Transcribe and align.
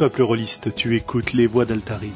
Peuple 0.00 0.22
rôliste, 0.22 0.74
tu 0.74 0.96
écoutes 0.96 1.34
les 1.34 1.46
voix 1.46 1.66
d'Altaride. 1.66 2.14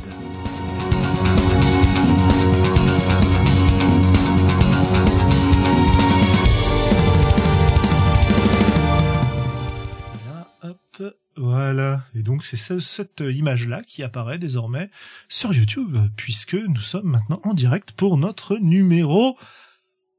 Voilà. 11.36 12.04
Et 12.14 12.22
donc 12.22 12.42
c'est 12.42 12.56
cette 12.56 13.20
image-là 13.20 13.82
qui 13.82 14.02
apparaît 14.02 14.38
désormais 14.38 14.88
sur 15.28 15.52
YouTube, 15.52 15.98
puisque 16.16 16.54
nous 16.54 16.80
sommes 16.80 17.10
maintenant 17.10 17.42
en 17.44 17.52
direct 17.52 17.92
pour 17.92 18.16
notre 18.16 18.56
numéro 18.56 19.36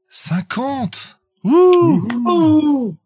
50. 0.08 1.18
Ouh 1.42 2.96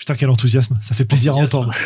Putain, 0.00 0.14
quel 0.14 0.30
enthousiasme. 0.30 0.78
Ça 0.80 0.94
fait 0.94 1.04
plaisir 1.04 1.34
à 1.34 1.36
entendre. 1.36 1.72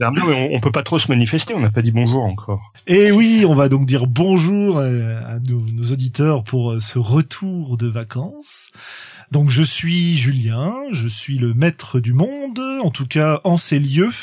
Bah 0.00 0.10
on, 0.50 0.60
peut 0.60 0.72
pas 0.72 0.82
trop 0.82 0.98
se 0.98 1.08
manifester, 1.08 1.52
on 1.52 1.60
n'a 1.60 1.70
pas 1.70 1.82
dit 1.82 1.90
bonjour 1.90 2.24
encore. 2.24 2.72
Et 2.86 3.12
oui, 3.12 3.44
on 3.46 3.52
va 3.54 3.68
donc 3.68 3.84
dire 3.84 4.06
bonjour 4.06 4.78
euh, 4.78 5.20
à 5.26 5.38
nos, 5.40 5.92
auditeurs 5.92 6.42
pour 6.42 6.72
euh, 6.72 6.80
ce 6.80 6.98
retour 6.98 7.76
de 7.76 7.86
vacances. 7.86 8.70
Donc 9.30 9.50
je 9.50 9.62
suis 9.62 10.16
Julien, 10.16 10.72
je 10.92 11.06
suis 11.06 11.36
le 11.36 11.52
maître 11.52 12.00
du 12.00 12.14
monde, 12.14 12.58
en 12.82 12.90
tout 12.90 13.04
cas 13.04 13.42
en 13.44 13.58
ces 13.58 13.78
lieux. 13.78 14.14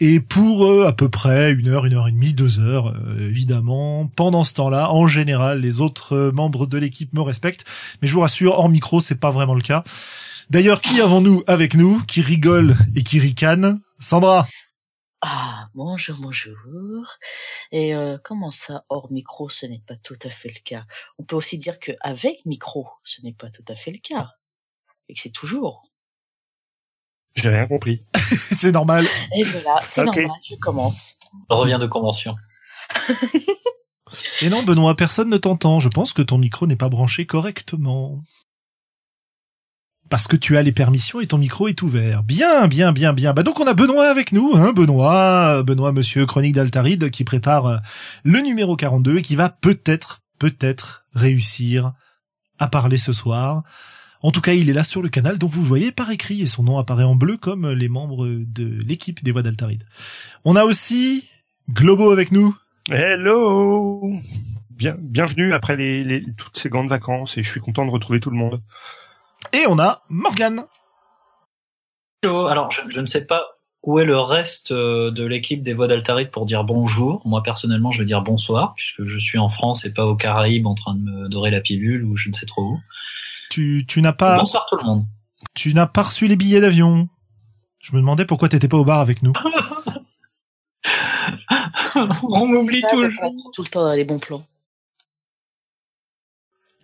Et 0.00 0.20
pour 0.20 0.66
euh, 0.66 0.86
à 0.86 0.92
peu 0.92 1.08
près 1.08 1.50
une 1.52 1.68
heure, 1.68 1.86
une 1.86 1.94
heure 1.94 2.08
et 2.08 2.12
demie, 2.12 2.34
deux 2.34 2.58
heures, 2.58 2.94
évidemment. 3.18 4.06
Pendant 4.16 4.44
ce 4.44 4.52
temps-là, 4.52 4.90
en 4.90 5.06
général, 5.06 5.62
les 5.62 5.80
autres 5.80 6.30
membres 6.34 6.66
de 6.66 6.76
l'équipe 6.76 7.14
me 7.14 7.22
respectent. 7.22 7.64
Mais 8.02 8.08
je 8.08 8.12
vous 8.12 8.20
rassure, 8.20 8.58
hors 8.58 8.68
micro, 8.68 9.00
c'est 9.00 9.18
pas 9.18 9.30
vraiment 9.30 9.54
le 9.54 9.62
cas. 9.62 9.82
D'ailleurs, 10.50 10.80
qui 10.80 11.00
avons-nous 11.00 11.44
avec 11.46 11.74
nous, 11.74 12.02
qui 12.06 12.20
rigole 12.22 12.76
et 12.96 13.04
qui 13.04 13.20
ricane 13.20 13.80
Sandra 14.00 14.48
ah, 15.22 15.68
bonjour, 15.74 16.16
bonjour. 16.18 17.06
Et 17.72 17.94
euh, 17.94 18.16
comment 18.24 18.50
ça, 18.50 18.84
hors 18.88 19.12
micro, 19.12 19.50
ce 19.50 19.66
n'est 19.66 19.82
pas 19.86 19.96
tout 19.96 20.16
à 20.24 20.30
fait 20.30 20.48
le 20.48 20.60
cas? 20.64 20.86
On 21.18 21.24
peut 21.24 21.36
aussi 21.36 21.58
dire 21.58 21.78
que 21.78 21.92
avec 22.00 22.46
micro, 22.46 22.88
ce 23.04 23.20
n'est 23.20 23.34
pas 23.34 23.50
tout 23.50 23.64
à 23.68 23.74
fait 23.74 23.90
le 23.90 23.98
cas. 23.98 24.30
Et 25.10 25.14
que 25.14 25.20
c'est 25.20 25.30
toujours. 25.32 25.84
J'ai 27.34 27.50
rien 27.50 27.66
compris. 27.66 28.02
c'est 28.58 28.72
normal. 28.72 29.06
Et 29.36 29.42
voilà, 29.42 29.82
c'est 29.84 30.04
normal, 30.04 30.30
je 30.42 30.54
commence. 30.56 31.16
On 31.50 31.58
revient 31.58 31.78
de 31.78 31.86
convention. 31.86 32.32
Et 34.40 34.48
non, 34.48 34.62
Benoît, 34.62 34.94
personne 34.94 35.28
ne 35.28 35.36
t'entend. 35.36 35.80
Je 35.80 35.90
pense 35.90 36.14
que 36.14 36.22
ton 36.22 36.38
micro 36.38 36.66
n'est 36.66 36.76
pas 36.76 36.88
branché 36.88 37.26
correctement 37.26 38.22
parce 40.10 40.26
que 40.26 40.36
tu 40.36 40.56
as 40.56 40.62
les 40.62 40.72
permissions 40.72 41.20
et 41.20 41.26
ton 41.26 41.38
micro 41.38 41.68
est 41.68 41.80
ouvert. 41.82 42.24
Bien, 42.24 42.66
bien, 42.66 42.92
bien, 42.92 43.12
bien. 43.12 43.32
Bah 43.32 43.44
donc 43.44 43.60
on 43.60 43.66
a 43.66 43.74
Benoît 43.74 44.08
avec 44.08 44.32
nous, 44.32 44.52
hein, 44.54 44.72
Benoît, 44.72 45.62
Benoît 45.62 45.92
Monsieur 45.92 46.26
Chronique 46.26 46.54
d'Altaride 46.54 47.10
qui 47.10 47.24
prépare 47.24 47.66
euh, 47.66 47.76
le 48.24 48.40
numéro 48.40 48.76
42 48.76 49.18
et 49.18 49.22
qui 49.22 49.36
va 49.36 49.48
peut-être, 49.48 50.20
peut-être 50.38 51.06
réussir 51.14 51.92
à 52.58 52.66
parler 52.66 52.98
ce 52.98 53.12
soir. 53.12 53.62
En 54.22 54.32
tout 54.32 54.40
cas, 54.40 54.52
il 54.52 54.68
est 54.68 54.74
là 54.74 54.84
sur 54.84 55.00
le 55.00 55.08
canal, 55.08 55.38
dont 55.38 55.46
vous 55.46 55.62
le 55.62 55.68
voyez 55.68 55.92
par 55.92 56.10
écrit 56.10 56.42
et 56.42 56.46
son 56.46 56.64
nom 56.64 56.78
apparaît 56.78 57.04
en 57.04 57.14
bleu 57.14 57.36
comme 57.38 57.70
les 57.70 57.88
membres 57.88 58.26
de 58.26 58.78
l'équipe 58.86 59.22
des 59.22 59.32
voix 59.32 59.42
d'Altaride. 59.42 59.84
On 60.44 60.56
a 60.56 60.64
aussi 60.64 61.28
Globo 61.70 62.10
avec 62.10 62.32
nous. 62.32 62.54
Hello 62.90 64.12
Bien, 64.70 64.96
bienvenue 64.98 65.54
après 65.54 65.76
toutes 66.36 66.58
ces 66.58 66.68
grandes 66.68 66.88
vacances 66.88 67.38
et 67.38 67.42
je 67.42 67.50
suis 67.50 67.60
content 67.60 67.86
de 67.86 67.90
retrouver 67.90 68.18
tout 68.18 68.30
le 68.30 68.36
monde. 68.36 68.60
Et 69.52 69.66
on 69.66 69.78
a 69.78 70.02
Morgan. 70.08 70.64
Hello. 72.22 72.46
Alors, 72.46 72.70
je, 72.70 73.00
ne 73.00 73.06
sais 73.06 73.24
pas 73.24 73.42
où 73.82 73.98
est 73.98 74.04
le 74.04 74.18
reste 74.18 74.72
euh, 74.72 75.10
de 75.10 75.24
l'équipe 75.24 75.62
des 75.62 75.72
voix 75.72 75.86
d'Altarite 75.86 76.30
pour 76.30 76.44
dire 76.44 76.64
bonjour. 76.64 77.22
Moi, 77.24 77.42
personnellement, 77.42 77.90
je 77.90 78.00
veux 78.00 78.04
dire 78.04 78.22
bonsoir, 78.22 78.74
puisque 78.74 79.04
je 79.04 79.18
suis 79.18 79.38
en 79.38 79.48
France 79.48 79.84
et 79.84 79.92
pas 79.92 80.06
aux 80.06 80.16
Caraïbes 80.16 80.66
en 80.66 80.74
train 80.74 80.94
de 80.94 81.00
me 81.00 81.28
dorer 81.28 81.50
la 81.50 81.60
pilule 81.60 82.04
ou 82.04 82.16
je 82.16 82.28
ne 82.28 82.34
sais 82.34 82.46
trop 82.46 82.62
où. 82.62 82.78
Tu, 83.50 83.84
tu 83.88 84.02
n'as 84.02 84.12
pas... 84.12 84.36
Bonsoir 84.38 84.66
tout 84.68 84.76
le 84.76 84.84
monde. 84.84 85.04
Tu 85.54 85.74
n'as 85.74 85.86
pas 85.86 86.02
reçu 86.02 86.26
les 86.26 86.36
billets 86.36 86.60
d'avion. 86.60 87.08
Je 87.80 87.92
me 87.92 88.00
demandais 88.00 88.26
pourquoi 88.26 88.48
t'étais 88.48 88.68
pas 88.68 88.76
au 88.76 88.84
bar 88.84 89.00
avec 89.00 89.22
nous. 89.22 89.32
On 91.94 92.46
m'oublie 92.46 92.82
tout 92.90 93.00
le 93.00 93.12
Tout 93.52 93.62
le 93.62 93.68
temps 93.68 93.82
dans 93.82 93.94
les 93.94 94.04
bons 94.04 94.18
plans. 94.18 94.42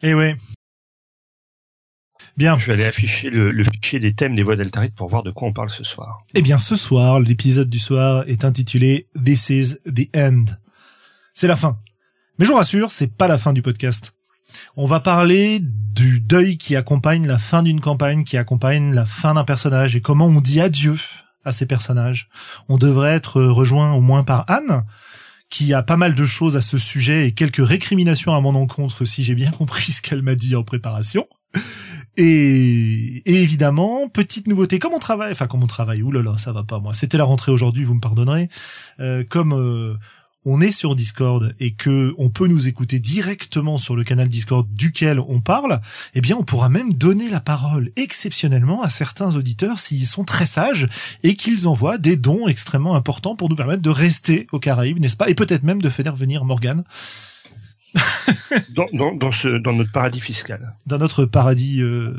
Eh 0.02 0.14
ouais. 0.14 0.36
Bien. 2.36 2.58
Je 2.58 2.66
vais 2.66 2.74
aller 2.74 2.86
afficher 2.86 3.30
le, 3.30 3.64
fichier 3.64 3.98
des 3.98 4.12
thèmes 4.12 4.36
des 4.36 4.42
voix 4.42 4.56
d'Altarit 4.56 4.90
pour 4.90 5.08
voir 5.08 5.22
de 5.22 5.30
quoi 5.30 5.48
on 5.48 5.52
parle 5.52 5.70
ce 5.70 5.84
soir. 5.84 6.22
Eh 6.34 6.42
bien, 6.42 6.58
ce 6.58 6.76
soir, 6.76 7.18
l'épisode 7.18 7.70
du 7.70 7.78
soir 7.78 8.24
est 8.26 8.44
intitulé 8.44 9.08
This 9.24 9.48
is 9.48 9.76
the 9.86 10.14
end. 10.14 10.44
C'est 11.32 11.48
la 11.48 11.56
fin. 11.56 11.78
Mais 12.38 12.44
je 12.44 12.50
vous 12.50 12.56
rassure, 12.56 12.90
c'est 12.90 13.16
pas 13.16 13.28
la 13.28 13.38
fin 13.38 13.52
du 13.52 13.62
podcast. 13.62 14.12
On 14.76 14.84
va 14.84 15.00
parler 15.00 15.60
du 15.62 16.20
deuil 16.20 16.58
qui 16.58 16.76
accompagne 16.76 17.26
la 17.26 17.38
fin 17.38 17.62
d'une 17.62 17.80
campagne, 17.80 18.24
qui 18.24 18.36
accompagne 18.36 18.94
la 18.94 19.06
fin 19.06 19.34
d'un 19.34 19.44
personnage 19.44 19.96
et 19.96 20.00
comment 20.00 20.26
on 20.26 20.40
dit 20.40 20.60
adieu 20.60 20.96
à 21.44 21.52
ces 21.52 21.66
personnages. 21.66 22.28
On 22.68 22.76
devrait 22.76 23.14
être 23.14 23.42
rejoint 23.42 23.92
au 23.94 24.00
moins 24.00 24.24
par 24.24 24.44
Anne, 24.48 24.84
qui 25.48 25.72
a 25.72 25.82
pas 25.82 25.96
mal 25.96 26.14
de 26.14 26.24
choses 26.26 26.56
à 26.56 26.60
ce 26.60 26.76
sujet 26.76 27.28
et 27.28 27.32
quelques 27.32 27.66
récriminations 27.66 28.34
à 28.34 28.40
mon 28.40 28.54
encontre 28.54 29.04
si 29.04 29.24
j'ai 29.24 29.34
bien 29.34 29.50
compris 29.50 29.92
ce 29.92 30.02
qu'elle 30.02 30.22
m'a 30.22 30.34
dit 30.34 30.54
en 30.54 30.62
préparation. 30.62 31.26
Et, 32.16 33.22
évidemment, 33.26 34.08
petite 34.08 34.46
nouveauté, 34.46 34.78
comme 34.78 34.94
on 34.94 34.98
travaille, 34.98 35.32
enfin 35.32 35.46
comme 35.46 35.62
on 35.62 35.66
travaille, 35.66 36.02
oulala, 36.02 36.38
ça 36.38 36.52
va 36.52 36.62
pas 36.62 36.78
moi. 36.78 36.94
C'était 36.94 37.18
la 37.18 37.24
rentrée 37.24 37.52
aujourd'hui, 37.52 37.84
vous 37.84 37.94
me 37.94 38.00
pardonnerez. 38.00 38.48
Euh, 39.00 39.22
comme 39.28 39.52
euh, 39.52 39.94
on 40.46 40.60
est 40.60 40.70
sur 40.70 40.94
Discord 40.94 41.54
et 41.58 41.74
que 41.74 42.14
on 42.18 42.30
peut 42.30 42.46
nous 42.46 42.68
écouter 42.68 43.00
directement 43.00 43.78
sur 43.78 43.96
le 43.96 44.04
canal 44.04 44.28
Discord 44.28 44.66
duquel 44.72 45.18
on 45.18 45.40
parle, 45.40 45.80
eh 46.14 46.20
bien 46.20 46.36
on 46.36 46.44
pourra 46.44 46.68
même 46.68 46.94
donner 46.94 47.28
la 47.28 47.40
parole 47.40 47.90
exceptionnellement 47.96 48.82
à 48.82 48.88
certains 48.88 49.34
auditeurs 49.34 49.80
s'ils 49.80 50.06
sont 50.06 50.24
très 50.24 50.46
sages 50.46 50.86
et 51.24 51.34
qu'ils 51.34 51.66
envoient 51.66 51.98
des 51.98 52.16
dons 52.16 52.46
extrêmement 52.46 52.94
importants 52.94 53.34
pour 53.34 53.50
nous 53.50 53.56
permettre 53.56 53.82
de 53.82 53.90
rester 53.90 54.46
aux 54.52 54.60
Caraïbes, 54.60 55.00
n'est-ce 55.00 55.16
pas? 55.16 55.28
Et 55.28 55.34
peut-être 55.34 55.64
même 55.64 55.82
de 55.82 55.90
faire 55.90 56.14
venir 56.14 56.44
Morgan 56.44 56.84
dans, 58.70 58.86
dans, 58.92 59.14
dans, 59.14 59.32
ce, 59.32 59.48
dans 59.48 59.72
notre 59.72 59.92
paradis 59.92 60.20
fiscal. 60.20 60.74
Dans 60.86 60.98
notre 60.98 61.24
paradis 61.24 61.82
euh, 61.82 62.12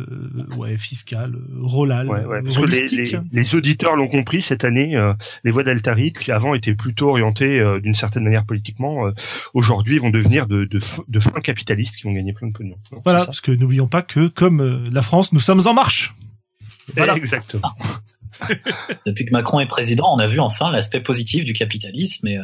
ouais, 0.57 0.77
fiscal, 0.77 1.35
rolal, 1.59 2.07
ouais, 2.09 2.25
ouais, 2.25 2.41
parce 2.43 2.57
que 2.57 2.65
les, 2.65 3.19
les, 3.31 3.55
auditeurs 3.55 3.95
l'ont 3.95 4.07
compris 4.07 4.41
cette 4.41 4.63
année, 4.63 4.95
euh, 4.95 5.13
les 5.43 5.51
voix 5.51 5.63
d'Altarit, 5.63 6.13
qui 6.13 6.31
avant 6.31 6.53
étaient 6.53 6.73
plutôt 6.73 7.09
orientées 7.09 7.59
euh, 7.59 7.79
d'une 7.79 7.95
certaine 7.95 8.23
manière 8.23 8.45
politiquement, 8.45 9.07
euh, 9.07 9.11
aujourd'hui 9.53 9.99
vont 9.99 10.09
devenir 10.09 10.47
de, 10.47 10.65
de, 10.65 10.79
de 11.07 11.19
fins 11.19 11.41
capitalistes 11.41 11.95
qui 11.95 12.03
vont 12.03 12.13
gagner 12.13 12.33
plein 12.33 12.47
de 12.47 12.53
pognon. 12.53 12.75
voilà, 13.03 13.25
parce 13.25 13.41
que 13.41 13.51
n'oublions 13.51 13.87
pas 13.87 14.01
que, 14.01 14.27
comme 14.27 14.85
la 14.91 15.01
France, 15.01 15.33
nous 15.33 15.39
sommes 15.39 15.65
en 15.65 15.73
marche. 15.73 16.13
Voilà. 16.95 17.15
Exactement. 17.15 17.71
Depuis 19.05 19.25
que 19.25 19.31
Macron 19.31 19.59
est 19.59 19.67
président, 19.67 20.13
on 20.13 20.19
a 20.19 20.27
vu 20.27 20.39
enfin 20.39 20.71
l'aspect 20.71 20.99
positif 20.99 21.43
du 21.43 21.53
capitalisme 21.53 22.27
et 22.27 22.37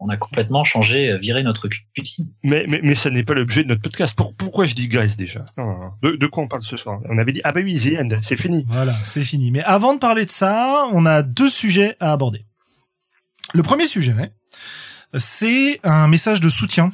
on 0.00 0.08
a 0.08 0.16
complètement 0.16 0.64
changé, 0.64 1.10
euh, 1.10 1.18
viré 1.18 1.42
notre 1.42 1.68
cutie. 1.94 2.28
Mais, 2.42 2.66
mais, 2.68 2.80
mais 2.82 2.94
ça 2.94 3.10
n'est 3.10 3.24
pas 3.24 3.34
l'objet 3.34 3.64
de 3.64 3.68
notre 3.68 3.82
podcast. 3.82 4.16
pourquoi 4.16 4.66
je 4.66 4.74
digresse 4.74 5.16
déjà 5.16 5.44
de, 6.02 6.16
de, 6.16 6.26
quoi 6.26 6.44
on 6.44 6.48
parle 6.48 6.62
ce 6.62 6.76
soir 6.76 7.00
On 7.08 7.18
avait 7.18 7.32
dit, 7.32 7.40
ah 7.44 7.52
bah 7.52 7.60
oui, 7.62 7.78
The 7.78 8.00
End, 8.00 8.18
c'est 8.22 8.36
fini. 8.36 8.64
Voilà, 8.68 8.92
c'est 9.04 9.24
fini. 9.24 9.50
Mais 9.50 9.62
avant 9.64 9.94
de 9.94 9.98
parler 9.98 10.24
de 10.24 10.30
ça, 10.30 10.84
on 10.92 11.04
a 11.04 11.22
deux 11.22 11.48
sujets 11.50 11.96
à 12.00 12.12
aborder. 12.12 12.46
Le 13.54 13.62
premier 13.62 13.86
sujet, 13.86 14.14
c'est 15.14 15.80
un 15.82 16.06
message 16.06 16.40
de 16.40 16.48
soutien 16.48 16.92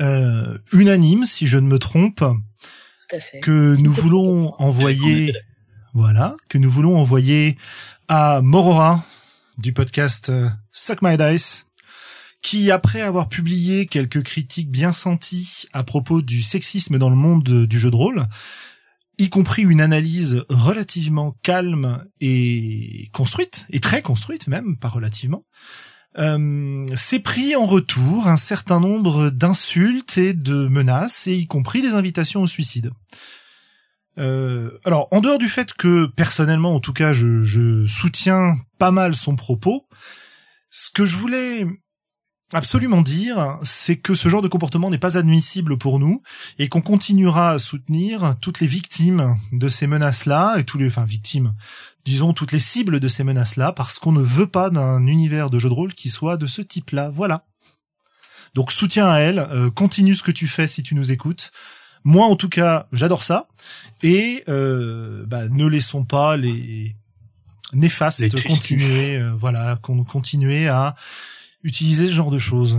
euh, 0.00 0.58
unanime, 0.72 1.24
si 1.24 1.46
je 1.46 1.58
ne 1.58 1.68
me 1.68 1.78
trompe, 1.78 2.18
Tout 2.18 3.16
à 3.16 3.20
fait. 3.20 3.40
que 3.40 3.76
nous 3.80 3.92
voulons 3.92 4.54
envoyer, 4.58 5.34
voilà, 5.92 6.34
que 6.48 6.58
nous 6.58 6.70
voulons 6.70 6.96
envoyer 6.96 7.56
à 8.08 8.40
Morora 8.42 9.04
du 9.58 9.72
podcast 9.72 10.30
euh, 10.30 10.48
Suck 10.74 11.02
My 11.02 11.16
Dice, 11.16 11.66
qui, 12.42 12.70
après 12.70 13.00
avoir 13.00 13.28
publié 13.28 13.86
quelques 13.86 14.22
critiques 14.22 14.70
bien 14.70 14.92
senties 14.92 15.66
à 15.72 15.84
propos 15.84 16.20
du 16.20 16.42
sexisme 16.42 16.98
dans 16.98 17.08
le 17.08 17.16
monde 17.16 17.66
du 17.66 17.78
jeu 17.78 17.90
de 17.90 17.96
rôle, 17.96 18.26
y 19.18 19.30
compris 19.30 19.62
une 19.62 19.80
analyse 19.80 20.44
relativement 20.48 21.36
calme 21.42 22.04
et 22.20 23.08
construite, 23.12 23.66
et 23.70 23.78
très 23.78 24.02
construite 24.02 24.48
même, 24.48 24.76
pas 24.76 24.88
relativement, 24.88 25.44
euh, 26.18 26.86
s'est 26.96 27.20
pris 27.20 27.54
en 27.54 27.66
retour 27.66 28.26
un 28.26 28.36
certain 28.36 28.80
nombre 28.80 29.30
d'insultes 29.30 30.18
et 30.18 30.34
de 30.34 30.66
menaces, 30.66 31.28
et 31.28 31.34
y 31.34 31.46
compris 31.46 31.82
des 31.82 31.94
invitations 31.94 32.42
au 32.42 32.46
suicide. 32.48 32.90
Euh, 34.18 34.70
alors, 34.84 35.08
en 35.12 35.20
dehors 35.20 35.38
du 35.38 35.48
fait 35.48 35.72
que 35.72 36.06
personnellement, 36.06 36.74
en 36.74 36.80
tout 36.80 36.92
cas, 36.92 37.12
je, 37.12 37.42
je 37.42 37.86
soutiens 37.86 38.56
pas 38.78 38.90
mal 38.90 39.14
son 39.14 39.36
propos, 39.36 39.86
ce 40.76 40.90
que 40.90 41.06
je 41.06 41.14
voulais 41.14 41.68
absolument 42.52 43.00
dire, 43.00 43.60
c'est 43.62 43.96
que 43.96 44.16
ce 44.16 44.28
genre 44.28 44.42
de 44.42 44.48
comportement 44.48 44.90
n'est 44.90 44.98
pas 44.98 45.16
admissible 45.16 45.78
pour 45.78 46.00
nous 46.00 46.20
et 46.58 46.68
qu'on 46.68 46.80
continuera 46.80 47.50
à 47.50 47.58
soutenir 47.60 48.34
toutes 48.40 48.58
les 48.58 48.66
victimes 48.66 49.36
de 49.52 49.68
ces 49.68 49.86
menaces-là 49.86 50.56
et 50.58 50.64
tous 50.64 50.76
les, 50.76 50.88
enfin 50.88 51.04
victimes, 51.04 51.54
disons 52.04 52.32
toutes 52.32 52.50
les 52.50 52.58
cibles 52.58 52.98
de 52.98 53.06
ces 53.06 53.22
menaces-là 53.22 53.70
parce 53.70 54.00
qu'on 54.00 54.10
ne 54.10 54.20
veut 54.20 54.48
pas 54.48 54.68
d'un 54.68 55.06
univers 55.06 55.48
de 55.48 55.60
jeu 55.60 55.68
de 55.68 55.74
rôle 55.74 55.94
qui 55.94 56.08
soit 56.08 56.36
de 56.36 56.48
ce 56.48 56.60
type-là. 56.60 57.08
Voilà. 57.08 57.46
Donc 58.54 58.72
soutien 58.72 59.08
à 59.08 59.18
elle, 59.18 59.38
euh, 59.38 59.70
continue 59.70 60.16
ce 60.16 60.24
que 60.24 60.32
tu 60.32 60.48
fais 60.48 60.66
si 60.66 60.82
tu 60.82 60.96
nous 60.96 61.12
écoutes. 61.12 61.52
Moi 62.02 62.26
en 62.26 62.34
tout 62.34 62.48
cas, 62.48 62.88
j'adore 62.90 63.22
ça 63.22 63.46
et 64.02 64.42
euh, 64.48 65.24
bah, 65.26 65.48
ne 65.48 65.66
laissons 65.66 66.04
pas 66.04 66.36
les 66.36 66.96
tristus. 68.28 68.46
continuer, 68.52 69.16
euh, 69.16 69.32
voilà, 69.34 69.78
qu'on 69.82 70.04
continuer 70.04 70.68
à 70.68 70.94
utiliser 71.62 72.06
ce 72.08 72.12
genre 72.12 72.30
de 72.30 72.38
choses 72.38 72.78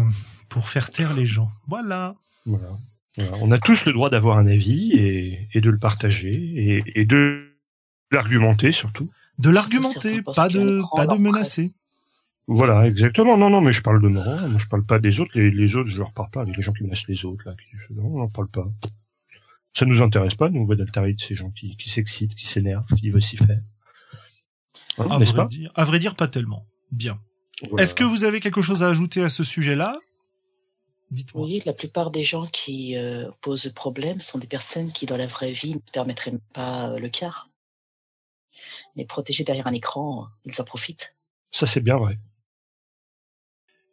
pour 0.50 0.70
faire 0.70 0.92
taire 0.92 1.14
les 1.16 1.26
gens. 1.26 1.50
Voilà. 1.68 2.16
Voilà. 2.46 2.70
Voilà. 3.18 3.38
On 3.42 3.52
a 3.52 3.60
tous 3.60 3.86
le 3.86 3.94
droit 3.94 4.10
d'avoir 4.10 4.38
un 4.38 4.48
avis 4.48 4.92
et, 4.94 5.48
et 5.54 5.62
de 5.62 5.70
le 5.70 5.78
partager 5.80 6.32
et, 6.34 6.84
et 6.96 7.06
de 7.06 7.56
l'argumenter 8.12 8.72
surtout. 8.72 9.10
De 9.40 9.50
l'argumenter, 9.50 10.22
pas 10.22 10.48
de 10.50 10.82
pas 10.96 11.08
de 11.08 11.22
menacer. 11.22 11.74
Voilà, 12.48 12.86
exactement. 12.88 13.38
Non, 13.38 13.50
non, 13.50 13.60
mais 13.62 13.74
je 13.74 13.82
parle 13.82 14.02
de 14.02 14.08
moi. 14.08 14.24
Moi, 14.48 14.60
je 14.60 14.68
parle 14.68 14.86
pas 14.86 15.00
des 15.00 15.20
autres. 15.20 15.32
Les, 15.36 15.50
les 15.50 15.76
autres, 15.76 15.90
je 15.90 15.98
leur 15.98 16.14
parle 16.14 16.30
pas 16.30 16.42
avec 16.42 16.56
les 16.56 16.62
gens 16.62 16.74
qui 16.74 16.84
menacent 16.84 17.08
les 17.08 17.26
autres. 17.26 17.44
Là, 17.48 17.54
qui- 17.54 17.94
non, 17.96 18.06
on 18.06 18.20
n'en 18.20 18.30
parle 18.30 18.50
pas. 18.50 18.68
Ça 19.74 19.86
nous 19.86 20.02
intéresse 20.02 20.36
pas, 20.36 20.50
nous, 20.50 20.66
voix 20.66 20.76
d'Altarit, 20.76 21.18
ces 21.20 21.36
gens 21.36 21.50
qui, 21.50 21.76
qui 21.76 21.90
s'excitent, 21.90 22.36
qui 22.36 22.46
s'énervent, 22.48 22.86
qui 22.96 23.10
veulent 23.10 23.22
s'y 23.22 23.36
faire. 23.38 23.60
Hein, 24.98 25.08
À 25.10 25.18
vrai 25.18 25.34
pas 25.34 25.46
dire, 25.46 25.72
à 25.76 25.86
vrai 25.86 26.00
dire, 26.00 26.16
pas 26.16 26.28
tellement. 26.28 26.66
Bien. 26.92 27.20
Voilà. 27.70 27.84
Est-ce 27.84 27.94
que 27.94 28.04
vous 28.04 28.24
avez 28.24 28.40
quelque 28.40 28.62
chose 28.62 28.84
à 28.84 28.88
ajouter 28.88 29.24
à 29.24 29.30
ce 29.30 29.44
sujet-là? 29.44 29.98
Dites-moi. 31.12 31.46
Oui, 31.46 31.62
la 31.66 31.74
plupart 31.74 32.12
des 32.12 32.24
gens 32.24 32.46
qui 32.46 32.98
euh, 32.98 33.30
posent 33.42 33.72
problème 33.74 34.20
sont 34.20 34.40
des 34.40 34.48
personnes 34.48 34.92
qui, 34.92 35.06
dans 35.06 35.18
la 35.18 35.28
vraie 35.28 35.52
vie, 35.52 35.76
ne 35.76 35.80
permettraient 35.94 36.34
pas 36.54 36.90
euh, 36.90 37.00
le 37.00 37.10
quart. 37.10 37.50
Mais 38.96 39.06
protégés 39.06 39.44
derrière 39.44 39.68
un 39.68 39.74
écran, 39.74 40.28
ils 40.46 40.60
en 40.60 40.64
profitent. 40.64 41.16
Ça, 41.52 41.66
c'est 41.66 41.82
bien 41.82 41.98
vrai. 41.98 42.18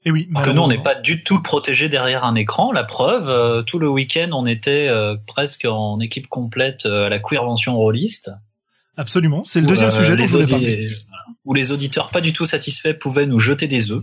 Et 0.05 0.11
oui, 0.11 0.29
Alors 0.31 0.43
que 0.43 0.51
nous, 0.51 0.63
on 0.63 0.69
n'est 0.69 0.83
pas 0.83 0.97
du 0.97 1.23
tout 1.23 1.43
protégé 1.43 1.89
derrière 1.89 2.25
un 2.25 2.35
écran. 2.35 2.73
La 2.73 2.83
preuve, 2.83 3.29
euh, 3.29 3.63
tout 3.63 3.79
le 3.79 3.89
week-end, 3.89 4.31
on 4.33 4.47
était 4.47 4.89
euh, 4.89 5.17
presque 5.27 5.65
en 5.65 6.01
équipe 6.01 6.27
complète 6.27 6.87
euh, 6.87 7.07
à 7.07 7.09
la 7.09 7.21
queervention 7.21 7.77
rôliste. 7.77 8.33
Absolument. 8.97 9.45
C'est 9.45 9.61
le 9.61 9.67
deuxième 9.67 9.89
euh, 9.89 9.97
sujet 9.97 10.17
dont 10.17 10.27
je 10.27 10.31
voulais 10.31 10.47
parler. 10.47 10.89
Où 11.45 11.55
les 11.55 11.71
auditeurs 11.73 12.11
pas 12.11 12.21
du 12.21 12.33
tout 12.33 12.47
satisfaits 12.47 12.95
pouvaient 12.95 13.27
nous 13.27 13.39
jeter 13.39 13.67
des 13.67 13.91
œufs. 13.91 14.03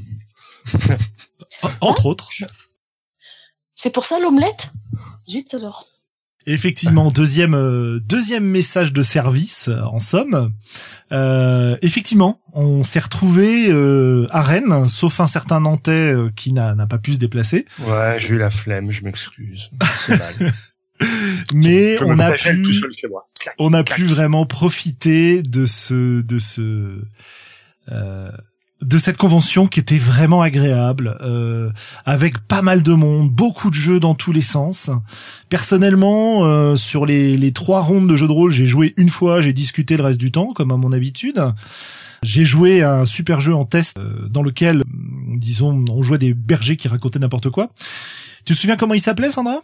Entre 1.81 2.05
autres. 2.05 2.29
C'est 3.75 3.93
pour 3.93 4.05
ça 4.05 4.19
l'omelette? 4.19 4.71
Zut 5.27 5.53
alors. 5.53 5.87
Effectivement, 6.45 7.11
deuxième 7.11 7.53
euh, 7.53 7.99
deuxième 7.99 8.43
message 8.43 8.91
de 8.91 9.01
service 9.01 9.67
euh, 9.67 9.81
en 9.83 9.99
somme. 9.99 10.51
Euh, 11.11 11.77
effectivement, 11.81 12.41
on 12.53 12.83
s'est 12.83 12.99
retrouvé 12.99 13.69
euh, 13.69 14.25
à 14.31 14.41
Rennes, 14.41 14.87
sauf 14.87 15.19
un 15.19 15.27
certain 15.27 15.59
Nantais 15.59 15.91
euh, 16.13 16.29
qui 16.35 16.51
n'a 16.53 16.73
n'a 16.75 16.87
pas 16.87 16.97
pu 16.97 17.13
se 17.13 17.19
déplacer, 17.19 17.65
Ouais, 17.79 18.17
j'ai 18.19 18.29
eu 18.29 18.37
la 18.39 18.49
flemme, 18.49 18.89
je 18.89 19.03
m'excuse. 19.03 19.69
Mais 21.53 21.97
Je 21.97 22.03
on 22.03 22.15
me 22.15 22.21
a 22.21 22.27
flagelle 22.29 22.61
tout 22.63 22.69
pu 22.69 22.79
seul 22.79 22.93
chez 22.97 23.07
moi. 23.07 23.28
Clac. 23.39 23.55
on 23.59 23.73
a 23.73 23.83
Clac. 23.83 23.99
pu 23.99 24.05
vraiment 24.05 24.45
profiter 24.45 25.41
de 25.43 25.65
ce 25.65 26.21
de 26.21 26.39
ce 26.39 27.01
euh, 27.91 28.31
de 28.81 28.97
cette 28.97 29.17
convention 29.17 29.67
qui 29.67 29.79
était 29.79 29.97
vraiment 29.97 30.41
agréable 30.41 31.17
euh, 31.21 31.69
avec 32.05 32.39
pas 32.39 32.61
mal 32.61 32.81
de 32.81 32.93
monde 32.93 33.29
beaucoup 33.29 33.69
de 33.69 33.75
jeux 33.75 33.99
dans 33.99 34.15
tous 34.15 34.31
les 34.31 34.41
sens 34.41 34.89
personnellement 35.49 36.45
euh, 36.45 36.75
sur 36.77 37.05
les 37.05 37.35
les 37.35 37.51
trois 37.51 37.81
rondes 37.81 38.07
de 38.07 38.15
jeux 38.15 38.27
de 38.27 38.31
rôle 38.31 38.51
j'ai 38.51 38.67
joué 38.67 38.93
une 38.95 39.09
fois 39.09 39.41
j'ai 39.41 39.51
discuté 39.51 39.97
le 39.97 40.03
reste 40.03 40.19
du 40.19 40.31
temps 40.31 40.53
comme 40.53 40.71
à 40.71 40.77
mon 40.77 40.93
habitude 40.93 41.43
j'ai 42.23 42.45
joué 42.45 42.81
à 42.81 42.93
un 42.99 43.05
super 43.05 43.41
jeu 43.41 43.53
en 43.53 43.65
test 43.65 43.97
euh, 43.97 44.27
dans 44.29 44.43
lequel 44.43 44.83
disons 45.35 45.83
on 45.89 46.01
jouait 46.01 46.17
des 46.17 46.33
bergers 46.33 46.77
qui 46.77 46.87
racontaient 46.87 47.19
n'importe 47.19 47.49
quoi 47.49 47.71
tu 48.45 48.53
te 48.53 48.59
souviens 48.59 48.77
comment 48.77 48.93
il 48.93 49.01
s'appelait 49.01 49.31
Sandra? 49.31 49.61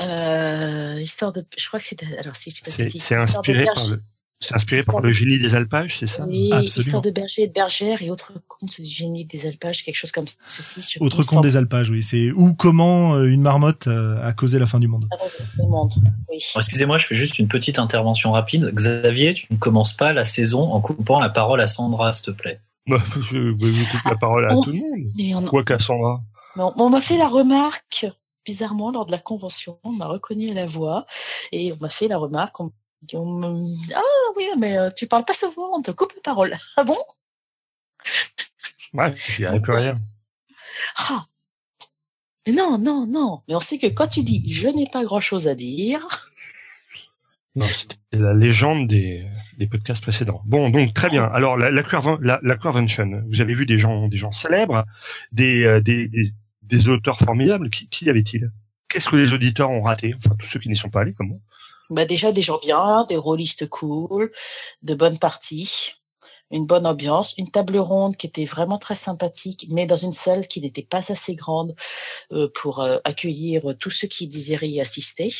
Euh, 0.00 0.98
histoire 1.00 1.32
de, 1.32 1.44
je 1.56 1.66
crois 1.68 1.80
que 1.80 1.86
c'était, 1.86 2.06
alors 2.18 2.36
si 2.36 2.52
C'est 2.66 2.88
c'est 2.98 3.14
inspiré 3.14 3.64
par 3.64 3.86
le, 3.90 4.00
c'est 4.40 4.54
inspiré 4.54 4.82
par 4.82 5.00
le 5.00 5.12
génie 5.12 5.38
des 5.38 5.54
alpages, 5.54 5.98
c'est 6.00 6.06
ça? 6.08 6.24
Oui, 6.26 6.52
Absolument. 6.52 6.80
histoire 6.80 7.02
de 7.02 7.10
berger 7.10 7.42
et 7.42 7.46
de 7.46 7.52
bergère 7.52 8.02
et 8.02 8.10
autres 8.10 8.32
contes 8.48 8.80
du 8.80 8.88
génie 8.88 9.24
des 9.24 9.46
alpages, 9.46 9.84
quelque 9.84 9.94
chose 9.94 10.10
comme 10.12 10.24
ceci. 10.46 10.82
Je 10.98 10.98
autre 11.04 11.22
conte 11.22 11.42
des 11.42 11.56
alpages 11.56 11.90
oui 11.90 12.02
c'est 12.02 12.32
ou 12.32 12.54
comment 12.54 13.14
euh, 13.14 13.26
une 13.26 13.40
marmotte 13.42 13.86
euh, 13.86 14.20
a 14.26 14.32
causé 14.32 14.58
la 14.58 14.66
fin 14.66 14.80
du 14.80 14.88
monde 14.88 15.08
Ah. 15.12 15.24
Oui. 15.58 15.66
Bon, 15.68 15.88
Excusez-moi, 16.56 16.98
je 16.98 17.06
fais 17.06 17.14
juste 17.14 17.38
une 17.38 17.48
petite 17.48 17.78
intervention 17.78 18.32
rapide. 18.32 18.70
Xavier, 18.74 19.34
tu 19.34 19.46
ne 19.50 19.56
commences 19.56 19.92
pas 19.92 20.12
la 20.12 20.24
saison 20.24 20.72
en 20.72 20.80
coupant 20.80 21.20
la 21.20 21.28
parole 21.30 21.60
à 21.60 21.66
Sandra, 21.68 22.12
s'il 22.12 22.24
te 22.26 22.30
plaît. 22.32 22.60
Bah, 22.86 22.98
je, 23.22 23.22
je 23.56 23.90
coupe 23.92 24.04
la 24.10 24.16
parole 24.16 24.44
à 24.44 24.54
Oh. 24.54 24.60
tout 24.62 24.70
le 24.72 24.76
monde. 24.80 25.42
On, 25.42 25.46
Quoi 25.46 25.64
Mais 26.56 26.62
on, 26.62 26.72
on 26.76 26.90
m'a 26.90 27.00
fait 27.00 27.16
la 27.16 27.28
remarque, 27.28 28.04
bizarrement, 28.44 28.90
lors 28.90 29.06
de 29.06 29.12
la 29.12 29.18
convention, 29.18 29.78
on 29.84 29.90
m'a 29.92 30.06
reconnu 30.06 30.50
à 30.50 30.54
la 30.54 30.66
voix, 30.66 31.06
et 31.52 31.72
on 31.72 31.76
m'a 31.80 31.88
fait 31.88 32.08
la 32.08 32.18
remarque, 32.18 32.60
on, 32.60 32.72
on 33.14 33.26
me- 33.38 33.94
ah 33.94 34.00
oui, 34.36 34.44
mais 34.58 34.76
euh, 34.78 34.90
tu 34.90 35.06
parles 35.06 35.24
pas 35.24 35.32
souvent, 35.34 35.76
on 35.76 35.82
te 35.82 35.90
coupe 35.90 36.12
la 36.14 36.22
parole. 36.22 36.54
Ah 36.76 36.84
bon? 36.84 36.96
Ouais, 38.92 39.10
je 39.16 39.36
dirais 39.36 39.60
plus 39.60 39.72
rien. 39.72 39.98
Ah 41.08 41.24
Mais 42.46 42.52
non, 42.52 42.78
non, 42.78 43.06
non, 43.06 43.42
mais 43.48 43.54
on 43.54 43.60
sait 43.60 43.78
que 43.78 43.86
quand 43.88 44.06
tu 44.08 44.22
dis 44.22 44.44
je 44.52 44.68
n'ai 44.68 44.86
pas 44.86 45.04
grand 45.04 45.20
chose 45.20 45.48
à 45.48 45.54
dire, 45.54 46.06
Non, 47.56 47.66
c'était 47.66 47.96
la 48.18 48.34
légende 48.34 48.88
des, 48.88 49.24
des 49.58 49.68
podcasts 49.68 50.02
précédents. 50.02 50.42
Bon, 50.44 50.70
donc 50.70 50.92
très 50.92 51.08
bien. 51.08 51.22
Alors 51.22 51.56
la, 51.56 51.70
la, 51.70 51.82
Queerven- 51.82 52.18
la, 52.20 52.40
la 52.42 52.56
Queervention, 52.56 53.22
vous 53.28 53.40
avez 53.40 53.54
vu 53.54 53.64
des 53.64 53.78
gens, 53.78 54.08
des 54.08 54.16
gens 54.16 54.32
célèbres, 54.32 54.84
des, 55.30 55.62
euh, 55.62 55.80
des, 55.80 56.08
des, 56.08 56.32
des 56.64 56.88
auteurs 56.88 57.18
formidables. 57.18 57.70
Qui, 57.70 57.88
qui 57.88 58.04
y 58.06 58.10
avait-il? 58.10 58.50
Qu'est-ce 58.88 59.08
que 59.08 59.16
les 59.16 59.32
auditeurs 59.32 59.70
ont 59.70 59.82
raté? 59.82 60.14
Enfin, 60.16 60.34
tous 60.38 60.46
ceux 60.46 60.60
qui 60.60 60.68
n'y 60.68 60.76
sont 60.76 60.90
pas 60.90 61.00
allés, 61.00 61.14
comme 61.14 61.28
moi. 61.28 61.38
bah 61.90 62.04
déjà 62.04 62.32
des 62.32 62.42
gens 62.42 62.58
bien, 62.62 63.06
des 63.08 63.16
rôlistes 63.16 63.68
cool, 63.68 64.30
de 64.82 64.94
bonnes 64.94 65.18
parties, 65.18 65.92
une 66.50 66.66
bonne 66.66 66.86
ambiance, 66.86 67.34
une 67.38 67.50
table 67.50 67.76
ronde 67.78 68.16
qui 68.16 68.26
était 68.26 68.44
vraiment 68.44 68.78
très 68.78 68.94
sympathique, 68.94 69.66
mais 69.70 69.86
dans 69.86 69.96
une 69.96 70.12
salle 70.12 70.46
qui 70.46 70.60
n'était 70.60 70.82
pas 70.88 70.98
assez 71.10 71.34
grande 71.34 71.74
euh, 72.32 72.48
pour 72.54 72.80
euh, 72.80 72.98
accueillir 73.04 73.62
tous 73.80 73.90
ceux 73.90 74.06
qui 74.08 74.28
désiraient 74.28 74.68
y 74.68 74.80
assister. 74.80 75.32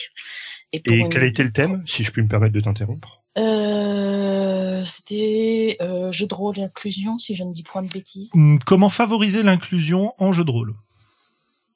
Et, 0.72 0.80
pour 0.80 0.92
Et 0.94 0.98
une- 0.98 1.08
quel 1.10 1.22
a 1.22 1.26
été 1.26 1.42
le 1.44 1.52
thème, 1.52 1.84
si 1.86 2.02
je 2.02 2.10
puis 2.10 2.22
me 2.22 2.28
permettre 2.28 2.54
de 2.54 2.60
t'interrompre? 2.60 3.22
Euh, 3.38 4.84
C'était 4.84 5.76
euh, 5.80 6.10
jeu 6.12 6.26
de 6.26 6.34
rôle 6.34 6.58
et 6.58 6.62
inclusion, 6.62 7.18
si 7.18 7.34
je 7.34 7.44
ne 7.44 7.52
dis 7.52 7.62
point 7.62 7.82
de 7.82 7.90
bêtises. 7.90 8.32
Hum, 8.34 8.58
Comment 8.66 8.88
favoriser 8.88 9.42
l'inclusion 9.42 10.12
en 10.18 10.32
jeu 10.32 10.44
de 10.44 10.50
rôle? 10.50 10.74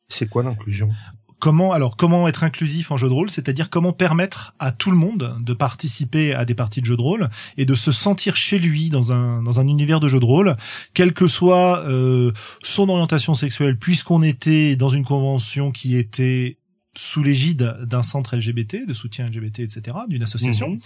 C'est 0.08 0.28
quoi 0.28 0.42
l'inclusion? 0.42 0.90
Comment 1.38 1.72
alors 1.72 1.96
comment 1.96 2.26
être 2.26 2.42
inclusif 2.42 2.90
en 2.90 2.96
jeu 2.96 3.08
de 3.08 3.12
rôle, 3.12 3.30
c'est-à-dire 3.30 3.70
comment 3.70 3.92
permettre 3.92 4.56
à 4.58 4.72
tout 4.72 4.90
le 4.90 4.96
monde 4.96 5.36
de 5.40 5.52
participer 5.52 6.34
à 6.34 6.44
des 6.44 6.54
parties 6.54 6.80
de 6.80 6.86
jeu 6.86 6.96
de 6.96 7.02
rôle 7.02 7.30
et 7.56 7.64
de 7.64 7.76
se 7.76 7.92
sentir 7.92 8.34
chez 8.34 8.58
lui 8.58 8.90
dans 8.90 9.12
un 9.12 9.40
dans 9.44 9.60
un 9.60 9.68
univers 9.68 10.00
de 10.00 10.08
jeu 10.08 10.18
de 10.18 10.24
rôle, 10.24 10.56
quelle 10.94 11.12
que 11.12 11.28
soit 11.28 11.84
euh, 11.84 12.32
son 12.64 12.88
orientation 12.88 13.34
sexuelle, 13.34 13.78
puisqu'on 13.78 14.24
était 14.24 14.74
dans 14.74 14.88
une 14.88 15.04
convention 15.04 15.70
qui 15.70 15.96
était 15.96 16.58
sous 16.96 17.22
l'égide 17.22 17.76
d'un 17.82 18.02
centre 18.02 18.36
LGBT, 18.36 18.84
de 18.84 18.92
soutien 18.92 19.26
LGBT, 19.26 19.60
etc., 19.60 19.96
d'une 20.08 20.24
association. 20.24 20.70
Mhm. 20.70 20.80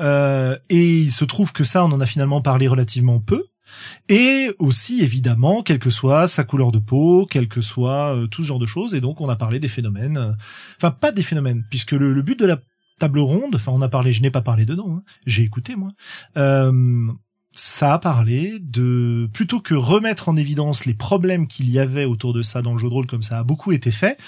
Euh, 0.00 0.56
et 0.70 0.98
il 1.00 1.12
se 1.12 1.26
trouve 1.26 1.52
que 1.52 1.64
ça, 1.64 1.84
on 1.84 1.92
en 1.92 2.00
a 2.00 2.06
finalement 2.06 2.40
parlé 2.40 2.66
relativement 2.68 3.20
peu. 3.20 3.44
Et 4.08 4.50
aussi, 4.58 5.02
évidemment, 5.02 5.62
quelle 5.62 5.78
que 5.78 5.90
soit 5.90 6.28
sa 6.28 6.44
couleur 6.44 6.72
de 6.72 6.78
peau, 6.78 7.26
quel 7.30 7.48
que 7.48 7.60
soit 7.60 8.16
euh, 8.16 8.26
tout 8.26 8.42
ce 8.42 8.48
genre 8.48 8.58
de 8.58 8.66
choses. 8.66 8.94
Et 8.94 9.00
donc, 9.00 9.20
on 9.20 9.28
a 9.28 9.36
parlé 9.36 9.58
des 9.58 9.68
phénomènes. 9.68 10.16
euh, 10.16 10.32
Enfin, 10.76 10.90
pas 10.90 11.12
des 11.12 11.22
phénomènes, 11.22 11.64
puisque 11.70 11.92
le, 11.92 12.12
le 12.12 12.22
but 12.22 12.38
de 12.38 12.46
la 12.46 12.58
table 12.98 13.18
ronde, 13.18 13.54
enfin, 13.54 13.72
on 13.74 13.82
a 13.82 13.88
parlé, 13.88 14.12
je 14.12 14.22
n'ai 14.22 14.30
pas 14.30 14.42
parlé 14.42 14.64
dedans, 14.64 14.96
hein, 14.96 15.02
j'ai 15.26 15.42
écouté, 15.42 15.76
moi. 15.76 15.90
Euh, 16.36 17.06
ça 17.54 17.94
a 17.94 17.98
parlé 17.98 18.58
de 18.60 19.28
plutôt 19.32 19.60
que 19.60 19.74
remettre 19.74 20.28
en 20.28 20.36
évidence 20.36 20.86
les 20.86 20.94
problèmes 20.94 21.46
qu'il 21.46 21.68
y 21.68 21.78
avait 21.78 22.06
autour 22.06 22.32
de 22.32 22.42
ça 22.42 22.62
dans 22.62 22.72
le 22.72 22.78
jeu 22.78 22.88
de 22.88 22.94
rôle 22.94 23.06
comme 23.06 23.22
ça 23.22 23.38
a 23.38 23.44
beaucoup 23.44 23.72
été 23.72 23.90
fait, 23.90 24.18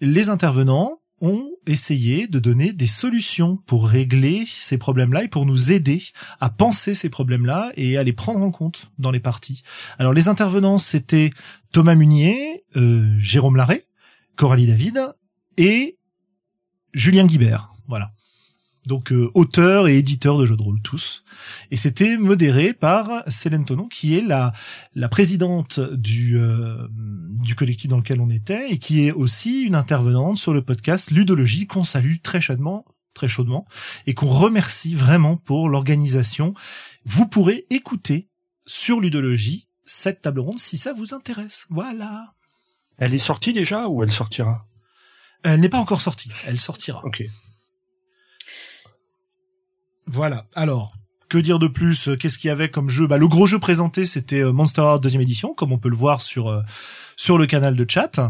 les 0.00 0.30
intervenants 0.30 0.98
ont 1.20 1.50
essayé 1.66 2.26
de 2.26 2.38
donner 2.38 2.72
des 2.72 2.86
solutions 2.86 3.56
pour 3.56 3.88
régler 3.88 4.44
ces 4.46 4.76
problèmes-là 4.76 5.24
et 5.24 5.28
pour 5.28 5.46
nous 5.46 5.72
aider 5.72 6.02
à 6.40 6.50
penser 6.50 6.94
ces 6.94 7.08
problèmes-là 7.08 7.72
et 7.76 7.96
à 7.96 8.02
les 8.02 8.12
prendre 8.12 8.40
en 8.40 8.50
compte 8.50 8.90
dans 8.98 9.10
les 9.10 9.20
parties. 9.20 9.62
Alors 9.98 10.12
les 10.12 10.28
intervenants, 10.28 10.78
c'était 10.78 11.30
Thomas 11.72 11.94
Munier, 11.94 12.64
euh, 12.76 13.18
Jérôme 13.18 13.56
Larré, 13.56 13.84
Coralie 14.36 14.66
David 14.66 15.08
et 15.56 15.96
Julien 16.92 17.26
Guibert. 17.26 17.72
Voilà. 17.88 18.12
Donc 18.86 19.12
euh, 19.12 19.30
auteur 19.34 19.88
et 19.88 19.98
éditeur 19.98 20.38
de 20.38 20.46
jeux 20.46 20.56
de 20.56 20.62
rôle 20.62 20.80
tous. 20.82 21.22
Et 21.70 21.76
c'était 21.76 22.16
modéré 22.16 22.72
par 22.72 23.22
Célène 23.26 23.64
Tonon, 23.64 23.88
qui 23.88 24.16
est 24.16 24.22
la 24.22 24.52
la 24.94 25.08
présidente 25.08 25.80
du 25.80 26.38
euh, 26.38 26.86
du 26.90 27.54
collectif 27.54 27.88
dans 27.88 27.98
lequel 27.98 28.20
on 28.20 28.30
était 28.30 28.70
et 28.70 28.78
qui 28.78 29.06
est 29.06 29.12
aussi 29.12 29.62
une 29.62 29.74
intervenante 29.74 30.38
sur 30.38 30.54
le 30.54 30.62
podcast 30.62 31.10
Ludologie 31.10 31.66
qu'on 31.66 31.84
salue 31.84 32.16
très 32.22 32.40
chaudement 32.40 32.84
très 33.14 33.28
chaudement 33.28 33.66
et 34.06 34.14
qu'on 34.14 34.28
remercie 34.28 34.94
vraiment 34.94 35.36
pour 35.36 35.68
l'organisation. 35.68 36.54
Vous 37.04 37.26
pourrez 37.26 37.64
écouter 37.70 38.28
sur 38.66 39.00
Ludologie 39.00 39.68
cette 39.84 40.20
table 40.20 40.40
ronde 40.40 40.58
si 40.58 40.76
ça 40.76 40.92
vous 40.92 41.14
intéresse. 41.14 41.66
Voilà. 41.70 42.34
Elle 42.98 43.14
est 43.14 43.18
sortie 43.18 43.52
déjà 43.52 43.88
ou 43.88 44.02
elle 44.02 44.12
sortira? 44.12 44.66
Elle 45.42 45.60
n'est 45.60 45.68
pas 45.68 45.78
encore 45.78 46.00
sortie. 46.00 46.30
Elle 46.46 46.58
sortira. 46.58 47.04
Ok. 47.04 47.24
Voilà. 50.06 50.44
Alors, 50.54 50.92
que 51.28 51.38
dire 51.38 51.58
de 51.58 51.68
plus 51.68 52.10
Qu'est-ce 52.18 52.38
qu'il 52.38 52.48
y 52.48 52.50
avait 52.50 52.68
comme 52.68 52.88
jeu? 52.88 53.06
Bah, 53.06 53.18
Le 53.18 53.28
gros 53.28 53.46
jeu 53.46 53.58
présenté, 53.58 54.04
c'était 54.04 54.42
euh, 54.42 54.52
Monster 54.52 54.82
Heart 54.82 55.02
deuxième 55.02 55.22
édition, 55.22 55.54
comme 55.54 55.72
on 55.72 55.78
peut 55.78 55.88
le 55.88 55.96
voir 55.96 56.20
sur 56.22 56.48
euh, 56.48 56.62
sur 57.16 57.38
le 57.38 57.46
canal 57.46 57.76
de 57.76 57.86
chat. 57.88 58.20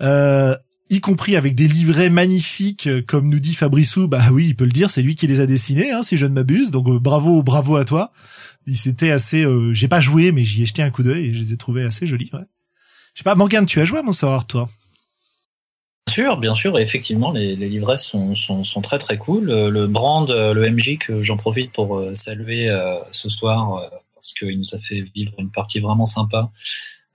Euh, 0.00 0.56
y 0.90 1.00
compris 1.00 1.36
avec 1.36 1.54
des 1.54 1.66
livrets 1.66 2.10
magnifiques, 2.10 2.86
euh, 2.86 3.02
comme 3.06 3.28
nous 3.28 3.40
dit 3.40 3.54
Fabrissou, 3.54 4.06
bah 4.08 4.28
oui, 4.30 4.48
il 4.48 4.56
peut 4.56 4.66
le 4.66 4.72
dire, 4.72 4.90
c'est 4.90 5.02
lui 5.02 5.14
qui 5.14 5.26
les 5.26 5.40
a 5.40 5.46
dessinés, 5.46 5.92
hein, 5.92 6.02
si 6.02 6.16
je 6.16 6.26
ne 6.26 6.34
m'abuse, 6.34 6.70
donc 6.70 6.86
bravo, 7.00 7.42
bravo 7.42 7.76
à 7.76 7.84
toi. 7.84 8.12
C'était 8.74 9.10
assez, 9.10 9.46
j'ai 9.72 9.88
pas 9.88 10.00
joué, 10.00 10.32
mais 10.32 10.44
j'y 10.44 10.62
ai 10.62 10.66
jeté 10.66 10.82
un 10.82 10.90
coup 10.90 11.02
d'œil 11.02 11.26
et 11.26 11.34
je 11.34 11.38
les 11.38 11.52
ai 11.52 11.56
trouvés 11.58 11.84
assez 11.84 12.06
jolis. 12.06 12.30
Ouais. 12.32 12.40
Je 13.14 13.20
sais 13.20 13.24
pas, 13.24 13.34
Morgane, 13.34 13.66
tu 13.66 13.80
as 13.80 13.84
joué 13.84 13.98
à 13.98 14.02
Monster 14.02 14.26
Heart, 14.26 14.48
toi? 14.48 14.70
Sûr, 16.14 16.36
bien 16.36 16.54
sûr, 16.54 16.78
et 16.78 16.82
effectivement, 16.82 17.32
les, 17.32 17.56
les 17.56 17.68
livrets 17.68 17.98
sont, 17.98 18.34
sont, 18.34 18.62
sont, 18.64 18.80
très 18.80 18.98
très 18.98 19.18
cool. 19.18 19.46
Le 19.46 19.86
brand, 19.86 20.30
le 20.30 20.70
MJ 20.70 20.98
que 20.98 21.22
j'en 21.22 21.36
profite 21.36 21.72
pour 21.72 21.98
euh, 21.98 22.14
saluer 22.14 22.68
euh, 22.68 22.98
ce 23.10 23.28
soir 23.28 23.76
euh, 23.76 23.88
parce 24.14 24.32
qu'il 24.32 24.58
nous 24.58 24.74
a 24.74 24.78
fait 24.78 25.00
vivre 25.14 25.32
une 25.38 25.50
partie 25.50 25.80
vraiment 25.80 26.06
sympa. 26.06 26.50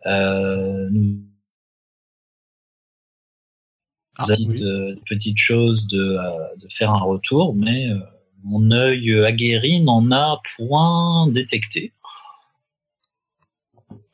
Euh, 0.05 0.89
nous 0.91 1.23
ah, 4.17 4.25
oui. 4.37 4.47
de, 4.47 4.95
de 5.91 6.67
faire 6.69 6.91
un 6.91 6.99
retour, 6.99 7.55
mais 7.55 7.87
mon 8.43 8.69
œil 8.71 9.23
aguerri 9.23 9.79
n'en 9.79 10.11
a 10.11 10.41
point 10.57 11.27
détecté 11.27 11.93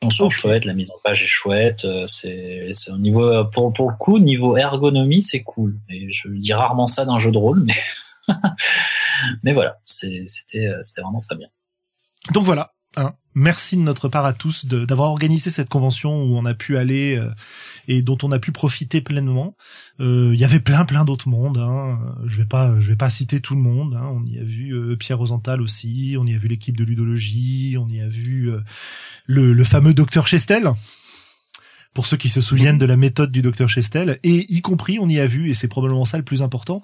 okay. 0.06 0.34
chouettes, 0.34 0.64
la 0.64 0.74
mise 0.74 0.90
en 0.90 0.98
page 1.02 1.22
est 1.22 1.26
chouette. 1.26 1.84
euh, 1.84 2.06
C'est 2.06 2.90
au 2.90 2.98
niveau 2.98 3.44
pour 3.52 3.72
pour 3.72 3.90
le 3.90 3.96
coup 3.96 4.18
niveau 4.18 4.56
ergonomie 4.56 5.20
c'est 5.20 5.42
cool. 5.42 5.78
Et 5.88 6.10
je 6.10 6.28
dis 6.28 6.52
rarement 6.52 6.86
ça 6.86 7.04
d'un 7.04 7.18
jeu 7.18 7.30
de 7.30 7.38
rôle, 7.38 7.64
mais 7.64 7.74
mais 9.42 9.52
voilà, 9.52 9.78
c'était 9.84 10.66
euh, 10.66 10.78
c'était 10.82 11.02
vraiment 11.02 11.20
très 11.20 11.36
bien. 11.36 11.48
Donc 12.32 12.44
voilà. 12.44 12.72
hein. 12.96 13.14
Merci 13.38 13.76
de 13.76 13.82
notre 13.82 14.08
part 14.08 14.24
à 14.24 14.32
tous 14.32 14.64
d'avoir 14.64 15.10
organisé 15.10 15.50
cette 15.50 15.68
convention 15.68 16.22
où 16.22 16.38
on 16.38 16.46
a 16.46 16.54
pu 16.54 16.78
aller 16.78 17.16
euh, 17.18 17.30
et 17.86 18.00
dont 18.00 18.16
on 18.22 18.32
a 18.32 18.38
pu 18.38 18.50
profiter 18.50 19.02
pleinement. 19.02 19.54
Euh, 20.00 20.30
Il 20.32 20.40
y 20.40 20.44
avait 20.44 20.58
plein 20.58 20.86
plein 20.86 21.04
d'autres 21.04 21.28
mondes. 21.28 21.58
Hein. 21.58 22.00
Je 22.24 22.38
vais 22.38 22.46
pas 22.46 22.80
je 22.80 22.88
vais 22.88 22.96
pas 22.96 23.10
citer 23.10 23.40
tout 23.40 23.54
le 23.54 23.60
monde. 23.60 23.94
hein. 23.94 24.08
On 24.10 24.24
y 24.24 24.38
a 24.38 24.42
vu 24.42 24.72
euh, 24.74 24.96
Pierre 24.96 25.18
Rosenthal 25.18 25.60
aussi. 25.60 26.16
On 26.18 26.24
y 26.26 26.34
a 26.34 26.38
vu 26.38 26.48
l'équipe 26.48 26.78
de 26.78 26.84
ludologie. 26.84 27.76
On 27.78 27.88
y 27.90 28.00
a 28.00 28.08
vu 28.08 28.50
euh, 28.50 28.60
le, 29.26 29.52
le 29.52 29.64
fameux 29.64 29.92
docteur 29.92 30.26
Chestel. 30.26 30.70
Pour 31.96 32.06
ceux 32.06 32.18
qui 32.18 32.28
se 32.28 32.42
souviennent 32.42 32.76
de 32.76 32.84
la 32.84 32.98
méthode 32.98 33.32
du 33.32 33.40
docteur 33.40 33.70
Chestel, 33.70 34.18
et 34.22 34.44
y 34.52 34.60
compris, 34.60 34.98
on 35.00 35.08
y 35.08 35.18
a 35.18 35.26
vu, 35.26 35.48
et 35.48 35.54
c'est 35.54 35.66
probablement 35.66 36.04
ça 36.04 36.18
le 36.18 36.24
plus 36.24 36.42
important, 36.42 36.82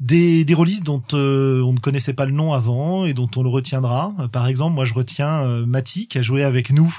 des, 0.00 0.44
des 0.44 0.52
releases 0.52 0.82
dont 0.82 1.04
euh, 1.12 1.62
on 1.62 1.72
ne 1.72 1.78
connaissait 1.78 2.12
pas 2.12 2.26
le 2.26 2.32
nom 2.32 2.52
avant 2.52 3.04
et 3.04 3.14
dont 3.14 3.30
on 3.36 3.44
le 3.44 3.48
retiendra. 3.48 4.12
Par 4.32 4.48
exemple, 4.48 4.74
moi 4.74 4.84
je 4.84 4.94
retiens 4.94 5.44
euh, 5.44 5.64
Mati 5.64 6.08
qui 6.08 6.18
a 6.18 6.22
joué 6.22 6.42
avec 6.42 6.72
nous 6.72 6.92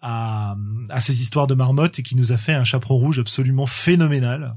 à, 0.00 0.56
à 0.88 1.02
ces 1.02 1.20
histoires 1.20 1.46
de 1.46 1.52
marmotte 1.52 1.98
et 1.98 2.02
qui 2.02 2.16
nous 2.16 2.32
a 2.32 2.38
fait 2.38 2.54
un 2.54 2.64
chaperon 2.64 2.94
rouge 2.94 3.18
absolument 3.18 3.66
phénoménal. 3.66 4.56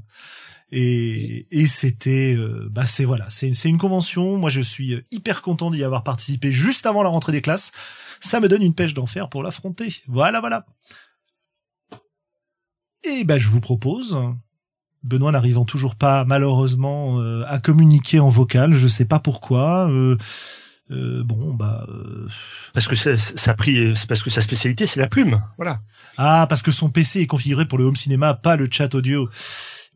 Et, 0.72 1.46
et 1.50 1.66
c'était, 1.66 2.34
euh, 2.34 2.66
bah 2.70 2.86
c'est 2.86 3.04
voilà, 3.04 3.26
c'est 3.28 3.52
c'est 3.52 3.68
une 3.68 3.76
convention. 3.76 4.38
Moi 4.38 4.48
je 4.48 4.62
suis 4.62 4.98
hyper 5.10 5.42
content 5.42 5.70
d'y 5.70 5.84
avoir 5.84 6.02
participé 6.02 6.50
juste 6.50 6.86
avant 6.86 7.02
la 7.02 7.10
rentrée 7.10 7.32
des 7.32 7.42
classes. 7.42 7.72
Ça 8.22 8.40
me 8.40 8.48
donne 8.48 8.62
une 8.62 8.74
pêche 8.74 8.94
d'enfer 8.94 9.28
pour 9.28 9.42
l'affronter. 9.42 9.94
Voilà, 10.06 10.40
voilà. 10.40 10.64
Et 13.08 13.24
ben 13.24 13.38
je 13.38 13.48
vous 13.48 13.60
propose, 13.60 14.18
Benoît 15.02 15.32
n'arrivant 15.32 15.64
toujours 15.64 15.96
pas 15.96 16.24
malheureusement 16.24 17.20
euh, 17.20 17.44
à 17.48 17.58
communiquer 17.58 18.20
en 18.20 18.28
vocal, 18.28 18.74
je 18.74 18.86
sais 18.86 19.04
pas 19.04 19.18
pourquoi. 19.18 19.88
euh, 19.90 20.16
euh, 20.90 21.22
bon 21.24 21.54
bah 21.54 21.84
euh, 21.88 22.26
Parce 22.74 22.86
que 22.86 22.94
ça, 22.96 23.16
ça 23.18 23.50
a 23.50 23.54
pris, 23.54 23.94
c'est 23.96 24.06
parce 24.08 24.22
que 24.22 24.30
sa 24.30 24.40
spécialité 24.40 24.86
c'est 24.86 25.00
la 25.00 25.06
plume. 25.08 25.42
Voilà. 25.56 25.80
ah 26.16 26.46
parce 26.48 26.62
que 26.62 26.72
son 26.72 26.90
PC 26.90 27.20
est 27.20 27.26
configuré 27.26 27.66
pour 27.66 27.78
le 27.78 27.84
home 27.84 27.96
cinéma, 27.96 28.34
pas 28.34 28.56
le 28.56 28.68
chat 28.70 28.94
audio. 28.94 29.28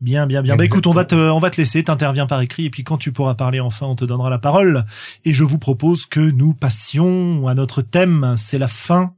Bien, 0.01 0.27
bien, 0.27 0.41
bien. 0.41 0.57
Bah 0.57 0.65
écoute, 0.65 0.85
on 0.85 0.91
va 0.91 1.05
te, 1.05 1.15
on 1.15 1.39
va 1.39 1.49
te 1.49 1.57
laisser, 1.61 1.81
t'interviens 1.83 2.25
par 2.27 2.41
écrit, 2.41 2.65
et 2.65 2.69
puis 2.69 2.83
quand 2.83 2.97
tu 2.97 3.13
pourras 3.13 3.35
parler 3.35 3.61
enfin, 3.61 3.85
on 3.85 3.95
te 3.95 4.03
donnera 4.03 4.29
la 4.29 4.39
parole. 4.39 4.85
Et 5.23 5.33
je 5.33 5.43
vous 5.45 5.59
propose 5.59 6.05
que 6.05 6.19
nous 6.19 6.53
passions 6.53 7.47
à 7.47 7.53
notre 7.53 7.81
thème. 7.81 8.33
C'est 8.35 8.57
la 8.57 8.67
fin, 8.67 9.13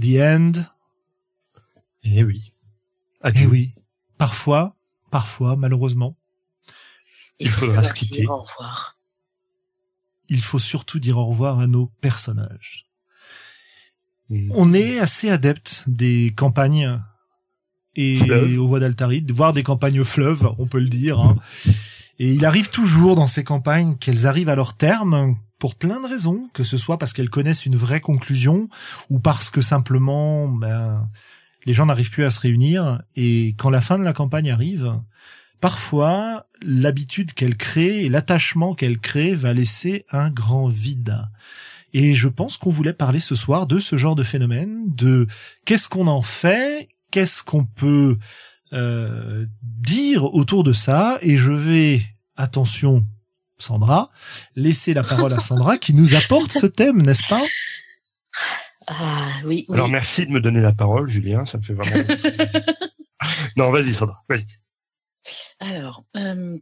the 0.00 0.20
end. 0.20 0.52
Eh 2.04 2.22
oui. 2.22 2.49
Eh 3.22 3.26
Adieu. 3.28 3.48
oui, 3.48 3.74
parfois, 4.18 4.76
parfois, 5.10 5.56
malheureusement, 5.56 6.16
Il 7.38 7.46
Il 7.46 7.50
faut 7.50 7.60
faudra 7.60 7.74
savoir 7.76 7.88
se 7.90 7.94
quitter. 7.94 8.20
dire 8.20 8.30
au 8.30 8.40
revoir. 8.42 8.96
il 10.28 10.42
faut 10.42 10.58
surtout 10.58 10.98
dire 11.00 11.18
au 11.18 11.26
revoir 11.26 11.58
à 11.60 11.66
nos 11.66 11.86
personnages. 12.00 12.86
Mm. 14.28 14.52
On 14.54 14.72
est 14.74 14.98
assez 15.00 15.28
adepte 15.30 15.84
des 15.86 16.32
campagnes 16.36 17.00
et 17.96 18.18
Fleuve. 18.18 18.58
aux 18.60 18.68
voies 18.68 18.78
d'Altaride, 18.80 19.30
voire 19.32 19.52
des 19.52 19.64
campagnes 19.64 20.04
fleuves, 20.04 20.48
on 20.58 20.66
peut 20.68 20.78
le 20.78 20.88
dire. 20.88 21.18
hein. 21.20 21.36
Et 22.20 22.32
il 22.32 22.44
arrive 22.44 22.70
toujours 22.70 23.16
dans 23.16 23.26
ces 23.26 23.42
campagnes 23.44 23.96
qu'elles 23.96 24.26
arrivent 24.26 24.48
à 24.50 24.54
leur 24.54 24.76
terme 24.76 25.34
pour 25.58 25.74
plein 25.74 26.00
de 26.00 26.06
raisons, 26.06 26.48
que 26.54 26.62
ce 26.64 26.76
soit 26.76 26.98
parce 26.98 27.12
qu'elles 27.12 27.30
connaissent 27.30 27.66
une 27.66 27.76
vraie 27.76 28.00
conclusion 28.00 28.68
ou 29.10 29.18
parce 29.18 29.50
que 29.50 29.60
simplement 29.60 30.48
ben, 30.48 31.08
les 31.66 31.74
gens 31.74 31.86
n'arrivent 31.86 32.10
plus 32.10 32.24
à 32.24 32.30
se 32.30 32.40
réunir. 32.40 33.02
Et 33.16 33.54
quand 33.58 33.70
la 33.70 33.80
fin 33.80 33.98
de 33.98 34.04
la 34.04 34.12
campagne 34.12 34.50
arrive, 34.50 35.00
parfois 35.60 36.46
l'habitude 36.62 37.32
qu'elle 37.32 37.56
crée 37.56 38.04
et 38.04 38.08
l'attachement 38.08 38.74
qu'elle 38.74 38.98
crée 38.98 39.34
va 39.34 39.52
laisser 39.52 40.04
un 40.10 40.30
grand 40.30 40.68
vide. 40.68 41.18
Et 41.92 42.14
je 42.14 42.28
pense 42.28 42.56
qu'on 42.56 42.70
voulait 42.70 42.92
parler 42.92 43.20
ce 43.20 43.34
soir 43.34 43.66
de 43.66 43.78
ce 43.78 43.96
genre 43.96 44.14
de 44.14 44.22
phénomène, 44.22 44.84
de 44.94 45.26
qu'est-ce 45.64 45.88
qu'on 45.88 46.06
en 46.06 46.22
fait, 46.22 46.88
qu'est-ce 47.10 47.42
qu'on 47.42 47.64
peut 47.64 48.16
euh, 48.72 49.46
dire 49.62 50.32
autour 50.34 50.62
de 50.62 50.72
ça. 50.72 51.18
Et 51.22 51.36
je 51.36 51.52
vais, 51.52 52.02
attention, 52.36 53.04
Sandra, 53.58 54.10
laisser 54.54 54.94
la 54.94 55.02
parole 55.02 55.32
à 55.32 55.40
Sandra 55.40 55.76
qui 55.76 55.92
nous 55.92 56.14
apporte 56.14 56.52
ce 56.52 56.66
thème, 56.66 57.02
n'est-ce 57.02 57.28
pas? 57.28 57.42
Ah 58.92 59.30
oui, 59.44 59.64
oui. 59.68 59.74
Alors 59.74 59.88
merci 59.88 60.26
de 60.26 60.32
me 60.32 60.40
donner 60.40 60.60
la 60.60 60.72
parole, 60.72 61.08
Julien. 61.08 61.46
Ça 61.46 61.58
me 61.58 61.62
fait 61.62 61.74
vraiment. 61.74 62.08
non, 63.56 63.70
vas-y, 63.70 63.94
Sandra. 63.94 64.20
Vas-y. 64.28 64.46
Alors, 65.60 66.04
euh, 66.16 66.58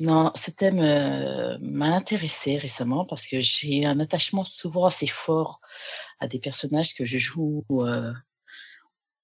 non, 0.00 0.30
ce 0.34 0.50
thème 0.50 0.80
euh, 0.80 1.56
m'a 1.60 1.96
intéressé 1.96 2.58
récemment 2.58 3.06
parce 3.06 3.26
que 3.26 3.40
j'ai 3.40 3.86
un 3.86 4.00
attachement 4.00 4.44
souvent 4.44 4.84
assez 4.84 5.06
fort 5.06 5.60
à 6.20 6.28
des 6.28 6.40
personnages 6.40 6.94
que 6.94 7.06
je 7.06 7.16
joue 7.16 7.64
euh, 7.70 8.12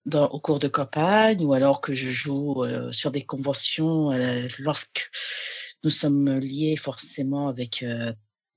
dans, 0.07 0.29
au 0.29 0.41
cours 0.41 0.61
de 0.61 0.69
campagne 0.69 1.45
ou 1.45 1.53
alors 1.53 1.83
que 1.83 1.95
je 1.95 2.09
joue 2.09 2.64
sur 2.93 3.11
des 3.11 3.26
conventions 3.26 4.11
lorsque 4.61 5.11
nous 5.83 5.91
sommes 5.91 6.38
liés 6.38 6.76
forcément 6.76 7.49
avec 7.49 7.85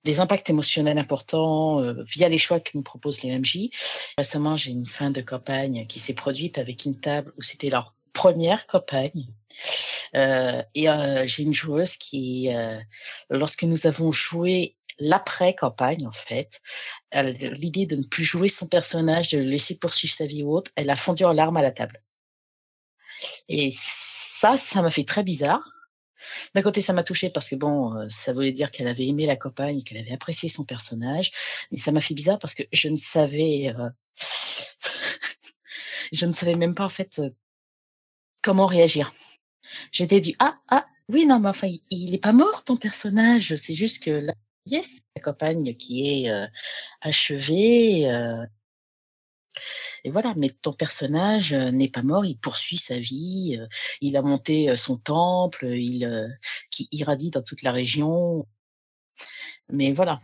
des 0.04 0.20
impacts 0.20 0.50
émotionnels 0.50 0.98
importants 0.98 1.82
euh, 1.82 2.04
via 2.04 2.30
les 2.30 2.38
choix 2.38 2.60
que 2.60 2.72
nous 2.76 2.84
proposent 2.84 3.24
les 3.24 3.38
MJ. 3.38 3.70
Récemment, 4.18 4.56
j'ai 4.56 4.72
une 4.72 4.88
fin 4.88 5.12
de 5.12 5.22
campagne 5.22 5.86
qui 5.88 6.00
s'est 6.00 6.14
produite 6.14 6.58
avec 6.58 6.86
une 6.86 7.00
table 7.00 7.34
où 7.38 7.42
c'était 7.42 7.70
leur 7.70 7.94
première 8.14 8.66
campagne. 8.66 9.28
Euh, 10.16 10.62
et 10.76 10.90
euh, 10.90 11.26
j'ai 11.26 11.44
une 11.44 11.54
joueuse 11.54 11.96
qui, 11.96 12.50
euh, 12.54 12.80
lorsque 13.30 13.64
nous 13.64 13.86
avons 13.88 14.12
joué 14.12 14.76
l'après-campagne, 15.00 16.08
en 16.08 16.12
fait, 16.12 16.60
l'idée 17.14 17.86
de 17.86 17.96
ne 17.96 18.04
plus 18.04 18.24
jouer 18.24 18.48
son 18.48 18.68
personnage, 18.68 19.30
de 19.30 19.38
le 19.38 19.44
laisser 19.44 19.78
poursuivre 19.78 20.14
sa 20.14 20.26
vie 20.26 20.42
ou 20.42 20.52
autre, 20.52 20.72
elle 20.76 20.90
a 20.90 20.96
fondu 20.96 21.24
en 21.24 21.34
larmes 21.34 21.58
à 21.58 21.62
la 21.62 21.72
table. 21.72 22.02
Et 23.48 23.70
ça, 23.72 24.58
ça 24.58 24.82
m'a 24.82 24.90
fait 24.90 25.04
très 25.04 25.24
bizarre. 25.24 25.62
D'un 26.56 26.62
côté, 26.62 26.82
ça 26.82 26.94
m'a 26.94 27.04
touché 27.04 27.30
parce 27.30 27.50
que 27.50 27.56
bon, 27.56 27.96
euh, 27.96 28.06
ça 28.10 28.34
voulait 28.34 28.52
dire 28.52 28.72
qu'elle 28.72 28.88
avait 28.88 29.06
aimé 29.06 29.26
la 29.26 29.36
campagne, 29.36 29.84
qu'elle 29.84 30.00
avait 30.00 30.14
apprécié 30.14 30.50
son 30.50 30.66
personnage. 30.66 31.32
Mais 31.72 31.78
ça 31.78 31.92
m'a 31.92 32.02
fait 32.02 32.14
bizarre 32.14 32.40
parce 32.40 32.56
que 32.56 32.64
je 32.72 32.90
ne 32.90 32.98
savais, 32.98 33.74
euh, 33.78 33.90
je 36.12 36.26
ne 36.26 36.32
savais 36.32 36.56
même 36.56 36.76
pas 36.76 36.86
en 36.86 36.90
fait 36.90 37.20
euh, 37.20 37.30
comment 38.44 38.66
réagir. 38.66 39.12
J'étais 39.92 40.20
dit 40.20 40.36
ah 40.40 40.60
ah 40.70 40.88
Oui, 41.10 41.26
non, 41.26 41.40
mais 41.40 41.50
enfin, 41.50 41.70
il 41.90 42.12
n'est 42.12 42.18
pas 42.18 42.34
mort, 42.34 42.64
ton 42.64 42.78
personnage. 42.78 43.56
C'est 43.56 43.76
juste 43.76 44.04
que 44.04 44.12
la 44.12 44.34
campagne 45.22 45.76
qui 45.76 46.26
est 46.26 46.32
achevée. 47.02 48.06
Euh, 49.58 50.04
et 50.04 50.10
voilà, 50.10 50.34
mais 50.38 50.50
ton 50.50 50.74
personnage 50.74 51.54
euh, 51.54 51.72
n'est 51.72 51.90
pas 51.90 52.04
mort, 52.04 52.26
il 52.26 52.38
poursuit 52.38 52.78
sa 52.78 53.00
vie, 53.00 53.60
il 54.02 54.18
a 54.18 54.22
monté 54.22 54.76
son 54.78 54.98
temple, 54.98 55.66
il 55.66 56.38
qui 56.72 56.88
irradie 56.92 57.32
dans 57.32 57.42
toute 57.42 57.64
la 57.64 57.72
région. 57.72 58.48
Mais 59.70 59.92
voilà. 59.92 60.20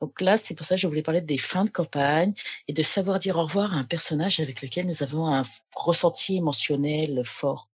Donc 0.00 0.20
là, 0.20 0.36
c'est 0.36 0.56
pour 0.56 0.66
ça 0.66 0.74
que 0.74 0.80
je 0.80 0.86
voulais 0.86 1.02
parler 1.02 1.20
des 1.20 1.38
fins 1.38 1.64
de 1.64 1.70
campagne 1.70 2.34
et 2.66 2.72
de 2.72 2.82
savoir 2.82 3.18
dire 3.18 3.36
au 3.36 3.42
revoir 3.42 3.72
à 3.72 3.76
un 3.76 3.84
personnage 3.84 4.40
avec 4.40 4.62
lequel 4.62 4.86
nous 4.86 5.02
avons 5.02 5.28
un 5.28 5.42
ressenti 5.74 6.36
émotionnel 6.36 7.22
fort. 7.24 7.68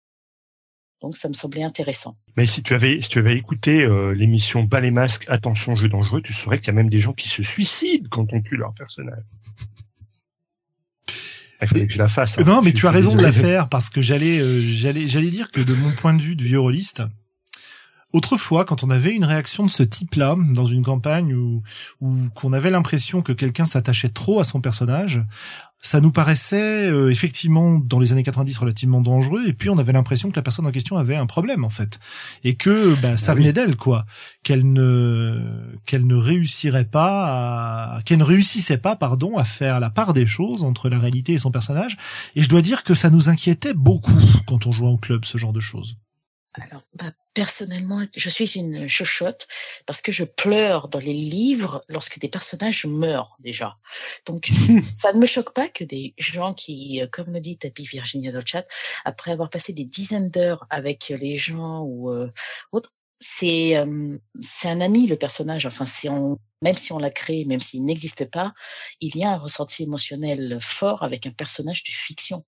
Donc 1.00 1.16
ça 1.16 1.28
me 1.28 1.32
semblait 1.32 1.62
intéressant. 1.62 2.16
Mais 2.36 2.46
si 2.46 2.62
tu 2.62 2.74
avais, 2.74 3.00
si 3.00 3.08
tu 3.08 3.18
avais 3.18 3.36
écouté 3.36 3.82
euh, 3.82 4.12
l'émission 4.12 4.64
Bas 4.64 4.80
les 4.80 4.90
masques, 4.90 5.24
attention 5.28 5.76
jeu 5.76 5.88
dangereux, 5.88 6.22
tu 6.22 6.32
saurais 6.32 6.58
qu'il 6.58 6.68
y 6.68 6.70
a 6.70 6.74
même 6.74 6.90
des 6.90 6.98
gens 6.98 7.12
qui 7.12 7.28
se 7.28 7.42
suicident 7.42 8.08
quand 8.10 8.32
on 8.32 8.42
tue 8.42 8.56
leur 8.56 8.74
personnage. 8.74 9.22
Il 11.60 11.68
fallait 11.68 11.86
que 11.86 11.92
je 11.92 11.98
la 11.98 12.08
fasse. 12.08 12.38
Hein. 12.38 12.44
Non, 12.46 12.62
mais 12.62 12.72
tu 12.72 12.86
as 12.86 12.90
raison 12.90 13.16
de 13.16 13.22
la 13.22 13.32
faire 13.32 13.68
parce 13.68 13.90
que 13.90 14.00
j'allais, 14.00 14.40
euh, 14.40 14.60
j'allais, 14.60 15.08
j'allais 15.08 15.30
dire 15.30 15.50
que 15.50 15.60
de 15.60 15.74
mon 15.74 15.92
point 15.92 16.14
de 16.14 16.22
vue 16.22 16.36
de 16.36 16.44
vieux 16.44 16.60
rôliste, 16.60 17.02
Autrefois, 18.12 18.64
quand 18.64 18.84
on 18.84 18.90
avait 18.90 19.14
une 19.14 19.24
réaction 19.24 19.66
de 19.66 19.70
ce 19.70 19.82
type-là 19.82 20.36
dans 20.54 20.64
une 20.64 20.82
campagne 20.82 21.34
ou 21.34 21.62
qu'on 22.34 22.52
avait 22.52 22.70
l'impression 22.70 23.20
que 23.20 23.32
quelqu'un 23.32 23.66
s'attachait 23.66 24.08
trop 24.08 24.40
à 24.40 24.44
son 24.44 24.60
personnage, 24.60 25.22
ça 25.80 26.00
nous 26.00 26.10
paraissait 26.10 26.90
euh, 26.90 27.10
effectivement 27.10 27.78
dans 27.78 28.00
les 28.00 28.12
années 28.12 28.22
90 28.22 28.58
relativement 28.58 29.00
dangereux 29.00 29.44
et 29.46 29.52
puis 29.52 29.70
on 29.70 29.78
avait 29.78 29.92
l'impression 29.92 30.30
que 30.30 30.36
la 30.36 30.42
personne 30.42 30.66
en 30.66 30.72
question 30.72 30.96
avait 30.96 31.16
un 31.16 31.26
problème 31.26 31.64
en 31.64 31.68
fait. 31.70 32.00
Et 32.44 32.54
que 32.54 32.94
bah, 33.00 33.16
ça 33.16 33.32
ah 33.32 33.34
venait 33.36 33.52
d'elle 33.52 33.76
quoi. 33.76 34.04
Qu'elle 34.42 34.72
ne 34.72 35.68
qu'elle 35.86 36.06
ne 36.06 36.16
réussirait 36.16 36.84
pas 36.84 37.96
à 37.96 38.02
qu'elle 38.02 38.18
ne 38.18 38.24
réussissait 38.24 38.78
pas 38.78 38.96
pardon 38.96 39.36
à 39.36 39.44
faire 39.44 39.80
la 39.80 39.90
part 39.90 40.14
des 40.14 40.26
choses 40.26 40.64
entre 40.64 40.88
la 40.88 40.98
réalité 40.98 41.34
et 41.34 41.38
son 41.38 41.50
personnage. 41.50 41.96
Et 42.34 42.42
je 42.42 42.48
dois 42.48 42.62
dire 42.62 42.82
que 42.82 42.94
ça 42.94 43.10
nous 43.10 43.28
inquiétait 43.28 43.74
beaucoup 43.74 44.20
quand 44.46 44.66
on 44.66 44.72
jouait 44.72 44.88
au 44.88 44.98
club 44.98 45.24
ce 45.24 45.38
genre 45.38 45.52
de 45.52 45.60
choses. 45.60 45.96
Alors, 46.60 46.82
bah, 46.94 47.12
personnellement, 47.34 48.02
je 48.16 48.28
suis 48.28 48.56
une 48.56 48.88
chochotte 48.88 49.46
parce 49.86 50.00
que 50.00 50.12
je 50.12 50.24
pleure 50.24 50.88
dans 50.88 50.98
les 50.98 51.12
livres 51.12 51.82
lorsque 51.88 52.18
des 52.18 52.28
personnages 52.28 52.86
meurent 52.86 53.36
déjà. 53.38 53.76
Donc, 54.26 54.50
ça 54.90 55.12
ne 55.12 55.18
me 55.18 55.26
choque 55.26 55.54
pas 55.54 55.68
que 55.68 55.84
des 55.84 56.14
gens 56.18 56.54
qui, 56.54 57.02
euh, 57.02 57.06
comme 57.10 57.32
le 57.32 57.40
dit 57.40 57.58
Tapi 57.58 57.84
Virginia 57.84 58.32
dans 58.32 58.38
le 58.38 58.46
chat, 58.46 58.66
après 59.04 59.32
avoir 59.32 59.50
passé 59.50 59.72
des 59.72 59.84
dizaines 59.84 60.30
d'heures 60.30 60.66
avec 60.70 61.08
les 61.08 61.36
gens 61.36 61.82
ou 61.82 62.10
euh, 62.10 62.30
autres, 62.72 62.92
c'est 63.20 63.76
euh, 63.76 64.16
c'est 64.40 64.68
un 64.68 64.80
ami 64.80 65.06
le 65.06 65.16
personnage. 65.16 65.66
Enfin, 65.66 65.86
c'est 65.86 66.08
même 66.62 66.76
si 66.76 66.92
on 66.92 66.98
l'a 66.98 67.10
créé, 67.10 67.44
même 67.44 67.60
s'il 67.60 67.84
n'existe 67.84 68.30
pas, 68.30 68.52
il 69.00 69.16
y 69.16 69.24
a 69.24 69.30
un 69.32 69.38
ressenti 69.38 69.82
émotionnel 69.82 70.58
fort 70.60 71.02
avec 71.02 71.26
un 71.26 71.30
personnage 71.30 71.82
de 71.84 71.90
fiction. 71.90 72.44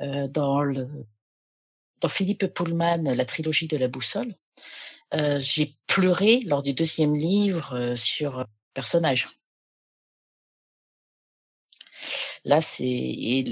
Euh, 0.00 0.26
dans 0.26 0.62
le 0.62 0.88
Philippe 2.10 2.46
Pullman, 2.46 3.02
la 3.14 3.24
trilogie 3.24 3.68
de 3.68 3.76
la 3.76 3.88
boussole, 3.88 4.34
euh, 5.14 5.38
j'ai 5.40 5.76
pleuré 5.86 6.40
lors 6.46 6.62
du 6.62 6.72
deuxième 6.72 7.14
livre 7.14 7.74
euh, 7.74 7.96
sur 7.96 8.40
un 8.40 8.46
personnage. 8.74 9.28
Là, 12.44 12.60
c'est 12.60 13.44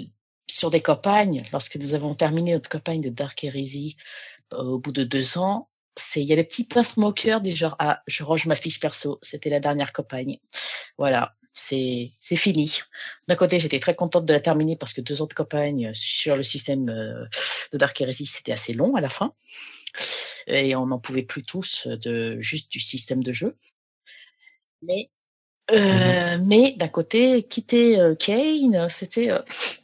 sur 0.50 0.70
des 0.70 0.82
campagnes, 0.82 1.44
lorsque 1.52 1.76
nous 1.76 1.94
avons 1.94 2.14
terminé 2.14 2.52
notre 2.52 2.68
campagne 2.68 3.00
de 3.00 3.08
Dark 3.08 3.42
Heresy 3.44 3.96
euh, 4.52 4.58
au 4.58 4.78
bout 4.78 4.92
de 4.92 5.04
deux 5.04 5.38
ans, 5.38 5.68
c'est 5.96 6.20
il 6.20 6.26
y 6.26 6.32
a 6.32 6.36
les 6.36 6.44
petits 6.44 6.64
pince 6.64 6.96
moqueurs 6.96 7.40
du 7.40 7.54
genre 7.54 7.76
ah 7.78 8.02
je 8.06 8.22
range 8.22 8.46
ma 8.46 8.56
fiche 8.56 8.80
perso, 8.80 9.18
c'était 9.22 9.50
la 9.50 9.60
dernière 9.60 9.92
campagne. 9.92 10.38
Voilà, 10.98 11.34
c'est 11.54 12.10
c'est 12.18 12.36
fini. 12.36 12.72
D'un 13.28 13.36
côté, 13.36 13.60
j'étais 13.60 13.80
très 13.80 13.94
contente 13.94 14.24
de 14.24 14.32
la 14.32 14.40
terminer 14.40 14.76
parce 14.76 14.92
que 14.92 15.00
deux 15.00 15.22
ans 15.22 15.26
de 15.26 15.34
campagne 15.34 15.92
sur 15.94 16.36
le 16.36 16.42
système 16.42 16.88
euh, 16.88 17.24
de 17.72 17.78
Dark 17.78 18.00
Heresy, 18.00 18.26
c'était 18.26 18.52
assez 18.52 18.72
long 18.72 18.94
à 18.94 19.00
la 19.00 19.10
fin. 19.10 19.34
Et 20.46 20.74
on 20.74 20.86
n'en 20.86 20.98
pouvait 20.98 21.22
plus 21.22 21.42
tous 21.42 21.86
de 21.86 22.40
juste 22.40 22.72
du 22.72 22.80
système 22.80 23.22
de 23.22 23.32
jeu. 23.32 23.54
Mais 24.82 25.10
euh, 25.70 26.38
mmh 26.38 26.44
mais 26.46 26.72
d'un 26.72 26.88
côté, 26.88 27.44
quitter 27.44 28.00
euh, 28.00 28.14
Kane, 28.16 28.88
c'était 28.88 29.30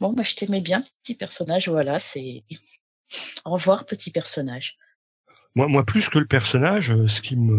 bon, 0.01 0.13
bah, 0.13 0.23
je 0.23 0.35
t'aimais 0.35 0.59
bien, 0.59 0.81
petit 1.01 1.15
personnage. 1.15 1.69
Voilà, 1.69 1.99
c'est 1.99 2.43
au 3.45 3.51
revoir, 3.51 3.85
petit 3.85 4.11
personnage. 4.11 4.77
Moi, 5.55 5.67
moi, 5.67 5.85
plus 5.85 6.09
que 6.09 6.19
le 6.19 6.25
personnage, 6.25 6.95
ce 7.07 7.21
qui 7.21 7.35
me 7.35 7.55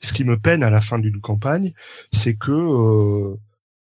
ce 0.00 0.12
qui 0.12 0.24
me 0.24 0.38
peine 0.38 0.62
à 0.62 0.70
la 0.70 0.80
fin 0.80 0.98
d'une 0.98 1.20
campagne, 1.20 1.72
c'est 2.12 2.34
que 2.34 2.52
euh, 2.52 3.36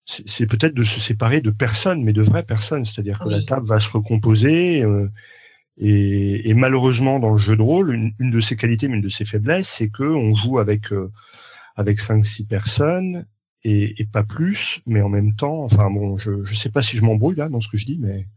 c'est 0.06 0.46
peut-être 0.46 0.76
de 0.76 0.84
se 0.84 1.00
séparer 1.00 1.41
de 1.41 1.50
personnes, 1.50 2.04
mais 2.04 2.13
de 2.13 2.22
vraies 2.22 2.44
personnes. 2.44 2.86
C'est-à-dire 2.86 3.20
que 3.20 3.30
la 3.30 3.41
table 3.41 3.65
va 3.65 3.80
se 3.80 3.89
recomposer. 3.89 4.84
Euh, 4.84 5.10
et, 5.78 6.54
malheureusement, 6.54 7.20
dans 7.20 7.32
le 7.32 7.38
jeu 7.38 7.58
de 7.58 7.62
rôle, 7.62 7.94
une, 7.94 8.32
de 8.32 8.39
ses 8.39 8.56
qualités, 8.56 8.88
mais 8.88 8.98
une 8.98 9.02
de 9.02 9.10
ses 9.10 9.26
faiblesses, 9.26 9.68
c'est 9.68 9.89
que 9.89 10.04
on 10.04 10.36
joue 10.36 10.60
avec 10.60 10.94
euh, 10.94 11.12
avec 11.76 12.00
cinq 12.00 12.24
six 12.24 12.46
personnes 12.46 13.26
et, 13.63 14.08
pas 14.12 14.24
plus, 14.24 14.82
mais 14.86 15.02
en 15.02 15.10
même 15.10 15.36
temps, 15.36 15.63
enfin 15.63 15.89
bon, 15.89 16.20
je 16.20 16.46
je 16.46 16.54
sais 16.54 16.70
pas 16.70 16.84
si 16.84 16.98
je 16.98 17.02
m'embrouille 17.02 17.36
là 17.36 17.50
dans 17.50 17.60
ce 17.60 17.68
que 17.68 17.78
je 17.78 17.88
dis, 17.88 17.98
mais 18.00 18.28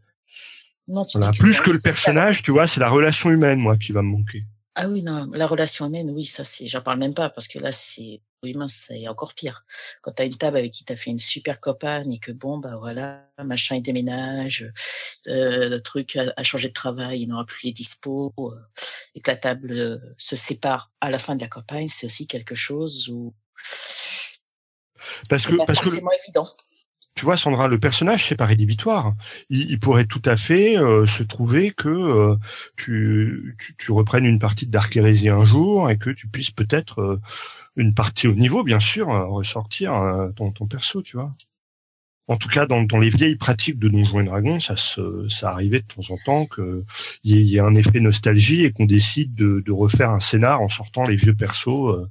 non, 0.87 1.05
plus 1.37 1.61
que 1.61 1.69
le 1.69 1.79
personnage, 1.79 2.41
tu 2.41 2.49
vois, 2.49 2.65
c'est 2.65 2.79
la 2.79 2.89
relation 2.89 3.29
humaine 3.29 3.59
moi 3.59 3.77
qui 3.77 3.91
va 3.91 4.01
me 4.01 4.09
manquer. 4.09 4.43
Ah 4.81 4.87
oui, 4.87 5.03
non, 5.03 5.27
la 5.33 5.45
relation 5.45 5.87
humaine, 5.87 6.09
oui, 6.09 6.23
ça, 6.23 6.45
c'est, 6.45 6.69
j'en 6.69 6.81
parle 6.81 6.99
même 6.99 7.13
pas 7.13 7.29
parce 7.29 7.49
que 7.49 7.59
là, 7.59 7.69
c'est 7.71 8.21
humain, 8.43 8.69
c'est 8.69 9.09
encore 9.09 9.33
pire. 9.33 9.65
Quand 10.01 10.13
tu 10.13 10.21
as 10.21 10.25
une 10.25 10.37
table 10.37 10.55
avec 10.55 10.71
qui 10.71 10.85
tu 10.85 10.93
as 10.93 10.95
fait 10.95 11.09
une 11.09 11.19
super 11.19 11.59
copagne 11.59 12.13
et 12.13 12.19
que 12.19 12.31
bon, 12.31 12.59
bah 12.59 12.77
voilà, 12.77 13.27
machin, 13.43 13.75
il 13.75 13.81
déménage, 13.81 14.71
euh, 15.27 15.67
le 15.67 15.81
truc 15.81 16.15
a, 16.15 16.43
changé 16.43 16.69
de 16.69 16.73
travail, 16.73 17.23
il 17.23 17.27
n'aura 17.27 17.45
plus 17.45 17.65
les 17.65 17.73
dispos, 17.73 18.31
euh, 18.39 18.51
et 19.15 19.19
que 19.19 19.29
la 19.29 19.35
table 19.35 19.71
euh, 19.73 19.97
se 20.17 20.37
sépare 20.37 20.93
à 21.01 21.09
la 21.09 21.19
fin 21.19 21.35
de 21.35 21.41
la 21.41 21.49
campagne, 21.49 21.89
c'est 21.89 22.05
aussi 22.05 22.25
quelque 22.25 22.55
chose 22.55 23.09
où. 23.09 23.33
Parce 25.29 25.45
que, 25.45 25.65
parce 25.65 25.79
que. 25.81 25.89
évident 26.23 26.47
tu 27.15 27.25
vois, 27.25 27.35
Sandra, 27.35 27.67
le 27.67 27.79
personnage, 27.79 28.25
c'est 28.25 28.35
pas 28.35 28.45
rédhibitoire. 28.45 29.13
Il, 29.49 29.77
pourrait 29.79 30.05
tout 30.05 30.21
à 30.23 30.37
fait 30.37 30.77
euh, 30.77 31.05
se 31.05 31.21
trouver 31.23 31.71
que 31.71 31.89
euh, 31.89 32.35
tu, 32.77 33.57
tu, 33.77 33.91
reprennes 33.91 34.25
une 34.25 34.39
partie 34.39 34.65
de 34.65 34.71
Dark 34.71 34.95
Heresy 34.95 35.27
un 35.27 35.43
jour 35.43 35.89
et 35.89 35.97
que 35.97 36.11
tu 36.11 36.27
puisses 36.27 36.51
peut-être 36.51 37.01
euh, 37.01 37.19
une 37.75 37.93
partie 37.93 38.27
au 38.27 38.35
niveau, 38.35 38.63
bien 38.63 38.79
sûr, 38.79 39.07
ressortir 39.07 39.91
ton, 40.35 40.51
ton 40.51 40.65
perso, 40.65 41.01
tu 41.01 41.17
vois. 41.17 41.33
En 42.27 42.37
tout 42.37 42.47
cas, 42.47 42.65
dans, 42.65 42.83
dans 42.83 42.99
les 42.99 43.09
vieilles 43.09 43.35
pratiques 43.35 43.79
de 43.79 43.89
Donjons 43.89 44.21
et 44.21 44.23
Dragons, 44.23 44.59
ça 44.59 44.77
se, 44.77 45.27
ça 45.29 45.49
arrivait 45.51 45.81
de 45.81 45.87
temps 45.87 46.13
en 46.13 46.17
temps 46.23 46.45
qu'il 46.45 46.83
y, 47.25 47.35
y 47.35 47.57
ait 47.57 47.59
un 47.59 47.75
effet 47.75 47.99
nostalgie 47.99 48.63
et 48.63 48.71
qu'on 48.71 48.85
décide 48.85 49.35
de, 49.35 49.61
de, 49.65 49.71
refaire 49.71 50.11
un 50.11 50.19
scénar 50.21 50.61
en 50.61 50.69
sortant 50.69 51.03
les 51.03 51.15
vieux 51.15 51.33
persos 51.33 52.07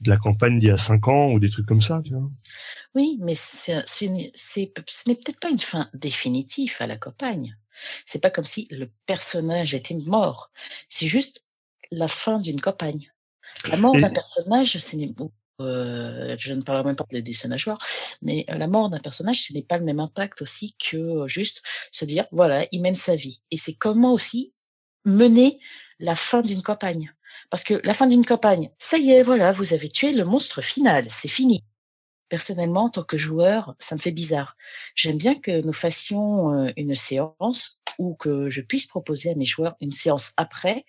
de 0.00 0.10
la 0.10 0.16
campagne 0.16 0.58
d'il 0.58 0.68
y 0.68 0.72
a 0.72 0.76
cinq 0.76 1.08
ans 1.08 1.32
ou 1.32 1.40
des 1.40 1.50
trucs 1.50 1.66
comme 1.66 1.82
ça, 1.82 2.00
tu 2.04 2.12
vois. 2.12 2.28
Oui, 2.94 3.18
mais 3.20 3.34
c'est, 3.36 3.82
ce 3.86 4.04
n'est 4.06 5.14
peut-être 5.14 5.38
pas 5.38 5.50
une 5.50 5.58
fin 5.58 5.88
définitive 5.94 6.76
à 6.80 6.86
la 6.86 6.96
campagne. 6.96 7.56
C'est 8.04 8.20
pas 8.20 8.30
comme 8.30 8.44
si 8.44 8.66
le 8.70 8.90
personnage 9.06 9.74
était 9.74 9.94
mort. 9.94 10.50
C'est 10.88 11.06
juste 11.06 11.44
la 11.92 12.08
fin 12.08 12.40
d'une 12.40 12.60
campagne. 12.60 13.12
La 13.68 13.76
mort 13.76 13.96
d'un 13.96 14.10
personnage, 14.10 14.76
ce 14.78 14.96
n'est 14.96 15.12
euh, 15.60 16.36
je 16.38 16.54
ne 16.54 16.62
parle 16.62 16.84
même 16.86 16.96
pas 16.96 17.04
de 17.10 17.20
dessin 17.20 17.54
joueurs, 17.56 17.78
mais 18.22 18.44
la 18.48 18.66
mort 18.66 18.88
d'un 18.88 18.98
personnage, 18.98 19.42
ce 19.42 19.52
n'est 19.52 19.62
pas 19.62 19.76
le 19.76 19.84
même 19.84 20.00
impact 20.00 20.42
aussi 20.42 20.74
que 20.78 21.28
juste 21.28 21.62
se 21.92 22.04
dire, 22.04 22.26
voilà, 22.32 22.66
il 22.72 22.80
mène 22.80 22.94
sa 22.94 23.14
vie. 23.14 23.42
Et 23.50 23.56
c'est 23.56 23.74
comment 23.74 24.12
aussi 24.14 24.54
mener 25.04 25.60
la 25.98 26.16
fin 26.16 26.42
d'une 26.42 26.62
campagne. 26.62 27.12
Parce 27.50 27.64
que 27.64 27.74
la 27.84 27.94
fin 27.94 28.06
d'une 28.06 28.24
campagne, 28.24 28.70
ça 28.78 28.96
y 28.96 29.10
est, 29.10 29.22
voilà, 29.22 29.52
vous 29.52 29.74
avez 29.74 29.88
tué 29.88 30.12
le 30.12 30.24
monstre 30.24 30.62
final, 30.62 31.04
c'est 31.08 31.28
fini 31.28 31.62
personnellement, 32.30 32.84
en 32.84 32.88
tant 32.88 33.02
que 33.02 33.18
joueur, 33.18 33.74
ça 33.78 33.94
me 33.94 34.00
fait 34.00 34.12
bizarre. 34.12 34.56
J'aime 34.94 35.18
bien 35.18 35.34
que 35.34 35.60
nous 35.60 35.74
fassions 35.74 36.54
euh, 36.54 36.70
une 36.78 36.94
séance 36.94 37.82
ou 37.98 38.14
que 38.14 38.48
je 38.48 38.62
puisse 38.62 38.86
proposer 38.86 39.32
à 39.32 39.34
mes 39.34 39.44
joueurs 39.44 39.76
une 39.82 39.92
séance 39.92 40.32
après 40.38 40.86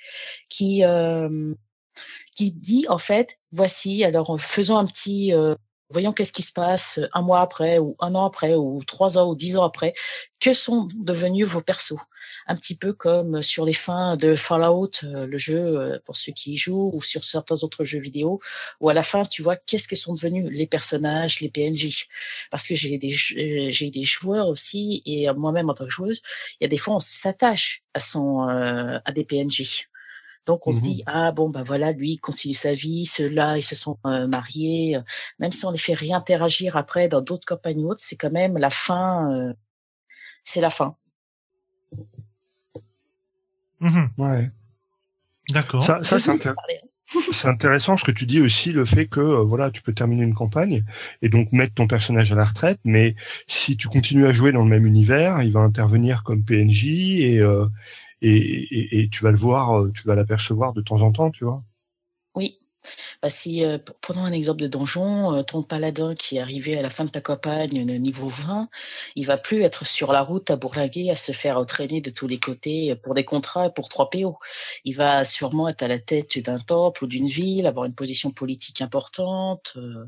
qui 0.50 0.86
euh, 0.86 1.54
qui 2.34 2.52
dit 2.52 2.86
en 2.88 2.98
fait, 2.98 3.40
voici, 3.52 4.06
alors 4.06 4.40
faisons 4.40 4.78
un 4.78 4.86
petit 4.86 5.34
euh, 5.34 5.56
voyons 5.90 6.14
qu'est-ce 6.14 6.32
qui 6.32 6.44
se 6.44 6.54
passe 6.54 7.00
un 7.14 7.22
mois 7.22 7.42
après 7.42 7.80
ou 7.80 7.98
un 8.00 8.16
an 8.16 8.26
après 8.26 8.56
ou 8.56 8.82
trois 8.86 9.18
ans 9.18 9.30
ou 9.32 9.36
dix 9.36 9.58
ans 9.58 9.64
après. 9.64 9.94
Que 10.40 10.54
sont 10.54 10.88
devenus 11.00 11.48
vos 11.48 11.62
persos? 11.62 12.00
Un 12.52 12.56
petit 12.56 12.76
peu 12.76 12.92
comme 12.92 13.42
sur 13.42 13.64
les 13.64 13.72
fins 13.72 14.18
de 14.18 14.36
Fallout, 14.36 14.92
euh, 15.06 15.26
le 15.26 15.38
jeu 15.38 15.58
euh, 15.58 16.00
pour 16.04 16.18
ceux 16.18 16.34
qui 16.34 16.52
y 16.52 16.58
jouent, 16.58 16.92
ou 16.94 17.02
sur 17.02 17.24
certains 17.24 17.64
autres 17.64 17.86
jeux 17.86 18.00
vidéo, 18.00 18.42
où 18.82 18.90
à 18.90 18.94
la 18.94 19.04
fin 19.04 19.24
tu 19.24 19.42
vois 19.42 19.56
qu'est-ce 19.56 19.88
que 19.88 19.96
sont 19.96 20.14
devenus 20.14 20.50
les 20.52 20.68
personnages, 20.68 21.40
les 21.40 21.50
PNJ. 21.50 22.08
Parce 22.50 22.68
que 22.68 22.76
j'ai 22.76 22.98
des 22.98 23.12
j'ai 23.12 23.90
des 23.90 24.04
joueurs 24.04 24.48
aussi 24.50 25.02
et 25.06 25.32
moi-même 25.32 25.70
en 25.70 25.74
tant 25.74 25.86
que 25.86 25.92
joueuse, 25.92 26.22
il 26.60 26.64
y 26.64 26.66
a 26.66 26.68
des 26.68 26.76
fois 26.76 26.96
on 26.96 27.00
s'attache 27.00 27.84
à 27.94 28.02
son 28.02 28.50
euh, 28.50 29.00
à 29.06 29.12
des 29.14 29.24
PNJ. 29.24 29.88
Donc 30.46 30.68
on 30.68 30.72
se 30.72 30.82
dit 30.82 31.04
ah 31.06 31.32
bon 31.32 31.50
bah 31.50 31.64
voilà 31.64 31.92
lui 31.92 32.14
il 32.14 32.18
continue 32.20 32.54
sa 32.54 32.74
vie, 32.74 33.06
ceux-là 33.06 33.58
ils 33.58 33.64
se 33.64 33.76
sont 33.76 33.98
euh, 34.06 34.28
mariés, 34.28 34.98
euh, 34.98 35.02
même 35.40 35.52
si 35.52 35.66
on 35.66 35.72
les 35.72 35.78
fait 35.78 35.94
réinteragir 35.94 36.76
après 36.76 37.08
dans 37.08 37.22
d'autres 37.22 37.46
campagnes 37.46 37.86
ou 37.86 37.92
autres, 37.92 38.02
c'est 38.04 38.18
quand 38.18 38.32
même 38.32 38.58
la 38.58 38.72
fin, 38.72 39.32
euh, 39.32 39.54
c'est 40.44 40.62
la 40.62 40.72
fin. 40.72 40.96
Mhm. 43.82 44.10
Ouais. 44.17 44.50
D'accord. 45.50 45.84
Ça, 45.84 46.00
c'est 46.04 46.15
intér- 46.15 46.56
intéressant 47.46 47.98
ce 47.98 48.06
que 48.06 48.12
tu 48.12 48.26
dis 48.26 48.39
aussi, 48.39 48.72
le 48.72 48.86
fait 48.86 49.08
que 49.08 49.20
euh, 49.20 49.44
voilà, 49.44 49.72
tu 49.72 49.82
peux 49.82 49.94
terminer 49.94 50.24
une 50.24 50.34
campagne 50.34 50.84
et 51.22 51.30
donc 51.30 51.52
mettre 51.52 51.74
ton 51.74 51.88
personnage 51.88 52.32
à 52.32 52.36
la 52.36 52.46
retraite, 52.46 52.80
mais 52.86 53.15
si 53.48 53.76
tu 53.76 53.88
continues 53.89 54.28
à 54.28 54.32
jouer 54.34 54.52
dans 54.52 54.63
le 54.63 54.70
même 54.70 54.86
univers, 54.86 55.41
il 55.41 55.52
va 55.52 55.62
intervenir 55.62 56.24
comme 56.24 56.44
PNJ 56.44 56.86
et 57.22 57.39
euh, 57.39 57.65
et, 58.22 58.36
et, 58.38 59.02
et 59.02 59.10
tu 59.10 59.24
vas 59.24 59.32
le 59.32 59.38
voir, 59.38 59.80
euh, 59.80 59.91
tu 59.94 60.04
vas 60.08 60.15
l'apercevoir 60.15 60.74
de 60.74 60.82
temps 60.82 61.02
en 61.02 61.12
temps, 61.12 61.32
tu 61.32 61.44
vois. 61.44 61.63
Oui. 62.36 62.58
Bah 63.22 63.30
si, 63.30 63.63
euh, 63.63 63.78
prenons 64.02 64.24
un 64.24 64.32
exemple 64.32 64.62
de 64.62 64.67
donjon, 64.67 65.36
euh, 65.36 65.44
ton 65.44 65.62
paladin 65.63 66.15
qui 66.15 66.38
est 66.38 66.39
arrivé 66.39 66.78
à 66.78 66.82
la 66.82 66.89
fin 66.89 67.06
de 67.06 67.10
ta 67.12 67.22
campagne, 67.22 67.86
le 67.86 67.98
niveau 67.98 68.28
20, 68.28 68.70
il 69.15 69.26
va 69.26 69.38
plus 69.38 69.62
être 69.62 69.86
sur 69.86 70.12
la 70.12 70.22
route 70.22 70.50
à 70.50 70.56
bourlinguer, 70.56 71.12
à 71.12 71.15
se 71.15 71.32
faire 71.32 71.63
traîner 71.65 72.02
de 72.02 72.10
tous 72.10 72.28
les 72.28 72.39
côtés 72.39 72.96
pour 72.96 73.13
des 73.13 73.26
contrats, 73.26 73.70
pour 73.70 73.89
3 73.89 74.10
PO. 74.10 74.38
Il 74.86 74.96
va 74.96 75.24
sûrement 75.26 75.70
être 75.70 75.84
à 75.84 75.88
la 75.88 76.00
tête 76.00 76.39
d'un 76.39 76.60
temple 76.60 77.04
ou 77.04 77.08
d'une 77.08 77.28
ville, 77.28 77.67
avoir 77.67 77.86
une 77.86 77.96
position 77.96 78.32
politique 78.32 78.82
importante, 78.82 79.74
euh, 79.78 80.06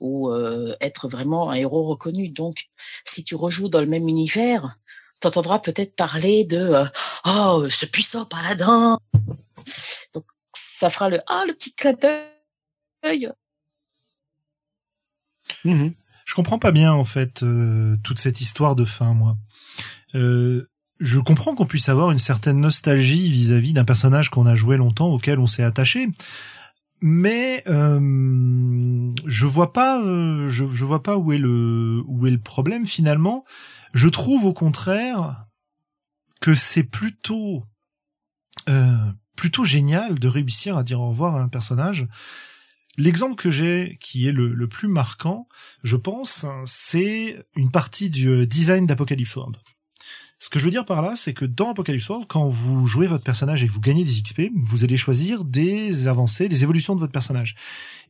ou 0.00 0.30
euh, 0.30 0.74
être 0.80 1.08
vraiment 1.08 1.50
un 1.50 1.54
héros 1.54 1.84
reconnu. 1.84 2.28
Donc, 2.28 2.68
si 3.04 3.24
tu 3.24 3.34
rejoues 3.34 3.68
dans 3.68 3.80
le 3.80 3.86
même 3.86 4.08
univers, 4.08 4.76
t'entendras 5.20 5.60
peut-être 5.60 5.96
parler 5.96 6.44
de 6.44 6.58
euh, 6.58 6.84
oh 7.26 7.66
ce 7.70 7.86
puissant 7.86 8.24
paladin. 8.26 8.98
Ça 10.54 10.90
fera 10.90 11.08
le 11.08 11.18
ah 11.26 11.44
le 11.46 11.54
petit 11.54 11.74
clin 11.74 11.92
d'œil. 11.92 13.30
Mhm. 15.64 15.94
Je 16.24 16.34
comprends 16.34 16.58
pas 16.58 16.72
bien 16.72 16.92
en 16.92 17.04
fait 17.04 17.42
euh, 17.42 17.96
toute 18.02 18.18
cette 18.18 18.40
histoire 18.40 18.76
de 18.76 18.84
fin, 18.84 19.12
moi. 19.14 19.36
Euh, 20.14 20.66
je 21.00 21.18
comprends 21.18 21.54
qu'on 21.54 21.66
puisse 21.66 21.88
avoir 21.88 22.10
une 22.10 22.18
certaine 22.18 22.60
nostalgie 22.60 23.30
vis-à-vis 23.30 23.72
d'un 23.72 23.84
personnage 23.84 24.30
qu'on 24.30 24.46
a 24.46 24.54
joué 24.54 24.76
longtemps, 24.76 25.08
auquel 25.08 25.38
on 25.40 25.46
s'est 25.46 25.64
attaché, 25.64 26.08
mais 27.00 27.64
euh, 27.66 29.12
je 29.26 29.46
vois 29.46 29.72
pas, 29.72 30.00
je, 30.00 30.64
je 30.72 30.84
vois 30.84 31.02
pas 31.02 31.16
où 31.16 31.32
est 31.32 31.38
le 31.38 32.02
où 32.06 32.26
est 32.26 32.30
le 32.30 32.38
problème 32.38 32.86
finalement. 32.86 33.44
Je 33.94 34.08
trouve 34.08 34.44
au 34.44 34.52
contraire 34.52 35.46
que 36.40 36.54
c'est 36.54 36.84
plutôt 36.84 37.64
plutôt 39.42 39.64
génial 39.64 40.20
de 40.20 40.28
réussir 40.28 40.76
à 40.76 40.84
dire 40.84 41.00
au 41.00 41.08
revoir 41.10 41.34
à 41.34 41.42
un 41.42 41.48
personnage. 41.48 42.06
L'exemple 42.96 43.34
que 43.34 43.50
j'ai, 43.50 43.98
qui 44.00 44.28
est 44.28 44.30
le, 44.30 44.54
le 44.54 44.68
plus 44.68 44.86
marquant, 44.86 45.48
je 45.82 45.96
pense, 45.96 46.46
c'est 46.64 47.42
une 47.56 47.72
partie 47.72 48.08
du 48.08 48.28
euh, 48.28 48.46
design 48.46 48.86
d'Apocalypse 48.86 49.34
World. 49.34 49.56
Ce 50.38 50.48
que 50.48 50.60
je 50.60 50.64
veux 50.64 50.70
dire 50.70 50.86
par 50.86 51.02
là, 51.02 51.14
c'est 51.16 51.34
que 51.34 51.44
dans 51.44 51.70
Apocalypse 51.72 52.08
World, 52.08 52.28
quand 52.28 52.48
vous 52.48 52.86
jouez 52.86 53.08
votre 53.08 53.24
personnage 53.24 53.64
et 53.64 53.66
que 53.66 53.72
vous 53.72 53.80
gagnez 53.80 54.04
des 54.04 54.22
XP, 54.22 54.42
vous 54.54 54.84
allez 54.84 54.96
choisir 54.96 55.42
des 55.44 56.06
avancées, 56.06 56.48
des 56.48 56.62
évolutions 56.62 56.94
de 56.94 57.00
votre 57.00 57.12
personnage. 57.12 57.56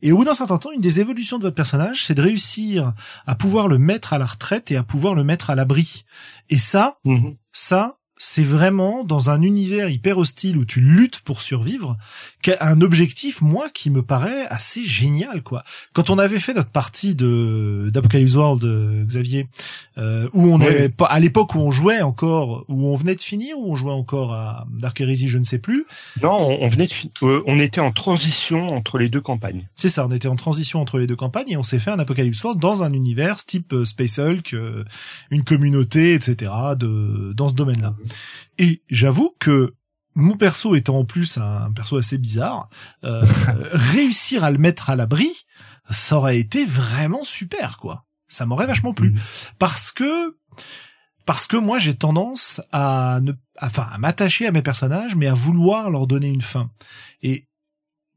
Et 0.03 0.11
au 0.11 0.17
bout 0.17 0.25
d'un 0.25 0.35
certain 0.35 0.59
temps, 0.59 0.71
une 0.71 0.81
des 0.81 0.99
évolutions 0.99 1.39
de 1.39 1.43
votre 1.43 1.55
personnage, 1.55 2.05
c'est 2.05 2.13
de 2.13 2.21
réussir 2.21 2.93
à 3.25 3.33
pouvoir 3.33 3.67
le 3.67 3.79
mettre 3.79 4.13
à 4.13 4.19
la 4.19 4.27
retraite 4.27 4.69
et 4.69 4.75
à 4.75 4.83
pouvoir 4.83 5.15
le 5.15 5.23
mettre 5.23 5.49
à 5.49 5.55
l'abri. 5.55 6.05
Et 6.49 6.59
ça, 6.59 6.97
Mhm. 7.05 7.35
ça, 7.53 7.97
c'est 8.25 8.43
vraiment 8.43 9.03
dans 9.03 9.29
un 9.29 9.41
univers 9.41 9.89
hyper 9.89 10.17
hostile 10.17 10.55
où 10.57 10.63
tu 10.63 10.79
luttes 10.79 11.19
pour 11.19 11.41
survivre, 11.41 11.97
qu'a- 12.41 12.55
un 12.61 12.79
objectif, 12.79 13.41
moi, 13.41 13.67
qui 13.73 13.89
me 13.89 14.01
paraît 14.01 14.45
assez 14.47 14.85
génial, 14.85 15.43
quoi. 15.43 15.65
Quand 15.91 16.09
on 16.09 16.17
avait 16.17 16.39
fait 16.39 16.53
notre 16.53 16.69
partie 16.69 17.15
de 17.15 17.89
d'Apocalypse 17.93 18.35
World, 18.35 18.63
euh, 18.63 19.03
Xavier, 19.03 19.47
euh, 19.97 20.29
où 20.31 20.47
on 20.53 20.61
est 20.61 20.93
à 21.09 21.19
l'époque 21.19 21.53
où 21.55 21.59
on 21.59 21.71
jouait 21.71 22.01
encore, 22.01 22.63
où 22.69 22.87
on 22.87 22.95
venait 22.95 23.15
de 23.15 23.21
finir, 23.21 23.57
où 23.59 23.73
on 23.73 23.75
jouait 23.75 23.91
encore 23.91 24.31
à 24.31 24.65
Dark 24.71 25.01
Heresy, 25.01 25.27
je 25.27 25.37
ne 25.37 25.43
sais 25.43 25.59
plus. 25.59 25.85
Non, 26.21 26.31
on, 26.31 26.63
on 26.63 26.67
venait 26.69 26.87
de, 26.87 26.93
euh, 27.27 27.43
on 27.45 27.59
était 27.59 27.81
en 27.81 27.91
transition 27.91 28.69
entre 28.69 28.99
les 28.99 29.09
deux 29.09 29.19
campagnes. 29.21 29.67
C'est 29.75 29.89
ça, 29.89 30.07
on 30.07 30.11
était 30.13 30.29
en 30.29 30.37
transition 30.37 30.79
entre 30.79 30.97
les 30.97 31.07
deux 31.07 31.17
campagnes 31.17 31.49
et 31.49 31.57
on 31.57 31.63
s'est 31.63 31.77
fait 31.79 31.91
un 31.91 31.99
Apocalypse 31.99 32.41
World 32.41 32.61
dans 32.61 32.83
un 32.83 32.93
univers 32.93 33.43
type 33.43 33.73
euh, 33.73 33.83
Space 33.83 34.17
Hulk, 34.17 34.53
euh, 34.53 34.85
une 35.29 35.43
communauté, 35.43 36.13
etc. 36.13 36.51
de 36.79 37.33
dans 37.35 37.49
ce 37.49 37.53
domaine-là. 37.55 37.93
Et 38.57 38.83
j'avoue 38.89 39.35
que 39.39 39.73
mon 40.15 40.37
perso 40.37 40.75
étant 40.75 40.99
en 40.99 41.05
plus 41.05 41.37
un 41.37 41.71
perso 41.73 41.97
assez 41.97 42.17
bizarre, 42.17 42.69
euh, 43.03 43.25
réussir 43.71 44.43
à 44.43 44.51
le 44.51 44.57
mettre 44.57 44.89
à 44.89 44.95
l'abri, 44.95 45.45
ça 45.89 46.17
aurait 46.17 46.39
été 46.39 46.65
vraiment 46.65 47.23
super, 47.23 47.77
quoi. 47.77 48.05
Ça 48.27 48.45
m'aurait 48.45 48.67
vachement 48.67 48.93
plu. 48.93 49.11
Mhm. 49.11 49.19
Parce 49.59 49.91
que 49.91 50.37
parce 51.25 51.47
que 51.47 51.55
moi 51.55 51.79
j'ai 51.79 51.95
tendance 51.95 52.61
à 52.73 53.19
ne 53.21 53.31
enfin 53.61 53.87
à 53.91 53.97
m'attacher 53.97 54.45
à 54.45 54.51
mes 54.51 54.61
personnages 54.61 55.15
mais 55.15 55.27
à 55.27 55.33
vouloir 55.33 55.89
leur 55.89 56.07
donner 56.07 56.27
une 56.27 56.41
fin. 56.41 56.69
Et 57.21 57.47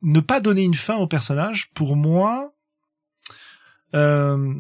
ne 0.03 0.21
pas 0.21 0.41
donner 0.41 0.63
une 0.63 0.75
fin 0.75 0.97
au 0.97 1.07
personnage 1.07 1.71
pour 1.75 1.97
moi 1.97 2.53
euh, 3.95 4.55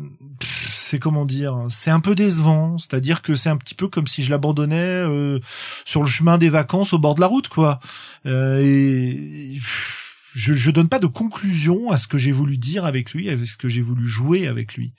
c'est 0.86 1.00
comment 1.00 1.24
dire, 1.24 1.66
c'est 1.68 1.90
un 1.90 2.00
peu 2.00 2.14
décevant. 2.14 2.78
C'est-à-dire 2.78 3.20
que 3.22 3.34
c'est 3.34 3.48
un 3.48 3.56
petit 3.56 3.74
peu 3.74 3.88
comme 3.88 4.06
si 4.06 4.22
je 4.22 4.30
l'abandonnais 4.30 4.76
euh, 4.76 5.40
sur 5.84 6.02
le 6.02 6.08
chemin 6.08 6.38
des 6.38 6.48
vacances 6.48 6.92
au 6.92 6.98
bord 6.98 7.16
de 7.16 7.20
la 7.20 7.26
route, 7.26 7.48
quoi. 7.48 7.80
Euh, 8.24 8.60
et 8.62 9.58
je, 9.58 10.54
je 10.54 10.70
donne 10.70 10.88
pas 10.88 11.00
de 11.00 11.06
conclusion 11.06 11.90
à 11.90 11.98
ce 11.98 12.06
que 12.06 12.18
j'ai 12.18 12.32
voulu 12.32 12.56
dire 12.56 12.84
avec 12.84 13.12
lui, 13.12 13.28
à 13.28 13.44
ce 13.44 13.56
que 13.56 13.68
j'ai 13.68 13.82
voulu 13.82 14.06
jouer 14.06 14.46
avec 14.46 14.74
lui. 14.74 14.92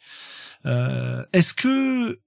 Euh, 0.66 1.24
est-ce 1.32 1.54
que 1.54 2.20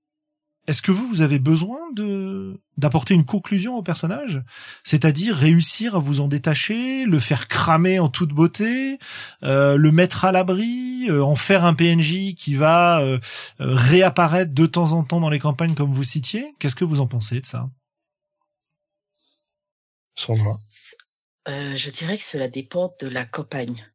est-ce 0.66 0.82
que 0.82 0.92
vous, 0.92 1.06
vous 1.08 1.22
avez 1.22 1.38
besoin 1.38 1.78
de 1.94 2.60
d'apporter 2.78 3.12
une 3.12 3.24
conclusion 3.24 3.76
au 3.76 3.82
personnage, 3.82 4.42
c'est-à-dire 4.84 5.36
réussir 5.36 5.96
à 5.96 5.98
vous 5.98 6.20
en 6.20 6.28
détacher, 6.28 7.04
le 7.04 7.18
faire 7.18 7.48
cramer 7.48 7.98
en 7.98 8.08
toute 8.08 8.30
beauté, 8.30 8.98
le 9.42 9.90
mettre 9.90 10.24
à 10.24 10.32
l'abri, 10.32 10.89
euh, 11.08 11.24
en 11.24 11.36
faire 11.36 11.64
un 11.64 11.74
PNJ 11.74 12.34
qui 12.34 12.54
va 12.54 13.00
euh, 13.00 13.18
euh, 13.60 13.74
réapparaître 13.74 14.52
de 14.52 14.66
temps 14.66 14.92
en 14.92 15.04
temps 15.04 15.20
dans 15.20 15.30
les 15.30 15.38
campagnes 15.38 15.74
comme 15.74 15.92
vous 15.92 16.04
citiez 16.04 16.54
Qu'est-ce 16.58 16.74
que 16.74 16.84
vous 16.84 17.00
en 17.00 17.06
pensez 17.06 17.40
de 17.40 17.46
ça? 17.46 17.70
Sandra. 20.16 20.60
Euh, 21.48 21.76
je 21.76 21.90
dirais 21.90 22.18
que 22.18 22.24
cela 22.24 22.48
dépend 22.48 22.94
de 23.00 23.08
la 23.08 23.24
campagne. 23.24 23.86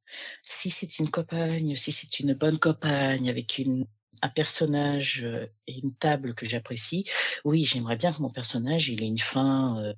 Si 0.41 0.69
c'est 0.69 0.99
une 0.99 1.09
campagne, 1.09 1.75
si 1.75 1.91
c'est 1.91 2.19
une 2.19 2.33
bonne 2.33 2.57
campagne 2.57 3.29
avec 3.29 3.59
une 3.59 3.85
un 4.21 4.29
personnage 4.29 5.25
et 5.67 5.79
une 5.83 5.93
table 5.93 6.33
que 6.33 6.47
j'apprécie, 6.47 7.05
oui, 7.43 7.65
j'aimerais 7.65 7.95
bien 7.95 8.11
que 8.11 8.21
mon 8.21 8.29
personnage 8.29 8.89
il 8.89 9.03
ait 9.03 9.07
une 9.07 9.19
fin 9.19 9.77
euh, 9.79 9.93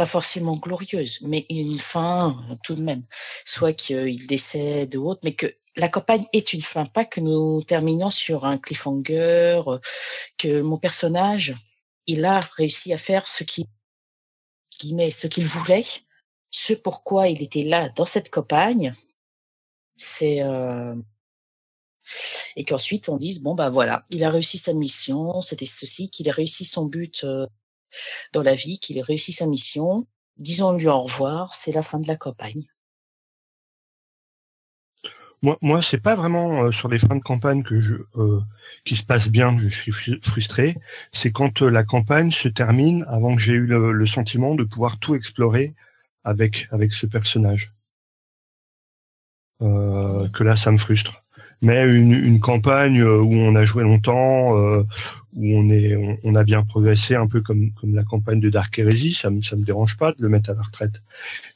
pas 0.00 0.06
forcément 0.06 0.56
glorieuse, 0.56 1.18
mais 1.20 1.44
une 1.50 1.78
fin 1.78 2.34
euh, 2.50 2.54
tout 2.62 2.74
de 2.74 2.80
même. 2.80 3.02
Soit 3.44 3.74
qu'il 3.74 4.26
décède 4.26 4.96
ou 4.96 5.06
autre, 5.10 5.20
mais 5.24 5.34
que 5.34 5.46
la 5.76 5.90
campagne 5.90 6.24
est 6.32 6.54
une 6.54 6.62
fin, 6.62 6.86
pas 6.86 7.04
que 7.04 7.20
nous 7.20 7.62
terminions 7.64 8.08
sur 8.08 8.46
un 8.46 8.56
cliffhanger, 8.56 9.60
euh, 9.66 9.78
que 10.38 10.62
mon 10.62 10.78
personnage, 10.78 11.54
il 12.06 12.24
a 12.24 12.40
réussi 12.40 12.94
à 12.94 12.96
faire 12.96 13.26
ce 13.26 13.44
qu'il 13.44 13.66
voulait, 15.44 15.84
ce 16.50 16.72
pourquoi 16.72 17.28
il 17.28 17.42
était 17.42 17.64
là 17.64 17.90
dans 17.90 18.06
cette 18.06 18.30
campagne, 18.30 18.92
c'est 19.96 20.42
euh, 20.42 20.94
et 22.56 22.64
qu'ensuite 22.64 23.10
on 23.10 23.18
dise 23.18 23.42
bon 23.42 23.54
bah 23.54 23.68
voilà, 23.68 24.06
il 24.08 24.24
a 24.24 24.30
réussi 24.30 24.56
sa 24.56 24.72
mission, 24.72 25.42
c'était 25.42 25.66
ceci, 25.66 26.08
qu'il 26.08 26.30
a 26.30 26.32
réussi 26.32 26.64
son 26.64 26.86
but 26.86 27.22
euh, 27.24 27.46
dans 28.32 28.42
la 28.42 28.54
vie, 28.54 28.78
qu'il 28.78 28.98
a 28.98 29.02
réussi 29.02 29.32
sa 29.32 29.46
mission. 29.46 30.06
Disons-lui 30.36 30.88
au 30.88 31.02
revoir, 31.02 31.54
c'est 31.54 31.72
la 31.72 31.82
fin 31.82 32.00
de 32.00 32.08
la 32.08 32.16
campagne. 32.16 32.66
Moi, 35.42 35.56
moi, 35.62 35.80
c'est 35.80 36.00
pas 36.00 36.14
vraiment 36.16 36.64
euh, 36.64 36.70
sur 36.70 36.88
les 36.88 36.98
fins 36.98 37.16
de 37.16 37.22
campagne 37.22 37.62
que 37.62 37.80
je 37.80 37.94
euh, 38.16 38.40
qui 38.84 38.94
se 38.96 39.02
passe 39.02 39.28
bien 39.28 39.58
je 39.58 39.68
suis 39.68 39.92
fru- 39.92 40.20
frustré. 40.22 40.76
C'est 41.12 41.32
quand 41.32 41.62
euh, 41.62 41.70
la 41.70 41.82
campagne 41.82 42.30
se 42.30 42.48
termine 42.48 43.04
avant 43.08 43.34
que 43.34 43.40
j'ai 43.40 43.54
eu 43.54 43.66
le, 43.66 44.06
sentiment 44.06 44.54
de 44.54 44.64
pouvoir 44.64 44.98
tout 44.98 45.14
explorer 45.14 45.72
avec 46.24 46.68
avec 46.72 46.92
ce 46.92 47.06
personnage. 47.06 47.72
Que 49.60 50.42
là, 50.42 50.56
ça 50.56 50.70
me 50.70 50.78
frustre. 50.78 51.22
Mais 51.60 51.86
une, 51.86 52.40
campagne 52.40 53.02
où 53.02 53.34
on 53.34 53.54
a 53.54 53.66
joué 53.66 53.82
longtemps, 53.82 54.54
où 55.34 55.56
on 55.58 55.70
est, 55.70 55.96
on, 55.96 56.18
on 56.24 56.34
a 56.34 56.44
bien 56.44 56.62
progressé, 56.64 57.14
un 57.14 57.26
peu 57.26 57.40
comme 57.40 57.72
comme 57.72 57.94
la 57.94 58.04
campagne 58.04 58.40
de 58.40 58.50
Dark 58.50 58.78
Heresy, 58.78 59.12
ça 59.14 59.30
me 59.30 59.42
ça 59.42 59.56
me 59.56 59.64
dérange 59.64 59.96
pas 59.96 60.12
de 60.12 60.22
le 60.22 60.28
mettre 60.28 60.50
à 60.50 60.54
la 60.54 60.62
retraite. 60.62 61.02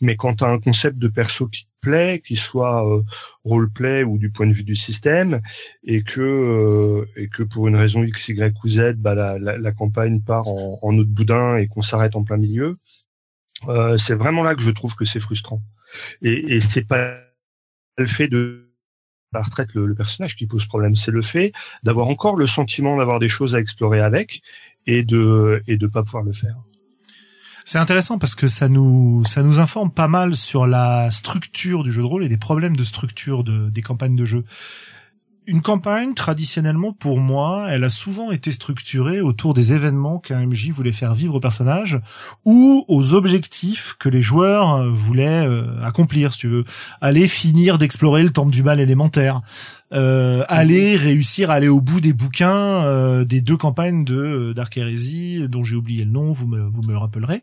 Mais 0.00 0.16
quand 0.16 0.36
tu 0.36 0.44
as 0.44 0.48
un 0.48 0.60
concept 0.60 0.98
de 0.98 1.08
perso 1.08 1.48
qui 1.48 1.64
te 1.64 1.70
plaît, 1.80 2.22
qui 2.26 2.36
soit 2.36 2.88
euh, 2.88 3.02
roleplay 3.44 4.04
ou 4.04 4.18
du 4.18 4.30
point 4.30 4.46
de 4.46 4.52
vue 4.52 4.64
du 4.64 4.76
système, 4.76 5.40
et 5.84 6.02
que 6.02 6.20
euh, 6.20 7.04
et 7.16 7.28
que 7.28 7.42
pour 7.42 7.68
une 7.68 7.76
raison 7.76 8.02
X, 8.02 8.28
Y 8.28 8.54
ou 8.64 8.68
Z, 8.68 8.94
bah, 8.96 9.14
la, 9.14 9.38
la, 9.38 9.58
la 9.58 9.72
campagne 9.72 10.20
part 10.20 10.48
en, 10.48 10.78
en 10.82 10.98
autre 10.98 11.10
boudin 11.10 11.56
et 11.56 11.66
qu'on 11.66 11.82
s'arrête 11.82 12.16
en 12.16 12.24
plein 12.24 12.38
milieu, 12.38 12.76
Euh, 13.68 13.96
c'est 13.96 14.18
vraiment 14.18 14.42
là 14.42 14.54
que 14.54 14.62
je 14.62 14.72
trouve 14.72 14.94
que 14.94 15.06
c'est 15.06 15.20
frustrant. 15.20 15.60
Et, 16.20 16.56
et 16.56 16.60
c'est 16.60 16.86
pas 16.86 17.16
le 17.96 18.06
fait 18.06 18.28
de 18.28 18.73
retraite 19.42 19.74
le, 19.74 19.94
personnage 19.94 20.36
qui 20.36 20.46
pose 20.46 20.66
problème, 20.66 20.96
c'est 20.96 21.10
le 21.10 21.22
fait 21.22 21.52
d'avoir 21.82 22.08
encore 22.08 22.36
le 22.36 22.46
sentiment 22.46 22.96
d'avoir 22.96 23.18
des 23.18 23.28
choses 23.28 23.54
à 23.54 23.60
explorer 23.60 24.00
avec 24.00 24.42
et 24.86 25.02
de 25.02 25.62
et 25.66 25.76
de 25.76 25.86
pas 25.86 26.02
pouvoir 26.02 26.24
le 26.24 26.32
faire. 26.32 26.56
C'est 27.64 27.78
intéressant 27.78 28.18
parce 28.18 28.34
que 28.34 28.46
ça 28.46 28.68
nous 28.68 29.24
informe 29.36 29.90
pas 29.90 30.08
mal 30.08 30.36
sur 30.36 30.66
la 30.66 31.10
structure 31.10 31.82
du 31.82 31.92
jeu 31.92 32.02
de 32.02 32.06
rôle 32.06 32.24
et 32.24 32.28
des 32.28 32.36
problèmes 32.36 32.76
de 32.76 32.84
structure 32.84 33.42
de, 33.42 33.70
des 33.70 33.80
campagnes 33.80 34.16
de 34.16 34.26
jeu. 34.26 34.44
Une 35.46 35.60
campagne, 35.60 36.14
traditionnellement, 36.14 36.92
pour 36.92 37.18
moi, 37.18 37.66
elle 37.68 37.84
a 37.84 37.90
souvent 37.90 38.30
été 38.30 38.50
structurée 38.50 39.20
autour 39.20 39.52
des 39.52 39.74
événements 39.74 40.18
qu'un 40.18 40.46
MJ 40.46 40.70
voulait 40.70 40.92
faire 40.92 41.12
vivre 41.12 41.34
au 41.34 41.40
personnage 41.40 42.00
ou 42.46 42.84
aux 42.88 43.12
objectifs 43.12 43.94
que 43.98 44.08
les 44.08 44.22
joueurs 44.22 44.76
euh, 44.76 44.90
voulaient 44.90 45.46
euh, 45.46 45.84
accomplir, 45.84 46.32
si 46.32 46.40
tu 46.40 46.48
veux. 46.48 46.64
Aller 47.02 47.28
finir 47.28 47.76
d'explorer 47.76 48.22
le 48.22 48.30
temple 48.30 48.52
du 48.52 48.62
mal 48.62 48.80
élémentaire. 48.80 49.42
Euh, 49.92 50.44
aller 50.48 50.96
réussir 50.96 51.50
à 51.50 51.54
aller 51.54 51.68
au 51.68 51.82
bout 51.82 52.00
des 52.00 52.14
bouquins 52.14 52.84
euh, 52.84 53.24
des 53.24 53.42
deux 53.42 53.58
campagnes 53.58 54.04
de 54.04 54.54
Dark 54.54 54.76
Heresy, 54.78 55.46
dont 55.48 55.62
j'ai 55.62 55.76
oublié 55.76 56.04
le 56.04 56.10
nom, 56.10 56.32
vous 56.32 56.46
me, 56.46 56.62
vous 56.62 56.82
me 56.82 56.92
le 56.92 56.98
rappellerez. 56.98 57.42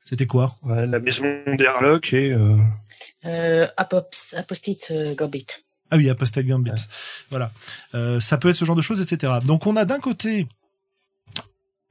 C'était 0.00 0.26
quoi? 0.26 0.58
Ouais, 0.62 0.86
La 0.86 1.00
maison 1.00 1.24
d'Airlock 1.46 2.12
et... 2.12 2.30
Euh... 2.30 2.56
Euh, 3.24 3.66
Apost 3.76 4.34
Apostate 4.34 4.92
Gambit. 5.16 5.46
Ah 5.92 5.98
oui, 5.98 6.08
Apostate 6.08 6.46
Gambit. 6.46 6.70
Ouais. 6.70 6.76
Voilà. 7.28 7.52
Euh, 7.94 8.18
ça 8.18 8.38
peut 8.38 8.48
être 8.48 8.56
ce 8.56 8.64
genre 8.64 8.76
de 8.76 8.82
choses, 8.82 9.02
etc. 9.02 9.34
Donc 9.44 9.66
on 9.66 9.76
a 9.76 9.84
d'un 9.84 10.00
côté 10.00 10.48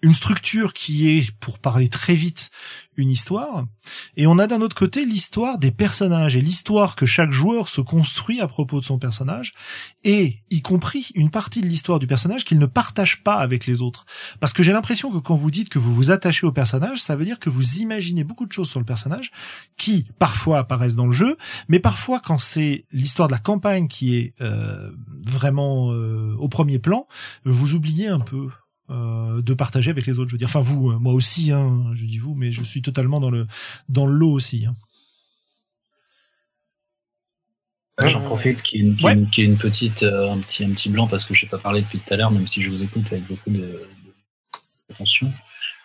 une 0.02 0.14
structure 0.14 0.74
qui 0.74 1.10
est, 1.10 1.32
pour 1.40 1.60
parler 1.60 1.90
très 1.90 2.16
vite, 2.16 2.50
une 2.98 3.10
histoire, 3.10 3.66
et 4.18 4.28
on 4.28 4.38
a 4.40 4.48
d'un 4.48 4.62
autre 4.62 4.76
côté 4.76 5.06
l'histoire 5.06 5.58
des 5.58 5.72
personnages 5.72 6.36
et 6.36 6.42
l'histoire 6.42 6.96
que 6.96 7.06
chaque 7.06 7.32
joueur 7.32 7.68
se 7.68 7.82
construit 7.82 8.42
à 8.42 8.48
propos 8.48 8.80
de 8.80 8.86
son 8.86 8.98
personnage, 8.98 9.54
et 10.04 10.38
y 10.50 10.62
compris 10.62 11.12
une 11.16 11.30
partie 11.30 11.62
de 11.62 11.68
l'histoire 11.68 12.00
du 12.00 12.08
personnage 12.08 12.44
qu'il 12.44 12.60
ne 12.60 12.66
partage 12.66 13.24
pas 13.24 13.36
avec 13.36 13.66
les 13.66 13.82
autres. 13.82 14.06
Parce 14.40 14.54
que 14.54 14.64
j'ai 14.64 14.74
l'impression 14.74 15.12
que 15.12 15.18
quand 15.18 15.36
vous 15.36 15.52
dites 15.52 15.70
que 15.70 15.80
vous 15.80 15.94
vous 15.94 16.12
attachez 16.12 16.46
au 16.46 16.52
personnage, 16.52 17.00
ça 17.00 17.16
veut 17.16 17.26
dire 17.26 17.40
que 17.40 17.50
vous 17.50 17.78
imaginez 17.78 18.24
beaucoup 18.24 18.46
de 18.46 18.52
choses 18.52 18.70
sur 18.70 18.80
le 18.80 18.86
personnage 18.86 19.32
qui 19.78 20.08
parfois 20.20 20.60
apparaissent 20.60 20.96
dans 20.96 21.08
le 21.08 21.14
jeu, 21.14 21.38
mais 21.70 21.80
parfois 21.80 22.20
quand 22.20 22.38
c'est 22.38 22.86
l'histoire 22.92 23.28
de 23.28 23.34
la 23.34 23.40
campagne 23.40 23.88
qui 23.88 24.18
est 24.18 24.34
euh, 24.42 24.92
vraiment 25.26 25.92
euh, 25.92 26.36
au 26.40 26.50
premier 26.50 26.80
plan, 26.80 27.08
vous 27.46 27.76
oubliez 27.76 28.08
un 28.08 28.20
peu 28.20 28.50
euh, 28.92 29.42
de 29.42 29.54
partager 29.54 29.90
avec 29.90 30.06
les 30.06 30.20
autres. 30.20 30.30
Je 30.30 30.36
veux 30.36 30.40
dire, 30.40 30.48
enfin 30.48 30.62
vous, 30.62 31.00
moi 31.00 31.14
aussi, 31.14 31.52
hein, 31.52 31.84
je 31.94 32.06
dis 32.06 32.18
vous, 32.18 32.36
mais 32.36 32.52
je 32.52 32.64
suis 32.64 32.82
totalement 32.82 33.20
dans 33.20 33.30
le 33.30 33.48
dans 33.90 34.06
le 34.06 34.14
lot 34.14 34.32
aussi. 34.32 34.66
Hein. 34.66 34.76
J'en 38.08 38.22
profite 38.22 38.62
qu'il 38.62 38.80
y, 38.80 38.84
ait 38.84 38.88
une, 38.88 39.04
ouais. 39.04 39.28
qu 39.32 39.44
une 39.44 39.58
petite 39.58 40.04
euh, 40.04 40.32
un 40.32 40.40
petit 40.40 40.64
un 40.64 40.72
petit 40.72 40.90
blanc 40.90 41.08
parce 41.08 41.24
que 41.24 41.34
je 41.34 41.46
n'ai 41.46 41.50
pas 41.50 41.58
parlé 41.58 41.82
depuis 41.82 42.00
tout 42.00 42.14
à 42.14 42.18
l'heure, 42.18 42.32
même 42.32 42.48
si 42.48 42.62
je 42.62 42.70
vous 42.70 42.84
écoute 42.84 43.12
avec 43.12 43.28
beaucoup 43.28 43.50
de 43.50 43.82
d'attention. 44.90 45.32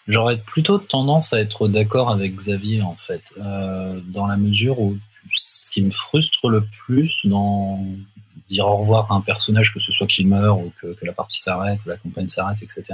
J'aurais 0.09 0.39
plutôt 0.39 0.79
tendance 0.79 1.33
à 1.33 1.41
être 1.41 1.69
d'accord 1.69 2.11
avec 2.11 2.37
Xavier 2.37 2.83
en 2.83 2.95
fait, 2.95 3.35
euh, 3.39 4.01
dans 4.07 4.27
la 4.27 4.37
mesure 4.37 4.81
où 4.81 4.97
ce 5.29 5.71
qui 5.71 5.83
me 5.83 5.91
frustre 5.91 6.49
le 6.49 6.65
plus 6.65 7.21
dans 7.25 7.85
dire 8.49 8.67
au 8.67 8.77
revoir 8.77 9.11
à 9.11 9.15
un 9.15 9.21
personnage, 9.21 9.73
que 9.73 9.81
ce 9.81 9.93
soit 9.93 10.07
qu'il 10.07 10.27
meure 10.27 10.59
ou 10.59 10.73
que, 10.81 10.95
que 10.95 11.05
la 11.05 11.13
partie 11.13 11.41
s'arrête 11.41 11.79
ou 11.85 11.89
la 11.89 11.97
campagne 11.97 12.27
s'arrête, 12.27 12.63
etc. 12.63 12.85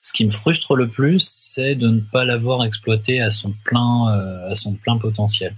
Ce 0.00 0.12
qui 0.12 0.24
me 0.24 0.30
frustre 0.30 0.76
le 0.76 0.88
plus, 0.88 1.26
c'est 1.30 1.74
de 1.74 1.88
ne 1.88 2.00
pas 2.00 2.24
l'avoir 2.24 2.64
exploité 2.64 3.22
à 3.22 3.30
son 3.30 3.54
plein, 3.64 4.14
euh, 4.14 4.50
à 4.50 4.54
son 4.54 4.74
plein 4.74 4.98
potentiel. 4.98 5.56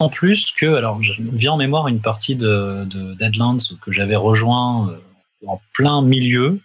En 0.00 0.08
plus 0.08 0.50
que, 0.50 0.74
alors, 0.74 1.02
je 1.02 1.12
viens 1.18 1.52
en 1.52 1.56
mémoire 1.56 1.86
une 1.86 2.00
partie 2.00 2.34
de, 2.34 2.84
de 2.86 3.14
Deadlands 3.14 3.58
que 3.80 3.92
j'avais 3.92 4.16
rejoint 4.16 4.88
euh, 4.88 4.98
en 5.46 5.60
plein 5.74 6.02
milieu 6.02 6.60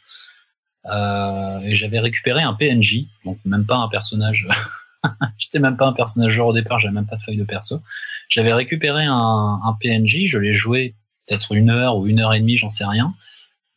euh, 0.85 1.59
et 1.59 1.75
j'avais 1.75 1.99
récupéré 1.99 2.41
un 2.41 2.53
PNJ, 2.53 3.05
donc 3.23 3.37
même 3.45 3.65
pas 3.65 3.77
un 3.77 3.87
personnage. 3.87 4.47
J'étais 5.37 5.59
même 5.59 5.77
pas 5.77 5.87
un 5.87 5.93
personnage 5.93 6.31
joueur 6.31 6.47
au 6.47 6.53
départ, 6.53 6.79
j'avais 6.79 6.93
même 6.93 7.05
pas 7.05 7.15
de 7.15 7.21
feuille 7.21 7.37
de 7.37 7.43
perso. 7.43 7.81
J'avais 8.29 8.53
récupéré 8.53 9.05
un, 9.07 9.77
PNJ, 9.81 10.25
je 10.25 10.37
l'ai 10.37 10.53
joué 10.53 10.95
peut-être 11.27 11.53
une 11.53 11.69
heure 11.69 11.97
ou 11.97 12.07
une 12.07 12.21
heure 12.21 12.33
et 12.33 12.39
demie, 12.39 12.57
j'en 12.57 12.69
sais 12.69 12.85
rien. 12.85 13.13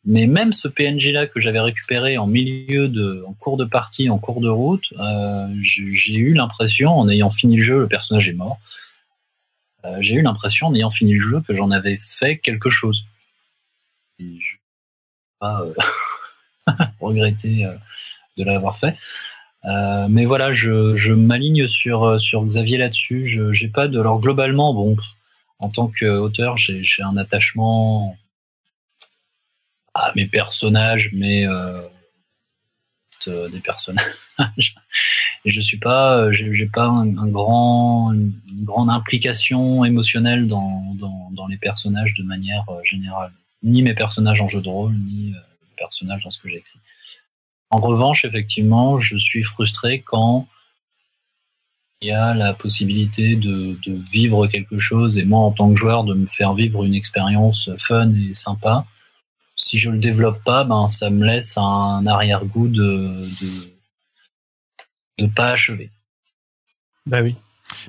Mais 0.05 0.27
même 0.27 0.53
ce 0.53 0.67
PNJ-là 0.67 1.27
que 1.27 1.39
j'avais 1.39 1.59
récupéré 1.59 2.17
en 2.17 2.25
milieu 2.25 2.87
de, 2.87 3.23
en 3.27 3.33
cours 3.33 3.57
de 3.57 3.65
partie, 3.65 4.09
en 4.09 4.17
cours 4.17 4.39
de 4.39 4.49
route, 4.49 4.93
euh, 4.97 5.47
j'ai 5.61 6.15
eu 6.15 6.33
l'impression, 6.33 6.97
en 6.97 7.09
ayant 7.09 7.29
fini 7.29 7.57
le 7.57 7.63
jeu, 7.63 7.79
le 7.79 7.87
personnage 7.87 8.27
est 8.29 8.33
mort. 8.33 8.59
Euh, 9.85 9.97
j'ai 9.99 10.15
eu 10.15 10.21
l'impression, 10.21 10.67
en 10.67 10.75
ayant 10.75 10.89
fini 10.89 11.13
le 11.13 11.19
jeu, 11.19 11.41
que 11.41 11.53
j'en 11.53 11.71
avais 11.71 11.97
fait 12.01 12.37
quelque 12.37 12.69
chose. 12.69 13.05
Et 14.19 14.39
je 14.39 14.55
pas 15.39 15.61
euh, 15.61 15.73
regretter 16.99 17.67
de 18.37 18.43
l'avoir 18.43 18.79
fait. 18.79 18.95
Euh, 19.65 20.07
mais 20.09 20.25
voilà, 20.25 20.53
je, 20.53 20.95
je 20.95 21.13
m'aligne 21.13 21.67
sur 21.67 22.19
sur 22.19 22.45
Xavier 22.45 22.77
là-dessus. 22.77 23.25
Je 23.25 23.51
j'ai 23.51 23.67
pas 23.67 23.87
de 23.87 23.99
alors 23.99 24.19
globalement 24.19 24.73
bon 24.73 24.95
en 25.59 25.69
tant 25.69 25.87
qu'auteur 25.87 26.57
j'ai 26.57 26.83
un 27.03 27.17
attachement 27.17 28.15
à 29.93 30.11
mes 30.15 30.27
personnages, 30.27 31.09
mais 31.13 31.45
euh, 33.27 33.49
des 33.49 33.59
personnages. 33.59 34.05
Et 35.45 35.51
je 35.51 35.61
suis 35.61 35.77
pas 35.77 36.31
j'ai 36.31 36.67
pas 36.67 36.87
un, 36.87 37.05
grand 37.05 38.13
une 38.13 38.33
grande 38.63 38.89
implication 38.89 39.83
émotionnelle 39.83 40.47
dans, 40.47 40.95
dans 40.95 41.29
dans 41.31 41.47
les 41.47 41.57
personnages 41.57 42.13
de 42.13 42.23
manière 42.23 42.63
euh, 42.69 42.79
générale. 42.83 43.31
Ni 43.61 43.83
mes 43.83 43.93
personnages 43.93 44.41
en 44.41 44.47
jeu 44.47 44.61
de 44.61 44.69
rôle, 44.69 44.93
ni 44.93 45.33
euh, 45.33 45.39
les 45.63 45.75
personnages 45.77 46.23
dans 46.23 46.29
ce 46.29 46.39
que 46.39 46.49
j'écris. 46.49 46.79
En 47.71 47.79
revanche, 47.79 48.25
effectivement, 48.25 48.97
je 48.97 49.15
suis 49.17 49.43
frustré 49.43 50.01
quand 50.01 50.47
il 52.01 52.07
y 52.07 52.11
a 52.11 52.33
la 52.33 52.53
possibilité 52.53 53.35
de, 53.35 53.77
vivre 54.09 54.47
quelque 54.47 54.79
chose 54.79 55.17
et 55.17 55.25
moi, 55.25 55.41
en 55.41 55.51
tant 55.51 55.69
que 55.69 55.75
joueur, 55.75 56.03
de 56.03 56.13
me 56.13 56.27
faire 56.27 56.53
vivre 56.53 56.83
une 56.83 56.95
expérience 56.95 57.69
fun 57.77 58.13
et 58.13 58.33
sympa. 58.33 58.85
Si 59.55 59.77
je 59.77 59.89
le 59.89 59.99
développe 59.99 60.41
pas, 60.43 60.63
ben 60.63 60.87
ça 60.87 61.09
me 61.09 61.25
laisse 61.25 61.57
un 61.57 62.07
arrière-goût 62.07 62.69
de, 62.69 63.27
de 63.41 63.79
de 65.19 65.27
pas 65.27 65.51
achevé. 65.51 65.91
Bah 67.05 67.21
oui. 67.21 67.35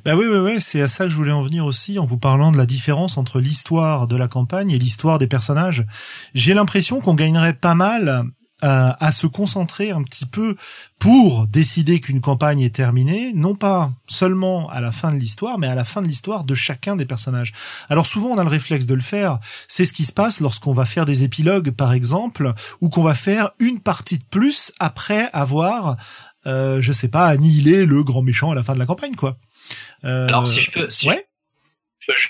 Bah 0.05 0.15
oui, 0.15 0.27
oui, 0.31 0.39
oui, 0.39 0.61
c'est 0.61 0.83
à 0.83 0.89
ça 0.89 1.05
que 1.05 1.11
je 1.11 1.17
voulais 1.17 1.33
en 1.33 1.43
venir 1.43 1.65
aussi 1.65 1.99
en 1.99 2.05
vous 2.05 2.19
parlant 2.19 2.53
de 2.53 2.57
la 2.57 2.67
différence 2.67 3.17
entre 3.17 3.41
l'histoire 3.41 4.07
de 4.07 4.17
la 4.17 4.29
campagne 4.29 4.71
et 4.71 4.79
l'histoire 4.79 5.19
des 5.19 5.27
personnages. 5.27 5.87
J'ai 6.35 6.55
l'impression 6.55 7.01
qu'on 7.01 7.15
gagnerait 7.15 7.55
pas 7.55 7.75
mal 7.75 8.25
à, 8.63 9.05
à, 9.05 9.13
se 9.13 9.27
concentrer 9.27 9.91
un 9.91 10.03
petit 10.03 10.27
peu 10.27 10.57
pour 10.99 11.47
décider 11.47 12.01
qu'une 12.01 12.21
campagne 12.21 12.61
est 12.61 12.75
terminée, 12.75 13.33
non 13.33 13.55
pas 13.55 13.93
seulement 14.07 14.69
à 14.71 14.81
la 14.81 14.93
fin 14.93 15.13
de 15.13 15.17
l'histoire, 15.17 15.59
mais 15.59 15.67
à 15.67 15.75
la 15.75 15.85
fin 15.85 16.03
de 16.03 16.07
l'histoire 16.07 16.45
de 16.45 16.55
chacun 16.55 16.97
des 16.97 17.07
personnages. 17.07 17.53
Alors 17.89 18.07
souvent 18.07 18.31
on 18.31 18.39
a 18.39 18.45
le 18.45 18.51
réflexe 18.51 18.87
de 18.87 18.95
le 18.95 19.01
faire, 19.01 19.39
c'est 19.69 19.85
ce 19.85 19.93
qui 19.93 20.05
se 20.05 20.13
passe 20.13 20.41
lorsqu'on 20.41 20.73
va 20.73 20.85
faire 20.85 21.07
des 21.07 21.25
épilogues 21.25 21.71
par 21.71 21.93
exemple, 21.93 22.53
ou 22.81 22.89
qu'on 22.89 23.03
va 23.03 23.15
faire 23.15 23.51
une 23.59 23.81
partie 23.81 24.19
de 24.19 24.25
plus 24.25 24.73
après 24.79 25.31
avoir, 25.33 25.97
euh, 26.47 26.83
je 26.83 26.93
sais 26.93 27.09
pas, 27.09 27.27
annihilé 27.27 27.87
le 27.87 28.03
grand 28.03 28.23
méchant 28.23 28.51
à 28.51 28.55
la 28.55 28.63
fin 28.63 28.75
de 28.75 28.79
la 28.79 28.87
campagne, 28.87 29.15
quoi. 29.15 29.39
Euh, 30.05 30.27
Alors 30.29 30.47
si 30.47 30.61
je 30.61 30.71
peux, 30.71 30.89
si 30.89 31.09
ouais. 31.09 31.27
je, 32.01 32.13
je 32.17 32.29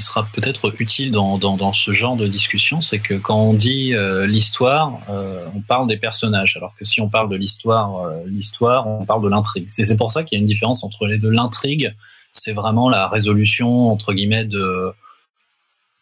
sera 0.00 0.26
peut-être 0.32 0.72
utile 0.80 1.10
dans, 1.10 1.38
dans, 1.38 1.56
dans, 1.56 1.72
ce 1.72 1.92
genre 1.92 2.16
de 2.16 2.26
discussion, 2.26 2.80
c'est 2.80 2.98
que 2.98 3.14
quand 3.14 3.38
on 3.38 3.54
dit 3.54 3.94
euh, 3.94 4.26
l'histoire, 4.26 4.98
euh, 5.08 5.46
on 5.54 5.60
parle 5.60 5.86
des 5.86 5.96
personnages, 5.96 6.56
alors 6.56 6.74
que 6.76 6.84
si 6.84 7.00
on 7.00 7.08
parle 7.08 7.28
de 7.28 7.36
l'histoire, 7.36 7.96
euh, 8.06 8.22
l'histoire, 8.26 8.86
on 8.88 9.04
parle 9.04 9.22
de 9.22 9.28
l'intrigue. 9.28 9.66
C'est 9.68 9.96
pour 9.96 10.10
ça 10.10 10.22
qu'il 10.24 10.36
y 10.36 10.38
a 10.38 10.40
une 10.40 10.46
différence 10.46 10.84
entre 10.84 11.06
les 11.06 11.18
deux. 11.18 11.30
L'intrigue, 11.30 11.94
c'est 12.32 12.52
vraiment 12.52 12.88
la 12.88 13.08
résolution 13.08 13.90
entre 13.90 14.12
guillemets 14.12 14.44
de 14.44 14.92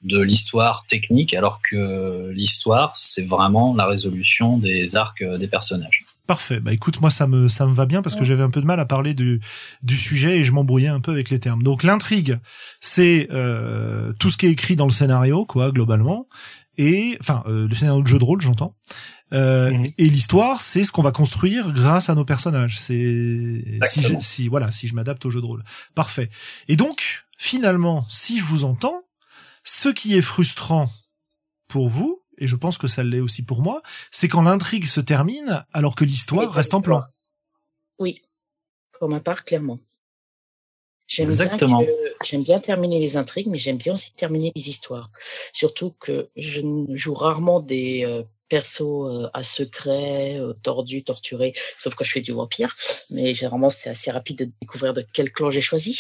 de 0.03 0.21
l'histoire 0.21 0.85
technique, 0.87 1.35
alors 1.35 1.61
que 1.61 2.31
l'histoire, 2.33 2.95
c'est 2.95 3.25
vraiment 3.25 3.75
la 3.75 3.85
résolution 3.85 4.57
des 4.57 4.95
arcs 4.95 5.25
des 5.25 5.49
personnages. 5.49 6.05
Parfait. 6.29 6.61
Bah 6.61 6.75
écoute, 6.75 7.01
moi 7.01 7.11
ça 7.11 7.27
me 7.27 7.49
ça 7.49 7.65
me 7.65 7.73
va 7.73 7.87
bien 7.87 8.03
parce 8.03 8.15
que 8.15 8.23
j'avais 8.23 8.43
un 8.43 8.51
peu 8.51 8.61
de 8.61 8.67
mal 8.67 8.79
à 8.81 8.85
parler 8.85 9.15
du 9.15 9.41
du 9.83 9.97
sujet 9.97 10.39
et 10.39 10.45
je 10.45 10.53
m'embrouillais 10.53 10.89
un 10.89 11.01
peu 11.01 11.11
avec 11.11 11.31
les 11.31 11.41
termes. 11.41 11.63
Donc 11.63 11.85
l'intrigue, 11.85 12.39
c'est 12.83 13.29
euh, 13.33 14.13
tout 14.19 14.29
ce 14.29 14.37
qui 14.37 14.45
est 14.45 14.51
écrit 14.51 14.77
dans 14.77 14.85
le 14.85 14.91
scénario, 14.91 15.47
quoi, 15.47 15.73
globalement, 15.73 16.29
et 16.77 17.17
enfin 17.23 17.43
euh, 17.47 17.67
le 17.67 17.75
scénario 17.75 18.03
de 18.03 18.07
jeu 18.07 18.19
de 18.19 18.25
rôle, 18.25 18.43
j'entends. 18.43 18.77
Euh, 19.33 19.71
mmh. 19.71 19.83
Et 19.97 20.11
l'histoire, 20.11 20.61
c'est 20.61 20.85
ce 20.85 20.93
qu'on 20.93 21.01
va 21.01 21.13
construire 21.13 21.73
grâce 21.73 22.11
à 22.11 22.15
nos 22.15 22.27
personnages. 22.27 22.79
C'est 22.79 23.81
si, 23.87 24.03
je, 24.03 24.21
si 24.21 24.49
voilà, 24.49 24.71
si 24.71 24.87
je 24.87 24.95
m'adapte 24.95 25.25
au 25.25 25.31
jeu 25.31 25.41
de 25.41 25.47
rôle. 25.47 25.65
Parfait. 25.95 26.29
Et 26.69 26.77
donc 26.77 27.25
finalement, 27.39 28.05
si 28.11 28.39
je 28.39 28.45
vous 28.45 28.65
entends, 28.65 29.01
ce 29.65 29.89
qui 29.89 30.15
est 30.15 30.21
frustrant 30.21 30.93
pour 31.69 31.89
vous, 31.89 32.18
et 32.39 32.47
je 32.49 32.57
pense 32.57 32.79
que 32.79 32.89
ça 32.89 33.03
l'est 33.03 33.21
aussi 33.21 33.43
pour 33.43 33.63
moi, 33.63 33.83
c'est 34.11 34.29
quand 34.29 34.43
l'intrigue 34.43 34.87
se 34.87 35.01
termine 35.01 35.65
alors 35.73 35.95
que 35.95 36.05
l'histoire 36.05 36.53
reste 36.53 36.75
en 36.75 36.81
plan. 36.83 37.03
Oui, 37.99 38.23
pour 38.99 39.09
ma 39.09 39.21
part, 39.21 39.45
clairement. 39.45 39.79
J'aime 41.07 41.27
Exactement. 41.31 41.79
Bien 41.79 41.87
que- 41.87 42.27
j'aime 42.27 42.43
bien 42.43 42.61
terminer 42.61 43.01
les 43.01 43.17
intrigues, 43.17 43.47
mais 43.49 43.59
j'aime 43.59 43.79
bien 43.79 43.95
aussi 43.95 44.13
terminer 44.13 44.53
les 44.55 44.69
histoires. 44.69 45.11
Surtout 45.53 45.93
que 45.99 46.29
je 46.37 46.61
ne 46.61 46.95
joue 46.97 47.15
rarement 47.15 47.61
des 47.61 48.05
euh, 48.05 48.23
persos 48.51 48.83
euh, 48.83 49.29
à 49.33 49.43
secret, 49.43 50.39
euh, 50.39 50.53
tordus, 50.63 51.05
torturés, 51.05 51.55
sauf 51.79 51.95
quand 51.95 52.05
je 52.05 52.13
fais 52.13 52.21
du 52.21 52.33
vampire. 52.33 52.75
Mais 53.11 53.35
généralement, 53.35 53.71
c'est 53.71 53.89
assez 53.89 54.11
rapide 54.11 54.39
de 54.39 54.53
découvrir 54.61 54.93
de 54.93 55.03
quel 55.15 55.33
clan 55.33 55.49
j'ai 55.49 55.63
choisi. 55.63 55.99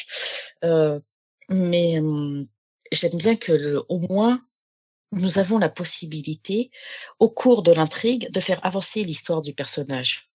Euh, 0.64 1.00
mais 1.48 1.98
hum, 2.00 2.46
j'aime 2.92 3.16
bien 3.16 3.34
que 3.36 3.52
le- 3.52 3.82
au 3.88 4.00
moins 4.10 4.42
nous 5.12 5.38
avons 5.38 5.58
la 5.58 5.68
possibilité, 5.68 6.70
au 7.18 7.28
cours 7.28 7.62
de 7.62 7.72
l'intrigue, 7.72 8.30
de 8.30 8.40
faire 8.40 8.64
avancer 8.64 9.04
l'histoire 9.04 9.42
du 9.42 9.54
personnage. 9.54 10.30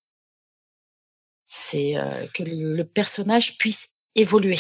C'est 1.44 1.98
euh, 1.98 2.26
que 2.34 2.44
le 2.44 2.84
personnage 2.84 3.58
puisse 3.58 4.04
évoluer, 4.16 4.60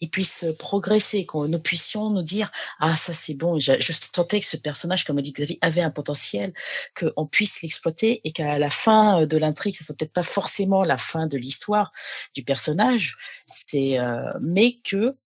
il 0.00 0.10
puisse 0.10 0.44
progresser, 0.58 1.26
que 1.26 1.46
nous 1.46 1.58
puissions 1.58 2.10
nous 2.10 2.22
dire 2.22 2.50
ah 2.80 2.96
ça 2.96 3.12
c'est 3.12 3.34
bon, 3.34 3.58
je, 3.58 3.72
je 3.80 3.92
sentais 3.92 4.40
que 4.40 4.46
ce 4.46 4.56
personnage, 4.56 5.04
comme 5.04 5.18
a 5.18 5.22
dit 5.22 5.32
Xavier, 5.32 5.58
avait 5.60 5.82
un 5.82 5.90
potentiel, 5.90 6.52
qu'on 6.96 7.26
puisse 7.26 7.62
l'exploiter 7.62 8.20
et 8.24 8.32
qu'à 8.32 8.58
la 8.58 8.70
fin 8.70 9.26
de 9.26 9.36
l'intrigue, 9.36 9.74
ce 9.74 9.84
soit 9.84 9.96
peut-être 9.96 10.12
pas 10.12 10.22
forcément 10.22 10.84
la 10.84 10.98
fin 10.98 11.26
de 11.26 11.36
l'histoire 11.36 11.92
du 12.34 12.42
personnage, 12.42 13.16
c'est 13.46 13.98
euh, 13.98 14.30
mais 14.40 14.78
que 14.78 15.16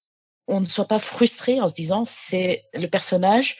on 0.49 0.61
ne 0.61 0.65
soit 0.65 0.87
pas 0.87 0.99
frustré 0.99 1.61
en 1.61 1.69
se 1.69 1.75
disant 1.75 2.05
c'est 2.05 2.65
le 2.75 2.87
personnage 2.87 3.57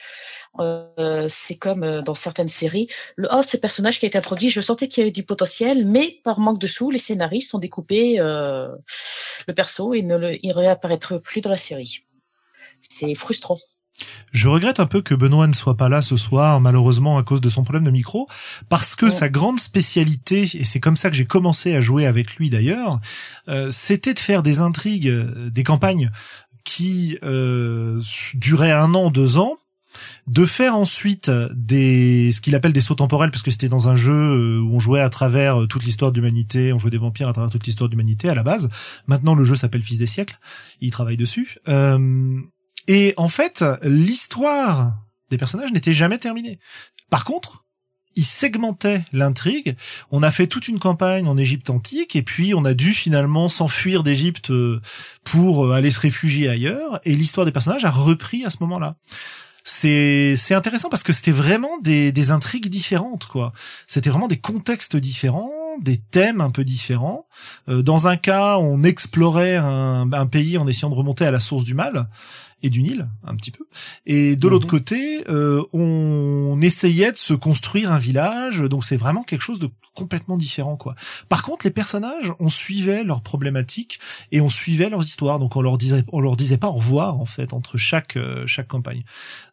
euh, 0.59 1.27
c'est 1.29 1.57
comme 1.57 1.83
euh, 1.83 2.01
dans 2.01 2.15
certaines 2.15 2.47
séries, 2.47 2.87
le 3.15 3.27
oh 3.31 3.41
ce 3.43 3.55
personnage 3.55 3.99
qui 3.99 4.05
a 4.05 4.07
été 4.07 4.17
introduit, 4.17 4.49
je 4.49 4.61
sentais 4.61 4.87
qu'il 4.87 5.01
y 5.01 5.03
avait 5.03 5.11
du 5.11 5.23
potentiel, 5.23 5.85
mais 5.85 6.19
par 6.23 6.39
manque 6.39 6.59
de 6.59 6.67
sous, 6.67 6.89
les 6.89 6.97
scénaristes 6.97 7.53
ont 7.53 7.59
découpé 7.59 8.19
euh, 8.19 8.67
le 9.47 9.53
perso 9.53 9.93
et 9.93 10.01
ne 10.01 10.17
le, 10.17 10.43
il 10.45 10.51
réapparaîtra 10.51 11.19
plus 11.19 11.41
dans 11.41 11.51
la 11.51 11.55
série. 11.55 12.03
C'est 12.81 13.13
frustrant. 13.15 13.59
Je 14.31 14.47
regrette 14.47 14.79
un 14.79 14.85
peu 14.85 15.01
que 15.01 15.13
Benoît 15.13 15.47
ne 15.47 15.53
soit 15.53 15.75
pas 15.75 15.89
là 15.89 16.01
ce 16.01 16.15
soir, 16.15 16.61
malheureusement 16.61 17.17
à 17.17 17.23
cause 17.23 17.41
de 17.41 17.49
son 17.49 17.63
problème 17.63 17.83
de 17.83 17.91
micro, 17.91 18.27
parce 18.69 18.95
que 18.95 19.05
Ouais. 19.05 19.11
sa 19.11 19.27
grande 19.27 19.59
spécialité, 19.59 20.49
et 20.53 20.65
c'est 20.65 20.79
comme 20.79 20.95
ça 20.95 21.09
que 21.09 21.15
j'ai 21.15 21.25
commencé 21.25 21.75
à 21.75 21.81
jouer 21.81 22.05
avec 22.05 22.35
lui 22.35 22.49
d'ailleurs, 22.49 22.99
euh, 23.49 23.69
c'était 23.71 24.13
de 24.13 24.19
faire 24.19 24.41
des 24.41 24.61
intrigues, 24.61 25.09
des 25.49 25.63
campagnes 25.63 26.11
qui 26.69 27.17
euh, 27.23 27.99
duraient 28.35 28.71
un 28.71 28.93
an, 28.93 29.09
deux 29.09 29.39
ans, 29.39 29.57
de 30.27 30.45
faire 30.45 30.75
ensuite 30.75 31.31
des 31.55 32.31
ce 32.31 32.41
qu'il 32.41 32.53
appelle 32.53 32.73
des 32.73 32.81
sauts 32.81 32.93
temporels 32.93 33.31
parce 33.31 33.41
que 33.41 33.49
c'était 33.49 33.69
dans 33.69 33.89
un 33.89 33.95
jeu 33.95 34.13
euh, 34.13 34.59
où 34.61 34.75
on 34.75 34.79
jouait 34.79 34.99
à 34.99 35.09
travers 35.09 35.61
euh, 35.61 35.65
toute 35.65 35.83
l'histoire 35.83 36.11
de 36.11 36.17
l'humanité, 36.17 36.71
on 36.71 36.77
jouait 36.77 36.91
des 36.91 36.99
vampires 36.99 37.27
à 37.27 37.33
travers 37.33 37.49
toute 37.49 37.65
l'histoire 37.65 37.89
de 37.89 37.95
l'humanité 37.95 38.29
à 38.29 38.35
la 38.35 38.43
base. 38.43 38.69
Maintenant 39.07 39.33
le 39.33 39.43
jeu 39.43 39.55
s'appelle 39.55 39.81
Fils 39.81 39.97
des 39.97 40.05
siècles, 40.05 40.37
il 40.79 40.91
travaille 40.91 41.17
dessus. 41.17 41.57
Euh, 41.67 42.39
et 42.87 43.15
en 43.17 43.29
fait, 43.29 43.65
l'histoire 43.81 44.93
des 45.31 45.39
personnages 45.39 45.71
n'était 45.71 45.93
jamais 45.93 46.19
terminée. 46.19 46.59
Par 47.09 47.25
contre, 47.25 47.65
il 48.15 48.25
segmentait 48.25 49.03
l'intrigue. 49.13 49.75
On 50.11 50.23
a 50.23 50.31
fait 50.31 50.47
toute 50.47 50.67
une 50.67 50.79
campagne 50.79 51.27
en 51.27 51.37
Égypte 51.37 51.69
antique 51.69 52.15
et 52.15 52.21
puis 52.21 52.53
on 52.53 52.65
a 52.65 52.73
dû 52.73 52.93
finalement 52.93 53.49
s'enfuir 53.49 54.03
d'Égypte 54.03 54.51
euh, 54.51 54.81
pour 55.23 55.65
euh, 55.65 55.73
aller 55.73 55.91
se 55.91 55.99
réfugier 55.99 56.49
ailleurs 56.49 56.99
et 57.05 57.15
l'histoire 57.15 57.45
des 57.45 57.51
personnages 57.51 57.85
a 57.85 57.91
repris 57.91 58.45
à 58.45 58.49
ce 58.49 58.57
moment-là. 58.61 58.95
C'est 59.63 60.35
c'est 60.35 60.55
intéressant 60.55 60.89
parce 60.89 61.03
que 61.03 61.13
c'était 61.13 61.31
vraiment 61.31 61.77
des 61.83 62.11
des 62.11 62.31
intrigues 62.31 62.69
différentes 62.69 63.25
quoi. 63.25 63.53
C'était 63.87 64.09
vraiment 64.09 64.27
des 64.27 64.39
contextes 64.39 64.95
différents, 64.95 65.51
des 65.81 65.97
thèmes 65.97 66.41
un 66.41 66.49
peu 66.49 66.63
différents. 66.63 67.27
Euh, 67.67 67.81
dans 67.81 68.07
un 68.07 68.17
cas, 68.17 68.57
on 68.57 68.83
explorait 68.83 69.57
un, 69.57 70.11
un 70.11 70.25
pays 70.25 70.57
en 70.57 70.67
essayant 70.67 70.89
de 70.89 70.95
remonter 70.95 71.25
à 71.25 71.31
la 71.31 71.39
source 71.39 71.65
du 71.65 71.73
mal 71.73 72.07
et 72.63 72.69
du 72.69 72.81
Nil 72.81 73.07
un 73.23 73.35
petit 73.35 73.51
peu. 73.51 73.65
Et 74.05 74.35
de 74.35 74.47
l'autre 74.47 74.65
Mhm. 74.67 74.71
côté, 74.71 75.23
euh, 75.29 75.63
on 75.73 76.59
essayait 76.61 77.11
de 77.11 77.17
se 77.17 77.33
construire 77.33 77.91
un 77.91 77.97
village. 77.97 78.59
Donc 78.61 78.83
c'est 78.85 78.97
vraiment 78.97 79.23
quelque 79.23 79.41
chose 79.41 79.59
de 79.59 79.69
complètement 79.95 80.37
différent 80.37 80.77
quoi. 80.77 80.95
Par 81.27 81.43
contre, 81.43 81.65
les 81.65 81.71
personnages, 81.71 82.31
on 82.39 82.47
suivait 82.49 83.03
leurs 83.03 83.21
problématiques 83.21 83.99
et 84.31 84.39
on 84.41 84.49
suivait 84.49 84.89
leurs 84.89 85.03
histoires. 85.05 85.39
Donc 85.39 85.55
on 85.55 85.61
leur 85.61 85.77
disait 85.77 86.03
on 86.11 86.19
leur 86.21 86.35
disait 86.37 86.57
pas 86.57 86.67
au 86.67 86.73
revoir 86.73 87.19
en 87.19 87.25
fait 87.25 87.53
entre 87.53 87.77
chaque 87.77 88.15
euh, 88.17 88.45
chaque 88.47 88.67
campagne. 88.67 89.03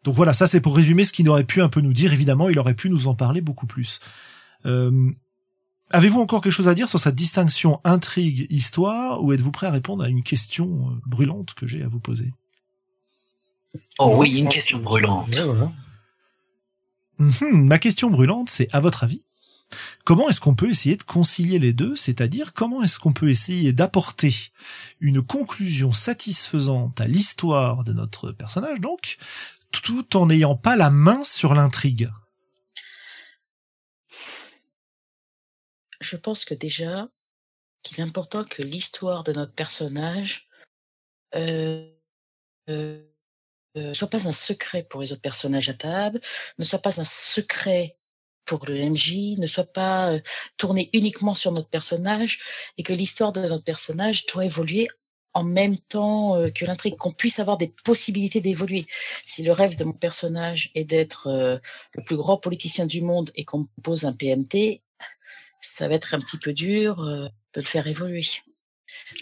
Donc 0.04 0.14
voilà, 0.14 0.32
ça 0.32 0.46
c'est 0.46 0.60
pour 0.60 0.76
résumer 0.76 1.04
ce 1.04 1.12
qu'il 1.12 1.28
aurait 1.28 1.44
pu 1.44 1.62
un 1.62 1.68
peu 1.68 1.80
nous 1.80 1.92
dire. 1.92 2.12
Évidemment, 2.12 2.48
il 2.48 2.58
aurait 2.58 2.74
pu 2.74 2.90
nous 2.90 3.06
en 3.06 3.14
parler 3.14 3.40
beaucoup 3.40 3.66
plus. 3.66 4.00
Euh, 4.66 5.10
Avez-vous 5.90 6.18
encore 6.20 6.40
quelque 6.40 6.52
chose 6.52 6.66
à 6.68 6.74
dire 6.74 6.88
sur 6.88 6.98
cette 6.98 7.14
distinction 7.14 7.80
intrigue-histoire 7.84 9.22
ou 9.22 9.32
êtes-vous 9.32 9.52
prêt 9.52 9.68
à 9.68 9.70
répondre 9.70 10.02
à 10.02 10.08
une 10.08 10.24
question 10.24 10.90
euh, 10.90 11.00
brûlante 11.06 11.54
que 11.54 11.64
j'ai 11.66 11.82
à 11.84 11.88
vous 11.88 12.00
poser? 12.00 12.32
Oh 13.98 14.14
oui, 14.16 14.32
une 14.36 14.48
question 14.48 14.78
brûlante. 14.78 15.34
Ouais, 15.36 15.44
voilà. 15.44 15.72
Mhm, 17.18 17.66
Ma 17.66 17.78
question 17.78 18.10
brûlante, 18.10 18.50
c'est 18.50 18.68
à 18.74 18.80
votre 18.80 19.04
avis, 19.04 19.24
comment 20.04 20.28
est-ce 20.28 20.40
qu'on 20.40 20.54
peut 20.54 20.68
essayer 20.68 20.96
de 20.96 21.02
concilier 21.02 21.58
les 21.58 21.72
deux, 21.72 21.96
c'est-à-dire 21.96 22.52
comment 22.52 22.82
est-ce 22.82 22.98
qu'on 22.98 23.12
peut 23.12 23.30
essayer 23.30 23.72
d'apporter 23.72 24.34
une 25.00 25.22
conclusion 25.22 25.92
satisfaisante 25.92 27.00
à 27.00 27.06
l'histoire 27.06 27.84
de 27.84 27.92
notre 27.92 28.32
personnage, 28.32 28.80
donc, 28.80 29.16
tout 29.70 30.16
en 30.16 30.26
n'ayant 30.26 30.56
pas 30.56 30.76
la 30.76 30.90
main 30.90 31.24
sur 31.24 31.54
l'intrigue? 31.54 32.10
Je 36.00 36.16
pense 36.16 36.44
que 36.44 36.54
déjà, 36.54 37.08
qu'il 37.82 38.00
est 38.00 38.02
important 38.02 38.44
que 38.44 38.62
l'histoire 38.62 39.24
de 39.24 39.32
notre 39.32 39.52
personnage 39.52 40.48
euh, 41.34 41.90
euh, 42.68 43.02
euh, 43.76 43.92
soit 43.92 44.08
pas 44.08 44.26
un 44.26 44.32
secret 44.32 44.84
pour 44.84 45.00
les 45.00 45.12
autres 45.12 45.20
personnages 45.20 45.68
à 45.68 45.74
table, 45.74 46.20
ne 46.58 46.64
soit 46.64 46.78
pas 46.78 47.00
un 47.00 47.04
secret 47.04 47.98
pour 48.44 48.64
le 48.66 48.74
MJ, 48.74 49.38
ne 49.38 49.46
soit 49.46 49.70
pas 49.70 50.12
euh, 50.12 50.20
tourné 50.56 50.88
uniquement 50.92 51.34
sur 51.34 51.52
notre 51.52 51.68
personnage, 51.68 52.40
et 52.78 52.82
que 52.82 52.92
l'histoire 52.92 53.32
de 53.32 53.40
notre 53.40 53.64
personnage 53.64 54.24
doit 54.26 54.44
évoluer 54.44 54.88
en 55.34 55.42
même 55.44 55.76
temps 55.76 56.36
euh, 56.36 56.48
que 56.48 56.64
l'intrigue, 56.64 56.96
qu'on 56.96 57.12
puisse 57.12 57.38
avoir 57.38 57.58
des 57.58 57.74
possibilités 57.84 58.40
d'évoluer. 58.40 58.86
Si 59.24 59.42
le 59.42 59.52
rêve 59.52 59.76
de 59.76 59.84
mon 59.84 59.92
personnage 59.92 60.70
est 60.74 60.84
d'être 60.84 61.60
le 61.94 62.04
plus 62.04 62.16
grand 62.16 62.38
politicien 62.38 62.86
du 62.86 63.02
monde 63.02 63.30
et 63.34 63.44
qu'on 63.44 63.60
me 63.60 63.82
pose 63.82 64.04
un 64.04 64.12
PMT, 64.12 64.82
ça 65.60 65.88
va 65.88 65.94
être 65.94 66.14
un 66.14 66.20
petit 66.20 66.38
peu 66.38 66.52
dur 66.52 67.02
de 67.04 67.60
le 67.60 67.66
faire 67.66 67.86
évoluer. 67.86 68.22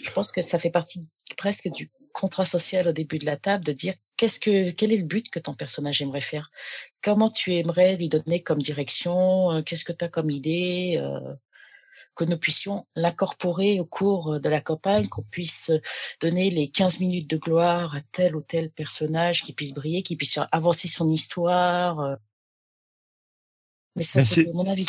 Je 0.01 0.11
pense 0.11 0.31
que 0.31 0.41
ça 0.41 0.59
fait 0.59 0.69
partie 0.69 1.09
presque 1.35 1.69
du 1.69 1.91
contrat 2.13 2.45
social 2.45 2.87
au 2.87 2.91
début 2.93 3.17
de 3.17 3.25
la 3.25 3.35
table 3.35 3.65
de 3.65 3.73
dire 3.73 3.93
qu'est-ce 4.17 4.39
que 4.39 4.71
quel 4.71 4.91
est 4.91 4.97
le 4.97 5.03
but 5.03 5.29
que 5.29 5.39
ton 5.39 5.53
personnage 5.53 6.01
aimerait 6.01 6.21
faire? 6.21 6.51
Comment 7.03 7.29
tu 7.29 7.53
aimerais 7.53 7.97
lui 7.97 8.09
donner 8.09 8.41
comme 8.41 8.59
direction 8.59 9.61
qu'est-ce 9.63 9.83
que 9.83 9.93
tu 9.93 10.05
as 10.05 10.09
comme 10.09 10.29
idée 10.29 11.01
que 12.15 12.23
nous 12.23 12.37
puissions 12.37 12.85
l'incorporer 12.95 13.79
au 13.79 13.85
cours 13.85 14.39
de 14.39 14.49
la 14.49 14.61
campagne 14.61 15.07
qu'on 15.07 15.23
puisse 15.23 15.71
donner 16.21 16.49
les 16.49 16.69
15 16.69 17.01
minutes 17.01 17.29
de 17.29 17.37
gloire 17.37 17.93
à 17.95 18.01
tel 18.13 18.35
ou 18.37 18.41
tel 18.41 18.71
personnage 18.71 19.43
qui 19.43 19.53
puisse 19.53 19.73
briller 19.73 20.01
qui 20.01 20.15
puisse 20.15 20.39
avancer 20.51 20.87
son 20.87 21.09
histoire 21.09 22.17
mais 23.95 24.03
ça 24.03 24.21
c'est 24.21 24.47
mon 24.53 24.67
avis. 24.67 24.87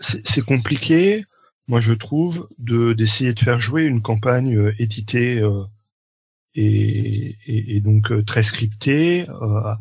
c'est 0.00 0.44
compliqué, 0.44 1.24
moi 1.66 1.80
je 1.80 1.92
trouve, 1.92 2.48
de 2.58 2.92
d'essayer 2.92 3.34
de 3.34 3.40
faire 3.40 3.60
jouer 3.60 3.82
une 3.82 4.02
campagne 4.02 4.72
éditée 4.78 5.38
euh, 5.38 5.64
et, 6.58 7.36
et, 7.46 7.76
et 7.76 7.80
donc 7.80 8.10
euh, 8.10 8.22
très 8.22 8.42
scriptée 8.42 9.26
euh, 9.28 9.74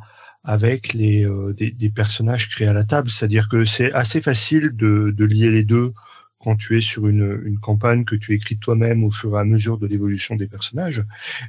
avec 0.43 0.93
les 0.93 1.25
euh, 1.25 1.53
des, 1.53 1.71
des 1.71 1.89
personnages 1.89 2.49
créés 2.49 2.67
à 2.67 2.73
la 2.73 2.83
table. 2.83 3.09
C'est-à-dire 3.09 3.49
que 3.49 3.65
c'est 3.65 3.91
assez 3.93 4.21
facile 4.21 4.71
de, 4.75 5.13
de 5.15 5.25
lier 5.25 5.49
les 5.49 5.63
deux 5.63 5.93
quand 6.39 6.55
tu 6.55 6.77
es 6.77 6.81
sur 6.81 7.07
une, 7.07 7.41
une 7.45 7.59
campagne 7.59 8.05
que 8.05 8.15
tu 8.15 8.33
écris 8.35 8.57
toi-même 8.57 9.03
au 9.03 9.11
fur 9.11 9.35
et 9.35 9.39
à 9.39 9.43
mesure 9.43 9.77
de 9.77 9.87
l'évolution 9.87 10.35
des 10.35 10.47
personnages. 10.47 11.03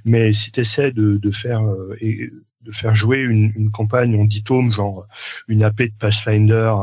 Mais 0.04 0.32
si 0.32 0.50
tu 0.50 0.60
essaies 0.60 0.92
de, 0.92 1.18
de 1.18 1.30
faire 1.30 1.62
euh, 1.62 1.96
et 2.00 2.32
de 2.62 2.72
faire 2.72 2.94
jouer 2.94 3.18
une, 3.18 3.52
une 3.54 3.70
campagne 3.70 4.18
en 4.20 4.24
dix 4.24 4.42
tomes, 4.42 4.72
genre 4.72 5.06
une 5.46 5.62
AP 5.62 5.82
de 5.82 5.92
Pathfinder, 5.98 6.74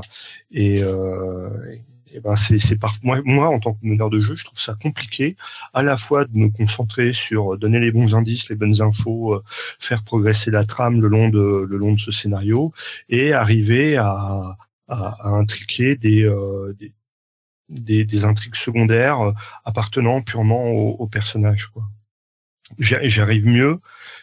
et, 0.51 0.81
euh, 0.83 1.49
et 2.15 2.19
ben 2.21 2.35
c'est 2.37 2.59
c'est 2.59 2.77
par 2.77 2.95
moi 3.03 3.19
moi 3.25 3.49
en 3.49 3.59
tant 3.59 3.73
que 3.73 3.85
meneur 3.85 4.09
de 4.09 4.19
jeu 4.21 4.35
je 4.35 4.45
trouve 4.45 4.59
ça 4.59 4.75
compliqué 4.81 5.35
à 5.73 5.83
la 5.83 5.97
fois 5.97 6.25
de 6.25 6.37
me 6.37 6.49
concentrer 6.49 7.13
sur 7.13 7.57
donner 7.57 7.79
les 7.79 7.91
bons 7.91 8.15
indices 8.15 8.49
les 8.49 8.55
bonnes 8.55 8.81
infos 8.81 9.35
euh, 9.35 9.43
faire 9.79 10.03
progresser 10.03 10.51
la 10.51 10.65
trame 10.65 11.01
le 11.01 11.07
long 11.09 11.29
de 11.29 11.65
le 11.69 11.77
long 11.77 11.93
de 11.93 11.99
ce 11.99 12.11
scénario 12.11 12.73
et 13.09 13.33
arriver 13.33 13.97
à 13.97 14.57
à, 14.87 14.97
à 15.27 15.29
intriquer 15.29 15.95
des, 15.95 16.23
euh, 16.23 16.73
des 16.79 16.93
des, 18.05 18.25
intrigues 18.25 18.55
secondaires 18.55 19.21
euh, 19.21 19.31
appartenant 19.65 20.21
purement 20.21 20.65
au, 20.71 20.91
au 20.99 21.07
personnage 21.07 21.67
quoi. 21.67 21.83
J'y- 22.79 23.09
j'y 23.09 23.21
arrive 23.21 23.45
mieux 23.47 23.79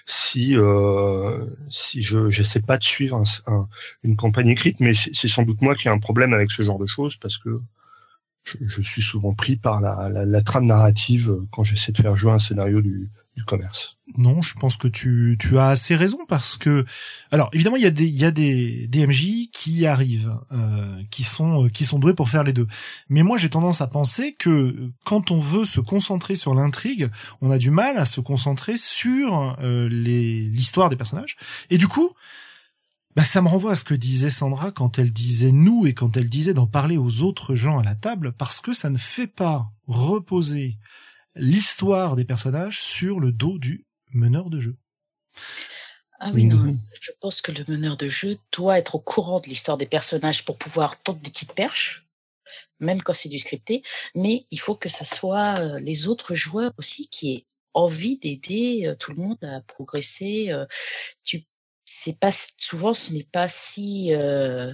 si 0.07 0.57
euh, 0.57 1.45
si 1.71 2.03
je 2.03 2.29
j'essaie 2.31 2.61
pas 2.61 2.77
de 2.79 2.83
suivre 2.85 3.17
un- 3.47 3.53
un- 3.53 3.69
une 4.03 4.17
campagne 4.17 4.49
écrite, 4.49 4.81
mais 4.81 4.95
c'est 4.95 5.15
c'est 5.15 5.29
sans 5.29 5.45
doute 5.45 5.63
moi 5.63 5.75
qui 5.77 5.89
ai 5.89 5.91
un 5.93 5.99
problème 6.01 6.33
avec 6.35 6.51
ce 6.51 6.65
genre 6.65 6.79
de 6.81 6.87
choses 6.87 7.17
parce 7.17 7.39
que 7.39 7.61
je, 8.45 8.57
je, 8.61 8.83
suis 8.83 9.03
souvent 9.03 9.35
pris 9.35 9.57
par 9.57 9.81
la, 9.81 10.09
la, 10.09 10.25
la 10.25 10.43
trame 10.43 10.67
narrative 10.67 11.35
quand 11.53 11.65
j'essaie 11.65 11.93
de 11.93 12.03
faire 12.03 12.17
jouer 12.17 12.33
un 12.33 12.39
scénario 12.39 12.81
du, 12.81 13.11
du 13.37 13.45
commerce. 13.45 13.97
Non, 14.19 14.43
je 14.43 14.55
pense 14.55 14.77
que 14.77 14.89
tu, 14.89 15.39
tu 15.41 15.59
as 15.59 15.69
assez 15.69 15.97
raison 15.97 16.19
parce 16.29 16.57
que 16.57 16.85
alors 17.31 17.49
évidemment 17.55 17.77
il 17.77 17.83
y 17.83 17.87
a 17.87 17.91
des 17.91 18.07
il 18.07 18.17
y 18.17 18.27
a 18.27 18.31
des 18.31 18.89
qui 19.53 19.87
arrivent 19.87 20.37
euh, 20.53 21.03
qui 21.11 21.23
sont 21.23 21.69
qui 21.71 21.87
sont 21.87 21.99
doués 21.99 22.13
pour 22.13 22.29
faire 22.29 22.45
les 22.45 22.53
deux. 22.53 22.67
Mais 23.09 23.23
moi 23.23 23.39
j'ai 23.39 23.49
tendance 23.49 23.81
à 23.81 23.87
penser 23.87 24.35
que 24.39 24.91
quand 25.05 25.31
on 25.31 25.39
veut 25.39 25.65
se 25.65 25.81
concentrer 25.81 26.35
sur 26.35 26.55
l'intrigue, 26.55 27.09
on 27.41 27.51
a 27.51 27.59
du 27.59 27.71
mal 27.71 27.97
à 27.97 28.05
se 28.05 28.21
concentrer 28.21 28.77
sur 28.77 29.57
euh, 29.63 29.89
les 29.89 30.43
l'histoire 30.43 30.91
des 30.91 30.97
personnages 30.97 31.37
et 31.71 31.79
du 31.79 31.89
coup 31.89 32.13
bah, 33.15 33.25
ça 33.25 33.43
me 33.43 33.49
renvoie 33.49 33.73
à 33.73 33.77
ce 33.77 33.85
que 33.85 33.95
disait 33.95 34.31
Sandra 34.31 34.73
quand 34.73 34.99
elle 34.99 35.13
disait 35.13 35.53
nous 35.53 35.87
et 35.87 35.95
quand 35.95 36.17
elle 36.17 36.29
disait 36.29 36.55
d'en 36.55 36.67
parler 36.67 36.97
aux 36.97 37.23
autres 37.23 37.55
gens 37.55 37.79
à 37.79 37.85
la 37.85 37.95
table 37.95 38.33
parce 38.33 38.61
que 38.61 38.73
ça 38.73 38.91
ne 38.91 38.99
fait 38.99 39.27
pas 39.27 39.71
reposer 39.87 40.79
l'histoire 41.35 42.17
des 42.17 42.25
personnages 42.25 42.81
sur 42.81 43.21
le 43.21 43.33
dos 43.33 43.59
du 43.59 43.87
meneur 44.13 44.51
de 44.51 44.61
jeu. 44.61 44.77
Ah 46.21 46.31
oui, 46.33 46.45
non. 46.45 46.77
Je 47.01 47.11
pense 47.21 47.41
que 47.41 47.51
le 47.51 47.65
meneur 47.67 47.97
de 47.97 48.09
jeu 48.09 48.39
doit 48.53 48.79
être 48.79 48.95
au 48.95 49.01
courant 49.01 49.41
de 49.41 49.49
l'histoire 49.49 49.77
des 49.77 49.87
personnages 49.87 50.45
pour 50.45 50.57
pouvoir 50.57 50.99
tenter 51.01 51.21
des 51.21 51.31
petites 51.31 51.55
perches, 51.55 52.07
même 52.79 53.03
quand 53.03 53.13
c'est 53.13 53.29
du 53.29 53.41
scripté. 53.41 53.83
Mais 54.15 54.47
il 54.51 54.61
faut 54.61 54.77
que 54.77 54.89
ça 54.89 55.05
soit 55.05 55.59
euh, 55.59 55.81
les 55.81 56.07
autres 56.07 56.35
joueurs 56.35 56.73
aussi 56.79 57.09
qui 57.09 57.33
aient 57.33 57.47
envie 57.75 58.19
d'aider 58.19 58.87
euh, 58.87 58.95
tout 58.95 59.13
le 59.13 59.23
monde 59.23 59.43
à 59.43 59.63
progresser. 59.63 60.53
Euh, 60.53 60.65
tu 61.25 61.45
souvent 62.57 62.95
ce 62.95 63.13
n'est 63.13 63.25
pas 63.25 63.49
si 63.49 64.15
euh, 64.15 64.73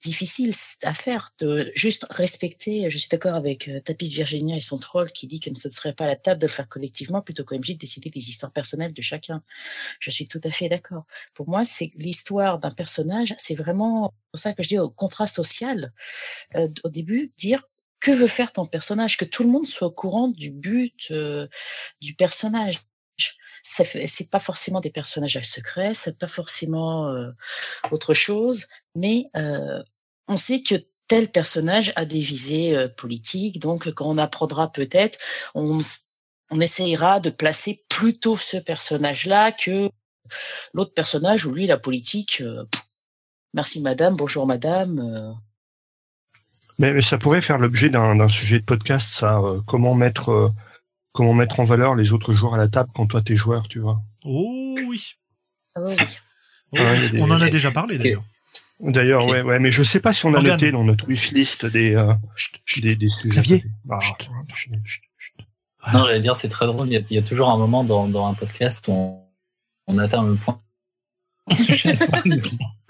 difficile 0.00 0.52
à 0.82 0.94
faire 0.94 1.30
de 1.40 1.70
juste 1.74 2.06
respecter. 2.10 2.90
Je 2.90 2.98
suis 2.98 3.08
d'accord 3.08 3.34
avec 3.34 3.68
euh, 3.68 3.80
Tapis 3.80 4.08
Virginia 4.08 4.56
et 4.56 4.60
son 4.60 4.78
troll 4.78 5.10
qui 5.10 5.26
dit 5.26 5.40
que 5.40 5.50
ce 5.54 5.68
ne 5.68 5.72
serait 5.72 5.92
pas 5.92 6.06
la 6.06 6.16
table 6.16 6.40
de 6.40 6.46
le 6.46 6.52
faire 6.52 6.68
collectivement 6.68 7.22
plutôt 7.22 7.44
qu'OMJ 7.44 7.72
de 7.72 7.78
décider 7.78 8.10
des 8.10 8.28
histoires 8.28 8.52
personnelles 8.52 8.92
de 8.92 9.02
chacun. 9.02 9.42
Je 10.00 10.10
suis 10.10 10.26
tout 10.26 10.40
à 10.44 10.50
fait 10.50 10.68
d'accord. 10.68 11.06
Pour 11.34 11.48
moi, 11.48 11.64
c'est 11.64 11.90
l'histoire 11.96 12.58
d'un 12.58 12.70
personnage. 12.70 13.34
C'est 13.38 13.54
vraiment 13.54 14.14
pour 14.30 14.40
ça 14.40 14.52
que 14.52 14.62
je 14.62 14.68
dis 14.68 14.78
au 14.78 14.90
contrat 14.90 15.26
social 15.26 15.92
euh, 16.56 16.68
au 16.84 16.88
début 16.88 17.32
dire 17.36 17.62
que 18.00 18.10
veut 18.10 18.28
faire 18.28 18.52
ton 18.52 18.66
personnage, 18.66 19.16
que 19.16 19.24
tout 19.24 19.42
le 19.42 19.48
monde 19.48 19.64
soit 19.64 19.88
au 19.88 19.90
courant 19.92 20.28
du 20.28 20.50
but 20.50 21.08
euh, 21.10 21.48
du 22.00 22.14
personnage 22.14 22.80
c'est 23.66 24.30
pas 24.30 24.38
forcément 24.38 24.80
des 24.80 24.90
personnages 24.90 25.36
à 25.36 25.42
secret, 25.42 25.92
c'est 25.92 26.18
pas 26.18 26.28
forcément 26.28 27.08
euh, 27.08 27.30
autre 27.90 28.14
chose, 28.14 28.66
mais 28.94 29.26
euh, 29.36 29.82
on 30.28 30.36
sait 30.36 30.62
que 30.62 30.76
tel 31.08 31.28
personnage 31.28 31.92
a 31.96 32.04
des 32.04 32.20
visées 32.20 32.76
euh, 32.76 32.88
politiques, 32.88 33.58
donc 33.58 33.90
quand 33.92 34.06
on 34.06 34.18
apprendra 34.18 34.70
peut-être, 34.70 35.18
on, 35.54 35.80
on 36.50 36.60
essayera 36.60 37.18
de 37.18 37.30
placer 37.30 37.80
plutôt 37.88 38.36
ce 38.36 38.56
personnage-là 38.56 39.50
que 39.50 39.90
l'autre 40.72 40.94
personnage 40.94 41.44
où 41.44 41.52
lui 41.52 41.66
la 41.66 41.78
politique. 41.78 42.42
merci 43.52 43.80
madame, 43.80 44.16
bonjour 44.16 44.46
madame. 44.46 45.36
Mais, 46.78 47.00
ça 47.00 47.16
pourrait 47.16 47.40
faire 47.40 47.58
l'objet 47.58 47.88
d'un 47.88 48.28
sujet 48.28 48.58
de 48.60 48.64
podcast, 48.64 49.08
ça. 49.12 49.40
comment 49.66 49.94
mettre 49.94 50.52
comment 51.16 51.34
mettre 51.34 51.58
en 51.58 51.64
valeur 51.64 51.94
les 51.94 52.12
autres 52.12 52.34
joueurs 52.34 52.54
à 52.54 52.58
la 52.58 52.68
table 52.68 52.90
quand 52.94 53.06
toi 53.06 53.22
t'es 53.22 53.34
joueur, 53.34 53.66
tu 53.68 53.80
vois. 53.80 54.00
Oh 54.24 54.76
oui. 54.86 55.14
Oh 55.74 55.80
oui. 55.88 55.96
Oh, 56.72 56.78
oui. 56.78 57.22
On 57.22 57.30
en 57.30 57.40
a 57.40 57.48
déjà 57.48 57.70
parlé 57.70 57.98
d'ailleurs. 57.98 58.22
D'ailleurs, 58.78 59.26
ouais, 59.26 59.40
ouais, 59.40 59.58
mais 59.58 59.70
je 59.70 59.82
sais 59.82 60.00
pas 60.00 60.12
si 60.12 60.26
on 60.26 60.34
a 60.34 60.42
noté 60.42 60.70
dans 60.70 60.84
notre 60.84 61.08
wishlist 61.08 61.64
des, 61.64 61.94
euh, 61.94 62.12
chut, 62.34 62.60
chut. 62.66 62.82
des, 62.82 62.94
des 62.94 63.08
sujets. 63.08 63.28
Xavier. 63.30 63.64
Ah, 63.88 63.98
non, 65.94 66.04
j'allais 66.04 66.20
dire, 66.20 66.36
c'est 66.36 66.48
très 66.48 66.66
drôle. 66.66 66.88
Il 66.88 66.92
y, 66.92 66.96
a, 66.96 67.00
il 67.08 67.14
y, 67.14 67.18
a, 67.18 67.22
toujours 67.22 67.48
un 67.48 67.56
moment 67.56 67.84
dans, 67.84 68.06
dans 68.06 68.26
un 68.26 68.34
podcast 68.34 68.86
où 68.88 68.92
on, 68.92 69.22
on 69.86 69.98
atteint 69.98 70.22
le 70.22 70.34
point. 70.34 70.58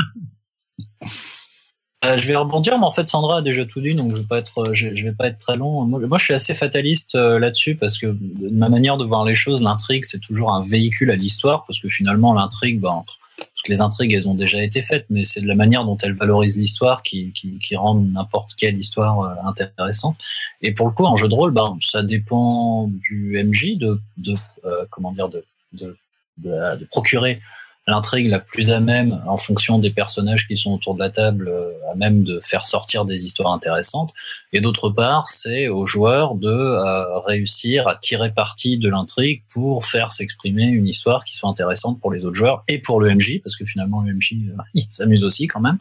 Euh, 2.04 2.18
je 2.18 2.28
vais 2.28 2.36
rebondir, 2.36 2.78
mais 2.78 2.84
en 2.84 2.92
fait 2.92 3.04
Sandra 3.04 3.38
a 3.38 3.42
déjà 3.42 3.64
tout 3.64 3.80
dit, 3.80 3.94
donc 3.94 4.10
je 4.10 4.16
vais 4.16 4.26
pas 4.28 4.38
être, 4.38 4.74
je, 4.74 4.94
je 4.94 5.04
vais 5.04 5.14
pas 5.14 5.28
être 5.28 5.38
très 5.38 5.56
long. 5.56 5.86
Moi, 5.86 6.18
je 6.18 6.24
suis 6.24 6.34
assez 6.34 6.54
fataliste 6.54 7.14
euh, 7.14 7.38
là-dessus 7.38 7.74
parce 7.74 7.96
que 7.96 8.06
de 8.06 8.50
ma 8.50 8.68
manière 8.68 8.98
de 8.98 9.04
voir 9.04 9.24
les 9.24 9.34
choses, 9.34 9.62
l'intrigue 9.62 10.04
c'est 10.04 10.20
toujours 10.20 10.52
un 10.52 10.62
véhicule 10.62 11.10
à 11.10 11.16
l'histoire, 11.16 11.64
parce 11.64 11.80
que 11.80 11.88
finalement 11.88 12.34
l'intrigue, 12.34 12.80
ben, 12.80 13.02
parce 13.38 13.62
que 13.64 13.72
les 13.72 13.80
intrigues 13.80 14.12
elles 14.12 14.28
ont 14.28 14.34
déjà 14.34 14.62
été 14.62 14.82
faites, 14.82 15.06
mais 15.08 15.24
c'est 15.24 15.40
de 15.40 15.48
la 15.48 15.54
manière 15.54 15.86
dont 15.86 15.96
elles 16.02 16.12
valorisent 16.12 16.58
l'histoire 16.58 17.02
qui, 17.02 17.32
qui, 17.32 17.58
qui 17.58 17.76
rend 17.76 17.94
n'importe 17.94 18.54
quelle 18.56 18.76
histoire 18.76 19.20
euh, 19.20 19.48
intéressante. 19.48 20.16
Et 20.60 20.72
pour 20.72 20.86
le 20.86 20.92
coup, 20.92 21.06
en 21.06 21.16
jeu 21.16 21.28
de 21.28 21.34
rôle, 21.34 21.52
ben, 21.52 21.78
ça 21.80 22.02
dépend 22.02 22.88
du 22.88 23.42
MJ 23.42 23.78
de, 23.78 23.98
de 24.18 24.34
euh, 24.66 24.84
comment 24.90 25.12
dire, 25.12 25.30
de, 25.30 25.44
de, 25.72 25.96
de, 26.36 26.76
de 26.76 26.84
procurer 26.84 27.40
l'intrigue 27.86 28.28
la 28.28 28.40
plus 28.40 28.70
à 28.70 28.80
même, 28.80 29.22
en 29.26 29.38
fonction 29.38 29.78
des 29.78 29.90
personnages 29.90 30.48
qui 30.48 30.56
sont 30.56 30.72
autour 30.72 30.94
de 30.94 30.98
la 30.98 31.10
table, 31.10 31.48
euh, 31.48 31.72
à 31.92 31.94
même 31.94 32.24
de 32.24 32.40
faire 32.40 32.66
sortir 32.66 33.04
des 33.04 33.24
histoires 33.24 33.52
intéressantes. 33.52 34.12
Et 34.52 34.60
d'autre 34.60 34.90
part, 34.90 35.28
c'est 35.28 35.68
aux 35.68 35.84
joueurs 35.84 36.34
de 36.34 36.48
euh, 36.48 37.18
réussir 37.20 37.86
à 37.86 37.94
tirer 37.96 38.32
parti 38.32 38.76
de 38.76 38.88
l'intrigue 38.88 39.42
pour 39.52 39.84
faire 39.84 40.10
s'exprimer 40.10 40.64
une 40.64 40.86
histoire 40.86 41.24
qui 41.24 41.36
soit 41.36 41.48
intéressante 41.48 42.00
pour 42.00 42.10
les 42.10 42.24
autres 42.24 42.36
joueurs 42.36 42.64
et 42.66 42.78
pour 42.80 43.00
le 43.00 43.14
MJ, 43.14 43.40
parce 43.42 43.56
que 43.56 43.64
finalement 43.64 44.02
le 44.02 44.14
MJ 44.14 44.32
euh, 44.32 44.80
s'amuse 44.88 45.24
aussi 45.24 45.46
quand 45.46 45.60
même. 45.60 45.78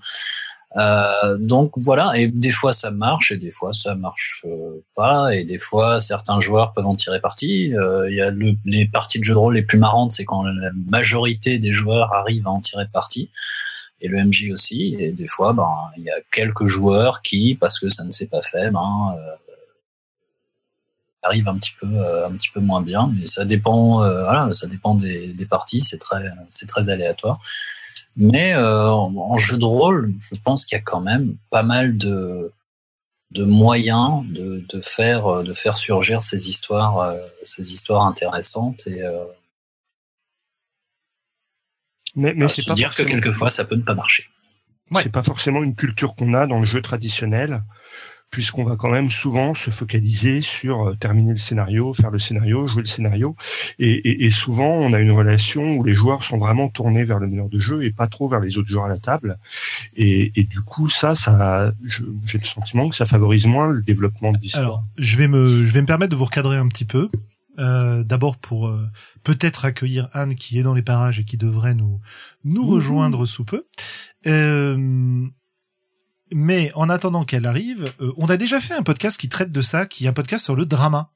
Euh, 0.78 1.38
donc 1.38 1.72
voilà, 1.78 2.18
et 2.18 2.28
des 2.28 2.52
fois 2.52 2.74
ça 2.74 2.92
marche 2.92 3.32
et 3.32 3.38
des 3.38 3.52
fois 3.52 3.72
ça 3.72 3.96
marche 3.96 4.44
euh, 4.46 4.84
pas, 4.94 5.34
et 5.34 5.46
des 5.46 5.60
fois 5.60 6.02
certains 6.02 6.42
joueurs 6.42 6.74
peuvent 6.74 6.86
en 6.86 6.96
tirer 6.96 7.22
parti. 7.22 7.74
Euh, 7.76 8.10
il 8.10 8.16
y 8.18 8.22
a 8.22 8.30
le, 8.30 8.56
les 8.66 8.86
parties 8.86 9.20
de 9.20 9.24
jeu 9.24 9.34
de 9.34 9.40
rôle 9.40 9.54
les 9.54 9.62
plus 9.62 9.78
marrantes, 9.78 10.12
c'est 10.12 10.26
quand 10.26 10.44
la 10.44 10.72
majorité 10.88 11.60
des 11.60 11.72
joueurs 11.72 12.14
arrivent 12.14 12.48
à 12.48 12.52
en 12.52 12.60
tirer 12.60 12.88
parti, 12.92 13.30
et 14.02 14.10
le 14.10 14.22
MJ 14.24 14.52
aussi. 14.52 14.98
Et 15.00 15.12
des 15.12 15.28
fois, 15.28 15.54
ben 15.54 15.70
il 15.98 16.04
y 16.04 16.10
a 16.10 16.18
quelques 16.32 16.66
joueurs 16.66 17.22
qui, 17.22 17.56
parce 17.56 17.80
que 17.80 17.88
ça 17.90 18.04
ne 18.04 18.12
s'est 18.12 18.28
pas 18.28 18.42
fait, 18.42 18.70
ben 18.72 19.16
arrivent 21.24 21.48
un 21.48 21.58
petit 21.58 21.74
peu 21.80 21.88
un 22.26 22.32
petit 22.34 22.50
peu 22.54 22.60
moins 22.60 22.82
bien, 22.82 23.12
mais 23.18 23.26
ça 23.26 23.46
dépend, 23.46 24.00
voilà, 24.00 24.50
ça 24.54 24.68
dépend 24.68 24.94
des, 24.94 25.34
des 25.34 25.46
parties, 25.46 25.80
c'est 25.80 25.98
très 25.98 26.32
c'est 26.50 26.68
très 26.68 26.90
aléatoire. 26.90 27.40
Mais 28.18 28.54
euh, 28.54 28.90
en 28.92 29.38
jeu 29.38 29.58
de 29.58 29.66
rôle, 29.66 30.14
je 30.20 30.40
pense 30.40 30.64
qu'il 30.64 30.78
y 30.78 30.80
a 30.80 30.84
quand 30.84 31.02
même 31.02 31.36
pas 31.50 31.64
mal 31.64 31.98
de, 31.98 32.54
de 33.32 33.44
moyens 33.44 34.24
de, 34.30 34.64
de, 34.70 34.82
faire, 34.82 35.44
de 35.44 35.54
faire 35.54 35.76
surgir 35.76 36.22
ces 36.22 36.48
histoires, 36.48 37.00
euh, 37.00 37.20
ces 37.44 37.74
histoires 37.74 38.06
intéressantes 38.06 38.88
et 38.88 39.02
euh, 39.04 39.26
mais, 42.16 42.34
mais 42.34 42.48
c'est 42.48 42.62
se 42.62 42.68
pas 42.68 42.76
dire 42.76 42.96
que 42.96 43.04
quelquefois 43.04 43.50
ça 43.50 43.66
peut 43.66 43.76
ne 43.76 43.82
pas 43.82 43.94
marcher. 43.96 44.30
Ouais. 44.92 45.04
C'est 45.04 45.12
pas 45.12 45.24
forcément 45.24 45.64
une 45.64 45.76
culture 45.76 46.16
qu'on 46.16 46.34
a 46.34 46.48
dans 46.48 46.60
le 46.60 46.66
jeu 46.66 46.82
traditionnel, 46.82 47.62
puisqu'on 48.32 48.64
va 48.66 48.76
quand 48.76 48.90
même 48.90 49.10
souvent 49.10 49.54
se 49.54 49.72
focaliser 49.72 50.42
sur 50.42 50.90
euh, 50.90 50.96
terminer 50.96 51.32
le 51.32 51.38
scénario, 51.38 51.94
faire 51.94 52.12
le 52.12 52.20
scénario, 52.20 52.68
jouer 52.68 52.82
le 52.82 52.88
scénario, 52.88 53.36
et, 53.80 53.92
et, 53.92 54.26
et 54.26 54.30
souvent 54.30 54.72
on 54.72 54.94
a 54.94 55.00
une 55.00 55.12
relation 55.12 55.78
où 55.78 55.84
les 55.84 55.94
joueurs 55.94 56.24
sont 56.24 56.38
vraiment 56.38 56.68
tournés 56.68 57.06
vers 57.06 57.20
le 57.20 57.28
meneur 57.28 57.50
de 57.50 57.60
jeu 57.60 57.84
et 57.84 57.92
pas 57.92 58.08
trop 58.08 58.28
vers 58.28 58.40
les 58.42 58.58
autres 58.58 58.70
joueurs 58.70 58.86
à 58.86 58.90
la 58.90 58.98
table, 58.98 59.38
et, 59.96 60.32
et 60.36 60.44
du 60.44 60.62
coup 60.62 60.90
ça, 60.90 61.14
j'ai 61.86 62.38
le 62.38 62.44
sentiment 62.44 62.90
que 62.90 62.96
ça 62.96 63.06
favorise 63.06 63.46
moins 63.46 63.70
le 63.70 63.82
développement 63.82 64.32
de 64.32 64.38
l'histoire. 64.40 64.64
Alors, 64.64 64.84
je 64.98 65.16
vais 65.18 65.28
me, 65.28 65.48
je 65.48 65.72
vais 65.72 65.82
me 65.82 65.88
permettre 65.88 66.12
de 66.12 66.18
vous 66.18 66.26
recadrer 66.26 66.58
un 66.58 66.68
petit 66.68 66.86
peu. 66.86 67.08
Euh, 67.58 68.04
D'abord 68.04 68.36
pour 68.36 68.68
euh, 68.68 68.86
peut-être 69.24 69.64
accueillir 69.64 70.10
Anne 70.12 70.36
qui 70.36 70.60
est 70.60 70.64
dans 70.64 70.74
les 70.74 70.82
parages 70.82 71.22
et 71.22 71.24
qui 71.24 71.38
devrait 71.38 71.74
nous 71.74 72.02
nous 72.44 72.66
rejoindre 72.66 73.26
sous 73.26 73.46
peu. 73.46 73.64
Euh, 74.28 75.26
mais 76.34 76.72
en 76.76 76.90
attendant 76.90 77.24
qu'elle 77.24 77.46
arrive, 77.46 77.94
euh, 78.02 78.12
on 78.18 78.26
a 78.28 78.38
déjà 78.38 78.60
fait 78.60 78.74
un 78.74 78.82
podcast 78.84 79.20
qui 79.20 79.30
traite 79.30 79.52
de 79.52 79.62
ça, 79.62 79.86
qui 79.86 80.06
est 80.06 80.08
un 80.08 80.14
podcast 80.14 80.44
sur 80.44 80.56
le 80.56 80.66
drama, 80.66 81.12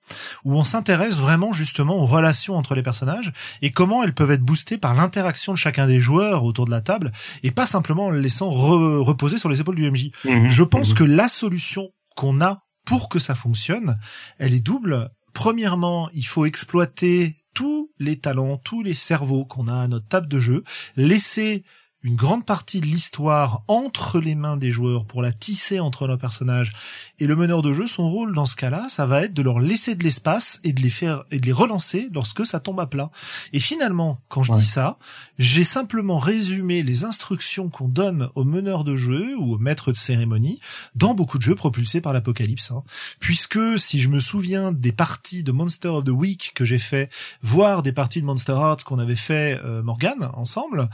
où 0.45 0.55
on 0.55 0.63
s'intéresse 0.63 1.15
vraiment 1.15 1.51
justement 1.53 1.97
aux 1.97 2.05
relations 2.05 2.55
entre 2.55 2.75
les 2.75 2.83
personnages 2.83 3.33
et 3.61 3.71
comment 3.71 4.03
elles 4.03 4.13
peuvent 4.13 4.31
être 4.31 4.43
boostées 4.43 4.77
par 4.77 4.93
l'interaction 4.93 5.51
de 5.53 5.57
chacun 5.57 5.87
des 5.87 5.99
joueurs 5.99 6.43
autour 6.43 6.65
de 6.65 6.71
la 6.71 6.81
table 6.81 7.11
et 7.43 7.51
pas 7.51 7.65
simplement 7.65 8.05
en 8.05 8.09
le 8.11 8.19
laissant 8.19 8.49
re- 8.49 8.97
reposer 9.03 9.37
sur 9.37 9.49
les 9.49 9.61
épaules 9.61 9.75
du 9.75 9.89
MJ. 9.89 10.11
Mhm. 10.25 10.47
Je 10.49 10.63
pense 10.63 10.89
Mhm. 10.89 10.95
que 10.95 11.03
la 11.05 11.27
solution 11.27 11.89
qu'on 12.15 12.39
a 12.41 12.61
pour 12.85 13.09
que 13.09 13.19
ça 13.19 13.35
fonctionne, 13.35 13.97
elle 14.37 14.53
est 14.53 14.59
double. 14.59 15.09
Premièrement, 15.33 16.09
il 16.13 16.23
faut 16.23 16.45
exploiter 16.45 17.35
tous 17.55 17.91
les 17.99 18.19
talents, 18.19 18.57
tous 18.57 18.83
les 18.83 18.93
cerveaux 18.93 19.45
qu'on 19.45 19.67
a 19.67 19.81
à 19.81 19.87
notre 19.87 20.07
table 20.07 20.27
de 20.27 20.39
jeu, 20.39 20.63
laisser 20.95 21.63
une 22.03 22.15
grande 22.15 22.45
partie 22.45 22.79
de 22.79 22.85
l'histoire 22.85 23.63
entre 23.67 24.19
les 24.19 24.35
mains 24.35 24.55
des 24.55 24.71
joueurs 24.71 25.05
pour 25.05 25.21
la 25.21 25.33
tisser 25.33 25.81
entre 25.81 26.07
leurs 26.07 26.17
personnages 26.17 26.71
et 27.19 27.27
le 27.27 27.35
meneur 27.35 27.61
de 27.61 27.73
jeu, 27.73 27.87
son 27.87 28.09
rôle 28.09 28.33
dans 28.33 28.45
ce 28.45 28.55
cas-là, 28.55 28.87
ça 28.87 29.05
va 29.05 29.23
être 29.23 29.33
de 29.33 29.41
leur 29.41 29.59
laisser 29.59 29.95
de 29.95 30.03
l'espace 30.03 30.61
et 30.63 30.71
de 30.71 30.81
les 30.81 30.89
faire 30.89 31.25
et 31.31 31.39
de 31.39 31.45
les 31.45 31.51
relancer 31.51 32.07
lorsque 32.13 32.45
ça 32.45 32.61
tombe 32.61 32.79
à 32.79 32.87
plat. 32.87 33.11
Et 33.51 33.59
finalement, 33.59 34.21
quand 34.29 34.43
je 34.43 34.53
dis 34.53 34.63
ça, 34.63 34.97
j'ai 35.37 35.65
simplement 35.65 36.19
résumé 36.19 36.83
les 36.83 37.03
instructions 37.03 37.69
qu'on 37.69 37.89
donne 37.89 38.29
au 38.35 38.45
meneur 38.45 38.85
de 38.85 38.95
jeu 38.95 39.35
ou 39.37 39.55
au 39.55 39.57
maître 39.57 39.91
de 39.91 39.97
cérémonie 39.97 40.61
dans 40.95 41.13
beaucoup 41.13 41.37
de 41.37 41.43
jeux 41.43 41.55
propulsés 41.55 41.99
par 41.99 42.13
l'apocalypse. 42.13 42.71
Hein. 42.71 42.83
Puisque 43.19 43.77
si 43.77 43.99
je 43.99 44.07
me 44.07 44.21
souviens 44.21 44.71
des 44.71 44.93
parties 44.93 45.43
de 45.43 45.51
Monster 45.51 45.89
of 45.89 46.05
the 46.05 46.09
Week 46.09 46.53
que 46.55 46.63
j'ai 46.63 46.79
fait, 46.79 47.11
voire 47.41 47.83
des 47.83 47.91
parties 47.91 48.21
de 48.21 48.25
Monster 48.25 48.53
Hearts 48.53 48.85
qu'on 48.85 48.99
avait 48.99 49.17
fait 49.17 49.59
euh, 49.65 49.83
Morgan 49.83 50.29
ensemble, 50.33 50.89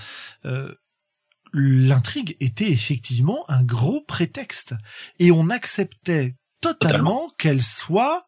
euh, 0.46 0.74
l'intrigue 1.56 2.36
était 2.40 2.70
effectivement 2.70 3.50
un 3.50 3.64
gros 3.64 4.02
prétexte. 4.02 4.76
Et 5.20 5.32
on 5.32 5.50
acceptait 5.50 6.36
totalement, 6.62 7.32
qu'elle 7.38 7.64
soit 7.64 8.24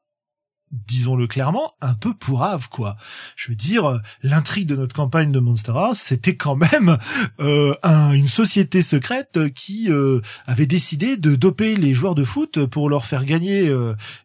disons-le 0.71 1.28
clairement, 1.28 1.71
un 1.82 1.93
peu 1.93 2.13
pourrave, 2.13 2.69
quoi. 2.69 2.97
Je 3.36 3.49
veux 3.49 3.55
dire, 3.55 3.86
euh, 3.86 3.97
l'intrigue 4.21 4.67
de 4.67 4.75
notre 4.75 4.93
campagne 4.93 5.32
de 5.32 5.39
Monster 5.39 5.71
House, 5.73 5.99
c'était 5.99 6.36
quand 6.36 6.55
même 6.55 6.97
euh, 7.39 7.73
une 8.13 8.28
société 8.28 8.82
secrète 8.82 9.53
qui 9.53 9.89
euh, 9.89 10.21
avait 10.45 10.65
décidé 10.65 11.17
de 11.17 11.36
doper 11.36 11.75
les 11.75 11.93
joueurs 11.93 12.15
de 12.15 12.25
foot 12.25 12.65
pour 12.65 12.89
leur 12.89 13.05
faire 13.05 13.25
gagner 13.25 13.73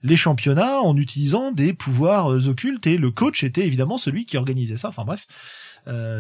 les 0.02 0.16
championnats 0.16 0.80
en 0.80 0.96
utilisant 0.96 1.52
des 1.52 1.72
pouvoirs 1.72 2.26
occultes, 2.26 2.86
et 2.86 2.98
le 2.98 3.10
coach 3.10 3.44
était 3.44 3.66
évidemment 3.66 3.96
celui 3.96 4.26
qui 4.26 4.36
organisait 4.36 4.76
ça. 4.76 4.88
Enfin 4.88 5.04
bref, 5.04 5.26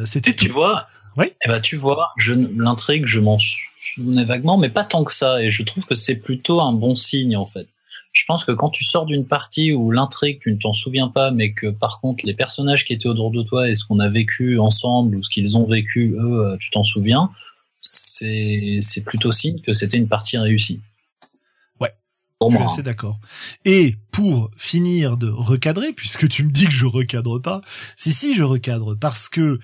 c'était... 0.06 0.34
Tu 0.34 0.48
vois, 0.48 0.86
oui. 1.16 1.26
Eh 1.44 1.48
ben, 1.48 1.60
tu 1.60 1.76
vois, 1.76 2.10
l'intrigue, 2.56 3.06
je 3.06 3.20
m'en 3.20 3.38
souvenais 3.38 4.24
vaguement, 4.24 4.58
mais 4.58 4.68
pas 4.68 4.84
tant 4.84 5.04
que 5.04 5.12
ça. 5.12 5.42
Et 5.42 5.50
je 5.50 5.62
trouve 5.62 5.84
que 5.84 5.94
c'est 5.94 6.16
plutôt 6.16 6.60
un 6.60 6.72
bon 6.72 6.94
signe, 6.94 7.36
en 7.36 7.46
fait. 7.46 7.68
Je 8.12 8.24
pense 8.26 8.44
que 8.44 8.52
quand 8.52 8.68
tu 8.68 8.84
sors 8.84 9.06
d'une 9.06 9.26
partie 9.26 9.72
où 9.72 9.90
l'intrigue, 9.90 10.38
tu 10.40 10.52
ne 10.52 10.58
t'en 10.58 10.72
souviens 10.72 11.08
pas, 11.08 11.30
mais 11.30 11.54
que 11.54 11.68
par 11.68 12.00
contre, 12.00 12.26
les 12.26 12.34
personnages 12.34 12.84
qui 12.84 12.92
étaient 12.92 13.08
autour 13.08 13.30
de 13.30 13.42
toi 13.42 13.70
et 13.70 13.74
ce 13.74 13.84
qu'on 13.84 14.00
a 14.00 14.08
vécu 14.08 14.58
ensemble 14.58 15.16
ou 15.16 15.22
ce 15.22 15.30
qu'ils 15.30 15.56
ont 15.56 15.64
vécu, 15.64 16.14
eux, 16.18 16.46
euh, 16.46 16.56
tu 16.60 16.70
t'en 16.70 16.84
souviens, 16.84 17.30
c'est, 17.80 18.78
c'est 18.80 19.02
plutôt 19.02 19.32
signe 19.32 19.60
que 19.62 19.72
c'était 19.72 19.96
une 19.96 20.08
partie 20.08 20.36
réussie. 20.36 20.80
Je 22.50 22.56
suis 22.56 22.64
assez 22.64 22.82
d'accord. 22.82 23.18
Et 23.64 23.96
pour 24.10 24.50
finir 24.56 25.16
de 25.16 25.28
recadrer, 25.28 25.92
puisque 25.92 26.28
tu 26.28 26.44
me 26.44 26.50
dis 26.50 26.64
que 26.64 26.72
je 26.72 26.86
recadre 26.86 27.40
pas, 27.40 27.60
si 27.96 28.12
si 28.12 28.34
je 28.34 28.42
recadre 28.42 28.96
parce 28.98 29.28
que 29.28 29.60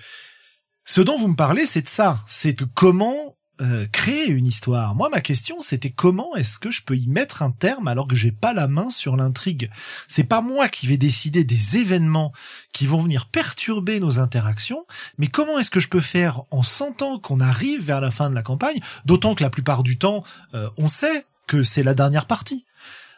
ce 0.89 1.01
dont 1.01 1.19
vous 1.19 1.27
me 1.27 1.35
parlez, 1.35 1.67
c'est 1.67 1.83
de 1.83 1.87
ça. 1.87 2.19
C'est 2.25 2.59
de 2.59 2.65
comment 2.65 3.35
euh, 3.61 3.85
créer 3.91 4.25
une 4.25 4.47
histoire. 4.47 4.95
Moi, 4.95 5.07
ma 5.09 5.21
question, 5.21 5.59
c'était 5.59 5.91
comment 5.91 6.35
est-ce 6.35 6.57
que 6.57 6.71
je 6.71 6.81
peux 6.81 6.97
y 6.97 7.07
mettre 7.07 7.43
un 7.43 7.51
terme 7.51 7.87
alors 7.87 8.07
que 8.07 8.15
j'ai 8.15 8.31
pas 8.31 8.53
la 8.53 8.67
main 8.67 8.89
sur 8.89 9.15
l'intrigue? 9.15 9.69
C'est 10.07 10.23
pas 10.23 10.41
moi 10.41 10.67
qui 10.67 10.87
vais 10.87 10.97
décider 10.97 11.43
des 11.43 11.77
événements 11.77 12.33
qui 12.73 12.87
vont 12.87 13.03
venir 13.03 13.27
perturber 13.27 13.99
nos 13.99 14.17
interactions, 14.17 14.83
mais 15.19 15.27
comment 15.27 15.59
est-ce 15.59 15.69
que 15.69 15.79
je 15.79 15.89
peux 15.89 15.99
faire 15.99 16.41
en 16.49 16.63
sentant 16.63 17.19
qu'on 17.19 17.39
arrive 17.39 17.85
vers 17.85 18.01
la 18.01 18.09
fin 18.09 18.31
de 18.31 18.35
la 18.35 18.41
campagne, 18.41 18.79
d'autant 19.05 19.35
que 19.35 19.43
la 19.43 19.51
plupart 19.51 19.83
du 19.83 19.99
temps, 19.99 20.23
euh, 20.55 20.71
on 20.77 20.87
sait 20.87 21.23
que 21.45 21.61
c'est 21.61 21.83
la 21.83 21.93
dernière 21.93 22.25
partie. 22.25 22.65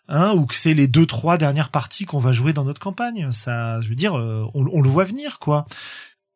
Hein, 0.09 0.33
ou 0.33 0.45
que 0.45 0.55
c'est 0.55 0.73
les 0.73 0.89
deux 0.89 1.05
trois 1.05 1.37
dernières 1.37 1.69
parties 1.69 2.03
qu'on 2.03 2.19
va 2.19 2.33
jouer 2.33 2.51
dans 2.51 2.65
notre 2.65 2.81
campagne. 2.81 3.31
Ça, 3.31 3.79
je 3.79 3.87
veux 3.87 3.95
dire, 3.95 4.17
euh, 4.17 4.45
on, 4.55 4.67
on 4.73 4.81
le 4.81 4.89
voit 4.89 5.05
venir, 5.05 5.39
quoi. 5.39 5.65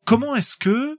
Comment 0.06 0.34
est-ce 0.34 0.56
que 0.56 0.98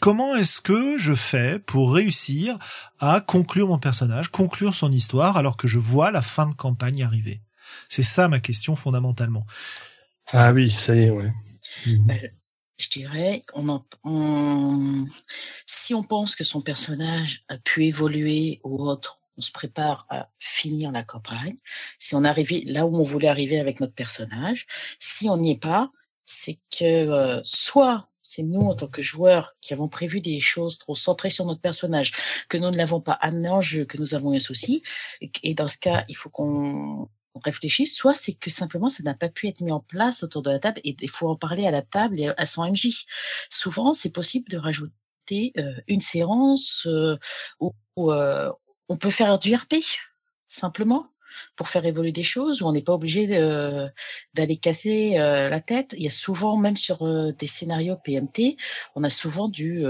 comment 0.00 0.34
est-ce 0.36 0.60
que 0.60 0.98
je 0.98 1.14
fais 1.14 1.58
pour 1.58 1.94
réussir 1.94 2.58
à 2.98 3.20
conclure 3.20 3.68
mon 3.68 3.78
personnage, 3.78 4.28
conclure 4.28 4.74
son 4.74 4.92
histoire 4.92 5.36
alors 5.36 5.56
que 5.56 5.68
je 5.68 5.78
vois 5.78 6.10
la 6.10 6.22
fin 6.22 6.46
de 6.46 6.54
campagne 6.54 7.02
arriver? 7.02 7.40
C'est 7.88 8.02
ça 8.02 8.28
ma 8.28 8.40
question 8.40 8.76
fondamentalement. 8.76 9.46
Ah 10.32 10.52
oui, 10.52 10.70
ça 10.70 10.94
y 10.94 11.04
est, 11.04 11.10
ouais. 11.10 11.32
Bah, 11.86 12.14
je 12.78 12.88
dirais, 12.90 13.42
on, 13.54 15.06
si 15.66 15.94
on 15.94 16.02
pense 16.02 16.36
que 16.36 16.44
son 16.44 16.60
personnage 16.60 17.44
a 17.48 17.56
pu 17.58 17.86
évoluer 17.86 18.60
ou 18.64 18.86
autre, 18.86 19.18
on 19.36 19.40
se 19.40 19.52
prépare 19.52 20.06
à 20.10 20.28
finir 20.38 20.92
la 20.92 21.02
campagne. 21.02 21.56
Si 21.98 22.14
on 22.14 22.24
arrive 22.24 22.50
là 22.66 22.86
où 22.86 22.96
on 22.96 23.02
voulait 23.02 23.28
arriver 23.28 23.60
avec 23.60 23.80
notre 23.80 23.94
personnage, 23.94 24.66
si 24.98 25.28
on 25.28 25.36
n'y 25.36 25.52
est 25.52 25.62
pas, 25.62 25.90
c'est 26.24 26.58
que 26.70 26.84
euh, 26.84 27.40
soit 27.44 28.07
c'est 28.28 28.42
nous, 28.42 28.60
en 28.60 28.74
tant 28.74 28.88
que 28.88 29.00
joueurs, 29.00 29.54
qui 29.62 29.72
avons 29.72 29.88
prévu 29.88 30.20
des 30.20 30.38
choses 30.38 30.76
trop 30.76 30.94
centrées 30.94 31.30
sur 31.30 31.46
notre 31.46 31.62
personnage, 31.62 32.12
que 32.50 32.58
nous 32.58 32.70
ne 32.70 32.76
l'avons 32.76 33.00
pas 33.00 33.14
amené 33.14 33.48
en 33.48 33.62
jeu, 33.62 33.86
que 33.86 33.96
nous 33.96 34.14
avons 34.14 34.32
un 34.32 34.38
souci. 34.38 34.82
Et 35.42 35.54
dans 35.54 35.66
ce 35.66 35.78
cas, 35.78 36.04
il 36.08 36.16
faut 36.16 36.28
qu'on 36.28 37.08
réfléchisse. 37.42 37.94
Soit 37.96 38.14
c'est 38.14 38.34
que 38.34 38.50
simplement, 38.50 38.90
ça 38.90 39.02
n'a 39.02 39.14
pas 39.14 39.30
pu 39.30 39.48
être 39.48 39.62
mis 39.62 39.72
en 39.72 39.80
place 39.80 40.22
autour 40.22 40.42
de 40.42 40.50
la 40.50 40.58
table 40.58 40.78
et 40.84 40.94
il 41.00 41.10
faut 41.10 41.28
en 41.28 41.36
parler 41.36 41.66
à 41.66 41.70
la 41.70 41.80
table 41.80 42.20
et 42.20 42.28
à 42.36 42.44
son 42.44 42.70
MJ. 42.70 43.06
Souvent, 43.48 43.94
c'est 43.94 44.12
possible 44.12 44.50
de 44.50 44.58
rajouter 44.58 45.52
euh, 45.56 45.72
une 45.86 46.02
séance 46.02 46.86
euh, 46.86 47.16
où, 47.60 47.72
euh, 48.12 48.52
on 48.90 48.96
peut 48.96 49.10
faire 49.10 49.38
du 49.38 49.54
RP, 49.54 49.76
simplement 50.48 51.04
pour 51.56 51.68
faire 51.68 51.84
évoluer 51.84 52.12
des 52.12 52.22
choses 52.22 52.62
où 52.62 52.66
on 52.66 52.72
n'est 52.72 52.82
pas 52.82 52.94
obligé 52.94 53.26
d'aller 54.34 54.56
casser 54.56 55.18
euh, 55.18 55.48
la 55.48 55.60
tête. 55.60 55.94
Il 55.96 56.02
y 56.02 56.06
a 56.06 56.10
souvent, 56.10 56.56
même 56.56 56.76
sur 56.76 57.02
euh, 57.02 57.32
des 57.32 57.46
scénarios 57.46 57.96
PMT, 57.96 58.56
on 58.94 59.04
a 59.04 59.10
souvent 59.10 59.48
du 59.48 59.84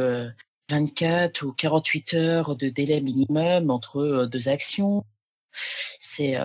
24 0.70 1.42
ou 1.42 1.52
48 1.52 2.14
heures 2.14 2.56
de 2.56 2.68
délai 2.68 3.00
minimum 3.00 3.70
entre 3.70 4.26
deux 4.26 4.48
actions. 4.48 5.04
C'est 5.52 6.36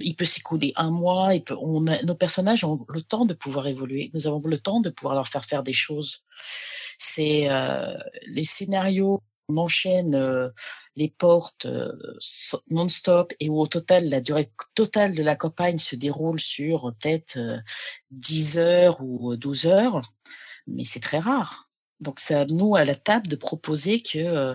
il 0.00 0.16
peut 0.16 0.24
s'écouler 0.24 0.72
un 0.74 0.90
mois, 0.90 1.34
il 1.34 1.44
peut, 1.44 1.56
on 1.60 1.80
nos 1.80 2.14
personnages 2.14 2.64
ont 2.64 2.84
le 2.88 3.02
temps 3.02 3.24
de 3.24 3.34
pouvoir 3.34 3.68
évoluer. 3.68 4.10
Nous 4.14 4.26
avons 4.26 4.42
le 4.44 4.58
temps 4.58 4.80
de 4.80 4.90
pouvoir 4.90 5.14
leur 5.14 5.28
faire 5.28 5.44
faire 5.44 5.62
des 5.62 5.72
choses. 5.72 6.24
C'est 6.98 7.48
les 8.26 8.44
scénarios 8.44 9.22
on 9.48 9.56
enchaîne 9.58 10.14
euh, 10.14 10.48
les 10.96 11.08
portes 11.08 11.66
euh, 11.66 11.92
non-stop 12.70 13.32
et 13.40 13.48
où 13.48 13.60
au 13.60 13.66
total, 13.66 14.08
la 14.08 14.20
durée 14.20 14.50
totale 14.74 15.14
de 15.14 15.22
la 15.22 15.36
campagne 15.36 15.78
se 15.78 15.94
déroule 15.94 16.40
sur 16.40 16.92
peut-être 16.98 17.38
10 18.10 18.58
euh, 18.58 18.60
heures 18.60 19.00
ou 19.02 19.36
12 19.36 19.66
heures, 19.66 20.02
mais 20.66 20.84
c'est 20.84 21.00
très 21.00 21.18
rare. 21.18 21.68
Donc 22.00 22.20
c'est 22.20 22.34
à 22.34 22.44
nous 22.44 22.76
à 22.76 22.84
la 22.84 22.94
table 22.94 23.26
de 23.26 23.36
proposer 23.36 24.00
que 24.00 24.18
euh, 24.18 24.54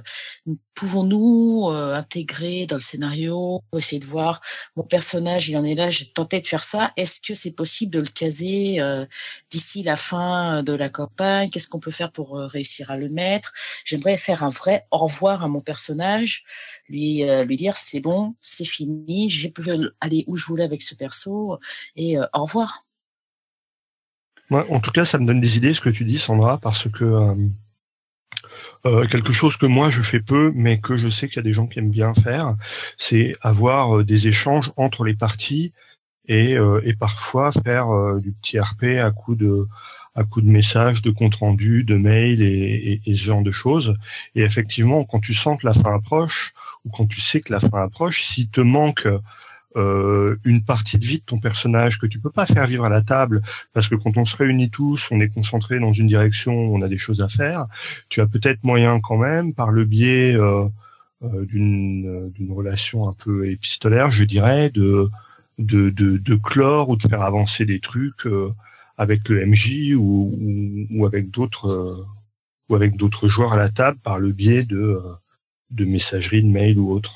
pouvons-nous 0.76 1.70
euh, 1.72 1.96
intégrer 1.96 2.68
dans 2.68 2.76
le 2.76 2.82
scénario, 2.82 3.62
essayer 3.76 4.00
de 4.00 4.06
voir 4.06 4.42
mon 4.76 4.84
personnage, 4.84 5.50
il 5.50 5.58
en 5.58 5.64
est 5.64 5.74
là, 5.74 5.90
j'ai 5.90 6.06
tenté 6.12 6.40
de 6.40 6.46
faire 6.46 6.64
ça. 6.64 6.92
Est-ce 6.98 7.20
que 7.20 7.34
c'est 7.34 7.56
possible 7.56 7.92
de 7.92 8.00
le 8.00 8.08
caser 8.08 8.80
euh, 8.80 9.06
d'ici 9.50 9.82
la 9.82 9.96
fin 9.96 10.62
de 10.62 10.74
la 10.74 10.90
campagne? 10.90 11.50
Qu'est-ce 11.50 11.68
qu'on 11.68 11.80
peut 11.80 11.92
faire 11.92 12.12
pour 12.12 12.38
réussir 12.38 12.92
à 12.92 12.98
le 12.98 13.10
mettre? 13.10 13.52
J'aimerais 13.86 14.18
faire 14.18 14.44
un 14.44 14.50
vrai 14.50 14.86
au 14.92 14.98
revoir 14.98 15.44
à 15.44 15.48
mon 15.48 15.62
personnage, 15.62 16.46
lui 16.90 17.24
lui 17.46 17.56
dire 17.56 17.76
c'est 17.76 18.00
bon, 18.00 18.36
c'est 18.40 18.66
fini, 18.66 19.30
j'ai 19.30 19.50
pu 19.50 19.64
aller 20.00 20.24
où 20.28 20.38
je 20.38 20.46
voulais 20.46 20.64
avec 20.64 20.82
ce 20.82 20.96
perso 20.96 21.58
et 21.96 22.20
au 22.20 22.46
revoir 22.46 22.84
en 24.52 24.80
tout 24.80 24.92
cas, 24.92 25.06
ça 25.06 25.18
me 25.18 25.26
donne 25.26 25.40
des 25.40 25.58
idées 25.58 25.74
ce 25.74 25.82
que 25.82 25.90
tu 25.90 26.04
dis, 26.04 26.18
Sandra, 26.18 26.58
parce 26.58 26.90
que 26.90 27.06
euh, 27.06 27.36
euh, 28.86 29.08
quelque 29.08 29.34
chose 29.34 29.58
que 29.58 29.66
moi 29.66 29.90
je 29.90 30.02
fais 30.02 30.20
peu, 30.20 30.52
mais 30.56 30.80
que 30.80 30.98
je 30.98 31.10
sais 31.10 31.28
qu'il 31.28 31.38
y 31.38 31.40
a 31.40 31.44
des 31.44 31.54
gens 31.54 31.68
qui 31.68 31.80
aiment 31.80 31.92
bien 31.92 32.14
faire, 32.14 32.56
c'est 32.98 33.36
avoir 33.42 33.98
euh, 33.98 34.04
des 34.04 34.28
échanges 34.28 34.72
entre 34.76 35.04
les 35.06 35.14
parties 35.14 35.74
et, 36.28 36.56
et 36.84 36.94
parfois 36.94 37.52
faire 37.52 37.88
du 38.22 38.32
petit 38.32 38.58
RP 38.60 38.84
à 39.04 39.12
coup 39.12 39.36
de 39.36 39.68
à 40.16 40.24
coup 40.24 40.42
de 40.42 40.50
messages, 40.50 41.02
de 41.02 41.10
compte 41.10 41.36
rendu, 41.36 41.84
de 41.84 41.96
mails 41.96 42.42
et, 42.42 43.02
et, 43.06 43.16
ce 43.16 43.24
genre 43.24 43.42
de 43.42 43.52
choses. 43.52 43.96
Et 44.36 44.42
effectivement, 44.42 45.04
quand 45.04 45.20
tu 45.20 45.34
sens 45.34 45.60
que 45.60 45.66
la 45.66 45.74
fin 45.74 45.94
approche 45.96 46.54
ou 46.86 46.90
quand 46.90 47.08
tu 47.08 47.20
sais 47.22 47.42
que 47.42 47.52
la 47.52 47.60
fin 47.60 47.82
approche, 47.82 48.24
s'il 48.24 48.50
te 48.50 48.62
manque 48.62 49.08
euh, 49.78 50.36
une 50.44 50.64
partie 50.64 50.98
de 50.98 51.06
vie 51.06 51.20
de 51.20 51.24
ton 51.24 51.40
personnage 51.40 51.98
que 51.98 52.06
tu 52.06 52.20
peux 52.20 52.30
pas 52.30 52.46
faire 52.46 52.66
vivre 52.66 52.84
à 52.84 52.90
la 52.90 53.02
table 53.02 53.42
parce 53.74 53.88
que 53.88 53.96
quand 53.96 54.18
on 54.18 54.26
se 54.26 54.36
réunit 54.36 54.70
tous, 54.70 55.10
on 55.12 55.22
est 55.22 55.30
concentré 55.30 55.80
dans 55.80 55.94
une 55.94 56.08
direction, 56.08 56.54
on 56.54 56.82
a 56.82 56.90
des 56.90 56.98
choses 56.98 57.22
à 57.22 57.30
faire. 57.30 57.68
Tu 58.10 58.20
as 58.20 58.28
peut-être 58.28 58.64
moyen 58.64 59.00
quand 59.00 59.18
même, 59.18 59.54
par 59.54 59.72
le 59.72 59.86
biais 59.86 60.34
euh, 60.36 60.66
euh 61.24 61.46
d'une 61.46 62.30
d'une 62.32 62.52
relation 62.52 63.08
un 63.08 63.14
peu 63.14 63.50
épistolaire, 63.50 64.12
je 64.12 64.24
dirais, 64.24 64.70
de 64.72 65.10
de, 65.58 65.90
de, 65.90 66.18
de 66.18 66.36
clore 66.36 66.90
ou 66.90 66.98
de 66.98 67.08
faire 67.08 67.22
avancer 67.22 67.66
des 67.66 67.80
trucs 67.80 68.26
euh, 68.26 68.52
avec 68.98 69.30
le 69.30 69.46
MJ 69.46 69.94
ou, 69.96 70.36
ou, 70.38 70.88
ou 70.92 71.06
avec 71.06 71.32
d'autres 71.32 71.70
euh, 71.70 72.06
ou 72.70 72.76
avec 72.76 72.98
d'autres 72.98 73.28
joueurs 73.28 73.54
à 73.54 73.58
la 73.58 73.70
table 73.70 74.00
par 74.04 74.20
le 74.20 74.32
biais 74.32 74.64
de 74.64 75.02
de 75.70 75.86
messagerie, 75.86 76.44
de 76.44 76.50
mail 76.50 76.78
ou 76.78 76.92
autre. 76.92 77.16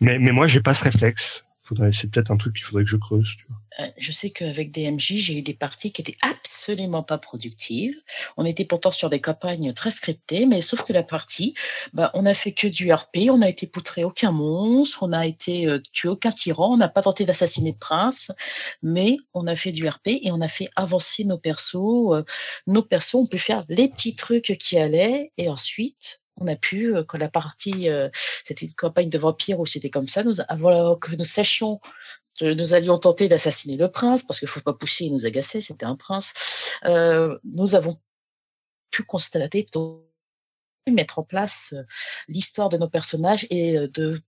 Mais, 0.00 0.18
mais 0.18 0.32
moi, 0.32 0.48
j'ai 0.48 0.60
pas 0.60 0.74
ce 0.74 0.84
réflexe 0.84 1.44
c'est 1.92 2.10
peut-être 2.10 2.30
un 2.30 2.36
truc 2.36 2.56
qu'il 2.56 2.64
faudrait 2.64 2.84
que 2.84 2.90
je 2.90 2.96
creuse. 2.96 3.36
Euh, 3.78 3.86
je 3.96 4.12
sais 4.12 4.30
qu'avec 4.30 4.72
DMJ, 4.72 5.14
j'ai 5.14 5.38
eu 5.38 5.42
des 5.42 5.54
parties 5.54 5.92
qui 5.92 6.00
étaient 6.00 6.16
absolument 6.22 7.02
pas 7.02 7.18
productives. 7.18 7.96
On 8.36 8.44
était 8.44 8.64
pourtant 8.64 8.90
sur 8.90 9.10
des 9.10 9.20
campagnes 9.20 9.72
très 9.72 9.90
scriptées, 9.90 10.46
mais 10.46 10.60
sauf 10.60 10.82
que 10.84 10.92
la 10.92 11.02
partie, 11.02 11.54
bah, 11.92 12.10
on 12.14 12.26
a 12.26 12.34
fait 12.34 12.52
que 12.52 12.66
du 12.66 12.92
RP, 12.92 13.30
on 13.30 13.38
n'a 13.38 13.48
été 13.48 13.66
poutré 13.66 14.04
aucun 14.04 14.32
monstre, 14.32 15.02
on 15.02 15.08
n'a 15.08 15.26
été 15.26 15.66
euh, 15.68 15.78
tué 15.92 16.08
aucun 16.08 16.32
tyran, 16.32 16.74
on 16.74 16.76
n'a 16.76 16.88
pas 16.88 17.02
tenté 17.02 17.24
d'assassiner 17.24 17.72
de 17.72 17.78
prince, 17.78 18.32
mais 18.82 19.16
on 19.34 19.46
a 19.46 19.54
fait 19.54 19.70
du 19.70 19.88
RP 19.88 20.08
et 20.08 20.30
on 20.32 20.40
a 20.40 20.48
fait 20.48 20.68
avancer 20.76 21.24
nos 21.24 21.38
persos. 21.38 22.12
Euh, 22.12 22.24
nos 22.66 22.82
persos, 22.82 23.14
on 23.14 23.26
peut 23.26 23.38
faire 23.38 23.62
les 23.68 23.88
petits 23.88 24.14
trucs 24.14 24.56
qui 24.58 24.78
allaient 24.78 25.32
et 25.38 25.48
ensuite, 25.48 26.19
on 26.40 26.46
a 26.46 26.56
pu, 26.56 26.94
quand 27.06 27.18
la 27.18 27.28
partie, 27.28 27.88
c'était 28.44 28.66
une 28.66 28.74
campagne 28.74 29.10
de 29.10 29.18
vampires 29.18 29.60
où 29.60 29.66
c'était 29.66 29.90
comme 29.90 30.06
ça, 30.06 30.22
nous, 30.22 30.40
avant 30.48 30.96
que 30.96 31.14
nous 31.14 31.24
sachions 31.24 31.80
nous 32.42 32.74
allions 32.74 32.98
tenter 32.98 33.28
d'assassiner 33.28 33.76
le 33.76 33.90
prince, 33.90 34.22
parce 34.22 34.38
qu'il 34.38 34.46
ne 34.46 34.50
faut 34.50 34.60
pas 34.60 34.72
pousser 34.72 35.04
et 35.04 35.10
nous 35.10 35.26
agacer, 35.26 35.60
c'était 35.60 35.86
un 35.86 35.96
prince. 35.96 36.78
Euh, 36.84 37.38
nous 37.44 37.74
avons 37.74 38.00
pu 38.90 39.02
constater, 39.02 39.66
mettre 40.88 41.18
en 41.18 41.22
place 41.22 41.74
euh, 41.74 41.82
l'histoire 42.28 42.68
de 42.68 42.76
nos 42.76 42.88
personnages 42.88 43.46
et 43.50 43.76
euh, 43.76 43.88
de 43.88 44.20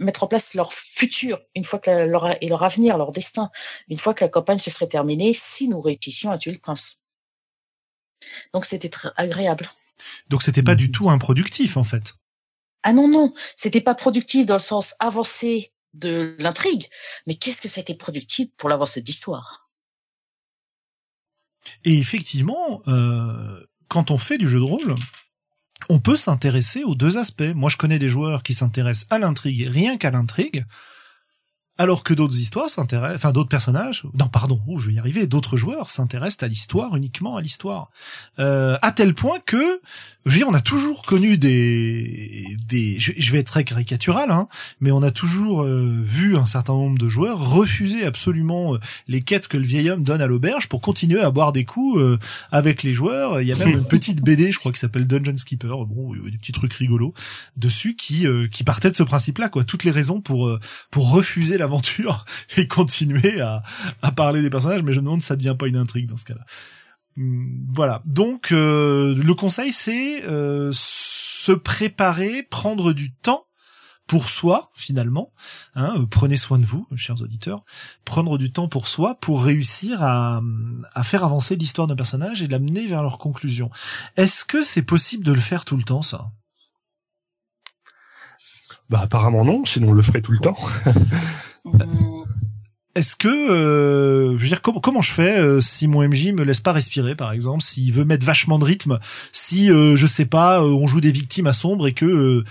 mettre 0.00 0.24
en 0.24 0.26
place 0.26 0.54
leur 0.54 0.72
futur, 0.72 1.38
une 1.54 1.64
fois 1.64 1.78
que 1.78 1.90
leur, 1.90 2.42
et 2.42 2.48
leur 2.48 2.62
avenir, 2.62 2.98
leur 2.98 3.10
destin, 3.10 3.50
une 3.88 3.98
fois 3.98 4.14
que 4.14 4.24
la 4.24 4.28
campagne 4.28 4.58
se 4.58 4.70
serait 4.70 4.88
terminée, 4.88 5.32
si 5.32 5.68
nous 5.68 5.80
réussissions 5.80 6.30
à 6.30 6.38
tuer 6.38 6.52
le 6.52 6.58
prince. 6.58 7.04
Donc 8.52 8.64
c'était 8.64 8.88
très 8.88 9.10
agréable. 9.16 9.66
Donc 10.28 10.42
c'était 10.42 10.62
pas 10.62 10.74
du 10.74 10.90
tout 10.90 11.10
improductif 11.10 11.76
en 11.76 11.84
fait. 11.84 12.14
Ah 12.82 12.92
non 12.92 13.08
non, 13.08 13.32
c'était 13.56 13.80
pas 13.80 13.94
productif 13.94 14.46
dans 14.46 14.54
le 14.54 14.60
sens 14.60 14.94
avancé 15.00 15.72
de 15.94 16.36
l'intrigue, 16.38 16.86
mais 17.26 17.34
qu'est-ce 17.34 17.60
que 17.60 17.68
ça 17.68 17.80
a 17.80 17.82
été 17.82 17.94
productif 17.94 18.48
pour 18.56 18.68
l'avancée 18.68 19.02
d'histoire 19.02 19.64
Et 21.84 21.98
effectivement, 21.98 22.82
euh, 22.86 23.66
quand 23.88 24.10
on 24.10 24.18
fait 24.18 24.38
du 24.38 24.48
jeu 24.48 24.58
de 24.58 24.64
rôle, 24.64 24.94
on 25.88 25.98
peut 25.98 26.16
s'intéresser 26.16 26.84
aux 26.84 26.94
deux 26.94 27.16
aspects. 27.16 27.52
Moi, 27.54 27.70
je 27.70 27.76
connais 27.76 27.98
des 27.98 28.08
joueurs 28.08 28.42
qui 28.42 28.54
s'intéressent 28.54 29.06
à 29.10 29.18
l'intrigue, 29.18 29.66
rien 29.66 29.96
qu'à 29.96 30.10
l'intrigue, 30.10 30.64
alors 31.78 32.02
que 32.02 32.12
d'autres 32.12 32.38
histoires 32.38 32.68
s'intéressent, 32.68 33.16
enfin 33.16 33.30
d'autres 33.30 33.48
personnages, 33.48 34.02
non 34.18 34.26
pardon, 34.26 34.60
oh, 34.66 34.78
je 34.78 34.88
vais 34.88 34.94
y 34.94 34.98
arriver, 34.98 35.28
d'autres 35.28 35.56
joueurs 35.56 35.90
s'intéressent 35.90 36.42
à 36.42 36.48
l'histoire 36.48 36.96
uniquement 36.96 37.36
à 37.36 37.40
l'histoire, 37.40 37.90
euh, 38.40 38.76
à 38.82 38.90
tel 38.90 39.14
point 39.14 39.38
que, 39.46 39.80
je 40.26 40.32
veux 40.32 40.38
dire, 40.38 40.48
on 40.48 40.54
a 40.54 40.60
toujours 40.60 41.02
connu 41.02 41.38
des, 41.38 42.44
des, 42.66 42.98
je, 42.98 43.32
vais 43.32 43.38
être 43.38 43.46
très 43.46 43.62
caricatural, 43.62 44.32
hein, 44.32 44.48
mais 44.80 44.90
on 44.90 45.04
a 45.04 45.12
toujours 45.12 45.62
euh, 45.62 45.88
vu 46.02 46.36
un 46.36 46.46
certain 46.46 46.72
nombre 46.72 46.98
de 46.98 47.08
joueurs 47.08 47.38
refuser 47.38 48.04
absolument 48.04 48.74
euh, 48.74 48.78
les 49.06 49.22
quêtes 49.22 49.46
que 49.46 49.56
le 49.56 49.64
vieil 49.64 49.88
homme 49.88 50.02
donne 50.02 50.20
à 50.20 50.26
l'auberge 50.26 50.68
pour 50.68 50.80
continuer 50.80 51.20
à 51.20 51.30
boire 51.30 51.52
des 51.52 51.64
coups 51.64 52.00
euh, 52.00 52.18
avec 52.50 52.82
les 52.82 52.92
joueurs. 52.92 53.40
Il 53.40 53.46
y 53.46 53.52
a 53.52 53.56
même 53.56 53.70
une 53.70 53.86
petite 53.86 54.20
BD, 54.20 54.50
je 54.50 54.58
crois, 54.58 54.72
qui 54.72 54.80
s'appelle 54.80 55.06
Dungeon 55.06 55.36
Skipper, 55.36 55.76
bon, 55.86 56.12
des 56.14 56.38
petits 56.38 56.52
trucs 56.52 56.72
rigolos 56.72 57.14
dessus 57.56 57.94
qui 57.94 58.26
qui 58.50 58.64
partait 58.64 58.90
de 58.90 58.94
ce 58.94 59.04
principe-là, 59.04 59.48
quoi, 59.48 59.62
toutes 59.62 59.84
les 59.84 59.90
raisons 59.92 60.20
pour 60.20 60.58
pour 60.90 61.10
refuser 61.10 61.56
la 61.56 61.67
aventure 61.68 62.24
et 62.56 62.66
continuer 62.66 63.40
à, 63.40 63.62
à 64.02 64.10
parler 64.10 64.42
des 64.42 64.50
personnages, 64.50 64.82
mais 64.82 64.92
je 64.92 65.00
me 65.00 65.04
demande 65.04 65.20
si 65.20 65.28
ça 65.28 65.36
devient 65.36 65.56
pas 65.58 65.68
une 65.68 65.76
intrigue 65.76 66.08
dans 66.08 66.16
ce 66.16 66.24
cas-là. 66.24 66.44
Hum, 67.18 67.66
voilà. 67.74 68.02
Donc 68.04 68.52
euh, 68.52 69.14
le 69.14 69.34
conseil 69.34 69.72
c'est 69.72 70.24
euh, 70.24 70.70
se 70.72 71.52
préparer, 71.52 72.42
prendre 72.44 72.92
du 72.92 73.12
temps 73.12 73.44
pour 74.06 74.30
soi 74.30 74.70
finalement. 74.74 75.32
Hein, 75.74 75.94
euh, 75.98 76.06
prenez 76.06 76.36
soin 76.36 76.58
de 76.58 76.64
vous, 76.64 76.86
chers 76.94 77.20
auditeurs. 77.20 77.64
Prendre 78.04 78.38
du 78.38 78.52
temps 78.52 78.68
pour 78.68 78.88
soi 78.88 79.16
pour 79.16 79.42
réussir 79.42 80.02
à, 80.02 80.40
à 80.94 81.02
faire 81.02 81.24
avancer 81.24 81.56
l'histoire 81.56 81.86
d'un 81.86 81.96
personnage 81.96 82.42
et 82.42 82.46
l'amener 82.46 82.86
vers 82.86 83.02
leur 83.02 83.18
conclusion. 83.18 83.70
Est-ce 84.16 84.44
que 84.44 84.62
c'est 84.62 84.82
possible 84.82 85.24
de 85.24 85.32
le 85.32 85.40
faire 85.40 85.64
tout 85.64 85.76
le 85.76 85.82
temps 85.82 86.02
ça? 86.02 86.30
Bah 88.90 89.00
apparemment 89.02 89.44
non, 89.44 89.64
sinon 89.66 89.90
on 89.90 89.92
le 89.92 90.02
ferait 90.02 90.22
tout 90.22 90.32
le 90.32 90.38
temps. 90.38 90.56
Est-ce 92.98 93.14
que, 93.14 93.28
euh, 93.28 94.36
je 94.38 94.42
veux 94.42 94.48
dire, 94.48 94.60
comment, 94.60 95.00
je 95.00 95.12
fais 95.12 95.38
euh, 95.38 95.60
si 95.60 95.86
mon 95.86 96.02
MJ 96.02 96.32
me 96.32 96.42
laisse 96.42 96.58
pas 96.58 96.72
respirer, 96.72 97.14
par 97.14 97.30
exemple, 97.30 97.62
s'il 97.62 97.92
veut 97.92 98.04
mettre 98.04 98.26
vachement 98.26 98.58
de 98.58 98.64
rythme, 98.64 98.98
si 99.30 99.70
euh, 99.70 99.94
je 99.94 100.04
sais 100.04 100.24
pas, 100.24 100.64
on 100.64 100.86
joue 100.88 101.00
des 101.00 101.12
victimes 101.12 101.46
à 101.46 101.52
sombre 101.52 101.86
et 101.86 101.92
que 101.92 102.42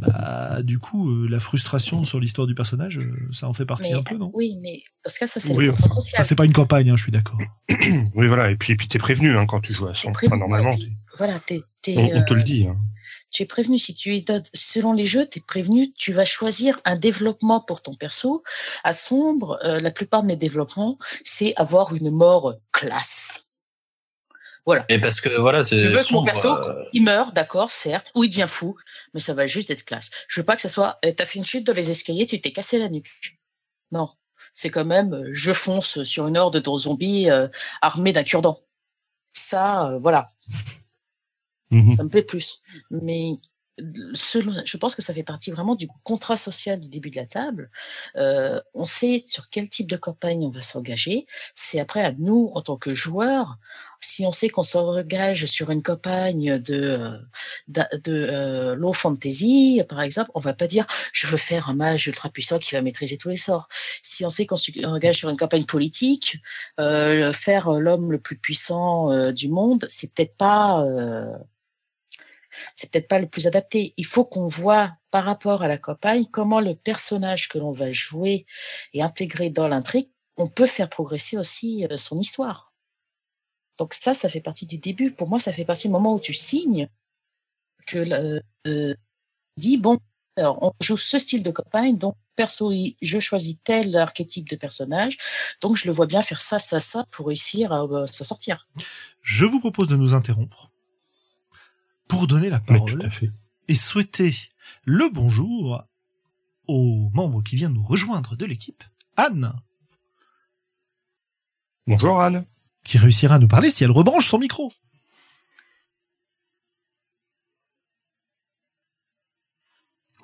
bah, 0.00 0.62
du 0.62 0.80
coup, 0.80 1.24
la 1.28 1.38
frustration 1.38 2.02
sur 2.02 2.18
l'histoire 2.18 2.48
du 2.48 2.56
personnage, 2.56 2.98
ça 3.32 3.48
en 3.48 3.52
fait 3.52 3.66
partie 3.66 3.92
un 3.92 4.02
peu, 4.02 4.16
non? 4.16 4.32
Oui, 4.34 4.58
mais 4.60 4.80
parce 5.04 5.16
que 5.16 5.28
ça, 5.28 5.38
c'est 5.38 5.54
oui, 5.54 5.68
enfin, 5.68 5.86
social. 5.86 6.24
c'est 6.24 6.34
pas 6.34 6.44
une 6.44 6.52
campagne, 6.52 6.90
hein, 6.90 6.96
je 6.96 7.02
suis 7.04 7.12
d'accord. 7.12 7.38
oui, 7.68 8.26
voilà. 8.26 8.50
Et 8.50 8.56
puis, 8.56 8.72
et 8.72 8.76
puis, 8.76 8.88
t'es 8.88 8.98
prévenu 8.98 9.36
hein, 9.36 9.46
quand 9.46 9.60
tu 9.60 9.74
joues 9.74 9.86
à 9.86 9.94
sombre. 9.94 10.18
Enfin, 10.24 10.36
normalement, 10.38 10.76
voilà, 11.18 11.34
on, 11.36 12.24
te 12.24 12.34
le 12.34 12.42
dit. 12.42 12.66
Hein 12.68 12.76
tu 13.30 13.42
es 13.42 13.46
prévenu. 13.46 13.78
Si 13.78 13.94
tu 13.94 14.14
es 14.16 14.24
selon 14.54 14.92
les 14.92 15.06
jeux, 15.06 15.26
tu 15.28 15.38
es 15.38 15.42
prévenu. 15.42 15.92
Tu 15.92 16.12
vas 16.12 16.24
choisir 16.24 16.80
un 16.84 16.96
développement 16.96 17.60
pour 17.60 17.82
ton 17.82 17.94
perso. 17.94 18.42
À 18.84 18.92
sombre, 18.92 19.58
euh, 19.64 19.78
la 19.80 19.90
plupart 19.90 20.22
de 20.22 20.28
mes 20.28 20.36
développements, 20.36 20.96
c'est 21.24 21.54
avoir 21.56 21.94
une 21.94 22.10
mort 22.10 22.54
classe. 22.72 23.52
Voilà. 24.66 24.84
Et 24.90 25.00
parce 25.00 25.20
que 25.20 25.30
voilà, 25.40 25.62
c'est 25.62 26.12
mon 26.12 26.22
perso, 26.22 26.48
euh, 26.48 26.84
il 26.92 27.02
meurt, 27.02 27.34
d'accord, 27.34 27.70
certes, 27.70 28.12
ou 28.14 28.24
il 28.24 28.28
devient 28.28 28.46
fou, 28.46 28.76
mais 29.14 29.20
ça 29.20 29.32
va 29.32 29.46
juste 29.46 29.70
être 29.70 29.82
classe. 29.82 30.10
Je 30.28 30.40
veux 30.40 30.44
pas 30.44 30.56
que 30.56 30.60
ça 30.60 30.68
soit, 30.68 30.98
euh, 31.06 31.12
t'as 31.16 31.24
fait 31.24 31.38
une 31.38 31.46
chute 31.46 31.66
dans 31.66 31.72
les 31.72 31.90
escaliers, 31.90 32.26
tu 32.26 32.38
t'es 32.38 32.52
cassé 32.52 32.78
la 32.78 32.90
nuque. 32.90 33.38
Non, 33.92 34.04
c'est 34.52 34.68
quand 34.68 34.84
même, 34.84 35.26
je 35.32 35.54
fonce 35.54 36.02
sur 36.02 36.28
une 36.28 36.36
horde 36.36 36.58
de 36.58 36.76
zombies 36.76 37.28
armés 37.80 38.12
d'un 38.12 38.24
cure-dent. 38.24 38.58
Ça, 39.32 39.96
voilà. 40.02 40.26
Mmh 41.70 41.92
ça 41.92 42.04
me 42.04 42.08
plaît 42.08 42.22
plus. 42.22 42.60
Mais 42.90 43.32
je 43.78 44.76
pense 44.76 44.94
que 44.94 45.02
ça 45.02 45.14
fait 45.14 45.22
partie 45.22 45.50
vraiment 45.50 45.74
du 45.74 45.88
contrat 46.02 46.36
social 46.36 46.80
du 46.80 46.88
début 46.88 47.10
de 47.10 47.16
la 47.16 47.26
table. 47.26 47.70
Euh, 48.16 48.60
on 48.74 48.84
sait 48.84 49.22
sur 49.26 49.50
quel 49.50 49.68
type 49.68 49.88
de 49.88 49.96
campagne 49.96 50.44
on 50.44 50.48
va 50.48 50.62
s'engager. 50.62 51.26
C'est 51.54 51.80
après 51.80 52.02
à 52.02 52.12
nous, 52.12 52.50
en 52.54 52.62
tant 52.62 52.76
que 52.76 52.94
joueurs, 52.94 53.58
si 54.00 54.24
on 54.26 54.32
sait 54.32 54.48
qu'on 54.48 54.62
s'engage 54.62 55.44
sur 55.46 55.70
une 55.70 55.82
campagne 55.82 56.58
de 56.58 57.18
de, 57.68 57.84
euh, 58.08 58.74
low 58.74 58.92
fantasy, 58.92 59.82
par 59.88 60.00
exemple, 60.02 60.30
on 60.34 60.40
va 60.40 60.54
pas 60.54 60.66
dire 60.66 60.86
je 61.12 61.26
veux 61.26 61.36
faire 61.36 61.68
un 61.68 61.74
mage 61.74 62.06
ultra 62.06 62.28
puissant 62.30 62.58
qui 62.58 62.74
va 62.74 62.82
maîtriser 62.82 63.18
tous 63.18 63.28
les 63.28 63.36
sorts. 63.36 63.68
Si 64.02 64.24
on 64.24 64.30
sait 64.30 64.46
qu'on 64.46 64.56
s'engage 64.56 65.16
sur 65.16 65.28
une 65.28 65.36
campagne 65.36 65.64
politique, 65.64 66.38
euh, 66.80 67.32
faire 67.32 67.70
l'homme 67.72 68.12
le 68.12 68.18
plus 68.20 68.38
puissant 68.38 69.12
euh, 69.12 69.32
du 69.32 69.48
monde, 69.48 69.84
c'est 69.88 70.14
peut-être 70.14 70.36
pas 70.36 70.82
euh, 70.84 71.26
c'est 72.74 72.90
peut-être 72.90 73.08
pas 73.08 73.18
le 73.18 73.28
plus 73.28 73.46
adapté. 73.46 73.94
Il 73.96 74.06
faut 74.06 74.24
qu'on 74.24 74.48
voit 74.48 74.96
par 75.10 75.24
rapport 75.24 75.62
à 75.62 75.68
la 75.68 75.78
campagne 75.78 76.26
comment 76.26 76.60
le 76.60 76.74
personnage 76.74 77.48
que 77.48 77.58
l'on 77.58 77.72
va 77.72 77.92
jouer 77.92 78.46
et 78.92 79.02
intégrer 79.02 79.50
dans 79.50 79.68
l'intrigue, 79.68 80.08
on 80.36 80.46
peut 80.46 80.66
faire 80.66 80.88
progresser 80.88 81.36
aussi 81.36 81.86
euh, 81.86 81.96
son 81.96 82.18
histoire. 82.18 82.72
Donc 83.78 83.94
ça, 83.94 84.14
ça 84.14 84.28
fait 84.28 84.40
partie 84.40 84.66
du 84.66 84.78
début. 84.78 85.12
Pour 85.12 85.28
moi, 85.28 85.38
ça 85.38 85.52
fait 85.52 85.64
partie 85.64 85.88
du 85.88 85.92
moment 85.92 86.14
où 86.14 86.20
tu 86.20 86.32
signes 86.32 86.88
que 87.86 87.98
euh, 87.98 88.40
euh 88.66 88.94
dit 89.56 89.76
bon, 89.76 89.98
alors 90.36 90.62
on 90.62 90.72
joue 90.80 90.96
ce 90.96 91.18
style 91.18 91.42
de 91.42 91.50
campagne, 91.50 91.98
donc 91.98 92.14
perso, 92.36 92.72
je 93.02 93.18
choisis 93.18 93.56
tel 93.64 93.96
archétype 93.96 94.48
de 94.48 94.56
personnage, 94.56 95.16
donc 95.60 95.76
je 95.76 95.86
le 95.88 95.92
vois 95.92 96.06
bien 96.06 96.22
faire 96.22 96.40
ça, 96.40 96.60
ça, 96.60 96.78
ça 96.78 97.04
pour 97.10 97.26
réussir 97.26 97.72
à 97.72 97.82
euh, 97.82 98.06
s'en 98.06 98.24
sortir. 98.24 98.68
Je 99.20 99.44
vous 99.44 99.58
propose 99.58 99.88
de 99.88 99.96
nous 99.96 100.14
interrompre 100.14 100.70
pour 102.08 102.26
donner 102.26 102.48
la 102.50 102.60
parole 102.60 103.08
et 103.68 103.74
souhaiter 103.74 104.34
le 104.84 105.08
bonjour 105.12 105.84
aux 106.66 107.10
membres 107.12 107.42
qui 107.42 107.56
viennent 107.56 107.74
nous 107.74 107.84
rejoindre 107.84 108.34
de 108.36 108.46
l'équipe. 108.46 108.82
Anne. 109.16 109.52
Bonjour 111.86 112.20
Anne. 112.20 112.44
Qui 112.84 112.98
réussira 112.98 113.36
à 113.36 113.38
nous 113.38 113.48
parler 113.48 113.70
si 113.70 113.84
elle 113.84 113.90
rebranche 113.90 114.26
son 114.26 114.38
micro. 114.38 114.72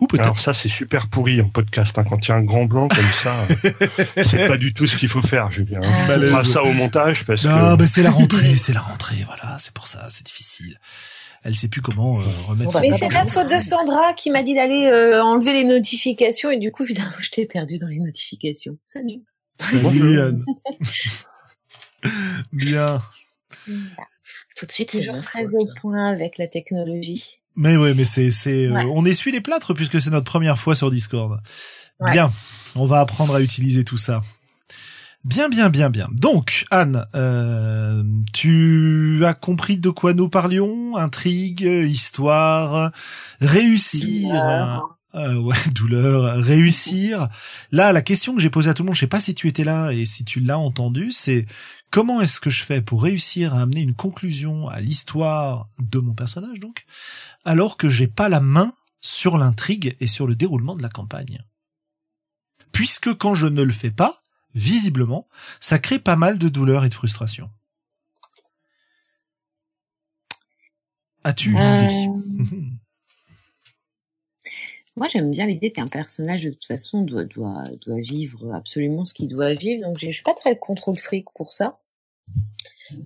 Ou 0.00 0.06
peut-être. 0.06 0.24
Alors 0.24 0.40
ça 0.40 0.52
c'est 0.52 0.68
super 0.68 1.08
pourri 1.08 1.40
en 1.40 1.48
podcast 1.48 1.96
hein. 1.98 2.04
quand 2.04 2.26
il 2.26 2.30
y 2.30 2.32
a 2.32 2.36
un 2.36 2.42
grand 2.42 2.64
blanc 2.64 2.88
comme 2.88 3.10
ça, 3.22 3.46
c'est 4.22 4.48
pas 4.48 4.56
du 4.56 4.74
tout 4.74 4.86
ce 4.86 4.96
qu'il 4.96 5.08
faut 5.08 5.22
faire, 5.22 5.50
Julien. 5.50 5.80
On 5.82 6.32
passe 6.32 6.48
ça 6.48 6.62
au 6.62 6.72
montage 6.72 7.24
parce 7.24 7.44
non, 7.44 7.76
que. 7.76 7.86
c'est 7.86 8.02
la 8.02 8.10
rentrée, 8.10 8.56
c'est 8.56 8.72
la 8.72 8.80
rentrée, 8.80 9.24
voilà, 9.24 9.56
c'est 9.60 9.72
pour 9.72 9.86
ça, 9.86 10.08
c'est 10.10 10.26
difficile 10.26 10.78
elle 11.44 11.54
sait 11.54 11.68
plus 11.68 11.82
comment 11.82 12.18
euh, 12.18 12.24
remettre. 12.46 12.80
Mais 12.80 12.96
c'est 12.96 13.12
la 13.12 13.26
faute 13.26 13.50
de 13.50 13.60
Sandra 13.60 14.14
qui 14.14 14.30
m'a 14.30 14.42
dit 14.42 14.54
d'aller 14.54 14.86
euh, 14.86 15.22
enlever 15.22 15.52
les 15.52 15.64
notifications 15.64 16.50
et 16.50 16.58
du 16.58 16.72
coup 16.72 16.86
finalement 16.86 17.12
je 17.20 17.30
t'ai 17.30 17.46
perdu 17.46 17.76
dans 17.76 17.86
les 17.86 18.00
notifications. 18.00 18.78
Salut. 18.82 19.20
Salut 19.56 20.20
Anne. 20.20 20.44
Bien. 22.52 23.00
Tout 24.56 24.66
de 24.66 24.72
suite, 24.72 24.90
c'est 24.90 25.06
très 25.20 25.54
au 25.54 25.68
point 25.80 26.10
avec 26.10 26.38
la 26.38 26.48
technologie. 26.48 27.40
Mais 27.56 27.76
ouais, 27.76 27.94
mais 27.94 28.04
c'est 28.04 28.30
c'est 28.30 28.66
euh, 28.66 28.82
on 28.92 29.04
essuie 29.04 29.30
les 29.30 29.40
plâtres 29.40 29.74
puisque 29.74 30.00
c'est 30.00 30.10
notre 30.10 30.30
première 30.30 30.58
fois 30.58 30.74
sur 30.74 30.90
Discord. 30.90 31.40
Bien, 32.00 32.32
on 32.74 32.86
va 32.86 33.00
apprendre 33.00 33.34
à 33.34 33.40
utiliser 33.40 33.84
tout 33.84 33.98
ça. 33.98 34.22
Bien, 35.24 35.48
bien, 35.48 35.70
bien, 35.70 35.88
bien. 35.88 36.08
Donc, 36.12 36.66
Anne, 36.70 37.06
euh, 37.14 38.04
tu 38.34 39.24
as 39.24 39.32
compris 39.32 39.78
de 39.78 39.88
quoi 39.88 40.12
nous 40.12 40.28
parlions? 40.28 40.98
Intrigue, 40.98 41.62
histoire, 41.62 42.92
réussir. 43.40 44.28
Douleur. 44.28 44.98
Euh, 45.14 45.36
ouais, 45.36 45.56
douleur, 45.74 46.36
réussir. 46.36 47.28
Là, 47.72 47.92
la 47.92 48.02
question 48.02 48.34
que 48.34 48.42
j'ai 48.42 48.50
posée 48.50 48.68
à 48.68 48.74
tout 48.74 48.82
le 48.82 48.88
monde, 48.88 48.96
je 48.96 49.00
sais 49.00 49.06
pas 49.06 49.20
si 49.20 49.34
tu 49.34 49.48
étais 49.48 49.64
là 49.64 49.92
et 49.92 50.04
si 50.04 50.26
tu 50.26 50.40
l'as 50.40 50.58
entendu, 50.58 51.10
c'est 51.10 51.46
comment 51.90 52.20
est-ce 52.20 52.38
que 52.38 52.50
je 52.50 52.62
fais 52.62 52.82
pour 52.82 53.02
réussir 53.02 53.54
à 53.54 53.62
amener 53.62 53.80
une 53.80 53.94
conclusion 53.94 54.68
à 54.68 54.80
l'histoire 54.80 55.68
de 55.78 56.00
mon 56.00 56.12
personnage, 56.12 56.60
donc, 56.60 56.84
alors 57.46 57.78
que 57.78 57.88
j'ai 57.88 58.08
pas 58.08 58.28
la 58.28 58.40
main 58.40 58.74
sur 59.00 59.38
l'intrigue 59.38 59.96
et 60.00 60.06
sur 60.06 60.26
le 60.26 60.34
déroulement 60.34 60.76
de 60.76 60.82
la 60.82 60.90
campagne? 60.90 61.42
Puisque 62.72 63.14
quand 63.14 63.34
je 63.34 63.46
ne 63.46 63.62
le 63.62 63.72
fais 63.72 63.92
pas, 63.92 64.23
visiblement, 64.54 65.28
ça 65.60 65.78
crée 65.78 65.98
pas 65.98 66.16
mal 66.16 66.38
de 66.38 66.48
douleur 66.48 66.84
et 66.84 66.88
de 66.88 66.94
frustration. 66.94 67.50
As-tu 71.24 71.50
une 71.50 71.56
Euh, 71.56 71.78
idée 71.78 72.60
Moi, 74.96 75.08
j'aime 75.08 75.30
bien 75.30 75.46
l'idée 75.46 75.72
qu'un 75.72 75.86
personnage, 75.86 76.44
de 76.44 76.50
toute 76.50 76.66
façon, 76.66 77.02
doit, 77.02 77.24
vivre 77.86 78.54
absolument 78.54 79.04
ce 79.04 79.14
qu'il 79.14 79.28
doit 79.28 79.54
vivre. 79.54 79.82
Donc, 79.82 79.96
je 79.98 80.10
suis 80.10 80.22
pas 80.22 80.34
très 80.34 80.56
contrôle 80.56 80.96
fric 80.96 81.26
pour 81.34 81.52
ça. 81.52 81.80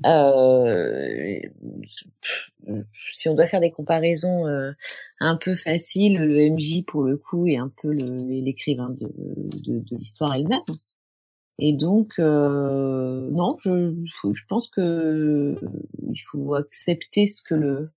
Euh, 0.04 1.38
si 3.10 3.28
on 3.28 3.34
doit 3.34 3.46
faire 3.46 3.60
des 3.60 3.70
comparaisons 3.70 4.46
euh, 4.48 4.72
un 5.20 5.36
peu 5.36 5.54
faciles, 5.54 6.18
le 6.18 6.50
MJ 6.50 6.84
pour 6.84 7.04
le 7.04 7.16
coup 7.16 7.46
est 7.46 7.56
un 7.56 7.72
peu 7.80 7.92
l'écrivain 7.92 8.90
de 8.90 9.96
l'histoire 9.96 10.34
elle-même. 10.34 10.60
Et 11.60 11.72
donc, 11.72 12.14
euh, 12.18 13.28
non, 13.32 13.56
je, 13.64 13.92
je 14.32 14.42
pense 14.48 14.68
que 14.68 15.56
il 16.12 16.18
faut 16.30 16.54
accepter 16.54 17.26
ce 17.26 17.42
que 17.42 17.54
le, 17.54 17.90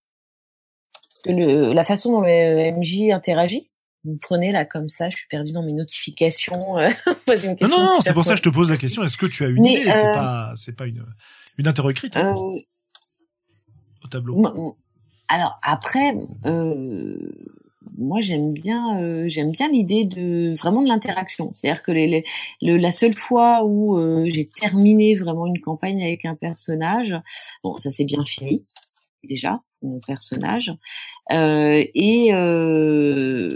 ce 1.16 1.22
que 1.24 1.32
le, 1.32 1.74
la 1.74 1.84
façon 1.84 2.12
dont 2.12 2.22
le 2.22 2.72
MJ 2.72 3.12
interagit. 3.12 3.70
Vous 4.04 4.14
me 4.14 4.18
prenez 4.18 4.52
là 4.52 4.66
comme 4.66 4.90
ça, 4.90 5.12
je 5.12 5.18
suis 5.18 5.28
perdue 5.28 5.52
dans 5.52 5.62
mes 5.62 5.74
notifications. 5.74 6.80
euh, 6.80 6.90
une 7.28 7.50
Non, 7.50 7.56
question 7.56 7.68
non, 7.68 7.78
non, 7.80 7.86
super 7.88 8.02
c'est 8.04 8.14
pour 8.14 8.24
ça 8.24 8.32
que 8.32 8.38
je 8.38 8.44
te 8.44 8.50
pose 8.50 8.70
la 8.72 8.78
question. 8.78 9.04
Est-ce 9.04 9.18
que 9.18 9.28
tu 9.28 9.44
as 9.44 9.50
une 9.50 9.62
Mais, 9.62 9.74
idée? 9.74 9.84
C'est 9.92 10.08
euh, 10.08 10.14
pas, 10.16 10.54
c'est 10.56 10.76
pas 10.76 10.88
une, 10.88 11.06
une 11.60 11.68
interro 11.68 11.92
écrite 11.92 12.18
hein, 12.18 12.36
Euh, 12.36 12.60
au 14.04 14.08
tableau. 14.10 14.76
Alors 15.30 15.60
après, 15.62 16.18
euh, 16.46 17.16
moi 17.98 18.22
j'aime 18.22 18.54
bien, 18.54 19.00
euh, 19.02 19.28
j'aime 19.28 19.52
bien 19.52 19.70
l'idée 19.70 20.06
de 20.06 20.56
vraiment 20.56 20.82
de 20.82 20.88
l'interaction. 20.88 21.52
C'est-à-dire 21.54 21.84
que 21.84 21.92
la 22.62 22.92
seule 22.92 23.16
fois 23.16 23.66
où 23.66 23.98
euh, 23.98 24.26
j'ai 24.30 24.48
terminé 24.48 25.16
vraiment 25.16 25.48
une 25.48 25.60
campagne 25.60 26.02
avec 26.04 26.26
un 26.26 26.36
personnage, 26.36 27.16
bon 27.64 27.78
ça 27.78 27.92
s'est 27.92 28.06
bien 28.06 28.24
fini 28.26 28.66
déjà 29.24 29.62
mon 29.84 30.00
personnage, 30.06 30.72
euh, 31.32 31.84
et 31.94 32.34
euh, 32.34 33.50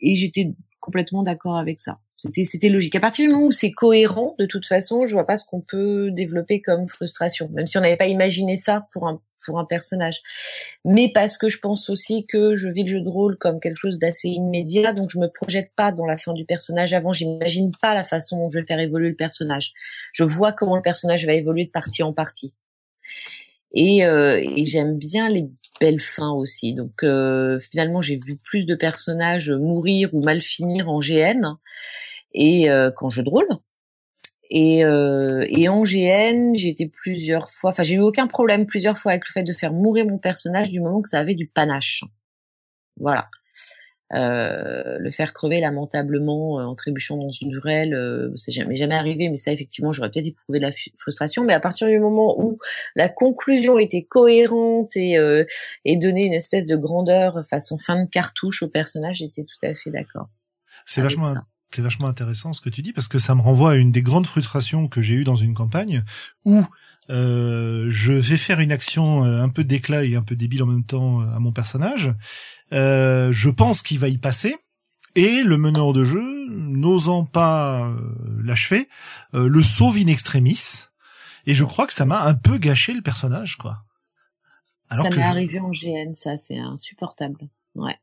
et 0.00 0.14
j'étais 0.16 0.52
complètement 0.84 1.22
d'accord 1.22 1.56
avec 1.56 1.80
ça. 1.80 1.98
C'était 2.16 2.44
c'était 2.44 2.68
logique. 2.68 2.94
À 2.94 3.00
partir 3.00 3.26
du 3.26 3.32
moment 3.32 3.46
où 3.46 3.52
c'est 3.52 3.72
cohérent, 3.72 4.34
de 4.38 4.46
toute 4.46 4.66
façon, 4.66 5.06
je 5.06 5.14
vois 5.14 5.26
pas 5.26 5.36
ce 5.36 5.44
qu'on 5.44 5.60
peut 5.60 6.10
développer 6.12 6.60
comme 6.60 6.86
frustration, 6.88 7.48
même 7.52 7.66
si 7.66 7.78
on 7.78 7.80
n'avait 7.80 7.96
pas 7.96 8.06
imaginé 8.06 8.56
ça 8.56 8.86
pour 8.92 9.08
un 9.08 9.20
pour 9.44 9.58
un 9.58 9.64
personnage. 9.64 10.22
Mais 10.86 11.10
parce 11.12 11.36
que 11.36 11.50
je 11.50 11.58
pense 11.58 11.90
aussi 11.90 12.26
que 12.26 12.54
je 12.54 12.68
vis 12.68 12.82
le 12.82 12.88
jeu 12.88 13.00
de 13.02 13.08
rôle 13.08 13.36
comme 13.36 13.60
quelque 13.60 13.76
chose 13.76 13.98
d'assez 13.98 14.28
immédiat, 14.28 14.94
donc 14.94 15.10
je 15.10 15.18
me 15.18 15.28
projette 15.28 15.70
pas 15.76 15.92
dans 15.92 16.06
la 16.06 16.16
fin 16.16 16.32
du 16.32 16.46
personnage 16.46 16.94
avant. 16.94 17.12
J'imagine 17.12 17.70
pas 17.82 17.94
la 17.94 18.04
façon 18.04 18.38
dont 18.38 18.50
je 18.50 18.58
vais 18.58 18.66
faire 18.66 18.80
évoluer 18.80 19.10
le 19.10 19.16
personnage. 19.16 19.72
Je 20.12 20.24
vois 20.24 20.52
comment 20.52 20.76
le 20.76 20.82
personnage 20.82 21.26
va 21.26 21.34
évoluer 21.34 21.66
de 21.66 21.70
partie 21.70 22.02
en 22.02 22.14
partie. 22.14 22.54
Et, 23.74 24.06
euh, 24.06 24.40
et 24.40 24.66
j'aime 24.66 24.96
bien 24.96 25.28
les 25.28 25.48
belles 25.80 26.00
fins 26.00 26.32
aussi. 26.32 26.74
Donc 26.74 27.02
euh, 27.02 27.58
finalement, 27.58 28.00
j'ai 28.00 28.16
vu 28.16 28.38
plus 28.44 28.66
de 28.66 28.74
personnages 28.74 29.50
mourir 29.50 30.08
ou 30.12 30.22
mal 30.22 30.40
finir 30.40 30.88
en 30.88 31.00
GN 31.00 31.56
et 32.32 32.70
euh, 32.70 32.90
qu'en 32.90 33.10
jeu 33.10 33.22
de 33.22 33.30
rôle. 33.30 33.48
Et, 34.50 34.84
euh, 34.84 35.44
et 35.48 35.68
en 35.68 35.82
GN, 35.82 36.54
j'ai 36.54 36.68
été 36.68 36.86
plusieurs 36.86 37.50
fois, 37.50 37.70
enfin 37.70 37.82
j'ai 37.82 37.94
eu 37.94 38.00
aucun 38.00 38.26
problème 38.26 38.66
plusieurs 38.66 38.98
fois 38.98 39.12
avec 39.12 39.26
le 39.26 39.32
fait 39.32 39.42
de 39.42 39.52
faire 39.52 39.72
mourir 39.72 40.06
mon 40.06 40.18
personnage 40.18 40.70
du 40.70 40.80
moment 40.80 41.02
que 41.02 41.08
ça 41.08 41.18
avait 41.18 41.34
du 41.34 41.48
panache. 41.48 42.04
Voilà. 42.98 43.28
Euh, 44.12 44.98
le 44.98 45.10
faire 45.10 45.32
crever 45.32 45.60
lamentablement 45.60 46.60
euh, 46.60 46.64
en 46.64 46.74
trébuchant 46.74 47.16
dans 47.16 47.30
une 47.30 47.58
grêle, 47.58 47.94
euh, 47.94 48.30
c'est 48.36 48.52
jamais 48.52 48.76
jamais 48.76 48.94
arrivé, 48.94 49.28
mais 49.30 49.38
ça 49.38 49.50
effectivement 49.50 49.92
j'aurais 49.94 50.10
peut-être 50.10 50.26
éprouvé 50.26 50.58
de 50.58 50.64
la 50.64 50.72
frustration. 50.96 51.42
Mais 51.42 51.54
à 51.54 51.60
partir 51.60 51.88
du 51.88 51.98
moment 51.98 52.38
où 52.38 52.58
la 52.96 53.08
conclusion 53.08 53.78
était 53.78 54.04
cohérente 54.04 54.94
et 54.96 55.16
euh, 55.16 55.44
et 55.86 55.96
donnait 55.96 56.26
une 56.26 56.34
espèce 56.34 56.66
de 56.66 56.76
grandeur 56.76 57.44
façon 57.48 57.78
fin 57.78 58.04
de 58.04 58.08
cartouche 58.08 58.62
au 58.62 58.68
personnage, 58.68 59.16
j'étais 59.16 59.44
tout 59.44 59.66
à 59.66 59.74
fait 59.74 59.90
d'accord. 59.90 60.28
C'est 60.86 61.00
vachement, 61.00 61.24
ça. 61.24 61.46
C'est 61.74 61.82
vachement 61.82 62.06
intéressant 62.08 62.52
ce 62.52 62.60
que 62.60 62.70
tu 62.70 62.82
dis 62.82 62.92
parce 62.92 63.08
que 63.08 63.18
ça 63.18 63.34
me 63.34 63.40
renvoie 63.40 63.72
à 63.72 63.74
une 63.74 63.92
des 63.92 64.02
grandes 64.02 64.26
frustrations 64.26 64.88
que 64.88 65.02
j'ai 65.02 65.14
eues 65.14 65.24
dans 65.24 65.36
une 65.36 65.54
campagne 65.54 66.02
où 66.44 66.62
euh, 67.10 67.86
je 67.90 68.12
vais 68.12 68.36
faire 68.36 68.60
une 68.60 68.72
action 68.72 69.24
euh, 69.24 69.42
un 69.42 69.48
peu 69.48 69.64
d'éclat 69.64 70.04
et 70.04 70.16
un 70.16 70.22
peu 70.22 70.36
débile 70.36 70.62
en 70.62 70.66
même 70.66 70.84
temps 70.84 71.20
euh, 71.20 71.26
à 71.34 71.38
mon 71.38 71.52
personnage. 71.52 72.12
Euh, 72.72 73.32
je 73.32 73.50
pense 73.50 73.82
qu'il 73.82 73.98
va 73.98 74.08
y 74.08 74.18
passer 74.18 74.56
et 75.14 75.42
le 75.42 75.56
meneur 75.58 75.92
de 75.92 76.02
jeu, 76.04 76.22
n'osant 76.48 77.24
pas 77.24 77.92
l'achever, 78.42 78.88
euh, 79.34 79.48
le 79.48 79.62
sauve 79.62 79.96
in 79.96 80.06
extremis. 80.08 80.86
Et 81.46 81.54
je 81.54 81.64
crois 81.64 81.86
que 81.86 81.92
ça 81.92 82.04
m'a 82.04 82.22
un 82.24 82.34
peu 82.34 82.56
gâché 82.58 82.92
le 82.94 83.02
personnage, 83.02 83.56
quoi. 83.56 83.84
ça 84.90 85.02
m'est 85.04 85.10
je- 85.12 85.20
arrivé 85.20 85.60
en 85.60 85.70
GN, 85.70 86.14
ça 86.14 86.36
c'est 86.36 86.58
insupportable. 86.58 87.36
Ouais. 87.74 87.96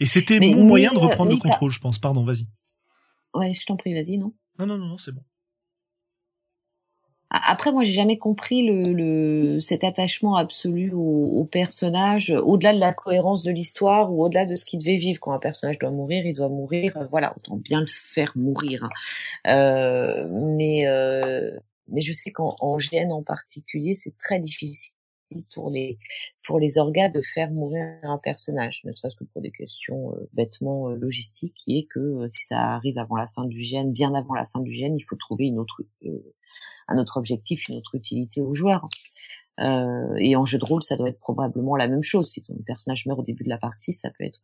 Et 0.00 0.06
c'était 0.06 0.40
mon 0.40 0.64
moyen 0.66 0.92
de 0.92 0.98
reprendre 0.98 1.30
le 1.30 1.36
contrôle, 1.36 1.70
je 1.70 1.78
pense. 1.80 1.98
Pardon, 1.98 2.24
vas-y. 2.24 2.48
Ouais, 3.36 3.52
je 3.54 3.64
t'en 3.66 3.76
prie, 3.76 3.94
vas-y, 3.94 4.18
non. 4.18 4.32
Non, 4.58 4.66
non, 4.66 4.78
non, 4.78 4.86
non, 4.86 4.98
c'est 4.98 5.12
bon. 5.12 5.22
Après, 7.30 7.72
moi, 7.72 7.82
j'ai 7.82 7.90
jamais 7.92 8.18
compris 8.18 8.64
le, 8.64 8.92
le 8.92 9.60
cet 9.60 9.82
attachement 9.82 10.36
absolu 10.36 10.92
au, 10.92 11.00
au 11.40 11.44
personnage, 11.44 12.30
au-delà 12.30 12.72
de 12.72 12.78
la 12.78 12.92
cohérence 12.92 13.42
de 13.42 13.50
l'histoire 13.50 14.12
ou 14.12 14.24
au-delà 14.24 14.46
de 14.46 14.54
ce 14.54 14.64
qu'il 14.64 14.78
devait 14.78 14.96
vivre. 14.96 15.18
Quand 15.20 15.32
un 15.32 15.40
personnage 15.40 15.78
doit 15.80 15.90
mourir, 15.90 16.24
il 16.24 16.32
doit 16.34 16.48
mourir. 16.48 16.96
euh, 16.96 17.04
Voilà, 17.06 17.34
autant 17.36 17.56
bien 17.56 17.80
le 17.80 17.86
faire 17.88 18.32
mourir. 18.36 18.88
Euh, 19.48 20.28
mais 20.56 20.86
euh, 20.88 21.52
mais 21.88 22.02
je 22.02 22.12
sais 22.12 22.32
qu'en 22.32 22.56
en 22.60 22.78
GN 22.78 23.12
en 23.12 23.22
particulier, 23.24 23.94
c'est 23.94 24.18
très 24.18 24.40
difficile 24.40 24.94
pour 25.52 25.70
les 25.70 25.98
pour 26.44 26.60
les 26.60 26.78
orgas 26.78 27.08
de 27.08 27.20
faire 27.20 27.50
mourir 27.50 27.86
un 28.02 28.18
personnage, 28.18 28.82
ne 28.84 28.92
serait-ce 28.92 29.16
que 29.16 29.24
pour 29.24 29.42
des 29.42 29.50
questions 29.50 30.14
euh, 30.14 30.28
bêtement 30.32 30.90
euh, 30.90 30.94
logistiques, 30.94 31.54
qui 31.54 31.78
est 31.78 31.86
que 31.86 31.98
euh, 31.98 32.28
si 32.28 32.46
ça 32.46 32.60
arrive 32.74 32.98
avant 32.98 33.16
la 33.16 33.26
fin 33.26 33.44
du 33.44 33.58
GN, 33.58 33.90
bien 33.90 34.14
avant 34.14 34.34
la 34.34 34.46
fin 34.46 34.60
du 34.60 34.70
GN, 34.70 34.94
il 34.94 35.02
faut 35.02 35.16
trouver 35.16 35.46
une 35.46 35.58
autre 35.58 35.82
un 36.88 36.98
autre 36.98 37.16
objectif, 37.16 37.68
une 37.68 37.76
autre 37.76 37.94
utilité 37.94 38.40
aux 38.40 38.54
joueurs. 38.54 38.88
Euh, 39.58 40.14
et 40.18 40.36
en 40.36 40.44
jeu 40.44 40.58
de 40.58 40.64
rôle, 40.64 40.82
ça 40.82 40.96
doit 40.96 41.08
être 41.08 41.18
probablement 41.18 41.76
la 41.76 41.88
même 41.88 42.02
chose. 42.02 42.30
Si 42.30 42.42
ton 42.42 42.54
personnage 42.66 43.06
meurt 43.06 43.18
au 43.18 43.22
début 43.22 43.44
de 43.44 43.48
la 43.48 43.58
partie, 43.58 43.92
ça 43.92 44.10
peut 44.10 44.24
être 44.24 44.42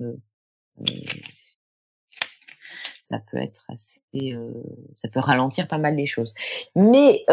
ça 3.05 3.19
peut 3.31 3.37
être 3.37 3.67
assez, 3.69 4.01
ça 5.03 5.09
peut 5.09 5.21
ralentir 5.21 5.69
pas 5.69 5.77
mal 5.77 5.95
les 5.97 6.07
choses. 6.07 6.35
Mais 6.75 7.25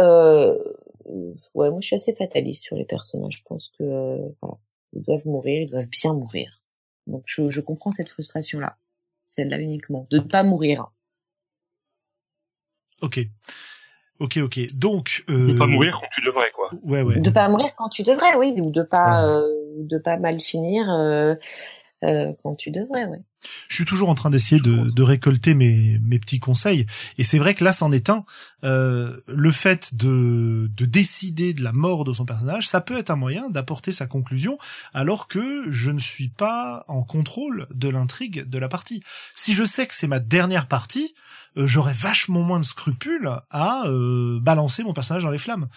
ouais, 1.10 1.70
moi 1.70 1.80
je 1.82 1.88
suis 1.88 1.95
assez 1.95 2.14
fataliste 2.14 2.64
sur 2.64 2.76
les 2.76 2.86
personnages. 2.86 3.38
Je 3.38 3.43
pense 3.43 3.70
que 3.70 3.84
euh, 3.84 4.30
voilà, 4.41 4.57
ils 4.93 5.01
doivent 5.01 5.26
mourir, 5.26 5.62
ils 5.62 5.70
doivent 5.70 5.88
bien 5.88 6.14
mourir. 6.14 6.62
Donc 7.07 7.24
je, 7.26 7.49
je 7.49 7.62
comprends 7.62 7.91
cette 7.91 8.10
frustration 8.10 8.60
là, 8.60 8.78
celle-là 9.26 9.60
uniquement, 9.60 10.07
de 10.10 10.18
ne 10.18 10.24
pas 10.24 10.43
mourir. 10.43 10.91
Ok. 13.01 13.20
Ok, 14.20 14.38
ok. 14.38 14.60
Donc, 14.76 15.24
Ne 15.30 15.53
euh, 15.53 15.57
pas 15.57 15.66
mourir 15.66 15.97
quand 16.01 16.10
tu 16.12 16.22
devrais, 16.26 16.51
quoi. 16.51 16.70
Ouais, 16.84 17.01
ouais. 17.01 17.22
De 17.22 17.30
pas 17.30 17.47
mourir 17.47 17.74
quand 17.78 17.88
tu 17.88 18.03
devrais, 18.03 18.36
oui, 18.36 18.53
ou 18.60 18.70
de 18.70 18.84
pas 18.84 19.26
euh, 19.26 19.41
de 19.78 19.97
pas 19.97 20.18
mal 20.18 20.41
finir 20.41 20.89
euh, 20.89 21.36
euh, 22.04 22.34
quand 22.43 22.56
tu 22.56 22.72
devrais, 22.72 23.06
ouais. 23.06 23.22
Je 23.70 23.76
suis 23.76 23.86
toujours 23.86 24.10
en 24.10 24.16
train 24.16 24.30
d'essayer 24.30 24.60
de, 24.60 24.89
de 24.89 25.04
récolter 25.04 25.54
mes, 25.54 25.97
mes 26.04 26.20
petits 26.20 26.39
conseils. 26.39 26.86
Et 27.18 27.24
c'est 27.24 27.38
vrai 27.38 27.56
que 27.56 27.64
là, 27.64 27.72
c'en 27.72 27.91
est 27.91 28.10
un. 28.10 28.26
Euh, 28.64 29.18
le 29.28 29.52
fait 29.52 29.95
de, 29.95 30.70
de 30.76 30.86
décider 30.86 31.54
de 31.54 31.64
la 31.64 31.72
mort 31.72 32.04
de 32.04 32.14
son 32.14 32.26
personnage, 32.26 32.68
ça 32.68 32.82
peut 32.82 32.97
être 32.97 33.12
un 33.12 33.16
moyen 33.16 33.50
d'apporter 33.50 33.91
sa 33.91 34.08
conclusion, 34.08 34.58
alors 34.93 35.28
que 35.28 35.72
je 35.72 35.91
ne 35.91 36.00
suis 36.00 36.28
pas 36.30 36.84
en 36.88 37.04
contrôle 37.04 37.68
de 37.74 37.88
l'intrigue 37.88 38.43
de 38.50 38.58
la 38.58 38.68
partie. 38.68 39.04
Si 39.34 39.54
je 39.54 39.64
sais 39.64 39.88
que 39.88 39.95
c'est 39.95 40.08
ma 40.08 40.20
dernière 40.20 40.68
partie, 40.68 41.14
euh, 41.58 41.68
j'aurais 41.68 41.93
vachement 41.93 42.41
moins 42.41 42.60
de 42.60 42.66
scrupules 42.66 43.30
à 43.50 43.84
euh, 43.86 44.39
balancer 44.41 44.84
mon 44.84 44.93
personnage 44.93 45.24
dans 45.24 45.32
les 45.32 45.38
flammes. 45.38 45.70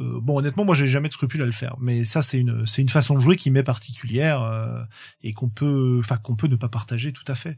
Euh, 0.00 0.18
bon, 0.20 0.38
honnêtement, 0.38 0.64
moi, 0.64 0.74
j'ai 0.74 0.86
jamais 0.86 1.08
de 1.08 1.12
scrupule 1.12 1.42
à 1.42 1.46
le 1.46 1.52
faire, 1.52 1.76
mais 1.78 2.04
ça, 2.04 2.22
c'est 2.22 2.38
une, 2.38 2.66
c'est 2.66 2.80
une 2.80 2.88
façon 2.88 3.14
de 3.14 3.20
jouer 3.20 3.36
qui 3.36 3.50
m'est 3.50 3.62
particulière 3.62 4.42
euh, 4.42 4.82
et 5.22 5.32
qu'on 5.32 5.48
peut, 5.48 5.98
enfin, 6.00 6.16
qu'on 6.16 6.36
peut 6.36 6.48
ne 6.48 6.56
pas 6.56 6.68
partager 6.68 7.12
tout 7.12 7.24
à 7.28 7.34
fait. 7.34 7.56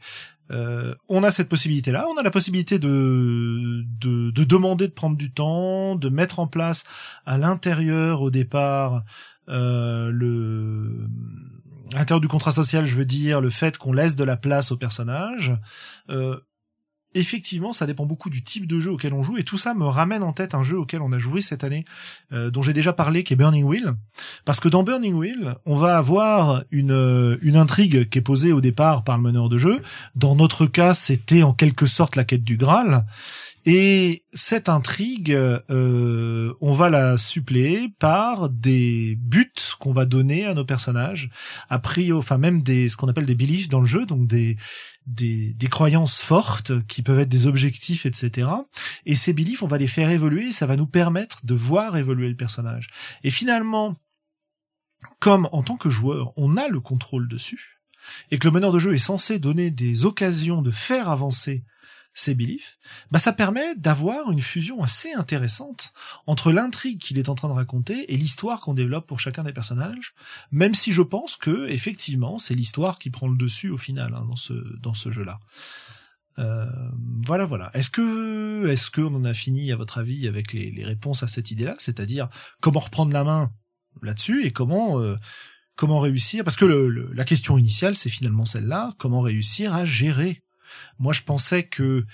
Euh, 0.51 0.95
on 1.09 1.23
a 1.23 1.31
cette 1.31 1.49
possibilité-là, 1.49 2.07
on 2.13 2.19
a 2.19 2.23
la 2.23 2.31
possibilité 2.31 2.79
de, 2.79 3.85
de, 4.01 4.31
de 4.31 4.45
demander 4.45 4.89
de 4.89 4.93
prendre 4.93 5.17
du 5.17 5.33
temps, 5.33 5.95
de 5.95 6.09
mettre 6.09 6.41
en 6.41 6.47
place 6.47 6.85
à 7.27 7.39
l'intérieur 7.39 8.23
au 8.23 8.31
départ 8.31 9.05
euh, 9.49 10.11
le 10.11 11.09
à 11.95 11.99
l'intérieur 11.99 12.23
du 12.23 12.29
contrat 12.29 12.53
social, 12.53 12.87
je 12.87 12.95
veux 12.95 13.05
dire 13.05 13.43
le 13.43 13.51
fait 13.51 13.77
qu'on 13.77 13.93
laisse 13.93 14.17
de 14.17 14.25
la 14.25 14.37
place 14.37 14.73
au 14.73 14.79
personnage. 14.79 15.53
Effectivement, 17.15 17.73
ça 17.73 17.87
dépend 17.87 18.07
beaucoup 18.07 18.31
du 18.31 18.43
type 18.43 18.67
de 18.67 18.81
jeu 18.81 18.91
auquel 18.91 19.13
on 19.13 19.23
joue, 19.23 19.37
et 19.37 19.45
tout 19.45 19.59
ça 19.59 19.75
me 19.75 19.85
ramène 19.85 20.23
en 20.23 20.33
tête 20.33 20.55
un 20.55 20.63
jeu 20.63 20.79
auquel 20.79 21.03
on 21.03 21.13
a 21.13 21.19
joué 21.19 21.43
cette 21.43 21.65
année, 21.65 21.85
euh, 22.33 22.51
dont 22.51 22.63
j'ai 22.63 22.73
déjà 22.73 22.93
parlé, 22.93 23.25
qui 23.25 23.35
est 23.35 23.37
Burning 23.37 23.65
Wheel. 23.65 23.95
Parce 24.45 24.61
que 24.61 24.69
dans 24.69 24.83
Burning 24.83 25.15
Wheel, 25.15 25.57
on 25.67 25.75
va 25.75 25.99
avoir 25.99 26.63
une, 26.71 26.93
euh, 26.93 27.37
une 27.43 27.57
intrigue 27.57 28.09
qui 28.09 28.19
est 28.19 28.23
posée 28.23 28.53
au 28.53 28.61
départ 28.61 29.05
par 29.05 29.17
le 29.17 29.23
meneur 29.23 29.49
de 29.49 29.59
jeu. 29.59 29.81
Dans 30.15 30.35
notre 30.35 30.67
cas, 30.67 30.95
c'était 30.95 31.43
en 31.43 31.53
quelque 31.53 31.87
sorte 31.87 32.17
la 32.17 32.25
quête 32.25 32.45
du 32.45 32.57
Graal. 32.57 33.05
Et 33.65 34.25
cette 34.33 34.69
intrigue, 34.69 35.33
euh, 35.33 36.53
on 36.61 36.73
va 36.73 36.91
la 36.91 37.17
suppléer 37.17 37.91
par 38.01 38.49
des 38.49 39.17
buts 39.21 39.53
qu'on 39.79 39.93
va 39.93 40.05
donner 40.05 40.47
à 40.47 40.55
nos 40.55 40.65
personnages, 40.65 41.31
a 41.71 41.79
priori, 41.79 42.19
enfin 42.19 42.39
même 42.39 42.63
des 42.63 42.89
ce 42.89 42.97
qu'on 42.97 43.07
appelle 43.07 43.27
des 43.27 43.37
beliefs 43.37 43.69
dans 43.69 43.81
le 43.81 43.87
jeu, 43.87 44.05
donc 44.05 44.27
des 44.27 44.57
des, 45.07 45.55
des 45.55 45.67
croyances 45.69 46.21
fortes 46.21 46.85
qui 46.87 47.03
peuvent 47.03 47.19
être 47.19 47.29
des 47.29 47.47
objectifs, 47.47 48.07
etc. 48.07 48.49
Et 49.07 49.15
ces 49.15 49.33
beliefs, 49.33 49.63
on 49.63 49.69
va 49.69 49.79
les 49.79 49.87
faire 49.87 50.11
évoluer, 50.11 50.53
ça 50.53 50.67
va 50.67 50.77
nous 50.77 50.87
permettre 50.87 51.45
de 51.45 51.55
voir 51.55 51.97
évoluer 51.97 52.29
le 52.29 52.37
personnage. 52.37 52.89
Et 53.25 53.31
finalement, 53.31 53.97
comme 55.19 55.49
en 55.53 55.63
tant 55.63 55.77
que 55.77 55.91
joueur, 55.91 56.33
on 56.37 56.57
a 56.57 56.69
le 56.69 56.81
contrôle 56.81 57.29
dessus, 57.29 57.81
et 58.31 58.39
que 58.39 58.47
le 58.47 58.53
meneur 58.53 58.73
de 58.73 58.79
jeu 58.79 58.95
est 58.95 58.99
censé 58.99 59.39
donner 59.39 59.71
des 59.71 60.05
occasions 60.05 60.63
de 60.63 60.71
faire 60.71 61.09
avancer 61.09 61.65
ces 62.15 62.35
beliefs, 62.35 62.79
bah 63.11 63.19
ça 63.19 63.33
permet 63.33 63.75
d'avoir 63.77 64.31
une 64.31 64.41
fusion 64.41 64.83
assez 64.83 65.13
intéressante 65.13 65.93
entre 66.27 66.53
l'intrigue 66.53 67.01
qu'il 67.01 67.19
est 67.19 67.29
en 67.29 67.35
train 67.35 67.49
de 67.49 67.55
raconter 67.55 68.13
et 68.13 68.17
l'histoire 68.17 68.61
qu'on 68.61 68.75
développe 68.75 69.07
pour 69.07 69.21
chacun 69.21 69.43
des 69.43 69.53
personnages, 69.53 70.15
même 70.51 70.75
si 70.75 70.93
je 70.93 71.03
pense 71.03 71.37
que 71.37 71.69
effectivement 71.69 72.39
c'est 72.39 72.55
l'histoire 72.55 72.99
qui 72.99 73.11
prend 73.11 73.29
le 73.29 73.37
dessus 73.37 73.71
au 73.71 73.79
final 73.79 74.15
hein, 74.15 74.27
dans 74.29 74.37
ce 74.37 74.53
dans 74.81 74.95
ce 74.95 75.11
jeu-là. 75.11 75.41
Euh, 76.39 76.67
voilà, 77.27 77.45
voilà. 77.45 77.71
Est-ce 77.75 77.91
que 77.91 78.67
est-ce 78.69 78.91
qu'on 78.91 79.15
en 79.15 79.25
a 79.25 79.35
fini 79.35 79.71
à 79.73 79.77
votre 79.77 79.99
avis 79.99 80.29
avec 80.29 80.53
les, 80.53 80.71
les 80.71 80.85
réponses 80.85 81.23
à 81.23 81.29
cette 81.29 81.51
idée-là, 81.51 81.77
c'est-à-dire 81.79 82.29
comment 82.61 82.81
reprendre 82.81 83.13
la 83.13 83.25
main 83.25 83.53
là-dessus 84.03 84.45
et 84.45 84.51
comment 84.51 85.01
euh, 85.01 85.17
comment 85.77 86.01
réussir? 86.01 86.45
Parce 86.45 86.57
que 86.57 86.65
le, 86.65 87.11
la 87.15 87.25
question 87.25 87.57
initiale 87.59 87.95
c'est 87.95 88.11
finalement 88.11 88.45
celle-là 88.45 88.95
comment 88.99 89.21
réussir 89.21 89.75
à 89.75 89.85
gérer 89.85 90.43
moi, 90.99 91.13
je 91.13 91.23
pensais 91.23 91.65
que 91.65 92.05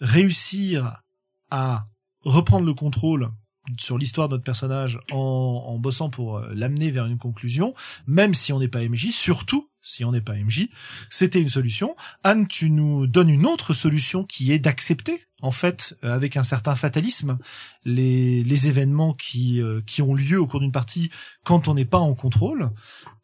réussir 0.00 1.02
à 1.50 1.86
reprendre 2.24 2.66
le 2.66 2.74
contrôle 2.74 3.30
sur 3.78 3.98
l'histoire 3.98 4.28
de 4.28 4.34
notre 4.34 4.44
personnage 4.44 4.98
en, 5.10 5.76
bossant 5.78 6.08
pour 6.08 6.38
euh, 6.38 6.52
l'amener 6.54 6.90
vers 6.90 7.06
une 7.06 7.18
conclusion, 7.18 7.74
même 8.06 8.34
si 8.34 8.52
on 8.52 8.60
n'est 8.60 8.68
pas 8.68 8.86
MJ, 8.86 9.10
surtout 9.10 9.68
si 9.86 10.04
on 10.04 10.12
n'est 10.12 10.20
pas 10.20 10.34
MJ, 10.34 10.68
c'était 11.10 11.40
une 11.40 11.48
solution. 11.48 11.96
Anne, 12.24 12.48
tu 12.48 12.70
nous 12.70 13.06
donnes 13.06 13.30
une 13.30 13.46
autre 13.46 13.72
solution 13.72 14.24
qui 14.24 14.52
est 14.52 14.58
d'accepter, 14.58 15.26
en 15.42 15.52
fait, 15.52 15.96
euh, 16.04 16.12
avec 16.12 16.36
un 16.36 16.42
certain 16.42 16.74
fatalisme, 16.74 17.38
les, 17.84 18.42
les 18.42 18.66
événements 18.68 19.14
qui, 19.14 19.62
euh, 19.62 19.80
qui 19.86 20.02
ont 20.02 20.14
lieu 20.14 20.40
au 20.40 20.46
cours 20.46 20.60
d'une 20.60 20.72
partie 20.72 21.10
quand 21.44 21.68
on 21.68 21.74
n'est 21.74 21.84
pas 21.84 21.98
en 21.98 22.14
contrôle. 22.14 22.70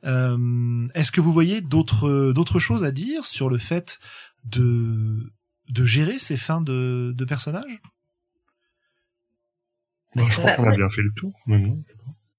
Euh, 0.05 0.88
Est-ce 0.95 1.11
que 1.11 1.20
vous 1.20 1.32
voyez 1.32 1.61
d'autres 1.61 2.32
d'autres 2.32 2.59
choses 2.59 2.84
à 2.84 2.90
dire 2.90 3.24
sur 3.24 3.49
le 3.49 3.59
fait 3.59 3.99
de 4.45 5.32
de 5.68 5.84
gérer 5.84 6.18
ces 6.18 6.36
fins 6.36 6.61
de, 6.61 7.12
de 7.14 7.24
personnages? 7.24 7.80
Bon, 10.14 10.26
je 10.26 10.32
crois 10.34 10.53
qu'on 10.53 10.70
a 10.70 10.76
bien 10.76 10.90
fait 10.90 11.03
le 11.03 11.12
tour 11.14 11.32
maintenant. 11.47 11.78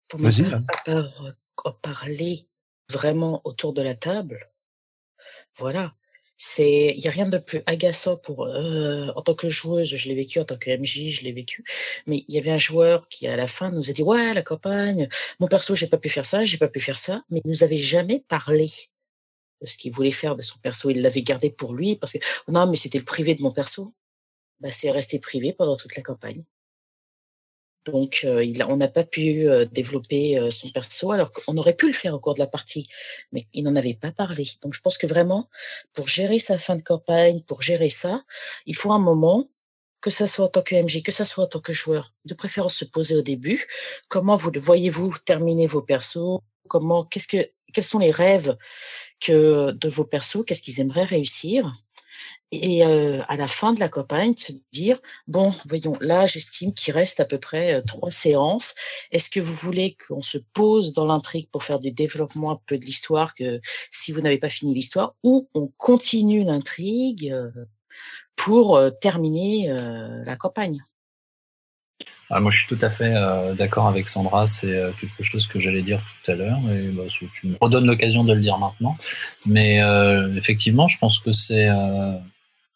Pour 0.08 0.20
ma 0.20 0.30
Vas-y, 0.30 0.50
part, 0.50 0.62
à 0.68 0.84
part 0.84 1.26
euh, 1.26 1.72
parler 1.82 2.48
vraiment 2.90 3.42
autour 3.46 3.74
de 3.74 3.82
la 3.82 3.96
table, 3.96 4.52
voilà. 5.58 5.96
C'est, 6.36 6.94
il 6.98 7.00
y 7.00 7.08
a 7.08 7.12
rien 7.12 7.28
de 7.28 7.38
plus 7.38 7.62
agaçant 7.68 8.18
pour, 8.18 8.46
euh, 8.46 9.08
en 9.16 9.22
tant 9.22 9.34
que 9.34 9.50
joueuse, 9.50 9.96
je 9.96 10.10
l'ai 10.10 10.16
vécu, 10.16 10.40
en 10.40 10.46
tant 10.46 10.58
que 10.58 10.70
MJ, 10.76 11.10
je 11.12 11.24
l'ai 11.24 11.32
vécu. 11.32 11.64
Mais 12.06 12.26
il 12.28 12.36
y 12.36 12.40
avait 12.40 12.52
un 12.52 12.58
joueur 12.58 13.08
qui, 13.08 13.28
à 13.28 13.38
la 13.38 13.48
fin, 13.48 13.72
nous 13.72 13.90
a 13.90 13.94
dit, 13.94 14.04
ouais, 14.04 14.34
la 14.34 14.42
campagne, 14.42 15.08
mon 15.40 15.48
perso, 15.48 15.74
j'ai 15.76 15.88
pas 15.88 16.00
pu 16.00 16.10
faire 16.10 16.26
ça, 16.26 16.44
j'ai 16.44 16.58
pas 16.58 16.68
pu 16.68 16.80
faire 16.80 16.98
ça, 16.98 17.24
mais 17.30 17.40
il 17.46 17.50
nous 17.50 17.64
avait 17.64 17.78
jamais 17.78 18.20
parlé 18.28 18.68
ce 19.68 19.78
qu'il 19.78 19.92
voulait 19.92 20.12
faire 20.12 20.36
de 20.36 20.42
son 20.42 20.58
perso. 20.60 20.90
Il 20.90 21.02
l'avait 21.02 21.24
gardé 21.24 21.50
pour 21.50 21.74
lui 21.74 21.96
parce 21.96 22.14
que, 22.14 22.20
non, 22.48 22.68
mais 22.68 22.76
c'était 22.76 23.00
le 23.00 23.06
privé 23.06 23.36
de 23.36 23.42
mon 23.42 23.52
perso. 23.52 23.94
Bah, 24.60 24.72
c'est 24.72 24.92
resté 24.92 25.20
privé 25.20 25.54
pendant 25.54 25.76
toute 25.76 25.96
la 25.96 26.04
campagne. 26.04 26.44
Donc, 27.86 28.22
euh, 28.24 28.44
il 28.44 28.64
on 28.64 28.78
n'a 28.78 28.88
pas 28.88 29.04
pu 29.04 29.48
euh, 29.48 29.66
développer 29.66 30.40
euh, 30.40 30.52
son 30.52 30.70
perso, 30.70 31.12
alors 31.12 31.32
qu'on 31.34 31.58
aurait 31.58 31.76
pu 31.76 31.88
le 31.88 31.94
faire 31.94 32.14
au 32.14 32.20
cours 32.20 32.34
de 32.34 32.40
la 32.40 32.48
partie, 32.48 32.88
mais 33.34 33.46
il 33.54 33.64
n'en 33.66 33.76
avait 33.76 33.94
pas 33.94 34.12
parlé. 34.12 34.48
Donc, 34.62 34.74
je 34.74 34.80
pense 34.80 34.98
que 34.98 35.08
vraiment, 35.08 35.50
pour 35.94 36.08
gérer 36.08 36.40
sa 36.40 36.58
fin 36.58 36.76
de 36.76 36.82
campagne, 36.82 37.42
pour 37.42 37.62
gérer 37.62 37.90
ça, 37.90 38.24
il 38.66 38.76
faut 38.76 38.94
un 38.94 39.00
moment, 39.00 39.50
que 40.00 40.10
ça 40.10 40.28
soit 40.28 40.46
en 40.46 40.50
tant 40.50 40.62
que 40.62 40.76
MJ, 40.76 41.02
que 41.02 41.14
ça 41.14 41.24
soit 41.24 41.46
en 41.46 41.48
tant 41.48 41.62
que 41.62 41.72
joueur, 41.72 42.14
de 42.26 42.34
préférence 42.34 42.76
se 42.76 42.86
poser 42.86 43.16
au 43.16 43.22
début. 43.22 43.66
Comment 44.10 44.36
vous 44.36 44.52
voyez-vous 44.58 45.16
terminer 45.26 45.66
vos 45.66 45.82
persos? 45.82 46.42
Comment, 46.68 47.04
qu'est-ce 47.06 47.28
que, 47.28 47.50
quels 47.74 47.84
sont 47.84 48.00
les 48.00 48.12
rêves 48.12 48.58
que 49.20 49.72
de 49.72 49.90
vos 49.90 50.06
persos 50.06 50.46
Qu'est-ce 50.46 50.62
qu'ils 50.62 50.80
aimeraient 50.80 51.04
réussir? 51.04 51.74
Et 52.52 52.86
euh, 52.86 53.20
à 53.30 53.36
la 53.36 53.48
fin 53.48 53.74
de 53.74 53.80
la 53.80 53.90
campagne, 53.90 54.36
se 54.38 54.52
dire 54.72 55.00
bon, 55.28 55.52
voyons, 55.66 55.98
là, 56.02 56.28
j'estime 56.28 56.72
qu'il 56.74 56.94
reste 56.94 57.20
à 57.20 57.26
peu 57.26 57.40
près 57.40 57.74
euh, 57.74 57.82
trois 57.82 58.12
séances. 58.12 58.76
Est-ce 59.12 59.32
que 59.32 59.40
vous 59.40 59.56
voulez 59.56 59.98
qu'on 60.08 60.22
se 60.22 60.38
pose 60.54 60.94
dans 60.94 61.06
l'intrigue 61.06 61.50
pour 61.50 61.64
faire 61.64 61.80
du 61.80 61.92
développement 61.92 62.52
un 62.52 62.60
peu 62.68 62.78
de 62.78 62.86
l'histoire, 62.86 63.34
que 63.34 63.60
si 63.92 64.12
vous 64.12 64.22
n'avez 64.22 64.38
pas 64.38 64.50
fini 64.50 64.76
l'histoire, 64.76 65.16
ou 65.24 65.50
on 65.56 65.68
continue 65.78 66.44
l'intrigue 66.44 67.32
euh, 67.32 67.50
pour 68.36 68.80
terminer 69.02 69.72
la 70.26 70.36
campagne? 70.36 70.82
Ah, 72.30 72.40
moi, 72.40 72.52
je 72.52 72.60
suis 72.60 72.68
tout 72.68 72.78
à 72.82 72.90
fait 72.90 73.14
euh, 73.16 73.54
d'accord 73.54 73.88
avec 73.88 74.08
Sandra. 74.08 74.48
C'est 74.48 74.74
euh, 74.74 74.92
quelque 75.00 75.24
chose 75.24 75.46
que 75.46 75.60
j'allais 75.60 75.82
dire 75.82 76.00
tout 76.24 76.32
à 76.32 76.36
l'heure. 76.36 76.60
Et 76.72 76.90
bah, 76.90 77.04
tu 77.08 77.48
me 77.48 77.56
redonnes 77.60 77.86
l'occasion 77.86 78.24
de 78.24 78.34
le 78.34 78.40
dire 78.40 78.58
maintenant. 78.58 78.98
Mais 79.46 79.82
euh, 79.82 80.36
effectivement, 80.36 80.88
je 80.88 80.98
pense 80.98 81.20
que 81.20 81.32
c'est 81.32 81.70
euh, 81.70 82.18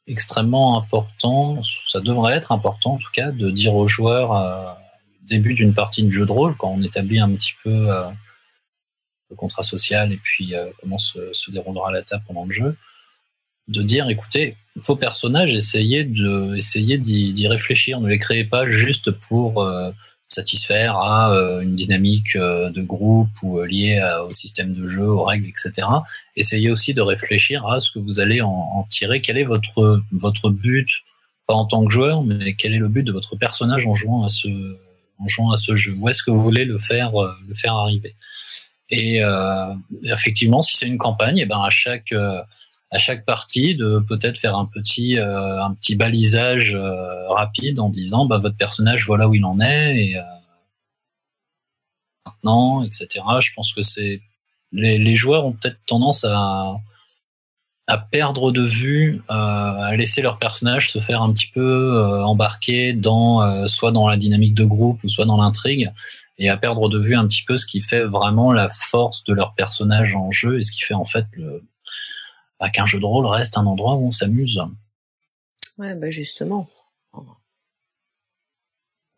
extrêmement 0.05 0.77
important. 0.77 1.61
Ça 1.87 2.01
devrait 2.01 2.35
être 2.35 2.51
important, 2.51 2.93
en 2.93 2.97
tout 2.97 3.11
cas, 3.11 3.31
de 3.31 3.49
dire 3.49 3.73
aux 3.75 3.87
joueurs 3.87 4.33
euh, 4.33 4.73
début 5.23 5.53
d'une 5.53 5.73
partie 5.73 6.03
de 6.03 6.09
jeu 6.09 6.25
de 6.25 6.31
rôle, 6.31 6.55
quand 6.55 6.69
on 6.69 6.83
établit 6.83 7.19
un 7.19 7.31
petit 7.31 7.53
peu 7.63 7.89
euh, 7.91 8.03
le 9.29 9.35
contrat 9.35 9.63
social 9.63 10.13
et 10.13 10.17
puis 10.17 10.53
comment 10.79 10.97
se, 10.97 11.33
se 11.33 11.51
déroulera 11.51 11.91
la 11.91 12.01
table 12.01 12.23
pendant 12.27 12.45
le 12.45 12.53
jeu, 12.53 12.77
de 13.67 13.81
dire 13.81 14.09
écoutez, 14.09 14.55
vos 14.75 14.95
personnages, 14.95 15.53
essayez 15.53 16.03
de, 16.03 16.55
essayez 16.55 16.97
d'y 16.97 17.47
réfléchir. 17.47 17.99
Ne 17.99 18.07
les 18.09 18.19
créez 18.19 18.43
pas 18.43 18.65
juste 18.67 19.11
pour 19.11 19.61
euh, 19.61 19.91
satisfaire 20.29 20.97
à 20.97 21.33
euh, 21.33 21.61
une 21.61 21.75
dynamique 21.75 22.35
euh, 22.35 22.69
de 22.69 22.81
groupe 22.81 23.29
ou 23.43 23.61
liée 23.63 23.97
à- 23.97 24.23
au 24.23 24.31
système 24.31 24.73
de 24.73 24.87
jeu, 24.87 25.05
aux 25.05 25.23
règles, 25.23 25.47
etc. 25.47 25.87
Essayez 26.35 26.69
aussi 26.69 26.93
de 26.93 27.01
réfléchir 27.01 27.67
à 27.67 27.79
ce 27.79 27.91
que 27.91 27.99
vous 27.99 28.19
allez 28.19 28.41
en, 28.41 28.85
tirer. 28.89 29.21
Quel 29.21 29.37
est 29.37 29.43
votre 29.43 30.01
votre 30.11 30.49
but, 30.49 30.89
pas 31.47 31.55
en 31.55 31.65
tant 31.65 31.83
que 31.85 31.91
joueur, 31.91 32.23
mais 32.23 32.53
quel 32.53 32.73
est 32.73 32.79
le 32.79 32.87
but 32.87 33.03
de 33.03 33.11
votre 33.11 33.35
personnage 33.35 33.85
en 33.85 33.95
jouant 33.95 34.23
à 34.23 34.29
ce 34.29 34.47
en 35.19 35.27
jouant 35.27 35.51
à 35.51 35.57
ce 35.57 35.75
jeu? 35.75 35.95
Où 35.97 36.07
est-ce 36.07 36.21
que 36.23 36.31
vous 36.31 36.41
voulez 36.41 36.65
le 36.65 36.77
faire 36.77 37.11
le 37.47 37.55
faire 37.55 37.73
arriver? 37.73 38.15
Et 38.89 39.21
effectivement, 40.03 40.61
si 40.61 40.77
c'est 40.77 40.87
une 40.87 40.97
campagne, 40.97 41.39
et 41.39 41.45
ben 41.45 41.59
à 41.61 41.69
chaque 41.69 42.13
à 42.89 42.97
chaque 42.97 43.25
partie 43.25 43.75
de 43.75 43.99
peut-être 44.07 44.37
faire 44.37 44.55
un 44.55 44.65
petit 44.65 45.17
euh, 45.17 45.61
un 45.61 45.73
petit 45.73 45.95
balisage 45.95 46.73
euh, 46.73 47.27
rapide 47.29 47.79
en 47.79 47.89
disant 47.89 48.25
bah 48.25 48.37
votre 48.37 48.55
personnage 48.55 49.05
voilà 49.05 49.27
où 49.27 49.35
il 49.35 49.43
en 49.43 49.59
est 49.59 49.97
et 49.97 50.17
euh, 50.17 50.21
maintenant 52.25 52.83
etc 52.83 53.25
je 53.39 53.51
pense 53.55 53.73
que 53.73 53.81
c'est 53.81 54.21
les, 54.71 54.97
les 54.97 55.15
joueurs 55.15 55.45
ont 55.45 55.51
peut-être 55.51 55.79
tendance 55.85 56.23
à 56.23 56.77
à 57.89 57.97
perdre 57.97 58.51
de 58.51 58.63
vue 58.63 59.21
à 59.29 59.95
laisser 59.95 60.21
leur 60.21 60.39
personnage 60.39 60.91
se 60.91 60.99
faire 60.99 61.21
un 61.21 61.31
petit 61.31 61.47
peu 61.47 62.21
embarquer 62.21 62.91
dans 62.91 63.65
soit 63.65 63.93
dans 63.93 64.09
la 64.09 64.17
dynamique 64.17 64.55
de 64.55 64.65
groupe 64.65 65.01
ou 65.05 65.07
soit 65.07 65.23
dans 65.23 65.41
l'intrigue 65.41 65.93
et 66.37 66.49
à 66.49 66.57
perdre 66.57 66.89
de 66.89 66.99
vue 66.99 67.15
un 67.15 67.25
petit 67.25 67.43
peu 67.43 67.55
ce 67.55 67.65
qui 67.65 67.79
fait 67.79 68.03
vraiment 68.03 68.51
la 68.51 68.67
force 68.67 69.23
de 69.23 69.33
leur 69.33 69.53
personnage 69.55 70.15
en 70.15 70.31
jeu 70.31 70.57
et 70.57 70.63
ce 70.63 70.71
qui 70.73 70.81
fait 70.81 70.95
en 70.95 71.05
fait 71.05 71.27
le, 71.31 71.63
bah, 72.59 72.69
qu'un 72.69 72.85
jeu 72.85 72.99
de 72.99 73.05
rôle 73.05 73.25
reste 73.25 73.57
un 73.57 73.65
endroit 73.65 73.95
où 73.95 74.05
on 74.07 74.11
s'amuse. 74.11 74.61
Ouais, 75.77 75.99
bah 75.99 76.09
justement. 76.09 76.67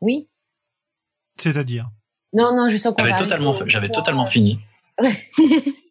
Oui. 0.02 0.30
C'est-à-dire? 1.38 1.90
Non, 2.34 2.56
non, 2.56 2.70
je 2.70 2.78
sens 2.78 2.94
qu'on 2.94 3.04
J'avais 3.04 3.12
va 3.12 3.20
totalement, 3.20 3.54
j'avais 3.66 3.90
totalement 3.90 4.26
fini. 4.26 4.60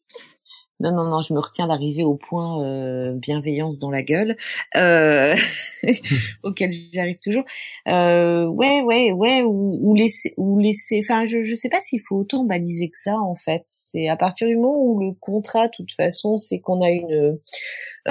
Non, 0.81 0.93
non, 0.93 1.05
non, 1.11 1.23
je 1.23 1.35
me 1.35 1.41
retiens 1.41 1.67
d'arriver 1.67 2.05
au 2.05 2.15
point 2.15 2.63
euh, 2.63 3.13
bienveillance 3.15 3.81
dans 3.81 3.91
la 3.91 4.05
gueule, 4.05 4.37
euh, 4.77 5.35
auquel 6.45 6.73
j'arrive 6.93 7.19
toujours. 7.21 7.45
Euh, 7.89 8.47
ouais, 8.47 8.83
ouais, 8.83 9.11
ouais, 9.11 9.43
ou, 9.45 9.95
laisser, 9.97 10.35
ou 10.37 10.59
laisser. 10.61 11.01
Enfin, 11.03 11.25
je, 11.25 11.41
je 11.41 11.55
sais 11.57 11.69
pas 11.69 11.81
s'il 11.81 12.01
faut 12.01 12.17
autant 12.17 12.45
baliser 12.45 12.89
que 12.91 12.99
ça 12.99 13.17
en 13.19 13.35
fait. 13.35 13.65
C'est 13.67 14.09
à 14.09 14.17
partir 14.17 14.47
du 14.47 14.55
moment 14.55 14.81
où 14.85 15.01
le 15.01 15.13
contrat, 15.21 15.67
de 15.67 15.73
toute 15.75 15.91
façon, 15.93 16.39
c'est 16.39 16.61
qu'on 16.61 16.81
a 16.83 16.91
une. 16.91 17.39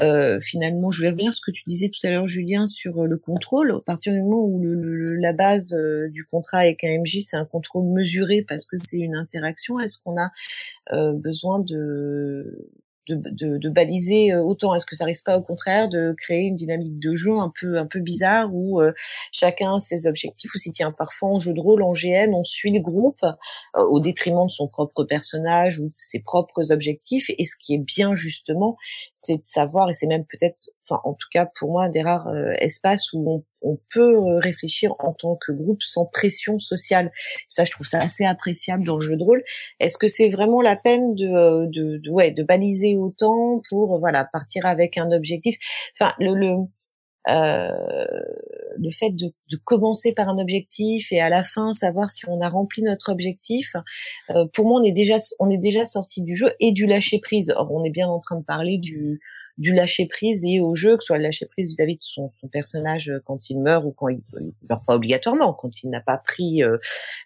Euh, 0.01 0.39
finalement, 0.39 0.91
je 0.91 1.01
vais 1.01 1.09
revenir 1.09 1.29
à 1.29 1.31
ce 1.31 1.41
que 1.41 1.51
tu 1.51 1.63
disais 1.67 1.89
tout 1.89 2.05
à 2.05 2.11
l'heure, 2.11 2.27
Julien, 2.27 2.67
sur 2.67 3.03
euh, 3.03 3.07
le 3.07 3.17
contrôle. 3.17 3.71
À 3.75 3.81
partir 3.85 4.13
du 4.13 4.21
moment 4.21 4.45
où 4.45 4.61
le, 4.61 4.73
le- 4.75 5.15
la 5.15 5.33
base 5.33 5.73
euh, 5.73 6.09
du 6.09 6.25
contrat 6.25 6.59
avec 6.59 6.83
un 6.83 6.89
MJ, 6.99 7.19
c'est 7.21 7.37
un 7.37 7.45
contrôle 7.45 7.85
mesuré 7.93 8.43
parce 8.47 8.65
que 8.65 8.77
c'est 8.77 8.97
une 8.97 9.15
interaction. 9.15 9.79
Est-ce 9.79 9.97
qu'on 10.03 10.17
a 10.19 10.31
euh, 10.93 11.13
besoin 11.13 11.59
de 11.59 12.69
de, 13.07 13.15
de, 13.31 13.57
de 13.57 13.69
baliser 13.69 14.31
euh, 14.31 14.41
autant 14.41 14.75
Est-ce 14.75 14.85
que 14.85 14.95
ça 14.95 15.05
risque 15.05 15.25
pas 15.25 15.37
au 15.37 15.41
contraire 15.41 15.89
de 15.89 16.13
créer 16.17 16.43
une 16.43 16.55
dynamique 16.55 16.99
de 16.99 17.15
jeu 17.15 17.31
un 17.37 17.51
peu 17.59 17.77
un 17.77 17.87
peu 17.87 17.99
bizarre 17.99 18.49
où 18.53 18.81
euh, 18.81 18.91
chacun 19.31 19.79
ses 19.79 20.07
objectifs 20.07 20.53
ou 20.53 20.57
si 20.57 20.71
tiens 20.71 20.91
parfois 20.91 21.29
en 21.29 21.39
jeu 21.39 21.53
de 21.53 21.59
rôle 21.59 21.83
en 21.83 21.93
GN 21.93 22.33
on 22.33 22.43
suit 22.43 22.71
le 22.71 22.79
groupe 22.81 23.23
euh, 23.23 23.83
au 23.89 23.99
détriment 23.99 24.45
de 24.47 24.51
son 24.51 24.67
propre 24.67 25.03
personnage 25.03 25.79
ou 25.79 25.85
de 25.85 25.93
ses 25.93 26.19
propres 26.19 26.71
objectifs. 26.71 27.29
Et 27.37 27.45
ce 27.45 27.55
qui 27.61 27.73
est 27.75 27.79
bien 27.83 28.15
justement 28.15 28.75
c'est 29.15 29.37
de 29.37 29.43
savoir 29.45 29.89
et 29.89 29.93
c'est 29.93 30.07
même 30.07 30.25
peut-être 30.25 30.69
enfin 30.83 30.99
en 31.03 31.13
tout 31.13 31.27
cas 31.31 31.45
pour 31.57 31.71
moi 31.71 31.89
des 31.89 32.01
rares 32.01 32.27
euh, 32.27 32.51
espaces 32.59 33.13
où 33.13 33.23
on, 33.27 33.43
on 33.63 33.79
peut 33.93 34.15
euh, 34.17 34.39
réfléchir 34.39 34.91
en 34.99 35.13
tant 35.13 35.35
que 35.37 35.51
groupe 35.51 35.81
sans 35.81 36.05
pression 36.05 36.59
sociale. 36.59 37.11
Ça 37.47 37.63
je 37.65 37.71
trouve 37.71 37.87
ça 37.87 37.99
assez 37.99 38.25
appréciable 38.25 38.83
dans 38.85 38.95
le 38.95 39.01
jeu 39.01 39.15
de 39.15 39.23
rôle. 39.23 39.43
Est-ce 39.79 39.97
que 39.97 40.07
c'est 40.07 40.29
vraiment 40.29 40.61
la 40.61 40.75
peine 40.75 41.15
de, 41.15 41.25
euh, 41.25 41.67
de, 41.67 41.97
de- 41.97 42.09
ouais 42.09 42.31
de 42.31 42.43
baliser 42.43 42.96
autant 42.97 43.61
pour 43.69 43.99
voilà 43.99 44.25
partir 44.25 44.65
avec 44.65 44.97
un 44.97 45.11
objectif. 45.11 45.57
Enfin 45.99 46.13
le 46.19 46.33
le 46.33 46.55
euh, 47.29 47.71
le 48.77 48.89
fait 48.89 49.09
de, 49.09 49.33
de 49.51 49.57
commencer 49.65 50.13
par 50.13 50.29
un 50.29 50.37
objectif 50.37 51.11
et 51.11 51.19
à 51.19 51.27
la 51.27 51.43
fin 51.43 51.73
savoir 51.73 52.09
si 52.09 52.23
on 52.29 52.39
a 52.39 52.47
rempli 52.47 52.83
notre 52.83 53.11
objectif 53.11 53.75
euh, 54.29 54.45
pour 54.53 54.65
moi 54.65 54.79
on 54.79 54.83
est 54.83 54.93
déjà 54.93 55.17
on 55.39 55.49
est 55.49 55.57
déjà 55.57 55.83
sorti 55.83 56.21
du 56.21 56.35
jeu 56.35 56.51
et 56.59 56.71
du 56.71 56.85
lâcher 56.85 57.19
prise. 57.19 57.53
Or 57.57 57.71
on 57.71 57.83
est 57.83 57.89
bien 57.89 58.07
en 58.07 58.19
train 58.19 58.39
de 58.39 58.45
parler 58.45 58.77
du 58.77 59.19
du 59.57 59.73
lâcher 59.73 60.05
prise 60.05 60.41
lié 60.43 60.59
au 60.59 60.75
jeu, 60.75 60.97
que 60.97 61.03
ce 61.03 61.07
soit 61.07 61.17
le 61.17 61.23
lâcher 61.23 61.45
prise 61.47 61.67
vis-à-vis 61.67 61.95
de 61.95 62.01
son, 62.01 62.29
son 62.29 62.47
personnage 62.47 63.09
euh, 63.09 63.19
quand 63.25 63.49
il 63.49 63.57
meurt 63.59 63.83
ou 63.85 63.91
quand 63.91 64.07
il, 64.09 64.21
il 64.39 64.53
meurt 64.69 64.85
pas 64.85 64.95
obligatoirement, 64.95 65.53
quand 65.53 65.83
il 65.83 65.89
n'a 65.89 66.01
pas 66.01 66.17
pris 66.17 66.63
euh, 66.63 66.77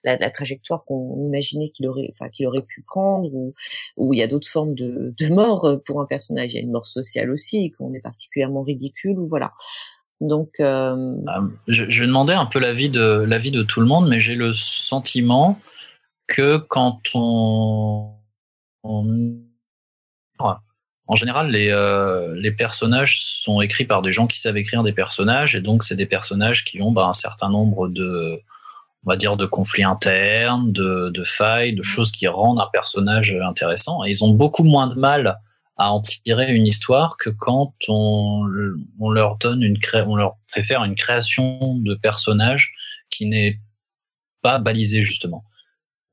la, 0.03 0.15
la 0.17 0.29
trajectoire 0.29 0.83
qu'on 0.85 1.21
imaginait 1.21 1.69
qu'il 1.69 1.87
aurait, 1.87 2.07
enfin 2.09 2.29
qu'il 2.29 2.47
aurait 2.47 2.63
pu 2.63 2.83
prendre, 2.87 3.33
ou 3.33 3.53
ou 3.97 4.13
il 4.13 4.19
y 4.19 4.23
a 4.23 4.27
d'autres 4.27 4.47
formes 4.47 4.73
de, 4.75 5.13
de 5.17 5.27
mort 5.27 5.65
euh, 5.65 5.77
pour 5.77 5.99
un 6.01 6.05
personnage. 6.05 6.51
Il 6.51 6.55
y 6.55 6.59
a 6.59 6.61
une 6.61 6.71
mort 6.71 6.87
sociale 6.87 7.29
aussi, 7.31 7.71
qu'on 7.71 7.93
est 7.93 7.99
particulièrement 8.01 8.63
ridicule, 8.63 9.19
ou 9.19 9.27
voilà. 9.27 9.51
Donc 10.21 10.51
euh, 10.59 10.95
Euh, 10.95 11.47
je, 11.67 11.89
je 11.89 11.99
vais 12.01 12.07
demander 12.07 12.33
un 12.33 12.45
peu 12.45 12.59
l'avis 12.59 12.89
de 12.89 13.01
l'avis 13.27 13.51
de 13.51 13.63
tout 13.63 13.81
le 13.81 13.87
monde, 13.87 14.07
mais 14.07 14.19
j'ai 14.19 14.35
le 14.35 14.53
sentiment 14.53 15.59
que 16.27 16.57
quand 16.57 17.01
on, 17.13 18.13
on- 18.83 19.35
en 21.11 21.15
général 21.17 21.51
les 21.51 21.69
euh, 21.69 22.33
les 22.35 22.53
personnages 22.53 23.21
sont 23.21 23.59
écrits 23.59 23.83
par 23.83 24.01
des 24.01 24.13
gens 24.13 24.27
qui 24.27 24.39
savent 24.39 24.55
écrire 24.55 24.81
des 24.81 24.93
personnages 24.93 25.57
et 25.57 25.59
donc 25.59 25.83
c'est 25.83 25.97
des 25.97 26.05
personnages 26.05 26.63
qui 26.63 26.81
ont 26.81 26.93
bah, 26.93 27.05
un 27.05 27.13
certain 27.13 27.49
nombre 27.49 27.89
de 27.89 28.39
on 29.03 29.09
va 29.09 29.17
dire 29.17 29.35
de 29.35 29.45
conflits 29.45 29.83
internes, 29.83 30.71
de, 30.71 31.09
de 31.09 31.23
failles, 31.23 31.73
de 31.73 31.81
choses 31.81 32.11
qui 32.11 32.27
rendent 32.27 32.61
un 32.61 32.69
personnage 32.71 33.35
intéressant. 33.43 34.05
Et 34.05 34.11
ils 34.11 34.23
ont 34.23 34.29
beaucoup 34.29 34.63
moins 34.63 34.87
de 34.87 34.93
mal 34.93 35.39
à 35.75 35.91
en 35.91 36.01
tirer 36.01 36.53
une 36.53 36.67
histoire 36.67 37.17
que 37.17 37.31
quand 37.31 37.73
on, 37.87 38.47
on 38.99 39.09
leur 39.09 39.37
donne 39.37 39.63
une 39.63 39.79
cré... 39.79 40.03
on 40.03 40.15
leur 40.15 40.35
fait 40.45 40.63
faire 40.63 40.83
une 40.83 40.95
création 40.95 41.77
de 41.79 41.95
personnage 41.95 42.73
qui 43.09 43.25
n'est 43.25 43.59
pas 44.43 44.59
balisée 44.59 45.01
justement 45.01 45.43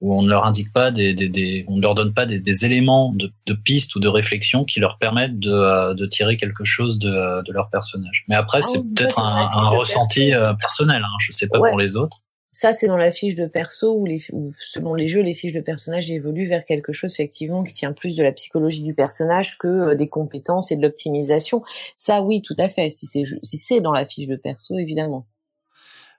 où 0.01 0.15
on 0.17 0.23
ne 0.23 0.29
leur 0.29 0.47
indique 0.47 0.73
pas 0.73 0.91
des, 0.91 1.13
des, 1.13 1.29
des 1.29 1.65
on 1.69 1.77
ne 1.77 1.83
leur 1.83 1.95
donne 1.95 2.15
pas 2.15 2.25
des, 2.25 2.39
des 2.39 2.65
éléments 2.65 3.13
de, 3.15 3.33
de 3.47 3.53
pistes 3.55 3.97
ou 3.97 4.01
de 4.01 4.09
réflexion 4.09 4.65
qui 4.65 4.79
leur 4.79 4.99
permettent 4.99 5.39
de, 5.41 5.51
euh, 5.51 5.95
de 5.95 6.07
tirer 6.07 6.37
quelque 6.37 6.65
chose 6.65 6.99
de, 6.99 7.43
de 7.43 7.53
leur 7.53 7.69
personnage. 7.71 8.23
Mais 8.29 8.37
après, 8.37 8.61
Ah 8.63 8.67
c'est 8.73 8.79
peut-être 8.79 9.19
un, 9.19 9.51
un 9.53 9.69
ressenti 9.71 10.31
perso. 10.31 10.45
euh, 10.45 10.55
personnel. 10.55 11.03
Hein. 11.05 11.17
Je 11.21 11.33
sais 11.33 11.49
pas 11.49 11.59
Ouais. 11.59 11.71
pour 11.71 11.79
les 11.81 11.97
autres. 11.97 12.19
Ça, 12.51 12.73
c'est 12.73 12.87
dans 12.87 12.97
la 12.97 13.11
fiche 13.13 13.35
de 13.35 13.45
perso 13.47 13.95
où, 13.99 14.07
les, 14.07 14.21
où 14.33 14.49
selon 14.59 14.95
les 14.95 15.07
jeux, 15.07 15.21
les 15.21 15.35
fiches 15.35 15.53
de 15.53 15.61
personnage 15.61 16.11
évoluent 16.11 16.49
vers 16.49 16.65
quelque 16.65 16.93
chose 16.95 17.13
effectivement 17.13 17.63
qui 17.63 17.75
tient 17.75 17.93
plus 17.93 18.17
de 18.17 18.23
la 18.23 18.33
psychologie 18.33 18.83
du 18.83 18.95
personnage 18.95 19.59
que 19.59 19.67
euh, 19.91 19.95
des 19.95 20.09
compétences 20.09 20.71
et 20.73 20.77
de 20.77 20.83
l'optimisation. 20.83 21.63
Ça, 21.99 22.23
oui, 22.23 22.41
tout 22.41 22.57
à 22.59 22.71
fait. 22.71 22.91
Si 22.91 23.05
c'est 23.05 23.23
si 23.43 23.59
c'est 23.59 23.81
dans 23.81 23.93
la 23.93 24.07
fiche 24.07 24.29
de 24.29 24.37
perso, 24.37 24.79
évidemment. 24.79 25.27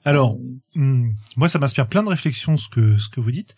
Alors, 0.05 0.37
Hmm, 0.75 1.13
moi, 1.35 1.49
ça 1.49 1.57
m'inspire 1.57 1.87
plein 1.87 2.03
de 2.03 2.09
réflexions 2.09 2.55
ce 2.55 2.69
que 2.69 2.99
ce 2.99 3.09
que 3.09 3.19
vous 3.19 3.31
dites, 3.31 3.55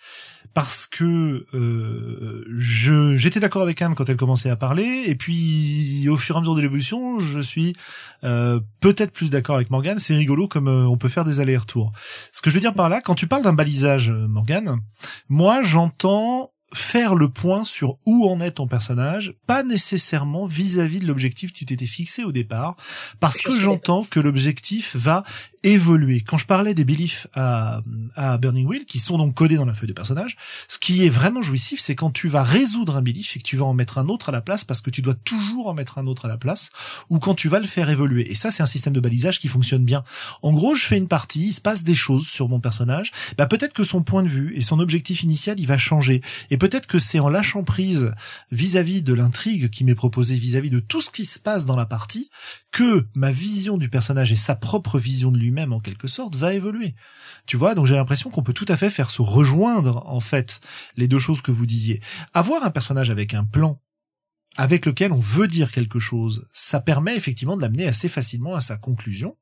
parce 0.53 0.87
que 0.87 1.45
euh, 1.53 2.45
je 2.57 3.17
j'étais 3.17 3.41
d'accord 3.41 3.63
avec 3.63 3.81
Anne 3.81 3.95
quand 3.95 4.07
elle 4.07 4.15
commençait 4.15 4.49
à 4.49 4.55
parler, 4.55 5.03
et 5.07 5.15
puis 5.15 6.07
au 6.07 6.15
fur 6.15 6.35
et 6.35 6.37
à 6.37 6.41
mesure 6.41 6.55
de 6.55 6.61
l'évolution, 6.61 7.19
je 7.19 7.41
suis 7.41 7.73
euh, 8.23 8.61
peut-être 8.79 9.11
plus 9.11 9.29
d'accord 9.29 9.57
avec 9.57 9.71
Morgane. 9.71 9.99
C'est 9.99 10.15
rigolo 10.15 10.47
comme 10.47 10.69
euh, 10.69 10.87
on 10.87 10.95
peut 10.95 11.09
faire 11.09 11.25
des 11.25 11.41
allers-retours. 11.41 11.91
Ce 12.31 12.41
que 12.41 12.49
je 12.49 12.55
veux 12.55 12.61
dire 12.61 12.73
par 12.73 12.87
là, 12.87 13.01
quand 13.01 13.15
tu 13.15 13.27
parles 13.27 13.43
d'un 13.43 13.53
balisage, 13.53 14.09
euh, 14.09 14.27
Morgane, 14.29 14.79
moi 15.27 15.61
j'entends 15.63 16.53
faire 16.73 17.15
le 17.15 17.27
point 17.27 17.65
sur 17.65 17.97
où 18.05 18.29
en 18.29 18.39
est 18.39 18.51
ton 18.51 18.67
personnage, 18.67 19.33
pas 19.45 19.63
nécessairement 19.63 20.45
vis-à-vis 20.45 20.99
de 20.99 21.07
l'objectif 21.07 21.51
que 21.51 21.57
tu 21.57 21.65
t'étais 21.65 21.85
fixé 21.85 22.23
au 22.23 22.31
départ, 22.31 22.77
parce 23.19 23.41
que 23.41 23.57
j'entends 23.57 24.05
que 24.05 24.21
l'objectif 24.21 24.95
va 24.95 25.23
évoluer. 25.63 26.21
Quand 26.21 26.37
je 26.37 26.45
parlais 26.45 26.73
des 26.73 26.85
beliefs 26.85 27.27
à, 27.33 27.81
à 28.15 28.37
Burning 28.37 28.65
Wheel, 28.65 28.85
qui 28.85 28.99
sont 28.99 29.17
donc 29.17 29.35
codés 29.35 29.55
dans 29.55 29.65
la 29.65 29.73
feuille 29.73 29.89
de 29.89 29.93
personnage, 29.93 30.37
ce 30.67 30.79
qui 30.79 31.05
est 31.05 31.09
vraiment 31.09 31.41
jouissif, 31.41 31.79
c'est 31.79 31.95
quand 31.95 32.11
tu 32.11 32.27
vas 32.27 32.43
résoudre 32.43 32.95
un 32.95 33.01
belief 33.01 33.35
et 33.35 33.39
que 33.39 33.43
tu 33.43 33.57
vas 33.57 33.65
en 33.65 33.73
mettre 33.73 33.97
un 33.97 34.07
autre 34.07 34.29
à 34.29 34.31
la 34.31 34.41
place, 34.41 34.63
parce 34.63 34.81
que 34.81 34.89
tu 34.89 35.01
dois 35.01 35.13
toujours 35.13 35.67
en 35.67 35.73
mettre 35.73 35.97
un 35.97 36.07
autre 36.07 36.25
à 36.25 36.27
la 36.27 36.37
place, 36.37 36.71
ou 37.09 37.19
quand 37.19 37.35
tu 37.35 37.47
vas 37.47 37.59
le 37.59 37.67
faire 37.67 37.89
évoluer. 37.89 38.31
Et 38.31 38.35
ça, 38.35 38.51
c'est 38.51 38.63
un 38.63 38.67
système 38.67 38.93
de 38.93 38.99
balisage 38.99 39.39
qui 39.39 39.47
fonctionne 39.47 39.85
bien. 39.85 40.03
En 40.41 40.53
gros, 40.53 40.75
je 40.75 40.85
fais 40.85 40.97
une 40.97 41.07
partie, 41.07 41.47
il 41.47 41.53
se 41.53 41.61
passe 41.61 41.83
des 41.83 41.95
choses 41.95 42.27
sur 42.27 42.49
mon 42.49 42.59
personnage, 42.59 43.11
bah 43.37 43.45
peut-être 43.45 43.73
que 43.73 43.83
son 43.83 44.01
point 44.03 44.23
de 44.23 44.27
vue 44.27 44.53
et 44.55 44.61
son 44.61 44.79
objectif 44.79 45.23
initial, 45.23 45.59
il 45.59 45.67
va 45.67 45.77
changer. 45.77 46.21
Et 46.49 46.57
peut-être 46.57 46.87
que 46.87 46.99
c'est 46.99 47.19
en 47.19 47.29
lâchant 47.29 47.63
prise 47.63 48.13
vis-à-vis 48.51 49.03
de 49.03 49.13
l'intrigue 49.13 49.69
qui 49.69 49.83
m'est 49.83 49.95
proposée, 49.95 50.35
vis-à-vis 50.35 50.69
de 50.69 50.79
tout 50.79 51.01
ce 51.01 51.11
qui 51.11 51.25
se 51.25 51.39
passe 51.39 51.65
dans 51.65 51.75
la 51.75 51.85
partie, 51.85 52.29
que 52.71 53.05
ma 53.13 53.31
vision 53.31 53.77
du 53.77 53.89
personnage 53.89 54.31
et 54.31 54.35
sa 54.35 54.55
propre 54.55 54.97
vision 54.97 55.31
de 55.31 55.37
lui-même 55.51 55.73
en 55.73 55.79
quelque 55.79 56.07
sorte 56.07 56.35
va 56.35 56.53
évoluer. 56.53 56.95
Tu 57.45 57.57
vois, 57.57 57.75
donc 57.75 57.85
j'ai 57.85 57.95
l'impression 57.95 58.29
qu'on 58.29 58.43
peut 58.43 58.53
tout 58.53 58.65
à 58.69 58.77
fait 58.77 58.89
faire 58.89 59.09
se 59.09 59.21
rejoindre 59.21 60.03
en 60.07 60.21
fait 60.21 60.61
les 60.95 61.07
deux 61.07 61.19
choses 61.19 61.41
que 61.41 61.51
vous 61.51 61.65
disiez. 61.65 62.01
Avoir 62.33 62.63
un 62.63 62.71
personnage 62.71 63.09
avec 63.09 63.33
un 63.33 63.43
plan 63.43 63.81
avec 64.57 64.85
lequel 64.85 65.11
on 65.11 65.19
veut 65.19 65.47
dire 65.47 65.71
quelque 65.71 65.99
chose, 65.99 66.47
ça 66.51 66.79
permet 66.79 67.15
effectivement 67.15 67.55
de 67.55 67.61
l'amener 67.61 67.87
assez 67.87 68.09
facilement 68.09 68.55
à 68.55 68.61
sa 68.61 68.77
conclusion. 68.77 69.37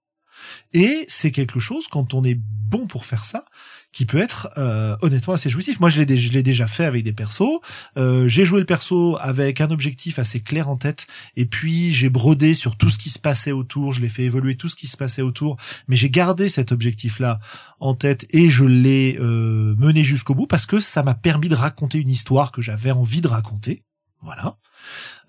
Et 0.73 1.05
c'est 1.07 1.31
quelque 1.31 1.59
chose, 1.59 1.87
quand 1.87 2.13
on 2.13 2.23
est 2.23 2.39
bon 2.39 2.87
pour 2.87 3.05
faire 3.05 3.25
ça, 3.25 3.43
qui 3.91 4.05
peut 4.05 4.19
être 4.19 4.49
euh, 4.57 4.95
honnêtement 5.01 5.33
assez 5.33 5.49
jouissif. 5.49 5.79
Moi, 5.79 5.89
je 5.89 6.01
l'ai 6.01 6.43
déjà 6.43 6.67
fait 6.67 6.85
avec 6.85 7.03
des 7.03 7.13
persos. 7.13 7.59
Euh, 7.97 8.27
j'ai 8.27 8.45
joué 8.45 8.59
le 8.59 8.65
perso 8.65 9.17
avec 9.19 9.61
un 9.61 9.71
objectif 9.71 10.19
assez 10.19 10.41
clair 10.41 10.69
en 10.69 10.75
tête, 10.75 11.07
et 11.35 11.45
puis 11.45 11.91
j'ai 11.91 12.09
brodé 12.09 12.53
sur 12.53 12.77
tout 12.77 12.89
ce 12.89 12.97
qui 12.97 13.09
se 13.09 13.19
passait 13.19 13.51
autour. 13.51 13.93
Je 13.93 14.01
l'ai 14.01 14.09
fait 14.09 14.23
évoluer 14.23 14.55
tout 14.55 14.67
ce 14.67 14.75
qui 14.75 14.87
se 14.87 14.97
passait 14.97 15.21
autour, 15.21 15.57
mais 15.87 15.95
j'ai 15.95 16.09
gardé 16.09 16.49
cet 16.49 16.71
objectif-là 16.71 17.39
en 17.79 17.95
tête 17.95 18.27
et 18.29 18.49
je 18.49 18.63
l'ai 18.63 19.17
euh, 19.19 19.75
mené 19.77 20.03
jusqu'au 20.03 20.35
bout 20.35 20.47
parce 20.47 20.65
que 20.65 20.79
ça 20.79 21.01
m'a 21.01 21.15
permis 21.15 21.49
de 21.49 21.55
raconter 21.55 21.97
une 21.97 22.11
histoire 22.11 22.51
que 22.51 22.61
j'avais 22.61 22.91
envie 22.91 23.21
de 23.21 23.27
raconter. 23.27 23.83
Voilà. 24.21 24.57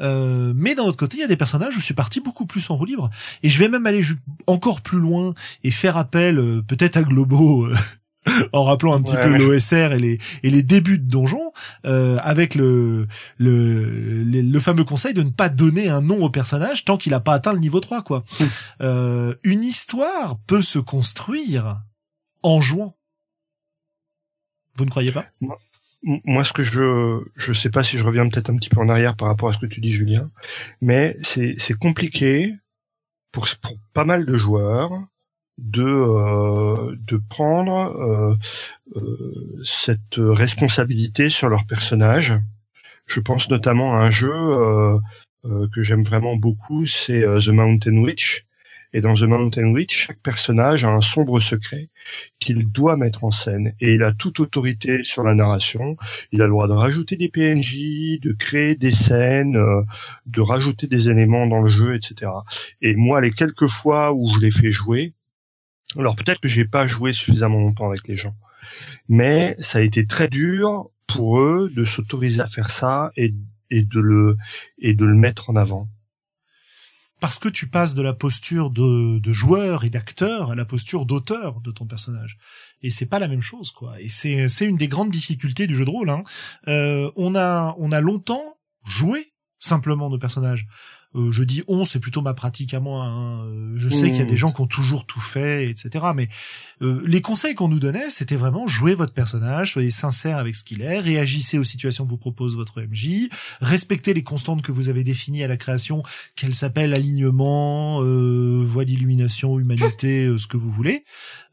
Euh, 0.00 0.52
mais 0.56 0.74
d'un 0.74 0.84
autre 0.84 0.96
côté, 0.96 1.16
il 1.18 1.20
y 1.20 1.24
a 1.24 1.28
des 1.28 1.36
personnages 1.36 1.76
où 1.76 1.80
je 1.80 1.84
suis 1.84 1.94
parti 1.94 2.20
beaucoup 2.20 2.46
plus 2.46 2.68
en 2.70 2.76
roue 2.76 2.84
libre. 2.86 3.10
Et 3.42 3.50
je 3.50 3.58
vais 3.58 3.68
même 3.68 3.86
aller 3.86 4.04
encore 4.46 4.80
plus 4.80 4.98
loin 4.98 5.34
et 5.64 5.70
faire 5.70 5.96
appel 5.96 6.38
euh, 6.38 6.62
peut-être 6.62 6.96
à 6.96 7.02
Globo 7.02 7.66
euh, 7.66 7.74
en 8.52 8.64
rappelant 8.64 8.94
un 8.94 9.02
petit 9.02 9.14
Ouais, 9.16 9.22
peu 9.22 9.32
ouais. 9.32 9.38
l'OSR 9.38 9.92
et 9.94 9.98
les, 9.98 10.18
et 10.42 10.50
les 10.50 10.62
débuts 10.62 10.98
de 10.98 11.08
Donjon, 11.10 11.52
euh, 11.86 12.18
avec 12.22 12.54
le, 12.54 13.06
le, 13.38 14.24
le, 14.24 14.40
le 14.42 14.60
fameux 14.60 14.84
conseil 14.84 15.14
de 15.14 15.22
ne 15.22 15.30
pas 15.30 15.48
donner 15.48 15.88
un 15.88 16.00
nom 16.02 16.22
au 16.22 16.30
personnage 16.30 16.84
tant 16.84 16.96
qu'il 16.96 17.12
n'a 17.12 17.20
pas 17.20 17.34
atteint 17.34 17.52
le 17.52 17.58
niveau 17.60 17.80
3. 17.80 18.02
Quoi. 18.02 18.24
Euh, 18.82 19.34
une 19.44 19.64
histoire 19.64 20.38
peut 20.46 20.62
se 20.62 20.78
construire 20.78 21.80
en 22.42 22.60
jouant. 22.60 22.96
Vous 24.76 24.84
ne 24.84 24.90
croyez 24.90 25.12
pas? 25.12 25.26
Moi, 26.02 26.44
ce 26.44 26.52
que 26.52 26.62
je 26.62 27.20
je 27.36 27.52
sais 27.52 27.70
pas 27.70 27.82
si 27.82 27.98
je 27.98 28.04
reviens 28.04 28.28
peut-être 28.28 28.50
un 28.50 28.56
petit 28.56 28.70
peu 28.70 28.80
en 28.80 28.88
arrière 28.88 29.16
par 29.16 29.28
rapport 29.28 29.50
à 29.50 29.52
ce 29.52 29.58
que 29.58 29.66
tu 29.66 29.80
dis, 29.80 29.92
Julien, 29.92 30.30
mais 30.80 31.16
c'est 31.22 31.54
c'est 31.58 31.78
compliqué 31.78 32.54
pour 33.32 33.46
pour 33.62 33.76
pas 33.92 34.04
mal 34.04 34.24
de 34.24 34.36
joueurs 34.36 34.92
de 35.58 35.84
euh, 35.84 36.96
de 37.06 37.20
prendre 37.28 38.38
cette 39.64 40.16
responsabilité 40.16 41.28
sur 41.28 41.48
leur 41.48 41.66
personnage. 41.66 42.34
Je 43.06 43.20
pense 43.20 43.50
notamment 43.50 43.94
à 43.94 43.98
un 43.98 44.10
jeu 44.10 44.32
que 45.44 45.82
j'aime 45.82 46.02
vraiment 46.02 46.36
beaucoup, 46.36 46.86
c'est 46.86 47.20
The 47.22 47.48
Mountain 47.48 47.98
Witch, 47.98 48.46
et 48.92 49.00
dans 49.00 49.14
The 49.14 49.22
Mountain 49.22 49.68
Witch, 49.72 50.06
chaque 50.06 50.20
personnage 50.20 50.84
a 50.84 50.88
un 50.88 51.00
sombre 51.00 51.38
secret 51.38 51.88
qu'il 52.40 52.70
doit 52.70 52.96
mettre 52.96 53.24
en 53.24 53.30
scène. 53.30 53.72
Et 53.80 53.94
il 53.94 54.02
a 54.02 54.12
toute 54.12 54.40
autorité 54.40 55.04
sur 55.04 55.22
la 55.22 55.34
narration. 55.34 55.96
Il 56.32 56.42
a 56.42 56.46
le 56.46 56.50
droit 56.50 56.66
de 56.66 56.72
rajouter 56.72 57.16
des 57.16 57.28
PNJ, 57.28 58.20
de 58.20 58.32
créer 58.32 58.74
des 58.74 58.92
scènes, 58.92 59.56
euh, 59.56 59.82
de 60.26 60.40
rajouter 60.40 60.88
des 60.88 61.08
éléments 61.08 61.46
dans 61.46 61.60
le 61.60 61.70
jeu, 61.70 61.94
etc. 61.94 62.32
Et 62.82 62.96
moi, 62.96 63.20
les 63.20 63.30
quelques 63.30 63.68
fois 63.68 64.12
où 64.12 64.34
je 64.34 64.40
l'ai 64.40 64.50
fait 64.50 64.72
jouer, 64.72 65.12
alors 65.96 66.16
peut-être 66.16 66.40
que 66.40 66.48
j'ai 66.48 66.64
pas 66.64 66.86
joué 66.86 67.12
suffisamment 67.12 67.60
longtemps 67.60 67.88
avec 67.88 68.06
les 68.08 68.16
gens, 68.16 68.34
mais 69.08 69.56
ça 69.60 69.78
a 69.78 69.82
été 69.82 70.06
très 70.06 70.28
dur 70.28 70.88
pour 71.06 71.40
eux 71.40 71.70
de 71.74 71.84
s'autoriser 71.84 72.40
à 72.40 72.46
faire 72.46 72.70
ça 72.70 73.10
et, 73.16 73.32
de 73.70 74.00
le 74.00 74.36
et 74.78 74.94
de 74.94 75.04
le 75.04 75.14
mettre 75.14 75.50
en 75.50 75.56
avant 75.56 75.88
parce 77.20 77.38
que 77.38 77.48
tu 77.48 77.68
passes 77.68 77.94
de 77.94 78.02
la 78.02 78.14
posture 78.14 78.70
de, 78.70 79.18
de 79.18 79.32
joueur 79.32 79.84
et 79.84 79.90
d'acteur 79.90 80.50
à 80.50 80.54
la 80.54 80.64
posture 80.64 81.06
d'auteur 81.06 81.60
de 81.60 81.70
ton 81.70 81.86
personnage. 81.86 82.38
Et 82.82 82.90
c'est 82.90 83.06
pas 83.06 83.18
la 83.18 83.28
même 83.28 83.42
chose, 83.42 83.70
quoi. 83.70 84.00
Et 84.00 84.08
c'est 84.08 84.48
c'est 84.48 84.66
une 84.66 84.76
des 84.76 84.88
grandes 84.88 85.10
difficultés 85.10 85.66
du 85.66 85.76
jeu 85.76 85.84
de 85.84 85.90
rôle. 85.90 86.10
Hein. 86.10 86.22
Euh, 86.68 87.10
on 87.16 87.34
a 87.34 87.76
on 87.78 87.92
a 87.92 88.00
longtemps 88.00 88.56
joué 88.84 89.26
simplement 89.58 90.08
nos 90.08 90.18
personnages. 90.18 90.66
Euh, 91.16 91.32
je 91.32 91.42
dis 91.42 91.64
on, 91.66 91.84
c'est 91.84 91.98
plutôt 91.98 92.22
ma 92.22 92.34
pratique 92.34 92.72
à 92.72 92.80
moi. 92.80 93.04
Hein. 93.04 93.44
Euh, 93.46 93.72
je 93.76 93.88
sais 93.88 94.10
qu'il 94.10 94.18
y 94.18 94.20
a 94.20 94.24
des 94.24 94.34
mmh. 94.34 94.36
gens 94.36 94.52
qui 94.52 94.60
ont 94.60 94.66
toujours 94.66 95.06
tout 95.06 95.20
fait, 95.20 95.68
etc. 95.68 96.04
Mais 96.14 96.28
euh, 96.82 97.02
les 97.04 97.20
conseils 97.20 97.54
qu'on 97.54 97.68
nous 97.68 97.80
donnait, 97.80 98.10
c'était 98.10 98.36
vraiment 98.36 98.68
jouer 98.68 98.94
votre 98.94 99.12
personnage, 99.12 99.72
soyez 99.72 99.90
sincère 99.90 100.38
avec 100.38 100.54
ce 100.54 100.62
qu'il 100.62 100.82
est, 100.82 101.00
réagissez 101.00 101.58
aux 101.58 101.64
situations 101.64 102.04
que 102.04 102.10
vous 102.10 102.16
propose 102.16 102.54
votre 102.56 102.80
MJ, 102.80 103.28
respectez 103.60 104.14
les 104.14 104.22
constantes 104.22 104.62
que 104.62 104.70
vous 104.70 104.88
avez 104.88 105.02
définies 105.02 105.42
à 105.42 105.48
la 105.48 105.56
création, 105.56 106.04
qu'elles 106.36 106.54
s'appellent 106.54 106.94
alignement, 106.94 108.02
euh, 108.02 108.64
voie 108.64 108.84
d'illumination, 108.84 109.58
humanité, 109.58 110.32
ce 110.38 110.46
que 110.46 110.56
vous 110.56 110.70
voulez. 110.70 111.04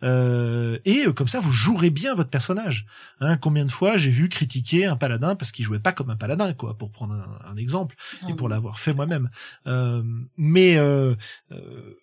et 0.03 1.05
comme 1.16 1.28
ça, 1.28 1.39
vous 1.39 1.51
jouerez 1.51 1.89
bien 1.89 2.14
votre 2.14 2.30
personnage. 2.30 2.86
Hein, 3.22 3.38
combien 3.38 3.66
de 3.66 3.72
fois 3.72 3.97
j'ai 3.97 4.12
vu 4.12 4.30
critiquer 4.30 4.86
un 4.86 4.95
paladin 4.95 5.36
parce 5.36 5.51
qu'il 5.51 5.66
jouait 5.66 5.80
pas 5.80 5.93
comme 5.93 6.12
un 6.12 6.16
paladin, 6.16 6.53
quoi, 6.53 6.78
pour 6.78 6.91
prendre 6.91 7.16
un, 7.16 7.51
un 7.51 7.55
exemple, 7.58 7.95
et 8.28 8.32
ah 8.32 8.36
pour 8.36 8.49
l'avoir 8.49 8.80
fait 8.80 8.93
moi-même. 8.93 9.30
Euh, 9.66 10.04
mais 10.38 10.78
euh, 10.78 11.16
euh, 11.52 12.00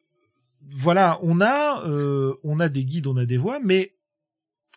voilà, 0.62 1.18
on 1.22 1.40
a 1.40 1.84
on 2.42 2.60
a 2.60 2.68
des 2.68 2.84
guides, 2.84 3.06
on 3.06 3.16
a 3.16 3.24
des 3.24 3.36
voix, 3.36 3.60
mais 3.60 3.94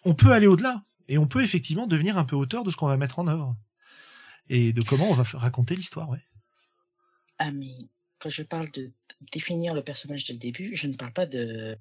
on 0.05 0.13
peut 0.13 0.31
aller 0.31 0.47
au-delà 0.47 0.83
et 1.07 1.17
on 1.17 1.27
peut 1.27 1.43
effectivement 1.43 1.87
devenir 1.87 2.17
un 2.17 2.25
peu 2.25 2.35
auteur 2.35 2.63
de 2.63 2.71
ce 2.71 2.75
qu'on 2.75 2.87
va 2.87 2.97
mettre 2.97 3.19
en 3.19 3.27
œuvre 3.27 3.55
et 4.49 4.73
de 4.73 4.81
comment 4.81 5.09
on 5.09 5.13
va 5.13 5.23
raconter 5.37 5.75
l'histoire, 5.75 6.09
ouais. 6.09 6.23
Ah 7.39 7.51
mais 7.51 7.77
quand 8.19 8.29
je 8.29 8.43
parle 8.43 8.71
de 8.71 8.91
définir 9.31 9.73
le 9.73 9.83
personnage 9.83 10.25
dès 10.25 10.33
le 10.33 10.39
début, 10.39 10.75
je 10.75 10.87
ne 10.87 10.93
parle 10.93 11.13
pas 11.13 11.25
de 11.25 11.77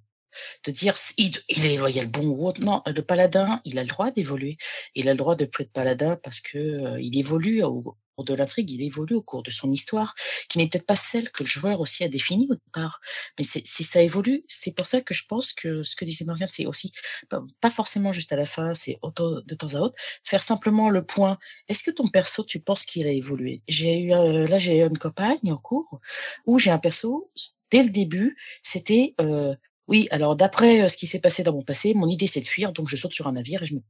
de 0.65 0.71
dire 0.71 0.95
il, 1.17 1.35
est 1.49 1.77
loyal 1.77 2.09
bon 2.09 2.27
ou 2.27 2.47
autre. 2.47 2.61
Non, 2.61 2.83
le 2.87 3.01
paladin, 3.01 3.61
il 3.65 3.79
a 3.79 3.83
le 3.83 3.89
droit 3.89 4.11
d'évoluer. 4.11 4.59
Il 4.95 5.09
a 5.09 5.13
le 5.13 5.19
droit 5.19 5.35
de 5.35 5.47
plus 5.47 5.65
être 5.65 5.73
paladin 5.73 6.19
parce 6.23 6.41
que 6.41 7.01
il 7.01 7.19
évolue 7.19 7.63
au, 7.63 7.97
de 8.25 8.35
l'intrigue, 8.35 8.71
il 8.71 8.83
évolue 8.83 9.15
au 9.15 9.23
cours 9.23 9.43
de 9.43 9.51
son 9.51 9.71
histoire, 9.71 10.15
qui 10.49 10.59
n'est 10.59 10.69
peut-être 10.69 10.87
pas 10.87 10.97
celle 10.97 11.31
que 11.31 11.43
le 11.43 11.49
joueur 11.49 11.81
aussi 11.81 12.05
a 12.05 12.09
définie 12.09 12.47
au 12.51 12.55
départ. 12.55 13.01
Mais 13.39 13.45
si 13.45 13.85
ça 13.85 14.03
évolue, 14.03 14.45
c'est 14.49 14.75
pour 14.75 14.87
ça 14.87 15.01
que 15.01 15.15
je 15.15 15.25
pense 15.29 15.53
que 15.53 15.83
ce 15.83 15.97
que 15.97 16.05
disait 16.05 16.25
Morgane, 16.25 16.49
c'est 16.51 16.67
aussi 16.67 16.93
pas, 17.29 17.71
forcément 17.71 18.13
juste 18.13 18.33
à 18.33 18.37
la 18.37 18.47
fin, 18.47 18.75
c'est 18.75 18.99
de 19.03 19.55
temps 19.55 19.75
à 19.75 19.79
autre, 19.79 19.95
faire 20.25 20.43
simplement 20.43 20.91
le 20.91 21.05
point. 21.05 21.39
Est-ce 21.69 21.83
que 21.83 21.91
ton 21.91 22.09
perso, 22.09 22.45
tu 22.45 22.61
penses 22.61 22.85
qu'il 22.85 23.07
a 23.07 23.11
évolué? 23.11 23.63
J'ai 23.69 24.01
eu 24.01 24.13
euh, 24.13 24.47
là, 24.47 24.59
j'ai 24.59 24.83
une 24.83 24.99
campagne 24.99 25.53
en 25.53 25.57
cours 25.57 26.01
où 26.47 26.59
j'ai 26.59 26.71
un 26.71 26.79
perso. 26.79 27.31
Dès 27.71 27.83
le 27.83 27.91
début, 27.91 28.37
c'était 28.63 29.15
euh, 29.21 29.55
oui, 29.89 30.09
alors 30.11 30.37
d'après 30.37 30.83
euh, 30.83 30.89
ce 30.89 30.97
qui 30.97 31.07
s'est 31.07 31.21
passé 31.21 31.43
dans 31.43 31.53
mon 31.53 31.63
passé, 31.63 31.95
mon 31.95 32.09
idée 32.09 32.27
c'est 32.27 32.41
de 32.41 32.45
fuir, 32.47 32.73
donc 32.73 32.89
je 32.89 32.97
saute 32.97 33.13
sur 33.13 33.27
un 33.29 33.33
navire 33.33 33.63
et 33.63 33.67
je 33.67 33.75
me. 33.75 33.81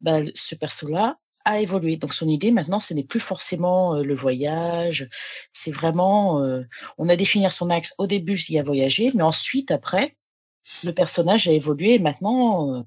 Bah, 0.00 0.20
ce 0.34 0.54
perso-là, 0.54 1.18
a 1.44 1.60
évolué. 1.60 1.96
Donc 1.96 2.12
son 2.14 2.28
idée 2.28 2.50
maintenant, 2.50 2.80
ce 2.80 2.94
n'est 2.94 3.04
plus 3.04 3.20
forcément 3.20 3.94
le 3.94 4.14
voyage, 4.14 5.08
c'est 5.52 5.70
vraiment, 5.70 6.42
on 6.98 7.08
a 7.08 7.16
défini 7.16 7.50
son 7.50 7.70
axe 7.70 7.94
au 7.98 8.06
début, 8.06 8.38
il 8.48 8.58
a 8.58 8.62
voyagé, 8.62 9.10
mais 9.14 9.22
ensuite, 9.22 9.70
après, 9.70 10.14
le 10.84 10.92
personnage 10.92 11.48
a 11.48 11.52
évolué 11.52 11.94
et 11.94 11.98
maintenant, 11.98 12.84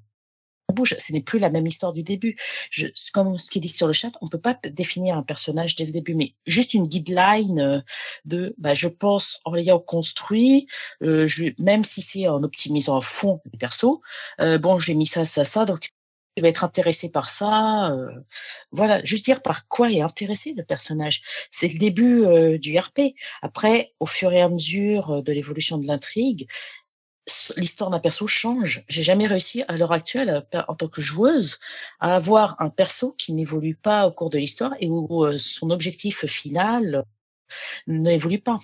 bouge. 0.74 0.94
Ce 0.98 1.12
n'est 1.12 1.22
plus 1.22 1.38
la 1.38 1.50
même 1.50 1.66
histoire 1.66 1.92
du 1.92 2.02
début. 2.02 2.36
Je, 2.70 2.86
comme 3.12 3.38
ce 3.38 3.50
qui 3.50 3.60
dit 3.60 3.68
sur 3.68 3.86
le 3.86 3.92
chat, 3.92 4.10
on 4.20 4.28
peut 4.28 4.40
pas 4.40 4.58
définir 4.70 5.16
un 5.16 5.22
personnage 5.22 5.76
dès 5.76 5.86
le 5.86 5.92
début, 5.92 6.14
mais 6.14 6.34
juste 6.46 6.74
une 6.74 6.86
guideline 6.86 7.82
de, 8.24 8.54
bah, 8.58 8.74
je 8.74 8.88
pense 8.88 9.40
en 9.44 9.54
l'ayant 9.54 9.78
construit, 9.78 10.66
je, 11.00 11.62
même 11.62 11.84
si 11.84 12.02
c'est 12.02 12.28
en 12.28 12.42
optimisant 12.42 12.96
à 12.96 13.00
fond 13.00 13.40
les 13.50 13.58
persos, 13.58 14.00
bon, 14.60 14.78
j'ai 14.78 14.94
mis 14.94 15.06
ça, 15.06 15.24
ça, 15.24 15.44
ça, 15.44 15.64
donc 15.64 15.90
il 16.36 16.42
va 16.42 16.48
être 16.48 16.64
intéressé 16.64 17.10
par 17.10 17.28
ça. 17.28 17.92
Euh, 17.92 18.10
voilà, 18.72 19.02
juste 19.04 19.24
dire 19.24 19.42
par 19.42 19.68
quoi 19.68 19.90
est 19.90 20.00
intéressé 20.00 20.54
le 20.56 20.64
personnage. 20.64 21.22
C'est 21.50 21.72
le 21.72 21.78
début 21.78 22.24
euh, 22.24 22.58
du 22.58 22.78
RP. 22.78 23.14
Après, 23.42 23.94
au 24.00 24.06
fur 24.06 24.32
et 24.32 24.42
à 24.42 24.48
mesure 24.48 25.10
euh, 25.10 25.22
de 25.22 25.32
l'évolution 25.32 25.78
de 25.78 25.86
l'intrigue, 25.86 26.48
l'histoire 27.56 27.88
d'un 27.88 28.00
perso 28.00 28.26
change. 28.26 28.84
J'ai 28.88 29.02
jamais 29.02 29.26
réussi 29.26 29.62
à 29.68 29.78
l'heure 29.78 29.92
actuelle, 29.92 30.44
en 30.68 30.74
tant 30.74 30.88
que 30.88 31.00
joueuse, 31.00 31.58
à 31.98 32.16
avoir 32.16 32.54
un 32.60 32.68
perso 32.68 33.14
qui 33.18 33.32
n'évolue 33.32 33.76
pas 33.76 34.06
au 34.06 34.10
cours 34.10 34.28
de 34.28 34.36
l'histoire 34.36 34.74
et 34.78 34.90
où 34.90 35.26
son 35.38 35.70
objectif 35.70 36.26
final 36.26 37.02
n'évolue 37.86 38.40
pas. 38.40 38.58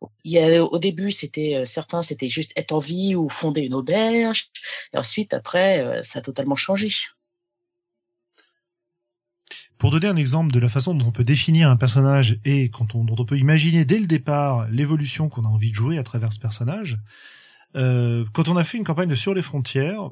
Au 0.00 0.78
début, 0.78 1.10
c'était 1.10 1.56
euh, 1.56 1.64
certains, 1.64 2.02
c'était 2.02 2.28
juste 2.28 2.52
être 2.56 2.72
en 2.72 2.78
vie 2.78 3.14
ou 3.14 3.28
fonder 3.28 3.62
une 3.62 3.74
auberge. 3.74 4.50
Et 4.92 4.98
ensuite, 4.98 5.34
après, 5.34 5.80
euh, 5.80 6.02
ça 6.02 6.20
a 6.20 6.22
totalement 6.22 6.56
changé. 6.56 6.90
Pour 9.78 9.90
donner 9.90 10.06
un 10.06 10.16
exemple 10.16 10.52
de 10.52 10.60
la 10.60 10.68
façon 10.68 10.94
dont 10.94 11.08
on 11.08 11.10
peut 11.10 11.24
définir 11.24 11.68
un 11.68 11.76
personnage 11.76 12.38
et 12.44 12.70
quand 12.70 12.94
on, 12.94 13.04
dont 13.04 13.16
on 13.18 13.24
peut 13.24 13.38
imaginer 13.38 13.84
dès 13.84 13.98
le 13.98 14.06
départ 14.06 14.68
l'évolution 14.68 15.28
qu'on 15.28 15.44
a 15.44 15.48
envie 15.48 15.70
de 15.70 15.74
jouer 15.74 15.98
à 15.98 16.04
travers 16.04 16.32
ce 16.32 16.38
personnage, 16.38 16.98
euh, 17.74 18.24
quand 18.32 18.48
on 18.48 18.56
a 18.56 18.64
fait 18.64 18.78
une 18.78 18.84
campagne 18.84 19.08
de 19.08 19.14
Sur 19.14 19.34
les 19.34 19.42
frontières, 19.42 20.10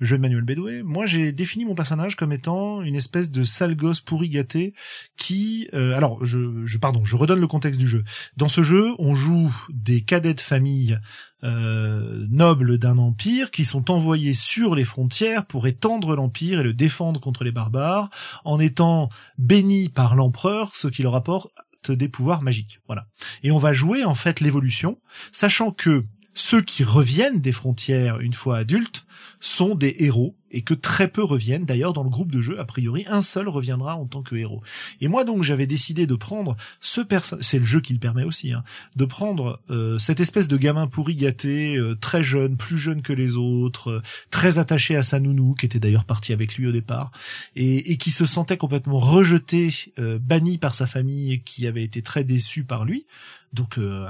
jeu 0.00 0.16
de 0.16 0.22
Manuel 0.22 0.42
Bédoué, 0.42 0.82
moi 0.82 1.06
j'ai 1.06 1.32
défini 1.32 1.64
mon 1.64 1.74
personnage 1.74 2.16
comme 2.16 2.32
étant 2.32 2.82
une 2.82 2.94
espèce 2.94 3.30
de 3.30 3.44
sale 3.44 3.76
gosse 3.76 4.00
pourri 4.00 4.28
gâté 4.28 4.74
qui, 5.16 5.68
euh, 5.74 5.96
alors 5.96 6.24
je, 6.24 6.64
je, 6.64 6.78
pardon, 6.78 7.04
je 7.04 7.16
redonne 7.16 7.40
le 7.40 7.46
contexte 7.46 7.80
du 7.80 7.88
jeu. 7.88 8.04
Dans 8.36 8.48
ce 8.48 8.62
jeu, 8.62 8.92
on 8.98 9.14
joue 9.14 9.54
des 9.70 10.02
cadets 10.02 10.34
de 10.34 10.40
famille 10.40 10.98
euh, 11.42 12.26
nobles 12.30 12.78
d'un 12.78 12.96
empire 12.96 13.50
qui 13.50 13.66
sont 13.66 13.90
envoyés 13.90 14.32
sur 14.32 14.74
les 14.74 14.84
frontières 14.84 15.44
pour 15.44 15.66
étendre 15.66 16.16
l'empire 16.16 16.60
et 16.60 16.62
le 16.62 16.72
défendre 16.72 17.20
contre 17.20 17.44
les 17.44 17.52
barbares, 17.52 18.08
en 18.44 18.58
étant 18.58 19.10
bénis 19.36 19.90
par 19.90 20.16
l'empereur, 20.16 20.74
ce 20.74 20.88
qui 20.88 21.02
leur 21.02 21.14
apporte 21.14 21.52
des 21.92 22.08
pouvoirs 22.08 22.42
magiques. 22.42 22.80
Voilà. 22.86 23.06
Et 23.42 23.50
on 23.50 23.58
va 23.58 23.72
jouer 23.72 24.04
en 24.04 24.14
fait 24.14 24.40
l'évolution, 24.40 24.98
sachant 25.32 25.70
que 25.70 26.04
ceux 26.34 26.62
qui 26.62 26.84
reviennent 26.84 27.40
des 27.40 27.52
frontières 27.52 28.20
une 28.20 28.32
fois 28.32 28.58
adultes 28.58 29.06
sont 29.40 29.74
des 29.74 29.94
héros 29.98 30.34
et 30.50 30.62
que 30.62 30.72
très 30.72 31.08
peu 31.08 31.22
reviennent. 31.22 31.64
D'ailleurs, 31.64 31.92
dans 31.92 32.04
le 32.04 32.08
groupe 32.08 32.30
de 32.30 32.40
jeu, 32.40 32.58
a 32.60 32.64
priori, 32.64 33.04
un 33.08 33.22
seul 33.22 33.48
reviendra 33.48 33.96
en 33.96 34.06
tant 34.06 34.22
que 34.22 34.36
héros. 34.36 34.62
Et 35.00 35.08
moi, 35.08 35.24
donc, 35.24 35.42
j'avais 35.42 35.66
décidé 35.66 36.06
de 36.06 36.14
prendre 36.14 36.56
ce 36.80 37.00
personnage, 37.00 37.44
c'est 37.44 37.58
le 37.58 37.64
jeu 37.64 37.80
qui 37.80 37.92
le 37.92 37.98
permet 37.98 38.22
aussi, 38.22 38.52
hein, 38.52 38.62
de 38.94 39.04
prendre 39.04 39.60
euh, 39.68 39.98
cette 39.98 40.20
espèce 40.20 40.48
de 40.48 40.56
gamin 40.56 40.86
pourri 40.86 41.16
gâté, 41.16 41.76
euh, 41.76 41.96
très 41.96 42.22
jeune, 42.22 42.56
plus 42.56 42.78
jeune 42.78 43.02
que 43.02 43.12
les 43.12 43.36
autres, 43.36 43.90
euh, 43.90 44.02
très 44.30 44.58
attaché 44.58 44.96
à 44.96 45.02
sa 45.02 45.18
nounou, 45.18 45.54
qui 45.54 45.66
était 45.66 45.80
d'ailleurs 45.80 46.04
parti 46.04 46.32
avec 46.32 46.56
lui 46.56 46.68
au 46.68 46.72
départ, 46.72 47.10
et, 47.56 47.92
et 47.92 47.96
qui 47.96 48.12
se 48.12 48.24
sentait 48.24 48.56
complètement 48.56 48.98
rejeté, 48.98 49.72
banni 50.20 50.58
par 50.58 50.74
sa 50.74 50.86
famille, 50.86 51.42
qui 51.42 51.66
avait 51.66 51.82
été 51.82 52.00
très 52.00 52.24
déçu 52.24 52.64
par 52.64 52.84
lui 52.84 53.06
donc 53.54 53.78
euh, 53.78 54.06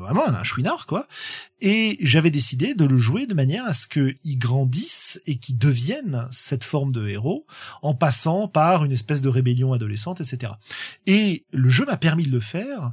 vraiment 0.00 0.28
un 0.28 0.42
chouinard 0.42 0.86
quoi. 0.86 1.06
Et 1.60 1.96
j'avais 2.00 2.30
décidé 2.30 2.74
de 2.74 2.84
le 2.84 2.98
jouer 2.98 3.26
de 3.26 3.34
manière 3.34 3.64
à 3.64 3.72
ce 3.72 3.86
qu'il 3.86 4.38
grandisse 4.38 5.20
et 5.26 5.38
qu'il 5.38 5.58
devienne 5.58 6.26
cette 6.30 6.64
forme 6.64 6.92
de 6.92 7.08
héros 7.08 7.46
en 7.82 7.94
passant 7.94 8.48
par 8.48 8.84
une 8.84 8.92
espèce 8.92 9.22
de 9.22 9.28
rébellion 9.28 9.72
adolescente, 9.72 10.20
etc. 10.20 10.52
Et 11.06 11.46
le 11.52 11.68
jeu 11.68 11.84
m'a 11.86 11.96
permis 11.96 12.24
de 12.24 12.32
le 12.32 12.40
faire. 12.40 12.92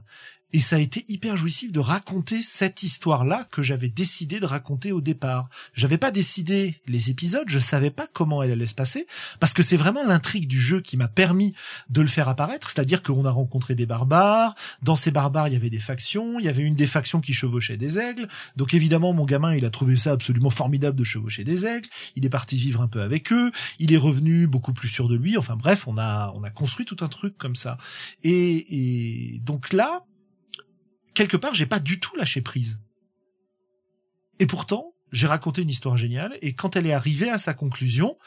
Et 0.55 0.61
ça 0.61 0.77
a 0.77 0.79
été 0.79 1.03
hyper 1.09 1.35
jouissif 1.35 1.73
de 1.73 1.81
raconter 1.81 2.41
cette 2.41 2.81
histoire-là 2.81 3.45
que 3.51 3.61
j'avais 3.61 3.89
décidé 3.89 4.39
de 4.39 4.45
raconter 4.45 4.93
au 4.93 5.01
départ. 5.01 5.49
J'avais 5.73 5.97
pas 5.97 6.11
décidé 6.11 6.79
les 6.87 7.09
épisodes, 7.09 7.49
je 7.49 7.59
savais 7.59 7.89
pas 7.89 8.07
comment 8.07 8.41
elle 8.41 8.53
allait 8.53 8.65
se 8.65 8.73
passer, 8.73 9.05
parce 9.41 9.53
que 9.53 9.61
c'est 9.63 9.75
vraiment 9.75 10.05
l'intrigue 10.05 10.47
du 10.47 10.61
jeu 10.61 10.79
qui 10.79 10.95
m'a 10.95 11.09
permis 11.09 11.53
de 11.89 11.99
le 11.99 12.07
faire 12.07 12.29
apparaître, 12.29 12.69
c'est-à-dire 12.69 13.03
qu'on 13.03 13.25
a 13.25 13.31
rencontré 13.31 13.75
des 13.75 13.85
barbares, 13.85 14.55
dans 14.81 14.95
ces 14.95 15.11
barbares 15.11 15.49
il 15.49 15.55
y 15.55 15.57
avait 15.57 15.69
des 15.69 15.77
factions, 15.77 16.39
il 16.39 16.45
y 16.45 16.47
avait 16.47 16.63
une 16.63 16.75
des 16.75 16.87
factions 16.87 17.19
qui 17.19 17.33
chevauchait 17.33 17.75
des 17.75 17.99
aigles, 17.99 18.29
donc 18.55 18.73
évidemment 18.73 19.11
mon 19.11 19.25
gamin 19.25 19.53
il 19.55 19.65
a 19.65 19.69
trouvé 19.69 19.97
ça 19.97 20.13
absolument 20.13 20.51
formidable 20.51 20.97
de 20.97 21.03
chevaucher 21.03 21.43
des 21.43 21.65
aigles, 21.65 21.89
il 22.15 22.25
est 22.25 22.29
parti 22.29 22.55
vivre 22.55 22.81
un 22.81 22.87
peu 22.87 23.01
avec 23.01 23.33
eux, 23.33 23.51
il 23.79 23.91
est 23.91 23.97
revenu 23.97 24.47
beaucoup 24.47 24.71
plus 24.71 24.87
sûr 24.87 25.09
de 25.09 25.17
lui, 25.17 25.37
enfin 25.37 25.57
bref, 25.57 25.85
on 25.85 25.97
a, 25.97 26.31
on 26.33 26.45
a 26.45 26.49
construit 26.49 26.85
tout 26.85 27.03
un 27.03 27.09
truc 27.09 27.37
comme 27.37 27.55
ça. 27.55 27.75
Et, 28.23 29.33
et 29.33 29.39
donc 29.39 29.73
là, 29.73 30.05
quelque 31.15 31.37
part, 31.37 31.55
j'ai 31.55 31.65
pas 31.65 31.79
du 31.79 31.99
tout 31.99 32.15
lâché 32.15 32.41
prise. 32.41 32.81
Et 34.39 34.45
pourtant, 34.45 34.93
j'ai 35.11 35.27
raconté 35.27 35.63
une 35.63 35.69
histoire 35.69 35.97
géniale, 35.97 36.37
et 36.41 36.53
quand 36.53 36.75
elle 36.75 36.85
est 36.85 36.93
arrivée 36.93 37.29
à 37.29 37.37
sa 37.37 37.53
conclusion, 37.53 38.17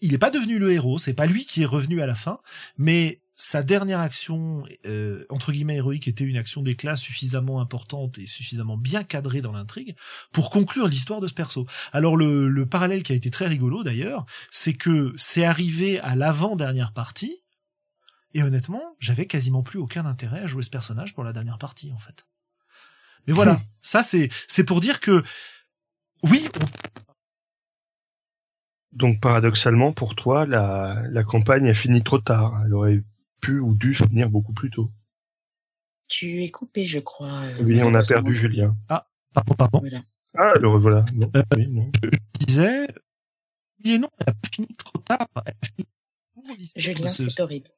il 0.00 0.12
n'est 0.12 0.18
pas 0.18 0.30
devenu 0.30 0.58
le 0.58 0.72
héros, 0.72 0.98
c'est 0.98 1.14
pas 1.14 1.26
lui 1.26 1.44
qui 1.44 1.62
est 1.62 1.66
revenu 1.66 2.00
à 2.00 2.06
la 2.06 2.14
fin, 2.14 2.40
mais 2.78 3.20
sa 3.34 3.62
dernière 3.62 4.00
action, 4.00 4.64
euh, 4.86 5.24
entre 5.28 5.52
guillemets 5.52 5.76
héroïque, 5.76 6.06
était 6.06 6.24
une 6.24 6.36
action 6.36 6.62
d'éclat 6.62 6.96
suffisamment 6.96 7.60
importante 7.60 8.18
et 8.18 8.26
suffisamment 8.26 8.76
bien 8.76 9.04
cadrée 9.04 9.40
dans 9.40 9.52
l'intrigue 9.52 9.96
pour 10.32 10.50
conclure 10.50 10.86
l'histoire 10.86 11.20
de 11.20 11.26
ce 11.26 11.34
perso. 11.34 11.66
Alors 11.92 12.16
le, 12.16 12.48
le 12.48 12.66
parallèle 12.66 13.02
qui 13.02 13.12
a 13.12 13.16
été 13.16 13.30
très 13.30 13.46
rigolo 13.46 13.82
d'ailleurs, 13.82 14.26
c'est 14.50 14.74
que 14.74 15.12
c'est 15.16 15.44
arrivé 15.44 15.98
à 16.00 16.14
l'avant-dernière 16.14 16.92
partie, 16.92 17.41
et 18.34 18.42
honnêtement, 18.42 18.96
j'avais 18.98 19.26
quasiment 19.26 19.62
plus 19.62 19.78
aucun 19.78 20.06
intérêt 20.06 20.40
à 20.40 20.46
jouer 20.46 20.62
ce 20.62 20.70
personnage 20.70 21.14
pour 21.14 21.24
la 21.24 21.32
dernière 21.32 21.58
partie, 21.58 21.92
en 21.92 21.98
fait. 21.98 22.26
Mais 23.26 23.32
voilà, 23.32 23.60
ça 23.82 24.02
c'est 24.02 24.30
c'est 24.48 24.64
pour 24.64 24.80
dire 24.80 24.98
que 25.00 25.22
oui. 26.24 26.48
Donc 28.92 29.20
paradoxalement, 29.20 29.92
pour 29.92 30.14
toi, 30.16 30.44
la, 30.46 31.02
la 31.08 31.24
campagne 31.24 31.68
a 31.68 31.74
fini 31.74 32.02
trop 32.02 32.18
tard. 32.18 32.62
Elle 32.66 32.74
aurait 32.74 33.02
pu 33.40 33.58
ou 33.58 33.74
dû 33.74 33.94
finir 33.94 34.28
beaucoup 34.28 34.52
plus 34.52 34.70
tôt. 34.70 34.90
Tu 36.08 36.42
es 36.42 36.50
coupé, 36.50 36.84
je 36.84 36.98
crois. 36.98 37.42
euh, 37.44 37.62
Oui, 37.62 37.82
on 37.82 37.94
a 37.94 38.02
perdu 38.02 38.34
Julien. 38.34 38.76
Pardon, 38.88 39.54
pardon. 39.56 39.80
Voilà. 39.80 40.02
Ah, 40.34 40.52
le 40.60 40.68
revoilà. 40.68 41.04
Non, 41.14 41.30
Euh, 41.34 41.42
oui, 41.56 41.66
non. 41.68 41.90
Je 42.02 42.46
disais, 42.46 42.88
oui 43.84 43.92
et 43.92 43.98
non, 43.98 44.08
elle 44.18 44.34
a 44.34 44.48
fini 44.54 44.66
trop 44.76 44.98
tard. 44.98 45.26
Fini 46.46 46.70
Julien, 46.76 47.08
c'est 47.08 47.40
horrible. 47.40 47.70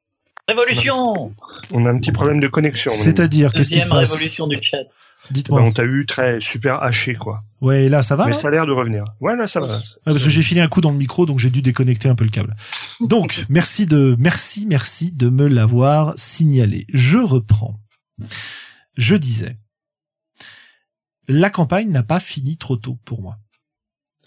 Révolution 0.48 1.32
On 1.72 1.86
a 1.86 1.90
un 1.90 1.98
petit 1.98 2.12
problème 2.12 2.40
de 2.40 2.48
connexion. 2.48 2.90
C'est-à-dire, 2.90 3.52
qu'est-ce 3.52 3.70
qui 3.70 3.80
se 3.80 3.86
Deuxième 3.86 3.98
passe 3.98 4.12
révolution 4.12 4.46
du 4.46 4.58
chat. 4.62 4.86
Dites-moi. 5.30 5.60
Ben, 5.60 5.68
on 5.68 5.72
t'a 5.72 5.84
eu 5.84 6.04
très 6.04 6.38
super 6.40 6.82
haché, 6.82 7.14
quoi. 7.14 7.42
Ouais, 7.62 7.84
et 7.84 7.88
là, 7.88 8.02
ça 8.02 8.14
va 8.14 8.26
Mais 8.26 8.34
ça 8.34 8.48
a 8.48 8.50
l'air 8.50 8.66
de 8.66 8.72
revenir. 8.72 9.04
Ouais, 9.20 9.34
là, 9.36 9.46
ça 9.46 9.60
va. 9.60 9.68
Ouais, 9.68 9.82
parce 10.04 10.22
que 10.22 10.28
j'ai 10.28 10.42
filé 10.42 10.60
un 10.60 10.68
coup 10.68 10.82
dans 10.82 10.90
le 10.90 10.98
micro, 10.98 11.24
donc 11.24 11.38
j'ai 11.38 11.48
dû 11.48 11.62
déconnecter 11.62 12.10
un 12.10 12.14
peu 12.14 12.24
le 12.24 12.30
câble. 12.30 12.54
Donc, 13.00 13.46
merci 13.48 13.86
de, 13.86 14.16
merci, 14.18 14.66
merci 14.66 15.12
de 15.12 15.30
me 15.30 15.46
l'avoir 15.46 16.12
signalé. 16.16 16.86
Je 16.92 17.16
reprends. 17.16 17.80
Je 18.98 19.16
disais, 19.16 19.56
la 21.26 21.48
campagne 21.48 21.90
n'a 21.90 22.02
pas 22.02 22.20
fini 22.20 22.58
trop 22.58 22.76
tôt 22.76 22.98
pour 23.06 23.22
moi. 23.22 23.38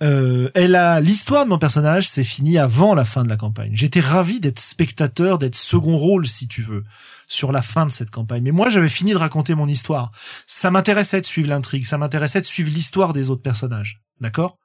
Euh, 0.03 0.52
elle 0.53 0.76
a 0.76 1.02
l'histoire 1.02 1.45
de 1.45 1.49
mon 1.49 1.57
personnage 1.57 2.07
s'est 2.07 2.24
finie 2.24 2.57
avant 2.57 2.94
la 2.94 3.06
fin 3.06 3.24
de 3.24 3.30
la 3.30 3.38
campagne. 3.38 3.72
J'étais 3.74 3.99
ravi 3.99 4.40
d'être 4.40 4.60
spectateur, 4.60 5.40
d'être 5.40 5.56
second 5.56 5.98
rôle 5.98 6.28
si 6.28 6.48
tu 6.48 6.61
veux 6.61 6.84
sur 7.28 7.52
la 7.52 7.61
fin 7.61 7.86
de 7.86 7.91
cette 7.91 8.11
campagne. 8.11 8.44
Mais 8.44 8.52
moi 8.52 8.69
j'avais 8.69 8.90
fini 8.90 9.11
de 9.11 9.18
raconter 9.18 9.56
mon 9.56 9.68
histoire. 9.68 10.11
Ça 10.45 10.69
m'intéressait 10.69 11.22
de 11.22 11.26
suivre 11.26 11.49
l'intrigue, 11.49 11.86
ça 11.86 11.98
m'intéressait 11.98 12.41
de 12.41 12.45
suivre 12.45 12.69
l'histoire 12.69 13.14
des 13.14 13.30
autres 13.30 13.41
personnages. 13.41 14.02
D'accord? 14.22 14.60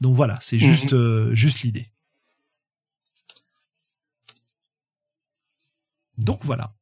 Donc 0.00 0.16
voilà, 0.16 0.38
c'est 0.40 0.58
juste 0.58 0.94
euh, 0.94 1.32
juste 1.34 1.60
l'idée. 1.60 1.92
Donc 6.18 6.40
voilà. 6.42 6.72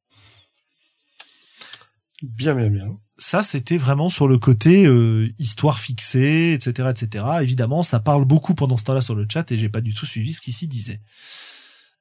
Bien, 2.21 2.53
bien, 2.55 2.69
bien. 2.69 2.97
Ça 3.21 3.43
c'était 3.43 3.77
vraiment 3.77 4.09
sur 4.09 4.27
le 4.27 4.39
côté 4.39 4.85
euh, 4.87 5.29
histoire 5.37 5.79
fixée, 5.79 6.53
etc., 6.53 6.89
etc. 6.89 7.23
Évidemment, 7.41 7.83
ça 7.83 7.99
parle 7.99 8.25
beaucoup 8.25 8.55
pendant 8.55 8.77
ce 8.77 8.83
temps-là 8.85 9.01
sur 9.01 9.13
le 9.13 9.27
chat 9.31 9.51
et 9.51 9.57
j'ai 9.59 9.69
pas 9.69 9.81
du 9.81 9.93
tout 9.93 10.07
suivi 10.07 10.33
ce 10.33 10.41
qu'il 10.41 10.53
s'y 10.53 10.67
disait. 10.67 10.99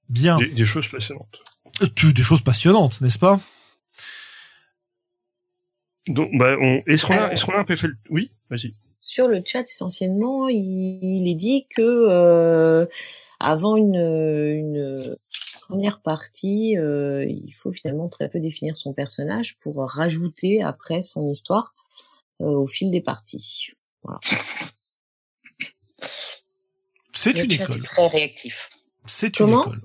Bien, 0.08 0.38
Des, 0.38 0.48
des 0.48 0.64
choses 0.64 0.88
passionnantes. 0.88 1.38
Euh, 1.82 1.86
tu- 1.94 2.12
des 2.14 2.22
choses 2.22 2.40
passionnantes, 2.40 3.00
n'est-ce 3.02 3.18
pas? 3.18 3.38
Donc, 6.08 6.30
bah, 6.38 6.56
on, 6.60 6.82
est-ce 6.86 7.04
qu'on 7.06 7.14
a, 7.14 7.30
est-ce 7.32 7.44
qu'on 7.44 7.52
a 7.52 7.58
un 7.58 7.64
peu 7.64 7.76
fait 7.76 7.86
le, 7.88 7.96
oui, 8.08 8.30
vas-y. 8.48 8.72
Sur 8.98 9.28
le 9.28 9.42
chat, 9.44 9.62
essentiellement, 9.62 10.48
il, 10.48 10.98
il 11.02 11.28
est 11.30 11.34
dit 11.34 11.66
que 11.74 11.82
euh, 11.82 12.86
avant 13.38 13.76
une, 13.76 13.94
une 13.96 15.16
première 15.70 16.02
partie, 16.02 16.76
euh, 16.76 17.24
il 17.24 17.52
faut 17.52 17.72
finalement 17.72 18.08
très 18.08 18.28
peu 18.28 18.40
définir 18.40 18.76
son 18.76 18.92
personnage 18.92 19.58
pour 19.60 19.76
rajouter 19.88 20.62
après 20.62 21.02
son 21.02 21.26
histoire 21.28 21.74
euh, 22.40 22.46
au 22.46 22.66
fil 22.66 22.90
des 22.90 23.00
parties. 23.00 23.70
C'est 27.12 27.32
une 27.32 27.52
école. 27.52 27.76
est 27.76 27.84
très 27.84 28.06
réactif. 28.06 28.70
C'est 29.06 29.38
une 29.40 29.46
Comment? 29.46 29.66
école. 29.66 29.78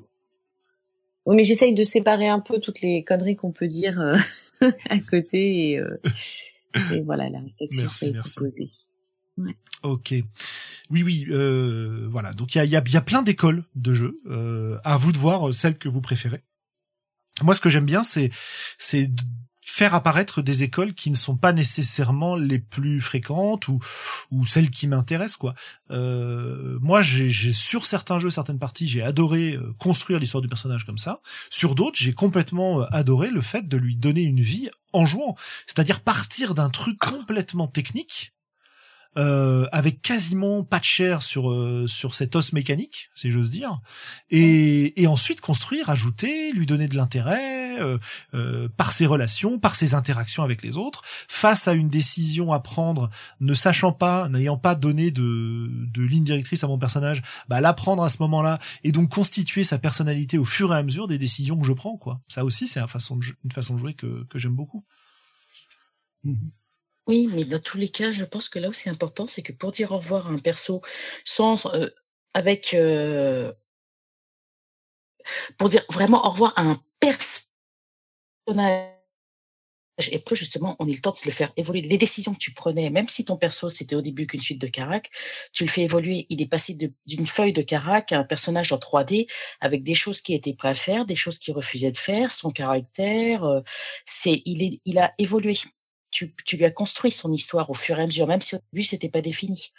Oui, 1.26 1.36
mais 1.36 1.44
j'essaye 1.44 1.74
de 1.74 1.84
séparer 1.84 2.28
un 2.28 2.40
peu 2.40 2.60
toutes 2.60 2.82
les 2.82 3.04
conneries 3.04 3.36
qu'on 3.36 3.52
peut 3.52 3.68
dire 3.68 4.00
euh, 4.00 4.18
à 4.90 5.00
côté 5.00 5.72
et, 5.72 5.80
euh, 5.80 6.00
et 6.94 7.02
voilà 7.04 7.30
la 7.30 7.40
réflexion 7.40 7.88
qui 7.88 8.06
a 8.06 8.08
été 8.10 8.20
Ok. 9.84 10.14
Oui, 10.90 11.04
oui. 11.04 11.28
Euh, 11.30 12.08
voilà. 12.12 12.32
Donc 12.34 12.56
il 12.56 12.58
y 12.58 12.62
a, 12.62 12.66
il 12.66 12.72
y, 12.72 12.76
a, 12.76 12.84
il 12.86 12.92
y 12.94 12.98
a 12.98 13.02
plein 13.02 13.22
d'écoles 13.22 13.66
de 13.76 13.94
jeux. 13.94 14.20
Euh, 14.28 14.78
à 14.84 14.98
vous 14.98 15.12
de 15.12 15.18
voir 15.18 15.50
euh, 15.50 15.52
celle 15.52 15.78
que 15.78 15.90
vous 15.90 16.02
préférez. 16.02 16.44
Moi, 17.42 17.54
ce 17.54 17.62
que 17.62 17.70
j'aime 17.70 17.86
bien, 17.86 18.02
c'est 18.04 18.32
c'est 18.78 19.08
de 19.08 19.22
faire 19.62 19.94
apparaître 19.94 20.42
des 20.42 20.64
écoles 20.64 20.94
qui 20.94 21.10
ne 21.10 21.16
sont 21.16 21.36
pas 21.36 21.52
nécessairement 21.52 22.36
les 22.36 22.60
plus 22.60 23.02
fréquentes 23.02 23.68
ou 23.68 23.80
ou 24.32 24.46
celles 24.46 24.70
qui 24.70 24.88
m'intéressent 24.88 25.38
quoi. 25.38 25.54
Euh, 25.92 26.78
moi, 26.82 27.02
j'ai 27.02 27.30
j'ai- 27.30 27.52
sur 27.52 27.86
certains 27.86 28.18
jeux, 28.20 28.30
certaines 28.30 28.60
parties, 28.60 28.88
j'ai 28.88 29.02
adoré 29.02 29.56
euh, 29.56 29.74
construire 29.78 30.20
l'histoire 30.20 30.42
du 30.42 30.48
personnage 30.48 30.86
comme 30.86 30.98
ça. 31.00 31.20
Sur 31.50 31.76
d'autres, 31.76 31.98
j'ai 32.00 32.14
complètement 32.14 32.82
euh, 32.82 32.86
adoré 32.92 33.30
le 33.30 33.42
fait 33.42 33.68
de 33.68 33.76
lui 33.76 33.98
donner 33.98 34.22
une 34.22 34.42
vie 34.42 34.70
en 34.94 35.06
jouant, 35.06 35.36
c'est-à-dire 35.68 36.00
partir 36.02 36.54
d'un 36.54 36.70
truc 36.70 36.98
complètement 36.98 37.68
technique 37.68 38.35
euh, 39.18 39.68
avec 39.72 40.02
quasiment 40.02 40.64
pas 40.64 40.80
de 40.80 40.84
chair 40.84 41.24
sur 41.24 41.52
euh, 41.52 41.88
sur 41.88 42.14
cet 42.14 42.36
os 42.36 42.54
mécanique, 42.54 43.10
si 43.16 43.32
j'ose 43.32 43.50
dire, 43.50 43.80
et, 44.30 45.02
et 45.02 45.08
ensuite 45.08 45.42
construire, 45.42 45.90
ajouter, 45.90 46.52
lui 46.52 46.66
donner 46.66 46.88
de 46.88 46.96
l'intérêt 46.96 47.80
euh, 47.80 47.98
euh, 48.34 48.68
par 48.78 48.92
ses 48.92 49.06
relations, 49.06 49.60
par 49.60 49.76
ses 49.76 49.94
interactions 49.94 50.44
avec 50.44 50.62
les 50.62 50.78
autres, 50.78 51.02
face 51.28 51.68
à 51.68 51.74
une 51.74 51.90
décision 51.90 52.52
à 52.52 52.60
prendre, 52.60 53.10
ne 53.40 53.54
sachant 53.54 53.92
pas, 53.92 54.30
n'ayant 54.30 54.58
pas 54.58 54.76
donné 54.76 55.12
de, 55.12 55.70
de 55.94 56.04
ligne 56.04 56.24
directrice 56.24 56.64
à 56.64 56.68
mon 56.68 56.78
personnage, 56.78 57.22
bah 57.48 57.62
l'apprendre 57.62 58.04
à 58.04 58.10
ce 58.10 58.18
moment-là 58.22 58.60
et 58.84 58.92
donc 58.92 59.10
constituer 59.14 59.64
sa 59.64 59.78
personnalité 59.78 60.38
au 60.38 60.46
fur 60.46 60.74
et 60.74 60.78
à 60.78 60.84
mesure 60.84 61.08
des 61.08 61.18
décisions 61.18 61.58
que 61.58 61.66
je 61.66 61.74
prends, 61.74 61.98
quoi. 61.98 62.22
Ça 62.28 62.44
aussi, 62.46 62.68
c'est 62.68 62.80
une 62.80 62.88
façon 62.88 63.16
de, 63.18 63.22
jou- 63.22 63.36
une 63.44 63.52
façon 63.52 63.76
de 63.76 63.80
jouer 63.80 63.94
que, 63.94 64.26
que 64.30 64.40
j'aime 64.40 64.56
beaucoup. 64.56 64.84
Oui, 67.08 67.30
mais 67.34 67.44
dans 67.46 67.60
tous 67.60 67.78
les 67.78 67.90
cas, 67.90 68.12
je 68.12 68.26
pense 68.26 68.50
que 68.50 68.58
là 68.60 68.70
où 68.70 68.74
c'est 68.74 68.90
important, 68.90 69.28
c'est 69.28 69.42
que 69.44 69.52
pour 69.54 69.72
dire 69.72 69.92
au 69.92 69.98
revoir 69.98 70.28
à 70.28 70.32
un 70.32 70.38
perso 70.38 70.82
sans 71.24 71.66
euh, 71.68 71.88
avec 72.34 72.74
euh, 72.74 73.52
pour 75.58 75.70
dire 75.70 75.84
vraiment 75.90 76.26
au 76.26 76.30
revoir 76.30 76.54
à 76.56 76.62
un 76.64 76.78
personnage 77.00 77.52
et 80.12 80.22
que 80.22 80.36
justement 80.36 80.76
on 80.80 80.88
ait 80.90 80.92
le 80.92 81.00
temps 81.00 81.12
de 81.12 81.18
le 81.26 81.32
faire 81.32 81.52
évoluer. 81.56 81.82
Les 81.82 81.98
décisions 81.98 82.34
que 82.34 82.40
tu 82.40 82.52
prenais, 82.54 82.90
même 82.90 83.08
si 83.08 83.24
ton 83.24 83.38
perso 83.38 83.70
c'était 83.70 83.96
au 83.96 84.02
début 84.02 84.28
qu'une 84.28 84.42
suite 84.42 84.60
de 84.60 84.68
carac, 84.68 85.10
tu 85.54 85.64
le 85.64 85.70
fais 85.70 85.84
évoluer. 85.84 86.26
Il 86.30 86.42
est 86.42 86.48
passé 86.48 86.78
d'une 87.06 87.26
feuille 87.26 87.54
de 87.54 87.62
carac 87.62 88.12
à 88.12 88.20
un 88.20 88.26
personnage 88.26 88.74
en 88.74 88.78
3D 88.78 89.28
avec 89.62 89.84
des 89.84 89.94
choses 89.96 90.20
qui 90.20 90.34
étaient 90.34 90.54
prêt 90.54 90.70
à 90.70 90.74
faire, 90.74 91.06
des 91.06 91.16
choses 91.16 91.38
qu'il 91.40 91.54
refusait 91.54 91.92
de 91.92 91.98
faire, 91.98 92.32
son 92.32 92.52
caractère. 92.52 93.46
euh, 93.46 93.62
c'est 94.06 94.42
il 94.46 94.64
est 94.64 94.80
il 94.86 94.98
a 95.00 95.14
évolué 95.18 95.54
tu, 96.46 96.58
lui 96.58 96.66
as 96.66 96.72
construit 96.72 97.12
son 97.12 97.32
histoire 97.34 97.70
au 97.70 97.74
fur 97.74 98.00
et 98.00 98.04
à 98.04 98.06
mesure, 98.06 98.28
même 98.28 98.42
si 98.42 98.56
au 98.56 98.60
début 98.72 98.84
c'était 98.84 99.10
pas 99.10 99.22
défini. 99.22 99.72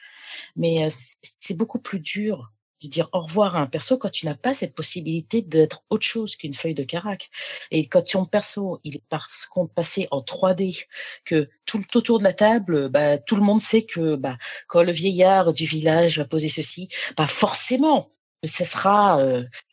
Mais 0.57 0.85
euh, 0.85 0.89
c'est- 0.91 1.55
beaucoup 1.57 1.79
plus 1.81 2.01
dur 2.01 2.53
de 2.83 2.89
dire 2.89 3.09
au 3.13 3.21
revoir 3.21 3.57
à 3.57 3.61
un 3.61 3.67
perso 3.67 3.97
quand 3.97 4.11
tu 4.11 4.27
n'as 4.27 4.35
pas 4.35 4.53
cette 4.53 4.75
possibilité 4.75 5.41
d'être 5.41 5.85
autre 5.89 6.07
chose 6.07 6.37
qu'une 6.37 6.53
feuille 6.53 6.75
de 6.75 6.85
carac. 6.85 7.31
Et 7.71 7.89
quand 7.89 8.03
ton 8.03 8.27
perso 8.27 8.81
il 8.85 8.97
est 8.97 9.05
par 9.09 9.27
contre 9.51 9.73
passé 9.73 10.09
en 10.11 10.21
3D, 10.21 10.85
que 11.25 11.49
tout, 11.65 11.81
tout 11.91 11.99
autour 11.99 12.19
de 12.19 12.25
la 12.25 12.35
table, 12.35 12.89
bah, 12.91 13.17
tout 13.19 13.37
le 13.37 13.43
monde 13.43 13.61
sait 13.61 13.83
que 13.87 14.17
bah, 14.17 14.37
quand 14.69 14.83
le 14.83 14.93
vieillard 14.93 15.53
du 15.53 15.65
village 15.65 16.19
va 16.19 16.27
poser 16.27 16.49
ceci, 16.49 16.89
bah 17.17 17.27
forcément 17.27 18.07
ce 18.47 18.65
sera 18.65 19.21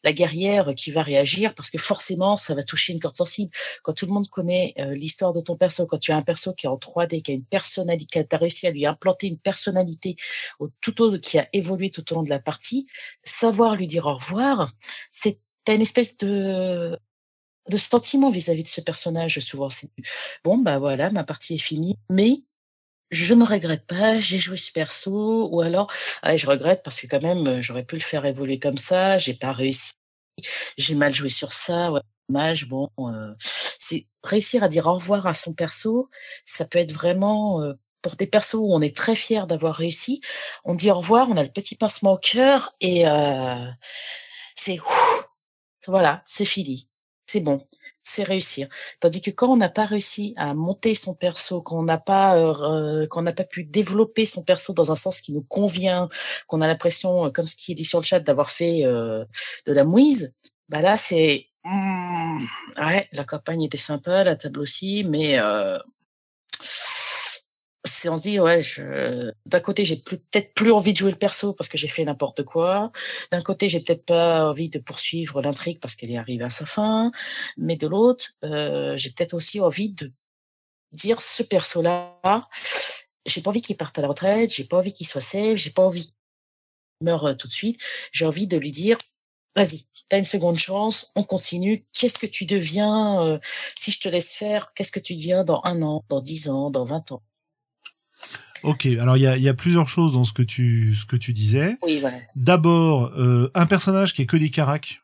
la 0.04 0.14
guerrière 0.14 0.74
qui 0.76 0.92
va 0.92 1.02
réagir 1.02 1.54
parce 1.56 1.70
que 1.70 1.78
forcément, 1.78 2.36
ça 2.36 2.56
va 2.56 2.64
toucher 2.64 2.94
une 2.94 3.00
corde 3.00 3.16
sensible. 3.16 3.52
Quand 3.84 3.94
tout 3.94 4.06
le 4.06 4.14
monde 4.14 4.28
connaît 4.30 4.74
l'histoire 4.92 5.34
de 5.34 5.42
ton 5.42 5.56
perso, 5.56 5.86
quand 5.86 5.98
tu 5.98 6.12
as 6.12 6.18
un 6.18 6.22
perso 6.22 6.54
qui 6.54 6.66
est 6.66 6.70
en 6.70 6.78
3D, 6.78 7.22
qui 7.22 7.32
a 7.32 7.34
une 7.36 7.46
personnalité, 7.46 8.26
tu 8.28 8.36
as 8.36 8.40
réussi 8.40 8.68
à 8.68 8.72
lui 8.72 8.86
implanter 8.86 9.28
une 9.28 9.40
personnalité 9.40 10.16
au, 10.60 10.70
tout 10.82 11.02
au, 11.02 11.18
qui 11.18 11.40
a 11.40 11.48
évolué 11.54 11.90
tout 11.90 12.12
au 12.12 12.16
long 12.16 12.24
de 12.24 12.30
la 12.30 12.40
partie, 12.40 12.88
savoir 13.24 13.76
lui 13.76 13.88
dire 13.88 14.06
au 14.06 14.16
revoir, 14.16 14.72
c'est 15.12 15.40
une 15.68 15.82
espèce 15.82 16.18
de 16.18 16.98
de 17.70 17.78
sentiment 17.78 18.30
vis-à-vis 18.30 18.64
de 18.64 18.68
ce 18.68 18.82
personnage 18.82 19.40
souvent. 19.40 19.70
Bon, 20.44 20.58
bah 20.58 20.80
voilà, 20.80 21.10
ma 21.12 21.24
partie 21.24 21.56
est 21.56 21.60
finie, 21.60 21.96
mais 22.10 22.44
je 23.14 23.34
ne 23.34 23.46
regrette 23.46 23.86
pas, 23.86 24.20
j'ai 24.20 24.40
joué 24.40 24.58
ce 24.58 24.72
perso, 24.72 25.50
ou 25.52 25.62
alors, 25.62 25.92
ah, 26.22 26.36
je 26.36 26.46
regrette 26.48 26.82
parce 26.84 27.00
que 27.00 27.08
quand 27.08 27.22
même, 27.22 27.62
j'aurais 27.62 27.86
pu 27.86 27.96
le 27.96 28.02
faire 28.02 28.26
évoluer 28.26 28.60
comme 28.60 28.78
ça, 28.78 29.18
j'ai 29.18 29.34
pas 29.34 29.52
réussi, 29.52 29.94
j'ai 30.78 30.96
mal 30.96 31.14
joué 31.14 31.30
sur 31.30 31.54
ça, 31.54 31.92
ouais, 31.92 32.02
dommage, 32.30 32.68
bon, 32.68 32.90
euh, 33.00 33.34
c'est 33.40 34.06
réussir 34.24 34.64
à 34.64 34.68
dire 34.68 34.88
au 34.88 34.96
revoir 34.96 35.28
à 35.28 35.34
son 35.34 35.54
perso, 35.54 36.10
ça 36.46 36.66
peut 36.66 36.80
être 36.80 36.94
vraiment, 36.94 37.62
euh, 37.62 37.74
pour 38.02 38.16
des 38.16 38.28
persos 38.28 38.56
où 38.56 38.74
on 38.74 38.82
est 38.82 38.96
très 38.96 39.16
fier 39.16 39.48
d'avoir 39.48 39.76
réussi, 39.76 40.22
on 40.66 40.76
dit 40.76 40.92
au 40.92 40.96
revoir, 40.96 41.30
on 41.30 41.38
a 41.38 41.44
le 41.44 41.52
petit 41.52 41.76
pincement 41.76 42.14
au 42.14 42.18
cœur, 42.18 42.74
et 42.82 43.08
euh, 43.08 43.70
c'est, 44.56 44.80
voilà, 45.88 46.22
c'est 46.26 46.46
fini, 46.46 46.90
c'est 47.28 47.42
bon 47.42 47.66
c'est 48.04 48.24
réussir. 48.24 48.68
Tandis 49.00 49.22
que 49.22 49.32
quand 49.32 49.48
on 49.48 49.58
n'a 49.58 49.70
pas 49.70 49.86
réussi 49.86 50.34
à 50.38 50.54
monter 50.54 50.94
son 50.94 51.16
perso, 51.16 51.62
qu'on 51.62 51.84
n'a 51.84 51.98
pas 51.98 52.36
euh, 52.38 53.08
qu'on 53.08 53.22
n'a 53.22 53.34
pas 53.34 53.46
pu 53.46 53.64
développer 53.64 54.26
son 54.26 54.44
perso 54.44 54.74
dans 54.74 54.92
un 54.92 54.96
sens 54.96 55.22
qui 55.22 55.34
nous 55.34 55.44
convient, 55.44 56.10
qu'on 56.48 56.62
a 56.62 56.68
l'impression, 56.68 57.26
euh, 57.26 57.30
comme 57.30 57.48
ce 57.48 57.56
qui 57.56 57.72
est 57.72 57.76
dit 57.76 57.86
sur 57.86 58.00
le 58.00 58.06
chat, 58.06 58.20
d'avoir 58.20 58.50
fait 58.50 58.86
euh, 58.86 59.24
de 59.66 59.74
la 59.74 59.86
mouise, 59.86 60.36
bah 60.70 60.82
là 60.82 60.98
c'est 60.98 61.48
mmh, 61.64 62.40
ouais, 62.80 63.08
la 63.14 63.24
campagne 63.24 63.64
était 63.64 63.78
sympa, 63.78 64.24
la 64.24 64.36
table 64.36 64.60
aussi, 64.60 65.06
mais 65.06 65.40
c'est 68.04 68.10
on 68.10 68.18
se 68.18 68.24
dit 68.24 68.38
d'un 69.46 69.60
côté 69.62 69.86
j'ai 69.86 69.96
peut-être 69.96 70.54
plus 70.54 70.74
envie 70.74 70.92
de 70.92 70.98
jouer 70.98 71.12
le 71.12 71.18
perso 71.18 71.54
parce 71.54 71.70
que 71.70 71.78
j'ai 71.78 71.88
fait 71.88 72.04
n'importe 72.04 72.44
quoi. 72.44 72.92
D'un 73.32 73.42
côté 73.42 73.70
j'ai 73.70 73.80
peut-être 73.80 74.06
pas 74.06 74.50
envie 74.50 74.68
de 74.68 74.80
poursuivre 74.80 75.42
l'intrigue 75.42 75.80
parce 75.80 75.96
qu'elle 75.96 76.12
est 76.12 76.18
arrivée 76.18 76.44
à 76.44 76.50
sa 76.50 76.66
fin. 76.66 77.12
Mais 77.58 77.78
de 77.78 77.88
l'autre 77.88 78.32
euh, 78.44 78.98
j'ai 78.98 79.10
peut-être 79.12 79.34
aussi 79.34 79.62
envie 79.62 79.90
de 79.90 80.12
dire 80.92 81.22
ce 81.22 81.44
perso 81.44 81.82
là 81.82 82.20
j'ai 83.26 83.42
pas 83.42 83.52
envie 83.52 83.62
qu'il 83.62 83.78
parte 83.78 83.98
à 83.98 84.02
la 84.02 84.10
retraite 84.10 84.54
j'ai 84.54 84.66
pas 84.66 84.78
envie 84.78 84.92
qu'il 84.92 85.08
soit 85.08 85.22
safe 85.22 85.56
j'ai 85.56 85.70
pas 85.70 85.84
envie 85.84 86.08
qu'il 86.08 86.14
meure 87.04 87.26
euh, 87.26 87.34
tout 87.36 87.48
de 87.48 87.54
suite. 87.54 87.82
J'ai 88.12 88.26
envie 88.26 88.48
de 88.48 88.58
lui 88.58 88.72
dire 88.72 88.98
vas-y, 89.56 89.86
tu 90.10 90.18
une 90.18 90.26
seconde 90.26 90.58
chance, 90.58 91.12
on 91.16 91.24
continue. 91.24 91.86
Qu'est-ce 91.98 92.20
que 92.20 92.26
tu 92.26 92.46
deviens 92.46 93.24
euh, 93.24 93.40
si 93.78 93.92
je 93.92 94.00
te 94.00 94.10
laisse 94.10 94.34
faire 94.36 94.74
Qu'est-ce 94.74 94.92
que 94.92 95.00
tu 95.00 95.16
deviens 95.16 95.46
dans 95.46 95.62
un 95.64 95.82
an, 95.84 96.04
dans 96.10 96.22
dix 96.22 96.50
ans, 96.50 96.70
dans 96.70 96.84
vingt 96.84 97.12
ans? 97.14 97.24
Ok, 98.64 98.86
alors 98.86 99.18
il 99.18 99.22
y 99.22 99.28
a, 99.28 99.38
y 99.38 99.50
a, 99.50 99.54
plusieurs 99.54 99.88
choses 99.88 100.14
dans 100.14 100.24
ce 100.24 100.34
que 100.34 100.42
tu 100.42 100.96
ce 100.96 101.06
que 101.06 101.16
tu 101.16 101.34
disais. 101.34 101.78
Oui, 101.84 102.00
voilà. 102.00 102.18
D'abord, 102.36 103.12
euh, 103.18 103.52
un 103.54 103.66
personnage 103.66 104.14
qui 104.14 104.22
est 104.22 104.26
que 104.26 104.38
des 104.38 104.50
caracs. 104.50 105.02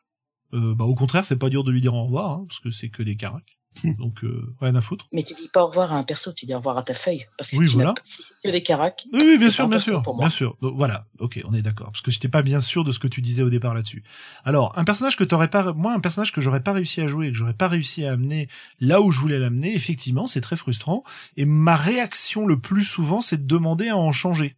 Euh, 0.52 0.74
bah 0.74 0.84
au 0.84 0.94
contraire, 0.94 1.24
c'est 1.24 1.38
pas 1.38 1.48
dur 1.48 1.62
de 1.62 1.70
lui 1.70 1.80
dire 1.80 1.94
au 1.94 2.04
revoir, 2.04 2.30
hein, 2.32 2.44
parce 2.48 2.58
que 2.58 2.70
c'est 2.70 2.88
que 2.88 3.02
des 3.02 3.16
caracs. 3.16 3.59
Donc 3.98 4.24
euh, 4.24 4.52
rien 4.60 4.74
à 4.74 4.80
foutre. 4.80 5.06
Mais 5.12 5.22
tu 5.22 5.34
dis 5.34 5.48
pas 5.48 5.62
au 5.62 5.68
revoir 5.68 5.92
à 5.92 5.96
un 5.96 6.02
perso, 6.02 6.32
tu 6.32 6.44
dis 6.44 6.54
au 6.54 6.58
revoir 6.58 6.78
à 6.78 6.82
ta 6.82 6.94
feuille 6.94 7.26
parce 7.38 7.50
que 7.50 7.56
oui, 7.56 7.68
tu 7.68 7.74
voilà. 7.74 7.94
si 8.02 8.22
c'est 8.22 8.34
que 8.44 8.50
des 8.50 8.62
caracs. 8.62 9.06
Oui, 9.12 9.20
oui 9.24 9.38
bien 9.38 9.50
sûr, 9.50 9.68
bien 9.68 9.78
sûr, 9.78 10.02
bien 10.18 10.28
sûr. 10.28 10.56
Donc, 10.60 10.76
voilà, 10.76 11.06
ok, 11.18 11.40
on 11.44 11.54
est 11.54 11.62
d'accord. 11.62 11.86
Parce 11.86 12.00
que 12.00 12.10
j'étais 12.10 12.28
pas 12.28 12.42
bien 12.42 12.60
sûr 12.60 12.84
de 12.84 12.92
ce 12.92 12.98
que 12.98 13.06
tu 13.08 13.22
disais 13.22 13.42
au 13.42 13.50
départ 13.50 13.74
là-dessus. 13.74 14.02
Alors, 14.44 14.76
un 14.76 14.84
personnage 14.84 15.16
que 15.16 15.24
t'aurais 15.24 15.48
pas, 15.48 15.72
moi, 15.72 15.92
un 15.92 16.00
personnage 16.00 16.32
que 16.32 16.40
j'aurais 16.40 16.62
pas 16.62 16.72
réussi 16.72 17.00
à 17.00 17.06
jouer, 17.06 17.30
que 17.30 17.36
j'aurais 17.36 17.54
pas 17.54 17.68
réussi 17.68 18.04
à 18.04 18.12
amener 18.12 18.48
là 18.80 19.00
où 19.00 19.12
je 19.12 19.20
voulais 19.20 19.38
l'amener, 19.38 19.74
effectivement, 19.74 20.26
c'est 20.26 20.40
très 20.40 20.56
frustrant. 20.56 21.04
Et 21.36 21.44
ma 21.44 21.76
réaction 21.76 22.46
le 22.46 22.58
plus 22.58 22.84
souvent, 22.84 23.20
c'est 23.20 23.38
de 23.38 23.46
demander 23.46 23.88
à 23.88 23.96
en 23.96 24.12
changer. 24.12 24.56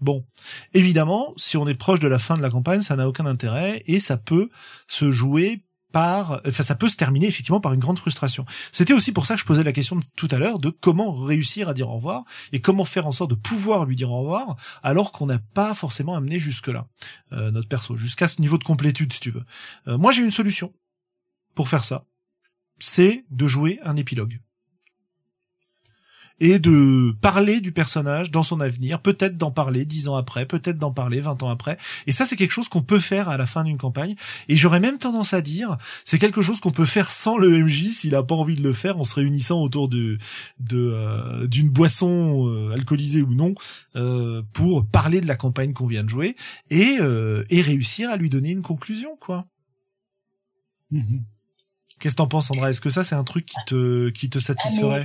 Bon, 0.00 0.24
évidemment, 0.72 1.34
si 1.36 1.58
on 1.58 1.68
est 1.68 1.74
proche 1.74 2.00
de 2.00 2.08
la 2.08 2.18
fin 2.18 2.36
de 2.36 2.42
la 2.42 2.48
campagne, 2.48 2.80
ça 2.80 2.96
n'a 2.96 3.06
aucun 3.06 3.26
intérêt 3.26 3.82
et 3.86 4.00
ça 4.00 4.16
peut 4.16 4.48
se 4.88 5.10
jouer 5.10 5.62
par, 5.92 6.40
enfin, 6.46 6.62
ça 6.62 6.74
peut 6.74 6.88
se 6.88 6.96
terminer 6.96 7.26
effectivement 7.26 7.60
par 7.60 7.72
une 7.72 7.80
grande 7.80 7.98
frustration. 7.98 8.44
C'était 8.72 8.92
aussi 8.92 9.12
pour 9.12 9.26
ça 9.26 9.34
que 9.34 9.40
je 9.40 9.46
posais 9.46 9.64
la 9.64 9.72
question 9.72 9.98
tout 10.16 10.28
à 10.30 10.38
l'heure 10.38 10.58
de 10.58 10.70
comment 10.70 11.12
réussir 11.12 11.68
à 11.68 11.74
dire 11.74 11.88
au 11.88 11.94
revoir 11.94 12.24
et 12.52 12.60
comment 12.60 12.84
faire 12.84 13.06
en 13.06 13.12
sorte 13.12 13.30
de 13.30 13.34
pouvoir 13.34 13.84
lui 13.84 13.96
dire 13.96 14.10
au 14.10 14.20
revoir 14.20 14.56
alors 14.82 15.12
qu'on 15.12 15.26
n'a 15.26 15.38
pas 15.38 15.74
forcément 15.74 16.14
amené 16.14 16.38
jusque 16.38 16.68
là 16.68 16.86
euh, 17.32 17.50
notre 17.50 17.68
perso, 17.68 17.96
jusqu'à 17.96 18.28
ce 18.28 18.40
niveau 18.40 18.58
de 18.58 18.64
complétude 18.64 19.12
si 19.12 19.20
tu 19.20 19.30
veux. 19.30 19.44
Euh, 19.88 19.98
moi 19.98 20.12
j'ai 20.12 20.22
une 20.22 20.30
solution 20.30 20.72
pour 21.54 21.68
faire 21.68 21.84
ça, 21.84 22.06
c'est 22.78 23.24
de 23.30 23.46
jouer 23.46 23.80
un 23.82 23.96
épilogue 23.96 24.40
et 26.40 26.58
de 26.58 27.12
parler 27.20 27.60
du 27.60 27.70
personnage 27.70 28.30
dans 28.30 28.42
son 28.42 28.60
avenir, 28.60 29.00
peut-être 29.00 29.36
d'en 29.36 29.50
parler 29.50 29.84
dix 29.84 30.08
ans 30.08 30.16
après, 30.16 30.46
peut-être 30.46 30.78
d'en 30.78 30.90
parler 30.90 31.20
vingt 31.20 31.42
ans 31.42 31.50
après. 31.50 31.76
Et 32.06 32.12
ça, 32.12 32.24
c'est 32.24 32.36
quelque 32.36 32.52
chose 32.52 32.68
qu'on 32.68 32.82
peut 32.82 32.98
faire 32.98 33.28
à 33.28 33.36
la 33.36 33.46
fin 33.46 33.62
d'une 33.62 33.76
campagne. 33.76 34.16
Et 34.48 34.56
j'aurais 34.56 34.80
même 34.80 34.98
tendance 34.98 35.34
à 35.34 35.42
dire, 35.42 35.76
c'est 36.04 36.18
quelque 36.18 36.40
chose 36.40 36.60
qu'on 36.60 36.70
peut 36.70 36.86
faire 36.86 37.10
sans 37.10 37.36
le 37.36 37.50
MJ 37.62 37.90
s'il 37.90 38.14
a 38.14 38.22
pas 38.22 38.34
envie 38.34 38.56
de 38.56 38.62
le 38.62 38.72
faire, 38.72 38.98
en 38.98 39.04
se 39.04 39.14
réunissant 39.14 39.60
autour 39.60 39.88
de 39.88 40.18
de 40.58 40.92
euh, 40.94 41.46
d'une 41.46 41.68
boisson 41.68 42.48
euh, 42.48 42.70
alcoolisée 42.70 43.22
ou 43.22 43.34
non, 43.34 43.54
euh, 43.96 44.42
pour 44.52 44.86
parler 44.86 45.20
de 45.20 45.26
la 45.26 45.36
campagne 45.36 45.72
qu'on 45.72 45.86
vient 45.86 46.04
de 46.04 46.08
jouer 46.08 46.36
et 46.70 46.96
euh, 47.00 47.44
et 47.50 47.60
réussir 47.60 48.10
à 48.10 48.16
lui 48.16 48.30
donner 48.30 48.50
une 48.50 48.62
conclusion, 48.62 49.16
quoi. 49.20 49.46
Mhm. 50.90 51.22
Qu'est-ce 51.98 52.14
que 52.14 52.18
t'en 52.18 52.26
penses, 52.26 52.46
Sandra 52.46 52.70
Est-ce 52.70 52.80
que 52.80 52.88
ça, 52.88 53.04
c'est 53.04 53.14
un 53.14 53.24
truc 53.24 53.44
qui 53.44 53.56
te 53.66 54.08
qui 54.08 54.30
te 54.30 54.38
satisferait? 54.38 55.00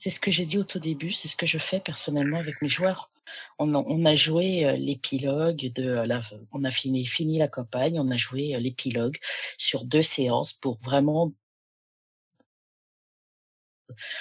C'est 0.00 0.08
ce 0.08 0.18
que 0.18 0.30
j'ai 0.30 0.46
dit 0.46 0.56
au 0.56 0.64
tout 0.64 0.78
début, 0.78 1.12
c'est 1.12 1.28
ce 1.28 1.36
que 1.36 1.44
je 1.44 1.58
fais 1.58 1.78
personnellement 1.78 2.38
avec 2.38 2.62
mes 2.62 2.70
joueurs. 2.70 3.10
On 3.58 3.74
a, 3.74 3.84
on 3.86 4.04
a 4.06 4.14
joué 4.14 4.64
euh, 4.64 4.74
l'épilogue 4.74 5.70
de 5.74 5.90
la, 5.90 6.20
on 6.52 6.64
a 6.64 6.70
fini, 6.70 7.04
fini 7.04 7.36
la 7.38 7.48
campagne, 7.48 8.00
on 8.00 8.10
a 8.10 8.16
joué 8.16 8.56
euh, 8.56 8.60
l'épilogue 8.60 9.18
sur 9.58 9.84
deux 9.84 10.02
séances 10.02 10.54
pour 10.54 10.78
vraiment 10.80 11.32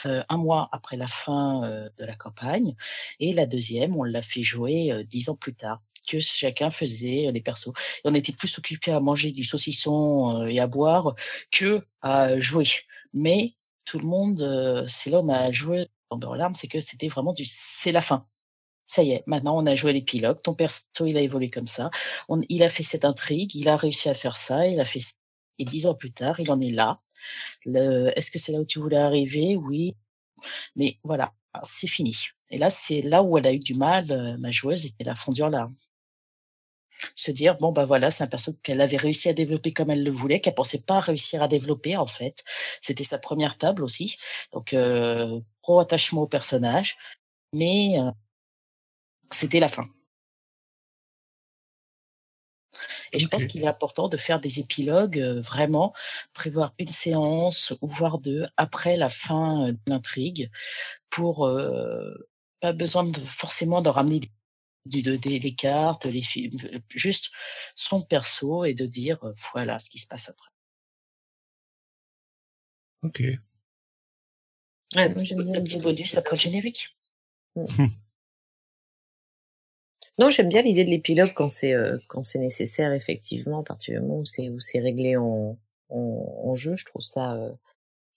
euh, 0.05 0.21
un 0.27 0.37
mois 0.37 0.67
après 0.73 0.97
la 0.97 1.07
fin 1.07 1.63
euh, 1.63 1.89
de 1.97 2.03
la 2.03 2.15
campagne, 2.15 2.75
et 3.21 3.31
la 3.31 3.45
deuxième, 3.45 3.95
on 3.95 4.03
l'a 4.03 4.21
fait 4.21 4.43
jouer 4.43 4.91
euh, 4.91 5.03
dix 5.03 5.29
ans 5.29 5.37
plus 5.37 5.55
tard 5.55 5.81
que 6.09 6.19
chacun 6.19 6.71
faisait 6.71 7.31
les 7.31 7.41
persos. 7.41 7.71
On 8.03 8.13
était 8.15 8.33
plus 8.33 8.57
occupé 8.57 8.91
à 8.91 8.99
manger 8.99 9.31
du 9.31 9.45
saucisson 9.45 10.45
et 10.47 10.59
à 10.59 10.67
boire 10.67 11.15
que 11.51 11.85
à 12.01 12.37
jouer. 12.39 12.67
Mais 13.13 13.55
tout 13.89 13.99
le 13.99 14.07
monde, 14.07 14.85
c'est 14.87 15.09
là 15.09 15.19
où 15.19 15.23
ma 15.23 15.51
joueuse 15.51 15.87
tombée 16.09 16.27
en 16.27 16.35
larmes, 16.35 16.53
c'est 16.53 16.67
que 16.67 16.79
c'était 16.79 17.07
vraiment 17.07 17.33
du, 17.33 17.43
c'est 17.45 17.91
la 17.91 18.01
fin. 18.01 18.27
Ça 18.85 19.01
y 19.03 19.11
est, 19.11 19.23
maintenant 19.25 19.57
on 19.57 19.65
a 19.65 19.75
joué 19.75 19.93
l'épilogue, 19.93 20.41
ton 20.43 20.53
perso 20.53 20.85
il 21.05 21.17
a 21.17 21.21
évolué 21.21 21.49
comme 21.49 21.67
ça, 21.67 21.89
on, 22.27 22.41
il 22.49 22.61
a 22.63 22.69
fait 22.69 22.83
cette 22.83 23.05
intrigue, 23.05 23.55
il 23.55 23.67
a 23.67 23.77
réussi 23.77 24.09
à 24.09 24.13
faire 24.13 24.35
ça, 24.35 24.67
il 24.67 24.79
a 24.79 24.85
fait 24.85 24.99
et 25.59 25.65
dix 25.65 25.87
ans 25.87 25.95
plus 25.95 26.11
tard, 26.11 26.39
il 26.39 26.51
en 26.51 26.59
est 26.61 26.69
là. 26.69 26.93
Est-ce 27.65 28.31
que 28.31 28.39
c'est 28.39 28.51
là 28.51 28.59
où 28.59 28.65
tu 28.65 28.79
voulais 28.79 28.97
arriver? 28.97 29.57
Oui, 29.57 29.95
mais 30.75 30.97
voilà, 31.03 31.33
c'est 31.63 31.87
fini. 31.87 32.15
Et 32.49 32.57
là, 32.57 32.69
c'est 32.69 33.01
là 33.01 33.23
où 33.23 33.37
elle 33.37 33.47
a 33.47 33.53
eu 33.53 33.59
du 33.59 33.73
mal, 33.73 34.37
ma 34.39 34.51
joueuse, 34.51 34.85
et 34.85 34.91
qu'elle 34.91 35.09
a 35.09 35.15
fondu 35.15 35.43
en 35.43 35.49
larmes 35.49 35.75
se 37.15 37.31
dire 37.31 37.57
bon 37.57 37.71
bah 37.71 37.85
voilà 37.85 38.11
c'est 38.11 38.23
un 38.23 38.27
perso 38.27 38.53
qu'elle 38.63 38.81
avait 38.81 38.97
réussi 38.97 39.29
à 39.29 39.33
développer 39.33 39.73
comme 39.73 39.89
elle 39.89 40.03
le 40.03 40.11
voulait 40.11 40.39
qu'elle 40.41 40.55
pensait 40.55 40.83
pas 40.83 40.99
réussir 40.99 41.41
à 41.41 41.47
développer 41.47 41.97
en 41.97 42.07
fait. 42.07 42.43
C'était 42.81 43.03
sa 43.03 43.17
première 43.17 43.57
table 43.57 43.83
aussi. 43.83 44.17
Donc 44.53 44.73
euh, 44.73 45.39
pro 45.61 45.79
attachement 45.79 46.23
au 46.23 46.27
personnage. 46.27 46.97
Mais 47.53 47.99
euh, 47.99 48.11
c'était 49.31 49.59
la 49.59 49.67
fin. 49.67 49.87
Et 53.11 53.19
je 53.19 53.27
pense 53.27 53.45
qu'il 53.45 53.63
est 53.63 53.67
important 53.67 54.07
de 54.07 54.17
faire 54.17 54.39
des 54.39 54.59
épilogues 54.59 55.19
euh, 55.19 55.41
vraiment 55.41 55.93
prévoir 56.33 56.73
une 56.77 56.89
séance 56.89 57.73
ou 57.81 57.87
voire 57.87 58.19
deux 58.19 58.47
après 58.57 58.95
la 58.95 59.09
fin 59.09 59.71
de 59.71 59.79
l'intrigue 59.87 60.51
pour 61.09 61.45
euh, 61.45 62.13
pas 62.59 62.73
besoin 62.73 63.03
de 63.03 63.19
forcément 63.19 63.81
de 63.81 63.89
ramener 63.89 64.19
des 64.19 64.29
du, 64.85 65.01
de, 65.01 65.15
des, 65.15 65.39
des 65.39 65.53
cartes, 65.53 66.05
les 66.05 66.21
films, 66.21 66.57
juste 66.95 67.31
son 67.75 68.01
perso 68.01 68.65
et 68.65 68.73
de 68.73 68.85
dire 68.85 69.23
euh, 69.23 69.33
voilà 69.53 69.79
ce 69.79 69.89
qui 69.89 69.97
se 69.97 70.07
passe 70.07 70.29
après. 70.29 70.49
Ok. 73.01 73.21
Ouais, 74.95 75.13
j'aime 75.23 75.43
bien 75.43 75.53
Le 75.53 75.63
petit 75.63 75.77
bonus 75.77 76.17
après 76.17 76.35
le 76.35 76.41
générique. 76.41 76.97
Non, 80.17 80.29
j'aime 80.29 80.49
bien 80.49 80.61
l'idée 80.61 80.83
de 80.83 80.89
l'épilogue 80.89 81.33
quand 81.33 81.49
c'est 81.49 81.73
euh, 81.73 81.97
quand 82.07 82.23
c'est 82.23 82.39
nécessaire 82.39 82.91
effectivement, 82.93 83.59
à 83.59 83.63
partir 83.63 83.95
du 83.95 84.01
moment 84.05 84.19
où 84.19 84.25
c'est 84.25 84.49
où 84.49 84.59
c'est 84.59 84.79
réglé 84.79 85.15
en, 85.15 85.57
en, 85.89 86.33
en 86.45 86.55
jeu, 86.55 86.75
je 86.75 86.85
trouve 86.85 87.01
ça 87.03 87.35
euh, 87.35 87.51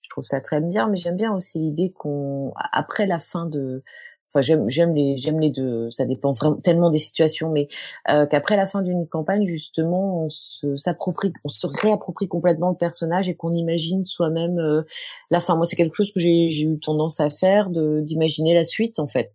je 0.02 0.08
trouve 0.10 0.24
ça 0.24 0.40
très 0.40 0.60
bien. 0.60 0.88
Mais 0.88 0.96
j'aime 0.96 1.16
bien 1.16 1.32
aussi 1.34 1.60
l'idée 1.60 1.92
qu'on 1.92 2.52
après 2.72 3.06
la 3.06 3.18
fin 3.18 3.46
de 3.46 3.84
enfin 4.32 4.42
j'aime 4.42 4.68
j'aime 4.70 4.94
les 4.94 5.18
j'aime 5.18 5.40
les 5.40 5.50
deux. 5.50 5.90
Ça 5.90 6.06
dépend 6.06 6.32
vraiment 6.32 6.56
tellement 6.56 6.90
des 6.90 6.98
situations 6.98 7.50
mais 7.50 7.68
euh, 8.10 8.26
qu'après 8.26 8.56
la 8.56 8.66
fin 8.66 8.82
d'une 8.82 9.06
campagne 9.06 9.46
justement 9.46 10.24
on 10.24 10.30
se 10.30 10.76
s'approprie 10.76 11.32
on 11.44 11.48
se 11.48 11.66
réapproprie 11.66 12.28
complètement 12.28 12.70
le 12.70 12.76
personnage 12.76 13.28
et 13.28 13.34
qu'on 13.34 13.52
imagine 13.52 14.04
soi-même 14.04 14.58
euh, 14.58 14.82
la 15.30 15.40
fin. 15.40 15.56
Moi 15.56 15.66
c'est 15.66 15.76
quelque 15.76 15.94
chose 15.94 16.12
que 16.12 16.20
j'ai 16.20 16.50
j'ai 16.50 16.64
eu 16.64 16.78
tendance 16.80 17.20
à 17.20 17.30
faire 17.30 17.70
de 17.70 18.00
d'imaginer 18.00 18.54
la 18.54 18.64
suite 18.64 18.98
en 18.98 19.06
fait. 19.06 19.32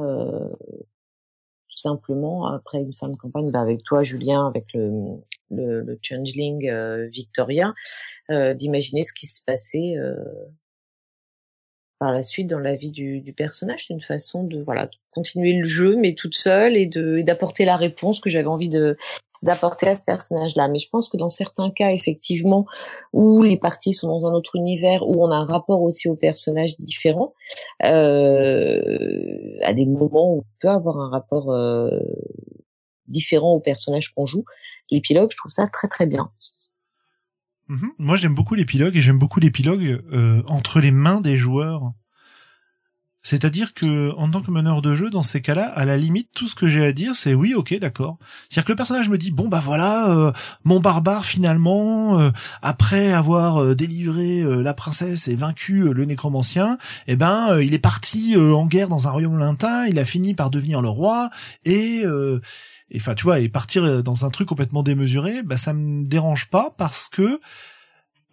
Euh, 0.00 0.50
tout 1.68 1.78
simplement 1.78 2.46
après 2.46 2.80
une 2.80 2.92
fin 2.92 3.08
de 3.08 3.16
campagne 3.16 3.50
bah, 3.50 3.60
avec 3.60 3.82
toi 3.82 4.02
Julien 4.02 4.46
avec 4.46 4.72
le 4.74 4.90
le, 5.50 5.80
le 5.80 5.98
changeling 6.02 6.68
euh, 6.68 7.06
Victoria 7.06 7.72
euh, 8.30 8.54
d'imaginer 8.54 9.04
ce 9.04 9.12
qui 9.12 9.26
se 9.26 9.42
passait 9.44 9.94
par 11.98 12.12
la 12.12 12.22
suite 12.22 12.48
dans 12.48 12.58
la 12.58 12.76
vie 12.76 12.90
du, 12.90 13.20
du 13.20 13.32
personnage. 13.32 13.86
C'est 13.86 13.94
une 13.94 14.00
façon 14.00 14.44
de 14.44 14.62
voilà 14.62 14.86
de 14.86 14.96
continuer 15.12 15.54
le 15.54 15.66
jeu, 15.66 15.96
mais 15.96 16.14
toute 16.14 16.34
seule 16.34 16.76
et 16.76 16.86
de 16.86 17.22
d'apporter 17.22 17.64
la 17.64 17.76
réponse 17.76 18.20
que 18.20 18.30
j'avais 18.30 18.46
envie 18.46 18.68
de 18.68 18.96
d'apporter 19.42 19.88
à 19.88 19.96
ce 19.96 20.04
personnage-là. 20.04 20.68
Mais 20.68 20.78
je 20.78 20.88
pense 20.88 21.08
que 21.08 21.16
dans 21.16 21.28
certains 21.28 21.70
cas, 21.70 21.90
effectivement, 21.90 22.66
où 23.12 23.42
les 23.42 23.58
parties 23.58 23.92
sont 23.92 24.08
dans 24.08 24.26
un 24.26 24.32
autre 24.32 24.56
univers, 24.56 25.06
où 25.06 25.24
on 25.24 25.30
a 25.30 25.36
un 25.36 25.46
rapport 25.46 25.82
aussi 25.82 26.08
au 26.08 26.16
personnage 26.16 26.76
différent, 26.78 27.34
euh, 27.84 29.58
à 29.62 29.72
des 29.72 29.86
moments 29.86 30.34
où 30.34 30.38
on 30.40 30.44
peut 30.60 30.68
avoir 30.68 30.98
un 30.98 31.10
rapport 31.10 31.52
euh, 31.52 31.90
différent 33.08 33.52
au 33.52 33.60
personnage 33.60 34.12
qu'on 34.14 34.26
joue, 34.26 34.44
l'épilogue, 34.90 35.30
je 35.30 35.36
trouve 35.36 35.52
ça 35.52 35.66
très 35.68 35.88
très 35.88 36.06
bien. 36.06 36.30
Mhm. 37.68 37.90
Moi, 37.98 38.16
j'aime 38.16 38.34
beaucoup 38.34 38.54
l'épilogue 38.54 38.96
et 38.96 39.02
j'aime 39.02 39.18
beaucoup 39.18 39.40
l'épilogue 39.40 40.02
euh, 40.12 40.42
entre 40.46 40.80
les 40.80 40.90
mains 40.90 41.20
des 41.20 41.36
joueurs. 41.36 41.92
C'est-à-dire 43.22 43.74
que 43.74 44.12
en 44.16 44.30
tant 44.30 44.40
que 44.40 44.52
meneur 44.52 44.82
de 44.82 44.94
jeu, 44.94 45.10
dans 45.10 45.24
ces 45.24 45.42
cas-là, 45.42 45.66
à 45.66 45.84
la 45.84 45.96
limite, 45.96 46.28
tout 46.32 46.46
ce 46.46 46.54
que 46.54 46.68
j'ai 46.68 46.86
à 46.86 46.92
dire, 46.92 47.16
c'est 47.16 47.34
oui, 47.34 47.54
ok, 47.54 47.76
d'accord. 47.80 48.18
C'est-à-dire 48.48 48.66
que 48.66 48.72
le 48.72 48.76
personnage 48.76 49.08
me 49.08 49.18
dit 49.18 49.32
bon 49.32 49.48
bah 49.48 49.60
voilà, 49.60 50.12
euh, 50.12 50.30
mon 50.62 50.78
barbare 50.78 51.24
finalement, 51.24 52.20
euh, 52.20 52.30
après 52.62 53.12
avoir 53.12 53.74
délivré 53.74 54.44
la 54.62 54.74
princesse 54.74 55.26
et 55.26 55.34
vaincu 55.34 55.92
le 55.92 56.04
nécromancien, 56.04 56.78
eh 57.08 57.16
ben 57.16 57.58
il 57.58 57.74
est 57.74 57.80
parti 57.80 58.36
en 58.36 58.64
guerre 58.64 58.88
dans 58.88 59.08
un 59.08 59.10
royaume 59.10 59.36
lointain, 59.36 59.86
il 59.86 59.98
a 59.98 60.04
fini 60.04 60.34
par 60.34 60.50
devenir 60.50 60.80
le 60.80 60.88
roi 60.88 61.30
et 61.64 62.04
et 62.90 62.98
enfin 62.98 63.14
tu 63.14 63.24
vois 63.24 63.40
et 63.40 63.48
partir 63.48 64.02
dans 64.02 64.24
un 64.24 64.30
truc 64.30 64.48
complètement 64.48 64.82
démesuré 64.82 65.42
bah 65.42 65.56
ça 65.56 65.72
me 65.72 66.06
dérange 66.06 66.48
pas 66.48 66.74
parce 66.76 67.08
que 67.08 67.40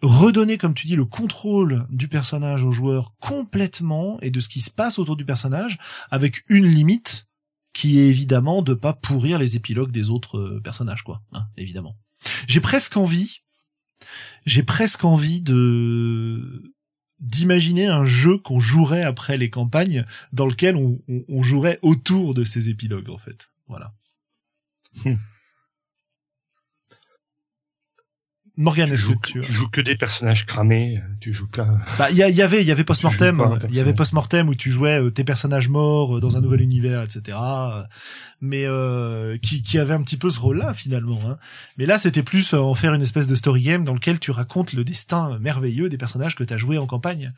redonner 0.02 0.58
comme 0.58 0.74
tu 0.74 0.86
dis 0.86 0.96
le 0.96 1.04
contrôle 1.04 1.86
du 1.90 2.08
personnage 2.08 2.64
au 2.64 2.70
joueur 2.70 3.14
complètement 3.20 4.18
et 4.20 4.30
de 4.30 4.40
ce 4.40 4.48
qui 4.48 4.60
se 4.60 4.70
passe 4.70 4.98
autour 4.98 5.16
du 5.16 5.24
personnage 5.24 5.78
avec 6.10 6.44
une 6.48 6.66
limite 6.66 7.26
qui 7.72 7.98
est 7.98 8.08
évidemment 8.08 8.62
de 8.62 8.74
pas 8.74 8.92
pourrir 8.92 9.38
les 9.38 9.56
épilogues 9.56 9.92
des 9.92 10.10
autres 10.10 10.38
euh, 10.38 10.60
personnages 10.62 11.02
quoi 11.02 11.22
hein, 11.32 11.46
évidemment 11.56 11.96
j'ai 12.46 12.60
presque 12.60 12.96
envie 12.96 13.40
j'ai 14.46 14.62
presque 14.62 15.04
envie 15.04 15.40
de 15.40 16.74
d'imaginer 17.20 17.86
un 17.86 18.04
jeu 18.04 18.38
qu'on 18.38 18.60
jouerait 18.60 19.02
après 19.02 19.38
les 19.38 19.48
campagnes 19.48 20.04
dans 20.32 20.46
lequel 20.46 20.76
on, 20.76 21.00
on, 21.28 21.42
jouerait 21.42 21.78
autour 21.80 22.34
de 22.34 22.44
ces 22.44 22.68
épilogues 22.68 23.08
en 23.08 23.16
fait 23.16 23.50
voilà. 23.66 23.94
Morgan, 28.56 28.88
est-ce 28.92 29.04
que 29.04 29.12
tu... 29.14 29.40
tu 29.40 29.52
joues 29.52 29.68
que 29.68 29.80
des 29.80 29.96
personnages 29.96 30.46
cramés 30.46 31.02
Tu 31.20 31.32
joues 31.32 31.48
pas 31.48 31.66
Bah, 31.98 32.08
il 32.12 32.16
y, 32.16 32.20
y, 32.20 32.42
avait, 32.42 32.60
il 32.60 32.66
y 32.66 32.70
avait 32.70 32.84
post-mortem, 32.84 33.58
il 33.68 33.74
y 33.74 33.80
avait 33.80 33.94
post-mortem 33.94 34.48
où 34.48 34.54
tu 34.54 34.70
jouais 34.70 35.00
euh, 35.00 35.10
tes 35.10 35.24
personnages 35.24 35.68
morts 35.68 36.16
euh, 36.16 36.20
dans 36.20 36.36
un 36.36 36.40
nouvel 36.40 36.60
univers, 36.60 37.02
etc. 37.02 37.36
Mais 38.40 38.64
euh, 38.64 39.36
qui, 39.38 39.62
qui 39.64 39.76
avait 39.76 39.94
un 39.94 40.02
petit 40.02 40.16
peu 40.16 40.30
ce 40.30 40.38
rôle-là 40.38 40.72
finalement. 40.72 41.18
Hein. 41.28 41.36
Mais 41.78 41.86
là, 41.86 41.98
c'était 41.98 42.22
plus 42.22 42.54
en 42.54 42.74
faire 42.74 42.94
une 42.94 43.02
espèce 43.02 43.26
de 43.26 43.34
story 43.34 43.62
game 43.62 43.82
dans 43.82 43.94
lequel 43.94 44.20
tu 44.20 44.30
racontes 44.30 44.72
le 44.72 44.84
destin 44.84 45.36
merveilleux 45.40 45.88
des 45.88 45.98
personnages 45.98 46.36
que 46.36 46.44
tu 46.44 46.54
as 46.54 46.58
joué 46.58 46.78
en 46.78 46.86
campagne. 46.86 47.32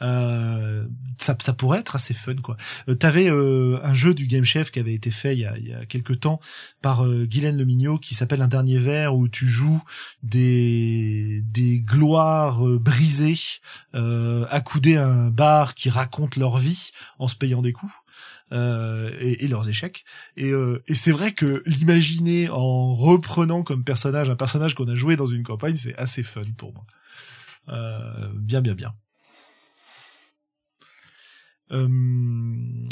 Euh, 0.00 0.86
ça, 1.18 1.36
ça 1.40 1.52
pourrait 1.52 1.80
être 1.80 1.96
assez 1.96 2.14
fun 2.14 2.36
quoi. 2.36 2.56
Euh, 2.88 2.94
T'avais 2.94 3.28
euh, 3.28 3.80
un 3.82 3.94
jeu 3.94 4.14
du 4.14 4.26
Game 4.26 4.44
Chef 4.44 4.70
qui 4.70 4.78
avait 4.78 4.94
été 4.94 5.10
fait 5.10 5.34
il 5.34 5.40
y 5.40 5.44
a, 5.44 5.58
il 5.58 5.66
y 5.66 5.74
a 5.74 5.84
quelques 5.86 6.20
temps 6.20 6.40
par 6.82 7.04
euh, 7.04 7.24
Guylaine 7.24 7.56
Lemignot 7.56 7.98
qui 7.98 8.14
s'appelle 8.14 8.42
Un 8.42 8.48
dernier 8.48 8.78
verre 8.78 9.16
où 9.16 9.28
tu 9.28 9.48
joues 9.48 9.82
des 10.22 11.42
des 11.46 11.80
gloires 11.80 12.66
euh, 12.66 12.78
brisées 12.78 13.38
euh, 13.94 14.46
accoudées 14.50 14.96
à 14.96 15.08
un 15.08 15.30
bar 15.30 15.74
qui 15.74 15.90
raconte 15.90 16.36
leur 16.36 16.58
vie 16.58 16.90
en 17.18 17.26
se 17.26 17.34
payant 17.34 17.62
des 17.62 17.72
coups. 17.72 17.92
Euh, 18.50 19.10
et, 19.20 19.44
et, 19.44 19.48
leurs 19.48 19.68
échecs. 19.68 20.06
Et, 20.38 20.52
euh, 20.52 20.82
et 20.86 20.94
c'est 20.94 21.12
vrai 21.12 21.32
que 21.32 21.62
l'imaginer 21.66 22.48
en 22.48 22.94
reprenant 22.94 23.62
comme 23.62 23.84
personnage 23.84 24.30
un 24.30 24.36
personnage 24.36 24.74
qu'on 24.74 24.88
a 24.88 24.94
joué 24.94 25.16
dans 25.16 25.26
une 25.26 25.42
campagne, 25.42 25.76
c'est 25.76 25.94
assez 25.98 26.22
fun 26.22 26.40
pour 26.56 26.72
moi. 26.72 26.86
Euh, 27.68 28.32
bien, 28.34 28.62
bien, 28.62 28.74
bien. 28.74 28.94
Euh, 31.72 31.86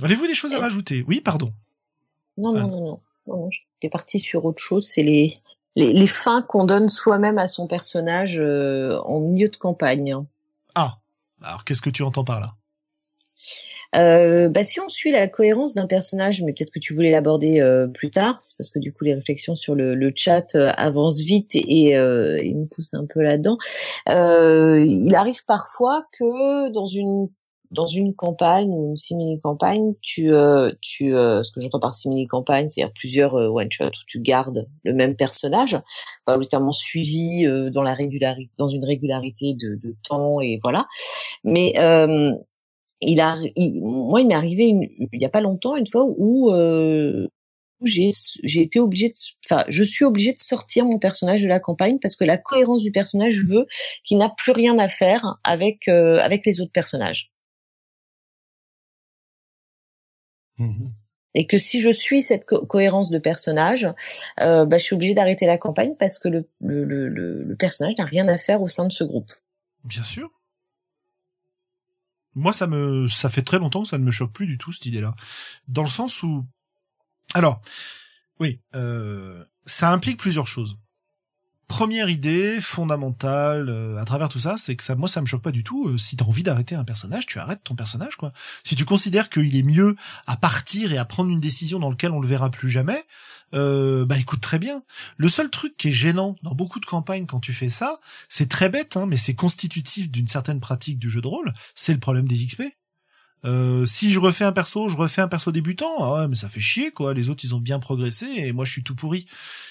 Avez-vous 0.02 0.26
des 0.26 0.34
choses 0.34 0.54
à 0.54 0.58
rajouter? 0.58 1.04
Oui, 1.08 1.20
pardon. 1.20 1.52
Non, 2.36 2.52
non, 2.52 2.68
non, 2.68 2.80
non. 2.80 3.00
non, 3.26 3.48
J'étais 3.50 3.90
parti 3.90 4.20
sur 4.20 4.44
autre 4.44 4.62
chose. 4.62 4.86
C'est 4.86 5.02
les, 5.02 5.32
les, 5.74 5.92
les 5.92 6.06
fins 6.06 6.42
qu'on 6.42 6.64
donne 6.64 6.90
soi-même 6.90 7.38
à 7.38 7.46
son 7.46 7.66
personnage 7.66 8.38
euh, 8.38 8.98
en 9.04 9.20
milieu 9.20 9.48
de 9.48 9.56
campagne. 9.56 10.14
Ah, 10.74 10.98
alors 11.42 11.64
qu'est-ce 11.64 11.82
que 11.82 11.90
tu 11.90 12.02
entends 12.02 12.24
par 12.24 12.40
là? 12.40 12.54
Euh, 13.94 14.48
bah, 14.48 14.64
si 14.64 14.80
on 14.80 14.88
suit 14.88 15.12
la 15.12 15.28
cohérence 15.28 15.74
d'un 15.74 15.86
personnage, 15.86 16.42
mais 16.42 16.52
peut-être 16.52 16.72
que 16.72 16.78
tu 16.78 16.94
voulais 16.94 17.10
l'aborder 17.10 17.60
euh, 17.60 17.86
plus 17.86 18.10
tard, 18.10 18.38
c'est 18.42 18.56
parce 18.58 18.68
que 18.68 18.78
du 18.78 18.92
coup 18.92 19.04
les 19.04 19.14
réflexions 19.14 19.54
sur 19.54 19.74
le, 19.74 19.94
le 19.94 20.12
chat 20.14 20.54
euh, 20.54 20.72
avancent 20.76 21.20
vite 21.20 21.54
et, 21.54 21.88
et, 21.88 21.96
euh, 21.96 22.38
et 22.42 22.52
me 22.52 22.66
poussent 22.66 22.94
un 22.94 23.06
peu 23.06 23.22
là-dedans. 23.22 23.56
Euh, 24.08 24.84
il 24.86 25.14
arrive 25.14 25.44
parfois 25.46 26.04
que 26.18 26.70
dans 26.72 26.86
une 26.86 27.28
dans 27.70 27.86
une 27.86 28.14
campagne 28.14 28.70
ou 28.70 28.90
une 28.90 28.96
simili-campagne, 28.96 29.94
tu, 30.00 30.32
euh, 30.32 30.72
tu, 30.80 31.14
euh, 31.14 31.42
ce 31.42 31.50
que 31.50 31.60
j'entends 31.60 31.80
par 31.80 31.94
simili-campagne, 31.94 32.68
c'est-à-dire 32.68 32.92
plusieurs 32.94 33.34
euh, 33.34 33.48
one-shots 33.48 33.86
où 33.86 34.04
tu 34.06 34.20
gardes 34.20 34.68
le 34.84 34.94
même 34.94 35.16
personnage, 35.16 35.78
volontairement 36.26 36.72
suivi 36.72 37.46
euh, 37.46 37.70
dans 37.70 37.82
la 37.82 37.94
régularité, 37.94 38.50
dans 38.58 38.68
une 38.68 38.84
régularité 38.84 39.54
de, 39.54 39.96
temps 40.02 40.40
et 40.40 40.58
voilà. 40.62 40.86
Mais 41.44 41.74
euh, 41.78 42.32
il 43.00 43.20
a, 43.20 43.36
il, 43.56 43.80
moi, 43.82 44.20
il 44.20 44.28
m'est 44.28 44.34
arrivé 44.34 44.66
une, 44.66 44.82
il 45.12 45.20
y 45.20 45.24
a 45.24 45.30
pas 45.30 45.40
longtemps 45.40 45.76
une 45.76 45.86
fois 45.86 46.04
où 46.04 46.50
euh, 46.52 47.28
j'ai 47.82 48.10
j'ai 48.42 48.62
été 48.62 48.80
obligée 48.80 49.08
de 49.08 49.14
enfin 49.44 49.64
je 49.68 49.82
suis 49.82 50.04
obligée 50.04 50.32
de 50.32 50.38
sortir 50.38 50.86
mon 50.86 50.98
personnage 50.98 51.42
de 51.42 51.48
la 51.48 51.60
campagne 51.60 51.98
parce 52.00 52.16
que 52.16 52.24
la 52.24 52.38
cohérence 52.38 52.82
du 52.82 52.90
personnage 52.90 53.40
veut 53.40 53.66
qu'il 54.04 54.18
n'a 54.18 54.30
plus 54.30 54.52
rien 54.52 54.78
à 54.78 54.88
faire 54.88 55.38
avec 55.44 55.88
euh, 55.88 56.20
avec 56.20 56.46
les 56.46 56.60
autres 56.60 56.72
personnages 56.72 57.30
Et 61.34 61.46
que 61.46 61.58
si 61.58 61.80
je 61.80 61.90
suis 61.90 62.22
cette 62.22 62.46
co 62.46 62.64
cohérence 62.64 63.10
de 63.10 63.18
personnage, 63.18 63.86
euh, 64.40 64.64
bah, 64.64 64.78
je 64.78 64.84
suis 64.84 64.94
obligée 64.94 65.14
d'arrêter 65.14 65.46
la 65.46 65.58
campagne 65.58 65.94
parce 65.98 66.18
que 66.18 66.28
le, 66.28 66.48
le, 66.60 66.84
le, 66.84 67.08
le 67.42 67.56
personnage 67.56 67.94
n'a 67.98 68.06
rien 68.06 68.26
à 68.28 68.38
faire 68.38 68.62
au 68.62 68.68
sein 68.68 68.86
de 68.86 68.92
ce 68.92 69.04
groupe. 69.04 69.30
Bien 69.84 70.02
sûr. 70.02 70.30
Moi, 72.34 72.52
ça 72.52 72.66
me, 72.66 73.08
ça 73.08 73.28
fait 73.28 73.42
très 73.42 73.58
longtemps 73.58 73.82
que 73.82 73.88
ça 73.88 73.98
ne 73.98 74.04
me 74.04 74.10
choque 74.10 74.32
plus 74.32 74.46
du 74.46 74.58
tout 74.58 74.72
cette 74.72 74.86
idée-là, 74.86 75.14
dans 75.68 75.82
le 75.82 75.88
sens 75.88 76.22
où, 76.22 76.44
alors, 77.34 77.60
oui, 78.40 78.60
euh, 78.74 79.44
ça 79.64 79.90
implique 79.90 80.18
plusieurs 80.18 80.46
choses 80.46 80.78
première 81.68 82.08
idée 82.08 82.60
fondamentale 82.60 83.68
euh, 83.68 84.00
à 84.00 84.04
travers 84.04 84.28
tout 84.28 84.38
ça, 84.38 84.56
c'est 84.58 84.76
que 84.76 84.84
ça, 84.84 84.94
moi, 84.94 85.08
ça 85.08 85.20
me 85.20 85.26
choque 85.26 85.42
pas 85.42 85.50
du 85.50 85.64
tout. 85.64 85.88
Euh, 85.88 85.98
si 85.98 86.16
t'as 86.16 86.24
envie 86.24 86.42
d'arrêter 86.42 86.74
un 86.74 86.84
personnage, 86.84 87.26
tu 87.26 87.38
arrêtes 87.38 87.62
ton 87.64 87.74
personnage, 87.74 88.16
quoi. 88.16 88.32
Si 88.62 88.76
tu 88.76 88.84
considères 88.84 89.30
qu'il 89.30 89.56
est 89.56 89.62
mieux 89.62 89.96
à 90.26 90.36
partir 90.36 90.92
et 90.92 90.98
à 90.98 91.04
prendre 91.04 91.30
une 91.30 91.40
décision 91.40 91.78
dans 91.78 91.90
laquelle 91.90 92.12
on 92.12 92.20
le 92.20 92.28
verra 92.28 92.50
plus 92.50 92.70
jamais, 92.70 93.04
euh, 93.54 94.04
bah 94.04 94.18
écoute 94.18 94.40
très 94.40 94.58
bien. 94.58 94.82
Le 95.16 95.28
seul 95.28 95.50
truc 95.50 95.76
qui 95.76 95.88
est 95.88 95.92
gênant 95.92 96.36
dans 96.42 96.54
beaucoup 96.54 96.80
de 96.80 96.86
campagnes 96.86 97.26
quand 97.26 97.40
tu 97.40 97.52
fais 97.52 97.68
ça, 97.68 97.98
c'est 98.28 98.48
très 98.48 98.68
bête, 98.68 98.96
hein, 98.96 99.06
mais 99.06 99.16
c'est 99.16 99.34
constitutif 99.34 100.10
d'une 100.10 100.28
certaine 100.28 100.60
pratique 100.60 100.98
du 100.98 101.10
jeu 101.10 101.20
de 101.20 101.28
rôle. 101.28 101.52
C'est 101.74 101.92
le 101.92 102.00
problème 102.00 102.28
des 102.28 102.36
XP. 102.46 102.62
Euh, 103.44 103.86
si 103.86 104.12
je 104.12 104.18
refais 104.18 104.44
un 104.44 104.52
perso, 104.52 104.88
je 104.88 104.96
refais 104.96 105.20
un 105.20 105.28
perso 105.28 105.52
débutant, 105.52 105.94
ah 106.00 106.14
ouais, 106.14 106.28
mais 106.28 106.34
ça 106.34 106.48
fait 106.48 106.60
chier 106.60 106.90
quoi. 106.90 107.14
Les 107.14 107.28
autres 107.28 107.44
ils 107.44 107.54
ont 107.54 107.60
bien 107.60 107.78
progressé 107.78 108.26
et 108.26 108.52
moi 108.52 108.64
je 108.64 108.72
suis 108.72 108.82
tout 108.82 108.94
pourri. 108.94 109.26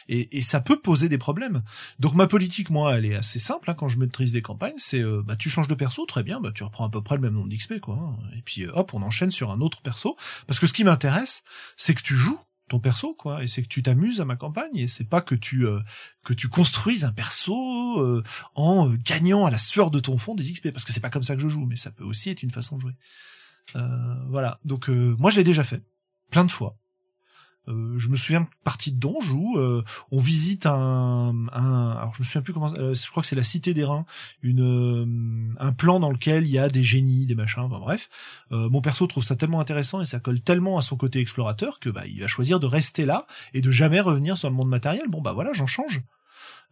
Et, 0.07 0.37
et 0.37 0.41
ça 0.41 0.61
peut 0.61 0.79
poser 0.79 1.09
des 1.09 1.17
problèmes. 1.17 1.63
Donc 1.99 2.13
ma 2.13 2.27
politique 2.27 2.69
moi 2.69 2.95
elle 2.97 3.05
est 3.05 3.15
assez 3.15 3.39
simple 3.39 3.69
hein, 3.69 3.73
quand 3.73 3.87
je 3.87 3.97
maîtrise 3.97 4.31
des 4.31 4.41
campagnes, 4.41 4.75
c'est 4.77 5.01
euh, 5.01 5.23
bah 5.25 5.35
tu 5.35 5.49
changes 5.49 5.67
de 5.67 5.75
perso 5.75 6.05
très 6.05 6.23
bien, 6.23 6.39
bah 6.39 6.51
tu 6.53 6.63
reprends 6.63 6.85
à 6.85 6.89
peu 6.89 7.01
près 7.01 7.15
le 7.15 7.21
même 7.21 7.33
nombre 7.33 7.49
d'XP 7.49 7.79
quoi. 7.79 7.95
Hein. 7.95 8.17
Et 8.37 8.41
puis 8.41 8.63
euh, 8.63 8.71
hop 8.73 8.93
on 8.93 9.01
enchaîne 9.01 9.31
sur 9.31 9.51
un 9.51 9.59
autre 9.61 9.81
perso 9.81 10.15
parce 10.47 10.59
que 10.59 10.67
ce 10.67 10.73
qui 10.73 10.83
m'intéresse 10.83 11.43
c'est 11.75 11.95
que 11.95 12.01
tu 12.01 12.15
joues 12.15 12.39
ton 12.67 12.79
perso 12.79 13.13
quoi 13.13 13.43
et 13.43 13.47
c'est 13.47 13.61
que 13.61 13.67
tu 13.67 13.83
t'amuses 13.83 14.21
à 14.21 14.25
ma 14.25 14.35
campagne 14.35 14.75
et 14.75 14.87
c'est 14.87 15.07
pas 15.07 15.21
que 15.21 15.35
tu 15.35 15.67
euh, 15.67 15.79
que 16.23 16.33
tu 16.33 16.47
construises 16.49 17.05
un 17.05 17.11
perso 17.11 17.99
euh, 17.99 18.23
en 18.55 18.89
gagnant 18.89 19.45
à 19.45 19.51
la 19.51 19.57
sueur 19.57 19.91
de 19.91 19.99
ton 19.99 20.17
fond 20.17 20.35
des 20.35 20.51
XP 20.51 20.71
parce 20.71 20.85
que 20.85 20.91
c'est 20.91 20.99
pas 20.99 21.09
comme 21.09 21.23
ça 21.23 21.35
que 21.35 21.41
je 21.41 21.47
joue 21.47 21.65
mais 21.65 21.75
ça 21.75 21.91
peut 21.91 22.03
aussi 22.03 22.29
être 22.29 22.43
une 22.43 22.51
façon 22.51 22.77
de 22.77 22.81
jouer. 22.81 22.93
Euh, 23.75 24.15
voilà. 24.29 24.59
Donc 24.65 24.89
euh, 24.89 25.15
moi 25.17 25.31
je 25.31 25.37
l'ai 25.37 25.43
déjà 25.43 25.63
fait 25.63 25.81
plein 26.29 26.45
de 26.45 26.51
fois. 26.51 26.75
Euh, 27.67 27.97
je 27.97 28.09
me 28.09 28.15
souviens 28.15 28.41
de 28.41 28.47
partie 28.63 28.91
de 28.91 28.99
Donge 28.99 29.31
où 29.31 29.57
euh, 29.57 29.83
on 30.11 30.19
visite 30.19 30.67
un, 30.67 31.33
un, 31.51 31.89
alors 31.97 32.13
je 32.13 32.19
me 32.21 32.23
souviens 32.23 32.43
plus 32.43 32.53
comment, 32.53 32.71
euh, 32.77 32.93
je 32.93 33.09
crois 33.09 33.23
que 33.23 33.27
c'est 33.27 33.35
la 33.35 33.43
Cité 33.43 33.73
des 33.73 33.83
Reins, 33.83 34.05
une 34.43 34.61
euh, 34.61 35.55
un 35.59 35.71
plan 35.71 35.99
dans 35.99 36.11
lequel 36.11 36.43
il 36.43 36.51
y 36.51 36.59
a 36.59 36.69
des 36.69 36.83
génies, 36.83 37.25
des 37.25 37.33
machins, 37.33 37.63
enfin 37.63 37.79
bref. 37.79 38.09
Mon 38.51 38.81
perso 38.81 39.07
trouve 39.07 39.23
ça 39.23 39.35
tellement 39.35 39.59
intéressant 39.59 39.99
et 39.99 40.05
ça 40.05 40.19
colle 40.19 40.41
tellement 40.41 40.77
à 40.77 40.81
son 40.81 40.95
côté 40.95 41.19
explorateur 41.19 41.79
que 41.79 41.89
bah 41.89 42.05
il 42.05 42.21
va 42.21 42.27
choisir 42.27 42.59
de 42.59 42.67
rester 42.67 43.03
là 43.03 43.25
et 43.55 43.61
de 43.61 43.71
jamais 43.71 43.99
revenir 43.99 44.37
sur 44.37 44.49
le 44.49 44.55
monde 44.55 44.69
matériel. 44.69 45.07
Bon 45.09 45.21
bah 45.21 45.33
voilà, 45.33 45.51
j'en 45.53 45.65
change. 45.65 46.03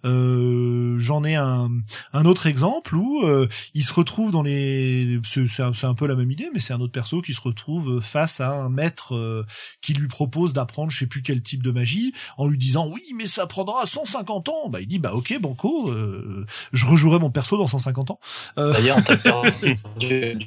Euh, 0.05 0.95
J'en 0.99 1.23
ai 1.23 1.35
un, 1.35 1.69
un 2.13 2.25
autre 2.25 2.47
exemple 2.47 2.95
où 2.95 3.23
euh, 3.23 3.47
il 3.73 3.83
se 3.83 3.93
retrouve 3.93 4.31
dans 4.31 4.43
les, 4.43 5.19
c'est 5.25 5.61
un, 5.63 5.71
un 5.83 5.93
peu 5.93 6.07
la 6.07 6.15
même 6.15 6.31
idée, 6.31 6.49
mais 6.53 6.59
c'est 6.59 6.73
un 6.73 6.79
autre 6.81 6.91
perso 6.91 7.21
qui 7.21 7.33
se 7.33 7.41
retrouve 7.41 8.01
face 8.01 8.39
à 8.39 8.51
un 8.51 8.69
maître 8.69 9.15
euh, 9.15 9.45
qui 9.81 9.93
lui 9.93 10.07
propose 10.07 10.53
d'apprendre 10.53 10.91
je 10.91 10.99
sais 10.99 11.07
plus 11.07 11.21
quel 11.21 11.41
type 11.41 11.63
de 11.63 11.71
magie, 11.71 12.13
en 12.37 12.47
lui 12.47 12.57
disant 12.57 12.87
oui 12.87 13.01
mais 13.17 13.25
ça 13.25 13.47
prendra 13.47 13.85
150 13.85 14.49
ans. 14.49 14.69
Bah 14.69 14.81
il 14.81 14.87
dit 14.87 14.99
bah 14.99 15.13
ok 15.13 15.39
banco, 15.41 15.89
euh, 15.91 16.45
je 16.71 16.85
rejouerai 16.85 17.19
mon 17.19 17.29
perso 17.29 17.57
dans 17.57 17.67
150 17.67 18.11
ans. 18.11 18.19
Euh, 18.57 18.73
D'ailleurs, 18.73 18.97
on 18.97 19.01
t'a 19.01 19.17
perdu 19.17 19.77
du 19.99 20.37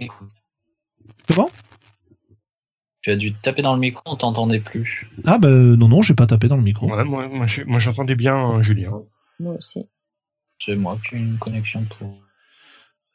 micro. 0.00 0.26
comment? 1.28 1.50
Tu 3.04 3.10
as 3.10 3.16
dû 3.16 3.34
taper 3.34 3.60
dans 3.60 3.74
le 3.74 3.80
micro, 3.80 4.00
on 4.06 4.16
t'entendait 4.16 4.60
plus. 4.60 5.06
Ah 5.26 5.36
bah 5.36 5.50
non 5.50 5.88
non 5.88 6.00
j'ai 6.00 6.14
pas 6.14 6.24
tapé 6.24 6.48
dans 6.48 6.56
le 6.56 6.62
micro. 6.62 6.86
Moi, 6.86 7.78
j'entendais 7.78 8.14
bien 8.14 8.52
euh, 8.52 8.62
Julien. 8.62 8.92
Moi 9.38 9.56
aussi. 9.56 9.84
C'est 10.58 10.74
moi 10.74 10.98
qui 11.06 11.16
ai 11.16 11.18
une 11.18 11.36
connexion 11.36 11.84
pour. 11.98 12.18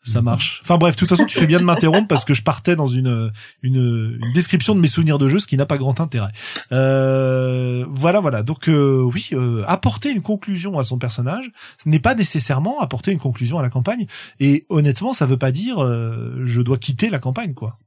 Ça 0.03 0.22
marche. 0.22 0.60
Enfin 0.64 0.78
bref, 0.78 0.94
de 0.94 0.99
toute 0.99 1.10
façon, 1.10 1.26
tu 1.26 1.40
fais 1.40 1.48
bien 1.48 1.60
de 1.60 1.64
m'interrompre 1.64 2.07
parce 2.07 2.24
que 2.24 2.36
je 2.36 2.44
partais 2.44 2.76
dans 2.76 2.86
une, 2.86 3.32
une, 3.64 4.20
une 4.22 4.32
description 4.34 4.76
de 4.76 4.80
mes 4.80 4.88
souvenirs 4.88 5.18
de 5.18 5.28
jeu, 5.28 5.40
ce 5.40 5.48
qui 5.48 5.57
n'a 5.57 5.66
pas 5.66 5.80
grand 5.80 5.99
intérêt. 5.99 6.32
Euh, 6.72 7.84
voilà, 7.90 8.20
voilà. 8.20 8.44
Donc 8.44 8.70
euh, 8.70 9.02
oui, 9.02 9.30
euh, 9.34 9.64
apporter 9.68 10.11
une 10.11 10.22
conclusion 10.22 10.78
à 10.78 10.84
son 10.84 10.99
personnage, 10.99 11.49
ce 11.84 11.90
n'est 11.90 11.98
pas 11.98 12.14
nécessairement 12.14 12.80
apporter 12.80 13.11
une 13.11 13.18
conclusion 13.18 13.57
à 13.57 13.64
la 13.64 13.70
campagne. 13.70 14.06
Et 14.40 14.68
honnêtement, 14.70 15.14
ça 15.14 15.26
veut 15.26 15.38
pas 15.38 15.52
dire 15.52 15.84
euh, 15.84 16.44
je 16.45 16.61
dois 16.61 16.78
quitter 16.78 17.10
la 17.10 17.18
campagne, 17.18 17.56
quoi. 17.56 17.80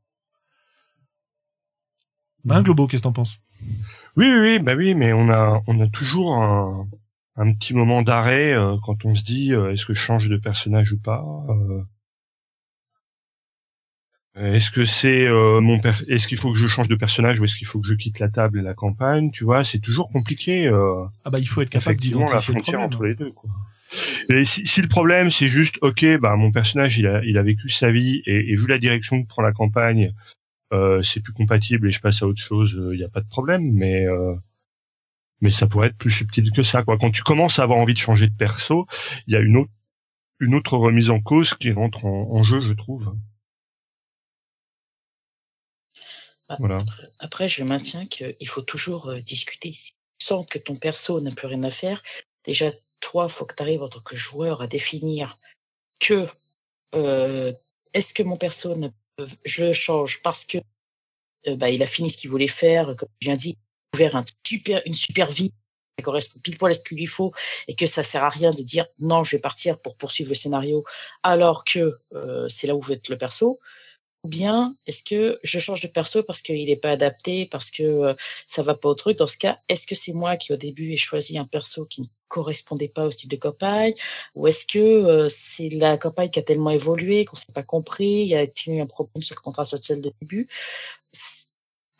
Hein, 2.48 2.62
Globo, 2.62 2.86
qu'est-ce 2.86 3.02
que 3.02 3.08
t'en 3.08 3.12
penses? 3.12 3.38
Oui, 4.16 4.26
oui, 4.26 4.38
oui, 4.40 4.58
bah 4.58 4.74
oui, 4.74 4.94
mais 4.94 5.12
on 5.12 5.28
a, 5.30 5.62
on 5.66 5.80
a 5.80 5.86
toujours 5.88 6.34
un, 6.36 6.86
un 7.36 7.52
petit 7.54 7.72
moment 7.74 8.02
d'arrêt 8.02 8.52
euh, 8.52 8.76
quand 8.84 9.04
on 9.04 9.14
se 9.14 9.22
dit 9.22 9.52
euh, 9.52 9.72
est-ce 9.72 9.86
que 9.86 9.94
je 9.94 10.00
change 10.00 10.28
de 10.28 10.36
personnage 10.36 10.92
ou 10.92 10.98
pas. 10.98 11.24
euh, 11.48 11.82
est-ce 14.34 14.70
que 14.70 14.86
c'est 14.86 15.28
mon 15.28 15.78
per- 15.78 15.90
est-ce 16.08 16.26
qu'il 16.26 16.38
faut 16.38 16.52
que 16.54 16.58
je 16.58 16.66
change 16.66 16.88
de 16.88 16.94
personnage 16.94 17.38
ou 17.38 17.44
est-ce 17.44 17.54
qu'il 17.54 17.66
faut 17.66 17.80
que 17.80 17.86
je 17.88 17.92
quitte 17.94 18.18
la 18.18 18.28
table 18.30 18.58
et 18.60 18.62
la 18.62 18.72
campagne 18.74 19.30
Tu 19.30 19.44
vois, 19.44 19.62
c'est 19.62 19.78
toujours 19.78 20.08
compliqué. 20.08 20.68
Ah 21.24 21.30
bah 21.30 21.38
il 21.38 21.46
faut 21.46 21.60
être 21.60 21.68
capable 21.70 21.96
la 21.96 22.02
d'identifier 22.02 22.54
le 22.54 22.60
frontière 22.60 22.62
problème. 22.80 22.86
entre 22.86 23.04
les 23.04 23.14
deux. 23.14 23.30
Quoi. 23.32 23.50
Et 24.30 24.44
si, 24.46 24.66
si 24.66 24.80
le 24.80 24.88
problème 24.88 25.30
c'est 25.30 25.48
juste 25.48 25.76
ok, 25.82 26.16
bah 26.18 26.34
mon 26.36 26.50
personnage 26.50 26.96
il 26.98 27.06
a, 27.06 27.22
il 27.24 27.36
a 27.36 27.42
vécu 27.42 27.68
sa 27.68 27.90
vie 27.90 28.22
et, 28.24 28.50
et 28.52 28.56
vu 28.56 28.66
la 28.68 28.78
direction 28.78 29.22
que 29.22 29.28
prend 29.28 29.42
la 29.42 29.52
campagne, 29.52 30.12
c'est 31.02 31.20
plus 31.20 31.32
compatible 31.32 31.88
et 31.88 31.92
je 31.92 32.00
passe 32.00 32.22
à 32.22 32.26
autre 32.26 32.42
chose, 32.42 32.72
il 32.92 32.98
n'y 32.98 33.04
a 33.04 33.08
pas 33.08 33.20
de 33.20 33.28
problème. 33.28 33.72
Mais 33.72 34.06
euh, 34.06 34.34
mais 35.40 35.50
ça 35.50 35.66
pourrait 35.66 35.88
être 35.88 35.98
plus 35.98 36.10
subtil 36.10 36.50
que 36.52 36.62
ça. 36.62 36.82
Quoi. 36.84 36.96
Quand 36.98 37.10
tu 37.10 37.22
commences 37.22 37.58
à 37.58 37.64
avoir 37.64 37.78
envie 37.78 37.94
de 37.94 37.98
changer 37.98 38.28
de 38.28 38.34
perso, 38.34 38.86
il 39.26 39.34
y 39.34 39.36
a 39.36 39.40
une 39.40 39.56
autre 39.56 39.70
une 40.40 40.54
autre 40.56 40.76
remise 40.76 41.10
en 41.10 41.20
cause 41.20 41.54
qui 41.54 41.70
rentre 41.72 42.04
en, 42.04 42.30
en 42.32 42.42
jeu, 42.44 42.60
je 42.60 42.72
trouve. 42.72 43.14
Ah, 46.48 46.56
Voilà. 46.58 46.78
Après, 46.78 47.08
après, 47.18 47.48
je 47.48 47.62
maintiens 47.64 48.06
qu'il 48.06 48.48
faut 48.48 48.62
toujours 48.62 49.08
euh, 49.08 49.20
discuter. 49.20 49.72
Si 49.72 49.92
tu 50.18 50.26
sens 50.26 50.46
que 50.46 50.58
ton 50.58 50.76
perso 50.76 51.20
n'a 51.20 51.30
plus 51.30 51.46
rien 51.46 51.62
à 51.62 51.70
faire, 51.70 52.02
déjà, 52.44 52.70
toi, 53.00 53.28
faut 53.28 53.46
que 53.46 53.54
tu 53.54 53.62
arrives 53.62 53.82
en 53.82 53.88
tant 53.88 54.00
que 54.00 54.16
joueur 54.16 54.60
à 54.62 54.66
définir 54.66 55.38
que 56.00 56.26
euh, 56.94 57.52
est-ce 57.94 58.14
que 58.14 58.22
mon 58.22 58.36
perso, 58.36 58.76
n'a- 58.76 58.88
euh, 58.88 58.90
je 59.44 59.72
change 59.72 60.22
parce 60.22 60.44
que 60.44 60.58
euh, 61.48 61.56
bah, 61.56 61.70
il 61.70 61.82
a 61.82 61.86
fini 61.86 62.10
ce 62.10 62.16
qu'il 62.16 62.30
voulait 62.30 62.46
faire, 62.46 62.94
comme 62.96 63.08
je 63.20 63.26
viens 63.26 63.36
dit, 63.36 63.56
ouvert 63.94 64.16
un 64.16 64.24
super, 64.46 64.82
une 64.86 64.94
super 64.94 65.30
vie, 65.30 65.52
ça 65.98 66.04
correspond 66.04 66.40
pile 66.40 66.56
poil 66.56 66.70
à 66.70 66.74
ce 66.74 66.82
qu'il 66.82 66.98
lui 66.98 67.06
faut, 67.06 67.32
et 67.68 67.74
que 67.74 67.86
ça 67.86 68.02
sert 68.02 68.24
à 68.24 68.30
rien 68.30 68.50
de 68.50 68.62
dire 68.62 68.86
non, 68.98 69.22
je 69.24 69.36
vais 69.36 69.40
partir 69.40 69.80
pour 69.80 69.96
poursuivre 69.96 70.30
le 70.30 70.34
scénario, 70.34 70.84
alors 71.22 71.64
que 71.64 71.98
euh, 72.14 72.48
c'est 72.48 72.66
là 72.66 72.74
où 72.74 72.80
veut 72.80 72.94
être 72.94 73.08
le 73.08 73.18
perso. 73.18 73.60
Ou 74.24 74.28
bien 74.28 74.76
est-ce 74.86 75.02
que 75.02 75.40
je 75.42 75.58
change 75.58 75.80
de 75.80 75.88
perso 75.88 76.22
parce 76.22 76.42
qu'il 76.42 76.66
n'est 76.66 76.76
pas 76.76 76.92
adapté, 76.92 77.46
parce 77.46 77.72
que 77.72 77.82
euh, 77.82 78.14
ça 78.46 78.62
va 78.62 78.74
pas 78.74 78.88
au 78.88 78.94
truc? 78.94 79.18
Dans 79.18 79.26
ce 79.26 79.36
cas, 79.36 79.58
est-ce 79.68 79.84
que 79.84 79.96
c'est 79.96 80.12
moi 80.12 80.36
qui 80.36 80.52
au 80.52 80.56
début 80.56 80.92
ai 80.92 80.96
choisi 80.96 81.38
un 81.38 81.44
perso 81.44 81.86
qui 81.86 82.02
ne 82.02 82.06
correspondait 82.32 82.88
pas 82.88 83.06
au 83.06 83.10
style 83.10 83.28
de 83.28 83.36
campagne? 83.36 83.94
Ou 84.34 84.46
est-ce 84.48 84.66
que 84.66 84.78
euh, 84.78 85.28
c'est 85.28 85.68
la 85.70 85.98
campagne 85.98 86.30
qui 86.30 86.38
a 86.38 86.42
tellement 86.42 86.70
évolué 86.70 87.24
qu'on 87.24 87.36
s'est 87.36 87.52
pas 87.54 87.62
compris? 87.62 88.24
Y 88.26 88.34
a-t-il 88.34 88.76
eu 88.76 88.80
un 88.80 88.86
problème 88.86 89.22
sur 89.22 89.36
le 89.36 89.40
contrat 89.40 89.64
social 89.64 90.00
de 90.00 90.10
début? 90.20 90.48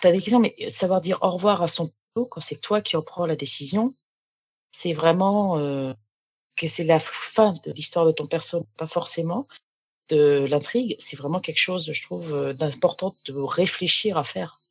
Tu 0.00 0.06
as 0.08 0.12
des 0.12 0.18
questions, 0.18 0.40
mais 0.40 0.54
savoir 0.70 1.00
dire 1.00 1.18
au 1.22 1.30
revoir 1.30 1.62
à 1.62 1.68
son 1.68 1.86
perso 1.86 2.26
quand 2.28 2.40
c'est 2.40 2.60
toi 2.60 2.80
qui 2.80 2.96
en 2.96 3.02
prends 3.02 3.26
la 3.26 3.36
décision, 3.36 3.94
c'est 4.70 4.94
vraiment 4.94 5.58
euh, 5.58 5.92
que 6.56 6.66
c'est 6.66 6.84
la 6.84 6.98
fin 6.98 7.52
de 7.64 7.72
l'histoire 7.72 8.06
de 8.06 8.12
ton 8.12 8.26
perso, 8.26 8.66
pas 8.78 8.86
forcément 8.86 9.46
de 10.08 10.46
l'intrigue, 10.50 10.96
c'est 10.98 11.16
vraiment 11.16 11.40
quelque 11.40 11.60
chose, 11.60 11.90
je 11.92 12.02
trouve, 12.02 12.34
euh, 12.34 12.52
d'important 12.52 13.16
de 13.26 13.34
réfléchir 13.34 14.18
à 14.18 14.24
faire. 14.24 14.61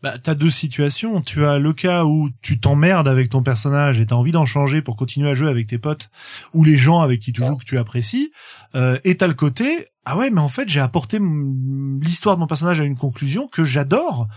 Bah, 0.00 0.16
t'as 0.16 0.34
deux 0.34 0.50
situations. 0.50 1.20
Tu 1.22 1.44
as 1.44 1.58
le 1.58 1.72
cas 1.72 2.04
où 2.04 2.30
tu 2.40 2.60
t'emmerdes 2.60 3.08
avec 3.08 3.30
ton 3.30 3.42
personnage 3.42 3.98
et 3.98 4.06
t'as 4.06 4.14
envie 4.14 4.30
d'en 4.30 4.46
changer 4.46 4.80
pour 4.80 4.94
continuer 4.94 5.28
à 5.28 5.34
jouer 5.34 5.48
avec 5.48 5.66
tes 5.66 5.78
potes 5.78 6.10
ou 6.54 6.62
les 6.62 6.76
gens 6.78 7.00
avec 7.00 7.20
qui 7.20 7.32
tu 7.32 7.42
joues 7.44 7.56
que 7.56 7.64
tu 7.64 7.78
apprécies. 7.78 8.30
Euh, 8.76 8.98
et 9.02 9.16
t'as 9.16 9.26
le 9.26 9.34
côté, 9.34 9.86
ah 10.04 10.16
ouais, 10.16 10.30
mais 10.30 10.40
en 10.40 10.48
fait, 10.48 10.68
j'ai 10.68 10.78
apporté 10.78 11.16
m- 11.16 11.98
l'histoire 12.00 12.36
de 12.36 12.40
mon 12.40 12.46
personnage 12.46 12.80
à 12.80 12.84
une 12.84 12.96
conclusion 12.96 13.48
que 13.48 13.64
j'adore 13.64 14.28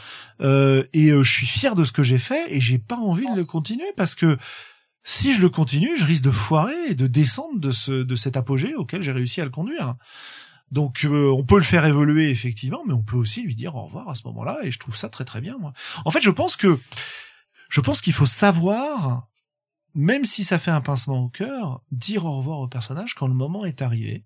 euh, 0.41 0.83
et 0.93 1.11
euh, 1.11 1.23
je 1.23 1.31
suis 1.31 1.45
fier 1.45 1.75
de 1.75 1.83
ce 1.83 1.91
que 1.91 2.01
j'ai 2.01 2.17
fait 2.19 2.51
et 2.51 2.59
j'ai 2.59 2.79
pas 2.79 2.97
envie 2.97 3.29
de 3.29 3.35
le 3.35 3.45
continuer 3.45 3.85
parce 3.95 4.15
que 4.15 4.39
si 5.03 5.31
je 5.33 5.41
le 5.41 5.49
continue, 5.49 5.95
je 5.95 6.05
risque 6.05 6.23
de 6.23 6.31
foirer 6.31 6.73
et 6.89 6.95
de 6.95 7.05
descendre 7.05 7.59
de 7.59 7.69
ce 7.71 7.91
de 8.03 8.15
cet 8.15 8.35
apogée 8.35 8.73
auquel 8.75 9.01
j'ai 9.03 9.11
réussi 9.11 9.41
à 9.41 9.45
le 9.45 9.51
conduire. 9.51 9.95
Donc 10.71 11.05
euh, 11.05 11.29
on 11.31 11.43
peut 11.43 11.57
le 11.57 11.63
faire 11.63 11.85
évoluer 11.85 12.29
effectivement, 12.29 12.81
mais 12.87 12.93
on 12.93 13.03
peut 13.03 13.17
aussi 13.17 13.41
lui 13.43 13.55
dire 13.55 13.75
au 13.75 13.83
revoir 13.83 14.09
à 14.09 14.15
ce 14.15 14.25
moment-là 14.27 14.59
et 14.63 14.71
je 14.71 14.79
trouve 14.79 14.95
ça 14.95 15.09
très 15.09 15.25
très 15.25 15.41
bien 15.41 15.57
moi. 15.57 15.73
En 16.05 16.11
fait, 16.11 16.21
je 16.21 16.29
pense 16.29 16.55
que 16.55 16.79
je 17.69 17.81
pense 17.81 18.01
qu'il 18.01 18.13
faut 18.13 18.25
savoir 18.25 19.27
même 19.93 20.25
si 20.25 20.43
ça 20.43 20.57
fait 20.57 20.71
un 20.71 20.81
pincement 20.81 21.25
au 21.25 21.29
cœur, 21.29 21.81
dire 21.91 22.25
au 22.25 22.37
revoir 22.37 22.59
au 22.59 22.67
personnage 22.67 23.13
quand 23.15 23.27
le 23.27 23.33
moment 23.33 23.65
est 23.65 23.81
arrivé 23.81 24.25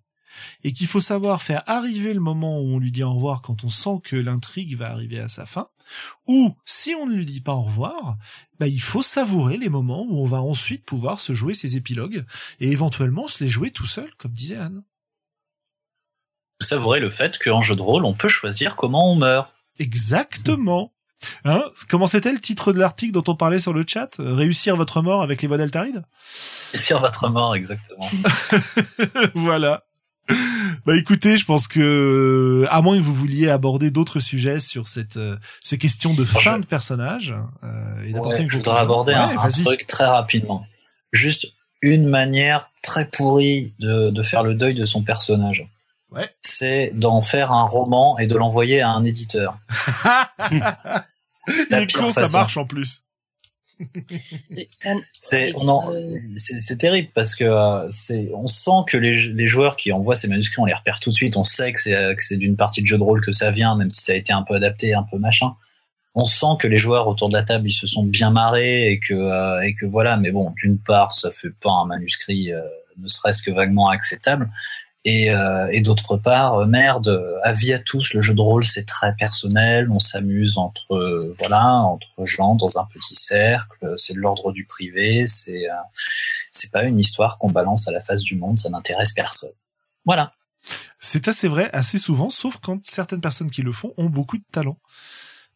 et 0.64 0.74
qu'il 0.74 0.88
faut 0.88 1.00
savoir 1.00 1.42
faire 1.42 1.64
arriver 1.66 2.14
le 2.14 2.20
moment 2.20 2.60
où 2.60 2.76
on 2.76 2.80
lui 2.80 2.92
dit 2.92 3.04
au 3.04 3.14
revoir 3.14 3.42
quand 3.42 3.64
on 3.64 3.70
sent 3.70 4.02
que 4.04 4.16
l'intrigue 4.16 4.76
va 4.76 4.92
arriver 4.92 5.20
à 5.20 5.30
sa 5.30 5.46
fin 5.46 5.70
ou 6.28 6.56
si 6.66 6.94
on 6.96 7.06
ne 7.06 7.16
lui 7.16 7.26
dit 7.26 7.42
pas 7.42 7.54
au 7.54 7.62
revoir, 7.62 8.18
bah, 8.60 8.68
il 8.68 8.82
faut 8.82 9.02
savourer 9.02 9.58
les 9.58 9.70
moments 9.70 10.06
où 10.08 10.20
on 10.20 10.26
va 10.26 10.42
ensuite 10.42 10.86
pouvoir 10.86 11.20
se 11.20 11.34
jouer 11.34 11.54
ses 11.54 11.76
épilogues 11.78 12.26
et 12.60 12.72
éventuellement 12.72 13.28
se 13.28 13.44
les 13.44 13.50
jouer 13.50 13.72
tout 13.72 13.86
seul 13.86 14.14
comme 14.18 14.34
disait 14.34 14.58
Anne. 14.58 14.84
Savourer 16.62 17.00
le 17.00 17.10
fait 17.10 17.38
qu'en 17.38 17.62
jeu 17.62 17.76
de 17.76 17.82
rôle, 17.82 18.06
on 18.06 18.14
peut 18.14 18.28
choisir 18.30 18.76
comment 18.76 19.12
on 19.12 19.16
meurt. 19.16 19.52
Exactement. 19.80 20.92
Hein 21.44 21.64
Comment 21.90 22.08
c'était 22.08 22.32
le 22.32 22.40
titre 22.40 22.72
de 22.72 22.80
l'article 22.80 23.12
dont 23.14 23.24
on 23.28 23.36
parlait 23.36 23.60
sur 23.60 23.74
le 23.74 23.84
chat? 23.88 24.10
Réussir 24.20 24.76
votre 24.76 25.02
mort 25.02 25.22
avec 25.24 25.42
les 25.42 25.48
voix 25.48 25.58
d'Altaride 25.58 26.04
sur 26.74 27.00
votre 27.00 27.30
mort, 27.30 27.56
exactement. 27.56 28.08
Voilà. 29.36 29.84
Bah 30.86 30.96
écoutez, 30.98 31.38
je 31.38 31.46
pense 31.46 31.68
que 31.68 32.66
à 32.70 32.82
moins 32.82 32.98
que 32.98 33.02
vous 33.04 33.14
vouliez 33.14 33.48
aborder 33.50 33.92
d'autres 33.92 34.20
sujets 34.20 34.60
sur 34.60 34.88
cette 34.88 35.18
euh, 35.18 35.38
ces 35.62 35.78
questions 35.78 36.14
de 36.16 36.26
fin 36.26 36.56
je- 36.58 36.62
de 36.62 36.66
personnage 36.66 37.36
euh, 37.64 38.04
et 38.04 38.14
Ouais, 38.14 38.46
je 38.50 38.58
voudrais 38.58 38.80
aborder 38.80 39.14
un, 39.14 39.30
Ouais, 39.30 39.36
un 39.38 39.50
truc 39.50 39.86
très 39.88 40.06
rapidement. 40.06 40.66
Juste 41.12 41.48
une 41.82 42.08
manière 42.08 42.72
très 42.82 43.08
pourrie 43.08 43.76
de, 43.80 44.10
de 44.10 44.22
faire 44.24 44.42
le 44.44 44.56
deuil 44.56 44.74
de 44.74 44.86
son 44.86 45.04
personnage. 45.04 45.68
Ouais. 46.12 46.30
C'est 46.40 46.92
d'en 46.94 47.22
faire 47.22 47.52
un 47.52 47.64
roman 47.66 48.18
et 48.18 48.28
de 48.28 48.36
l'envoyer 48.36 48.82
à 48.82 48.90
un 48.90 49.04
éditeur. 49.04 49.58
Il 51.48 51.76
est 51.76 51.86
pire 51.86 52.00
con, 52.00 52.12
ça 52.12 52.28
marche 52.30 52.58
en 52.58 52.66
plus. 52.66 53.02
C'est 55.20 55.54
euh, 55.54 56.08
c'est- 56.38 56.78
terrible 56.78 57.10
parce 57.14 57.36
que 57.36 57.44
euh, 57.44 57.86
c'est 57.90 58.32
on 58.34 58.48
sent 58.48 58.86
que 58.88 58.96
les, 58.96 59.34
les 59.34 59.48
joueurs 59.48 59.76
qui 59.76 59.92
envoient 59.92 60.16
ces 60.16 60.30
manuscrits, 60.30 60.62
on 60.62 60.66
les 60.66 60.74
repère 60.74 61.02
tout 61.02 61.10
de 61.10 61.16
suite. 61.16 61.36
On 61.36 61.44
sait 61.44 61.74
que 61.74 61.82
c'est 61.82 61.94
euh, 61.94 62.16
que 62.16 62.24
c'est 62.24 62.38
d'une 62.38 62.56
partie 62.56 62.82
de 62.82 62.88
jeu 62.88 62.98
de 62.98 63.04
rôle 63.04 63.20
que 63.20 63.34
ça 63.34 63.52
vient, 63.52 63.76
même 63.76 63.90
si 63.92 64.02
ça 64.02 64.14
a 64.14 64.16
été 64.16 64.32
un 64.32 64.44
peu 64.44 64.54
adapté, 64.56 64.94
un 64.94 65.04
peu 65.04 65.18
machin. 65.18 65.56
On 66.14 66.24
sent 66.24 66.56
que 66.60 66.68
les 66.70 66.78
joueurs 66.78 67.10
autour 67.10 67.28
de 67.28 67.34
la 67.34 67.44
table 67.44 67.68
ils 67.68 67.74
se 67.74 67.86
sont 67.86 68.04
bien 68.04 68.30
marrés 68.30 68.92
et 68.92 69.00
que 69.02 69.14
euh, 69.14 69.60
et 69.62 69.74
que 69.74 69.86
voilà. 69.86 70.16
Mais 70.16 70.32
bon, 70.32 70.54
d'une 70.56 70.80
part, 70.80 71.14
ça 71.14 71.30
fait 71.32 71.52
pas 71.62 71.72
un 71.72 71.86
manuscrit, 71.86 72.54
euh, 72.54 72.62
ne 72.98 73.10
serait-ce 73.10 73.42
que 73.44 73.52
vaguement 73.52 73.90
acceptable. 73.90 74.48
Et, 75.08 75.30
euh, 75.30 75.70
et 75.72 75.82
d'autre 75.82 76.18
part, 76.18 76.56
euh, 76.56 76.66
merde, 76.66 77.10
euh, 77.10 77.38
avis 77.44 77.72
à 77.74 77.80
tous, 77.80 78.12
le 78.16 78.22
jeu 78.22 78.34
de 78.34 78.42
rôle 78.42 78.66
c'est 78.66 78.86
très 78.86 79.16
personnel, 79.16 79.88
on 79.92 80.00
s'amuse 80.00 80.58
entre 80.58 80.96
euh, 80.96 81.32
voilà 81.38 81.76
entre 81.76 82.26
gens 82.26 82.56
dans 82.56 82.80
un 82.80 82.86
petit 82.86 83.14
cercle, 83.14 83.94
c'est 83.98 84.14
de 84.14 84.20
l'ordre 84.20 84.52
du 84.52 84.66
privé, 84.66 85.28
c'est 85.28 85.70
euh, 85.70 85.76
c'est 86.52 86.72
pas 86.72 86.84
une 86.86 87.00
histoire 87.00 87.38
qu'on 87.38 87.52
balance 87.52 87.88
à 87.88 87.92
la 87.92 88.00
face 88.00 88.24
du 88.24 88.36
monde, 88.36 88.58
ça 88.58 88.70
n'intéresse 88.70 89.14
personne. 89.14 89.54
Voilà. 90.06 90.34
C'est 90.98 91.28
assez 91.28 91.48
vrai, 91.48 91.70
assez 91.72 92.00
souvent, 92.00 92.32
sauf 92.32 92.58
quand 92.58 92.84
certaines 92.84 93.22
personnes 93.22 93.52
qui 93.52 93.62
le 93.62 93.72
font 93.72 93.94
ont 93.98 94.10
beaucoup 94.10 94.38
de 94.38 94.44
talent. 94.52 94.80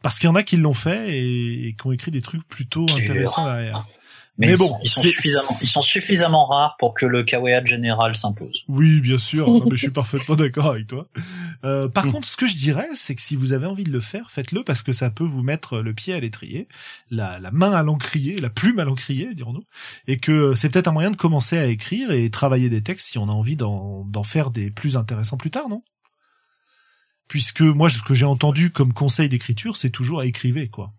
Parce 0.04 0.20
qu'il 0.20 0.28
y 0.28 0.32
en 0.32 0.36
a 0.36 0.44
qui 0.44 0.58
l'ont 0.58 0.74
fait 0.74 1.10
et, 1.10 1.68
et 1.68 1.74
qui 1.74 1.88
ont 1.88 1.92
écrit 1.92 2.12
des 2.12 2.22
trucs 2.22 2.48
plutôt 2.48 2.84
intéressants 2.84 3.46
derrière. 3.46 3.88
Mais, 4.40 4.48
Mais 4.48 4.53
ils 4.53 4.57
bon, 4.57 4.70
sont, 4.70 4.80
ils 4.82 4.90
sont 4.90 5.02
suffisamment 5.02 5.57
ils 5.61 5.68
sont 5.68 5.82
suffisamment 5.82 6.45
rares 6.45 6.78
pour 6.80 6.94
que 6.94 7.06
le 7.06 7.24
kawaii 7.24 7.66
général 7.66 8.16
s'impose. 8.16 8.64
Oui, 8.70 9.02
bien 9.02 9.18
sûr. 9.18 9.52
Mais 9.66 9.72
je 9.72 9.76
suis 9.76 9.90
parfaitement 9.91 10.36
d'accord 10.36 10.68
avec 10.68 10.88
toi. 10.88 11.07
Euh, 11.66 11.90
par 11.90 12.06
Mm. 12.06 12.11
contre, 12.14 12.28
ce 12.28 12.38
que 12.38 12.48
je 12.48 12.56
dirais, 12.56 12.88
c'est 12.95 13.16
que 13.16 13.22
si 13.22 13.36
vous 13.36 13.52
avez 13.52 13.66
envie 13.66 13.84
de 13.84 13.91
le 13.91 13.99
faire, 13.99 14.32
faites-le 14.32 14.64
parce 14.64 14.82
que 14.82 14.94
ça 14.94 15.10
peut 15.10 15.26
vous 15.26 15.44
mettre 15.44 15.80
le 15.80 15.94
pied 15.94 16.14
à 16.14 16.22
l'étrier, 16.22 16.70
la, 17.11 17.38
la 17.38 17.52
main 17.52 17.74
à 17.74 17.84
l'encrier, 17.84 18.38
la 18.38 18.49
plume 18.49 18.80
à 18.80 18.86
l'encrier, 18.86 19.34
dirons-nous, 19.36 19.66
et 20.07 20.18
que 20.20 20.56
c'est 20.56 20.70
peut-être 20.70 20.88
un 20.88 20.94
moyen 20.94 21.11
de 21.11 21.18
commencer 21.18 21.57
à 21.57 21.66
écrire 21.66 22.11
et 22.11 22.30
travailler 22.30 22.70
des 22.70 22.82
textes 22.82 23.10
si 23.10 23.18
on 23.18 23.28
a 23.28 23.34
envie 23.34 23.57
d'en 23.57 24.06
d'en 24.06 24.24
faire 24.24 24.52
des 24.52 24.72
plus 24.72 24.95
intéressants 24.95 25.36
plus 25.38 25.52
tard, 25.52 25.68
non? 25.68 25.84
Puisque 27.28 27.61
moi, 27.61 27.90
ce 27.90 28.02
que 28.02 28.14
j'ai 28.14 28.26
entendu 28.26 28.72
comme 28.72 28.94
conseil 28.94 29.28
d'écriture, 29.28 29.76
c'est 29.76 29.90
toujours 29.90 30.22
à 30.22 30.26
écrivez, 30.26 30.70
quoi. 30.70 30.94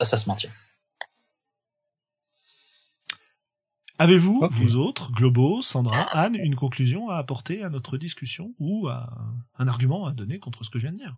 Ça, 0.00 0.04
ça 0.04 0.16
se 0.18 0.28
maintient. 0.28 0.50
Avez-vous, 3.98 4.46
vous 4.50 4.76
autres, 4.76 5.12
Globo, 5.12 5.62
Sandra, 5.62 6.02
Anne, 6.18 6.34
une 6.34 6.56
conclusion 6.56 7.08
à 7.08 7.16
apporter 7.16 7.62
à 7.62 7.70
notre 7.70 7.96
discussion 7.96 8.52
ou 8.58 8.88
à 8.88 9.14
un 9.56 9.68
argument 9.68 10.04
à 10.04 10.12
donner 10.12 10.38
contre 10.38 10.64
ce 10.64 10.70
que 10.70 10.78
je 10.78 10.86
viens 10.86 10.92
de 10.92 10.98
dire? 10.98 11.16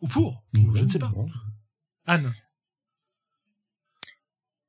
Ou 0.00 0.08
pour 0.08 0.42
ou 0.54 0.74
Je 0.74 0.84
ne 0.84 0.88
sais 0.88 0.98
pas. 0.98 1.12
Anne 2.06 2.32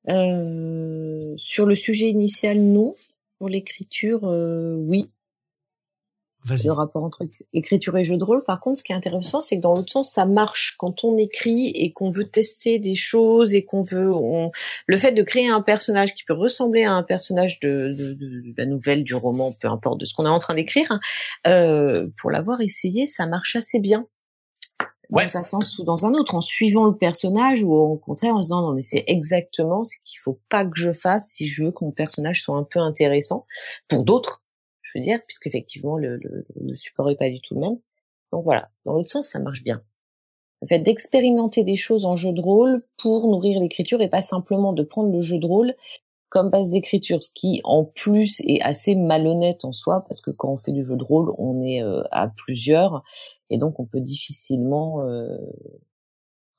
Euh, 0.07 1.33
sur 1.37 1.65
le 1.65 1.75
sujet 1.75 2.09
initial, 2.09 2.59
non. 2.59 2.93
Pour 3.39 3.49
l'écriture, 3.49 4.25
euh, 4.25 4.75
oui. 4.75 5.09
Le 6.47 6.71
rapport 6.71 7.03
entre 7.03 7.23
écriture 7.53 7.97
et 7.97 8.03
jeu 8.03 8.17
de 8.17 8.23
rôle. 8.23 8.43
Par 8.43 8.59
contre, 8.59 8.77
ce 8.77 8.83
qui 8.83 8.91
est 8.91 8.95
intéressant, 8.95 9.41
c'est 9.41 9.55
que 9.55 9.61
dans 9.61 9.73
l'autre 9.73 9.91
sens, 9.91 10.11
ça 10.11 10.25
marche. 10.25 10.75
Quand 10.77 11.03
on 11.03 11.17
écrit 11.17 11.69
et 11.69 11.91
qu'on 11.91 12.11
veut 12.11 12.29
tester 12.29 12.77
des 12.77 12.95
choses 12.95 13.55
et 13.55 13.65
qu'on 13.65 13.81
veut, 13.81 14.13
on... 14.13 14.51
le 14.85 14.97
fait 14.97 15.11
de 15.11 15.23
créer 15.23 15.47
un 15.47 15.61
personnage 15.61 16.13
qui 16.13 16.23
peut 16.23 16.33
ressembler 16.33 16.83
à 16.83 16.93
un 16.93 17.03
personnage 17.03 17.59
de, 17.61 17.95
de, 17.97 18.13
de 18.13 18.53
la 18.57 18.65
nouvelle, 18.67 19.03
du 19.03 19.15
roman, 19.15 19.53
peu 19.53 19.67
importe, 19.67 19.99
de 19.99 20.05
ce 20.05 20.13
qu'on 20.13 20.25
est 20.25 20.29
en 20.29 20.39
train 20.39 20.53
d'écrire, 20.53 20.91
hein, 20.91 20.99
euh, 21.47 22.07
pour 22.19 22.29
l'avoir 22.29 22.61
essayé, 22.61 23.07
ça 23.07 23.25
marche 23.25 23.55
assez 23.55 23.79
bien. 23.79 24.05
Ouais. 25.09 25.25
Dans 25.25 25.37
un 25.37 25.43
sens 25.43 25.79
ou 25.79 25.83
dans 25.83 26.05
un 26.05 26.13
autre, 26.13 26.35
en 26.35 26.41
suivant 26.41 26.85
le 26.85 26.95
personnage 26.95 27.63
ou 27.63 27.73
au 27.73 27.97
contraire 27.97 28.35
en 28.35 28.41
se 28.41 28.47
disant 28.47 28.61
non 28.63 28.73
mais 28.73 28.81
c'est 28.81 29.03
exactement 29.05 29.83
ce 29.83 29.97
qu'il 30.03 30.17
faut 30.19 30.39
pas 30.49 30.65
que 30.65 30.75
je 30.75 30.91
fasse 30.93 31.33
si 31.35 31.45
je 31.45 31.63
veux 31.63 31.71
que 31.71 31.85
mon 31.85 31.91
personnage 31.91 32.41
soit 32.41 32.57
un 32.57 32.63
peu 32.63 32.79
intéressant 32.79 33.45
pour 33.87 34.03
d'autres 34.03 34.41
je 34.85 34.97
veux 34.97 35.03
dire, 35.03 35.19
puisqu'effectivement 35.27 35.97
le, 35.97 36.17
le, 36.17 36.45
le 36.55 36.75
support 36.75 37.09
est 37.09 37.17
pas 37.17 37.29
du 37.29 37.41
tout 37.41 37.55
le 37.55 37.61
même. 37.61 37.79
Donc 38.31 38.43
voilà, 38.43 38.69
dans 38.85 38.93
l'autre 38.93 39.09
sens, 39.09 39.27
ça 39.27 39.39
marche 39.39 39.63
bien. 39.63 39.81
Le 40.61 40.67
fait 40.67 40.79
d'expérimenter 40.79 41.63
des 41.63 41.75
choses 41.75 42.05
en 42.05 42.15
jeu 42.15 42.31
de 42.31 42.41
rôle 42.41 42.85
pour 42.97 43.27
nourrir 43.27 43.59
l'écriture 43.59 44.01
et 44.01 44.09
pas 44.09 44.21
simplement 44.21 44.73
de 44.73 44.83
prendre 44.83 45.11
le 45.11 45.21
jeu 45.21 45.37
de 45.37 45.45
rôle 45.45 45.75
comme 46.29 46.49
base 46.49 46.71
d'écriture, 46.71 47.21
ce 47.21 47.29
qui 47.33 47.61
en 47.63 47.85
plus 47.85 48.41
est 48.41 48.61
assez 48.61 48.95
malhonnête 48.95 49.63
en 49.63 49.71
soi, 49.71 50.03
parce 50.07 50.21
que 50.21 50.31
quand 50.31 50.51
on 50.51 50.57
fait 50.57 50.73
du 50.73 50.83
jeu 50.83 50.97
de 50.97 51.03
rôle, 51.03 51.33
on 51.37 51.61
est 51.61 51.81
euh, 51.81 52.01
à 52.11 52.27
plusieurs, 52.27 53.03
et 53.49 53.57
donc 53.57 53.79
on 53.79 53.85
peut 53.85 54.01
difficilement 54.01 55.07
euh, 55.07 55.37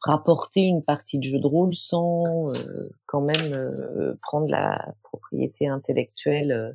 rapporter 0.01 0.63
une 0.63 0.83
partie 0.83 1.19
de 1.19 1.25
jeu 1.25 1.39
de 1.39 1.47
rôle 1.47 1.75
sans 1.75 2.51
euh, 2.51 2.91
quand 3.07 3.21
même 3.21 3.53
euh, 3.53 4.15
prendre 4.23 4.49
la 4.49 4.95
propriété 5.03 5.69
intellectuelle 5.69 6.53
euh, 6.53 6.73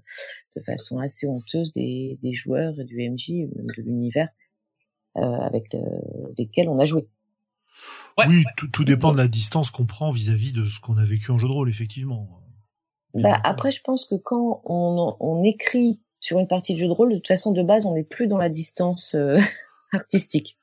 de 0.55 0.61
façon 0.61 0.97
assez 0.99 1.27
honteuse 1.27 1.71
des, 1.71 2.17
des 2.21 2.33
joueurs 2.33 2.79
et 2.79 2.83
du 2.83 2.97
MJ, 2.97 3.47
même 3.55 3.67
de 3.77 3.81
l'univers 3.83 4.29
euh, 5.17 5.21
avec 5.21 5.73
le- 5.73 6.33
lesquels 6.37 6.69
on 6.69 6.79
a 6.79 6.85
joué. 6.85 7.07
Ouais, 8.17 8.25
oui, 8.27 8.43
tout, 8.57 8.67
tout 8.67 8.83
dépend 8.83 9.11
de 9.13 9.17
la 9.17 9.27
distance 9.27 9.71
qu'on 9.71 9.85
prend 9.85 10.11
vis-à-vis 10.11 10.51
de 10.51 10.65
ce 10.65 10.79
qu'on 10.79 10.97
a 10.97 11.05
vécu 11.05 11.31
en 11.31 11.37
jeu 11.37 11.47
de 11.47 11.53
rôle, 11.53 11.69
effectivement. 11.69 12.41
Bah, 13.13 13.39
après, 13.43 13.71
je 13.71 13.81
pense 13.81 14.05
que 14.05 14.15
quand 14.15 14.61
on, 14.65 15.15
on 15.19 15.43
écrit 15.43 16.01
sur 16.19 16.39
une 16.39 16.47
partie 16.47 16.73
de 16.73 16.77
jeu 16.77 16.87
de 16.87 16.91
rôle, 16.93 17.09
de 17.11 17.15
toute 17.15 17.27
façon, 17.27 17.51
de 17.51 17.63
base, 17.63 17.85
on 17.85 17.93
n'est 17.95 18.03
plus 18.03 18.27
dans 18.27 18.37
la 18.37 18.49
distance 18.49 19.15
euh, 19.15 19.37
artistique. 19.91 20.59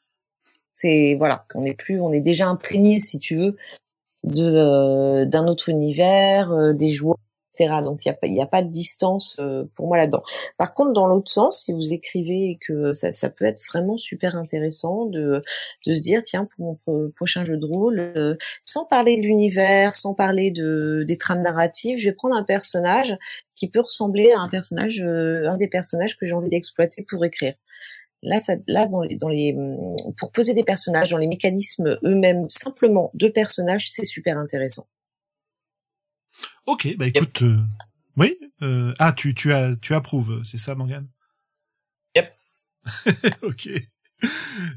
C'est 0.81 1.17
voilà, 1.19 1.45
on 1.57 1.63
n'est 1.63 1.75
plus, 1.75 2.01
on 2.01 2.13
est 2.13 2.21
déjà 2.21 2.47
imprégné, 2.49 3.01
si 3.01 3.19
tu 3.19 3.35
veux, 3.37 3.57
de 4.25 4.43
euh, 4.45 5.25
d'un 5.27 5.47
autre 5.49 5.69
univers, 5.71 6.53
euh, 6.53 6.73
des 6.75 6.91
joueurs, 6.91 7.19
etc. 7.55 7.83
Donc 7.83 8.05
il 8.05 8.09
y 8.09 8.13
a 8.13 8.15
pas, 8.15 8.27
il 8.29 8.35
y 8.35 8.43
a 8.43 8.47
pas 8.47 8.63
de 8.63 8.71
distance 8.71 9.37
euh, 9.41 9.65
pour 9.75 9.89
moi 9.89 9.99
là-dedans. 9.99 10.23
Par 10.59 10.75
contre, 10.75 10.93
dans 10.95 11.07
l'autre 11.07 11.31
sens, 11.31 11.63
si 11.65 11.73
vous 11.73 11.93
écrivez 11.93 12.51
et 12.51 12.59
que 12.61 12.93
ça, 12.95 13.13
ça 13.13 13.31
peut 13.31 13.45
être 13.45 13.63
vraiment 13.69 13.99
super 13.99 14.37
intéressant 14.37 15.07
de 15.07 15.43
de 15.87 15.95
se 15.95 16.03
dire 16.03 16.23
tiens 16.23 16.47
pour 16.47 16.65
mon 16.67 16.75
pro- 16.77 17.09
prochain 17.17 17.45
jeu 17.45 17.57
de 17.57 17.67
rôle, 17.67 18.01
euh, 18.17 18.37
sans 18.65 18.85
parler 18.87 19.17
de 19.17 19.23
l'univers, 19.23 19.95
sans 19.97 20.15
parler 20.15 20.51
de 20.51 21.05
des 21.07 21.19
trames 21.19 21.43
narratives, 21.43 21.99
je 21.99 22.09
vais 22.09 22.15
prendre 22.15 22.37
un 22.37 22.45
personnage 22.45 23.17
qui 23.57 23.71
peut 23.71 23.81
ressembler 23.81 24.33
à 24.33 24.41
un 24.41 24.49
personnage, 24.49 25.01
euh, 25.03 25.49
un 25.49 25.57
des 25.57 25.69
personnages 25.69 26.17
que 26.19 26.27
j'ai 26.27 26.35
envie 26.35 26.49
d'exploiter 26.51 27.03
pour 27.09 27.25
écrire. 27.25 27.55
Là, 28.23 28.41
ça, 28.41 28.55
là, 28.67 28.87
dans 28.87 29.03
les, 29.03 29.17
dans 29.17 29.29
les, 29.29 29.55
hum, 29.55 29.97
pour 30.17 30.33
poser 30.33 30.55
des 30.55 30.65
personnages 30.65 31.11
dans 31.11 31.19
les 31.19 31.29
mécanismes 31.29 31.99
eux-mêmes, 32.05 32.49
simplement 32.49 33.11
de 33.15 33.29
personnages, 33.29 33.91
c'est 33.91 34.05
super 34.05 34.39
intéressant. 34.39 34.89
Ok, 36.67 36.95
bah 36.97 37.07
écoute, 37.07 37.43
euh, 37.43 37.59
oui. 38.17 38.37
euh, 38.63 38.93
ah, 38.99 39.13
tu 39.13 39.35
tu 39.35 39.53
as 39.53 39.75
tu 39.77 39.95
approuves, 39.95 40.43
c'est 40.45 40.59
ça, 40.59 40.75
Morgane? 40.75 41.09
Yep. 42.15 42.33
ok. 43.43 43.69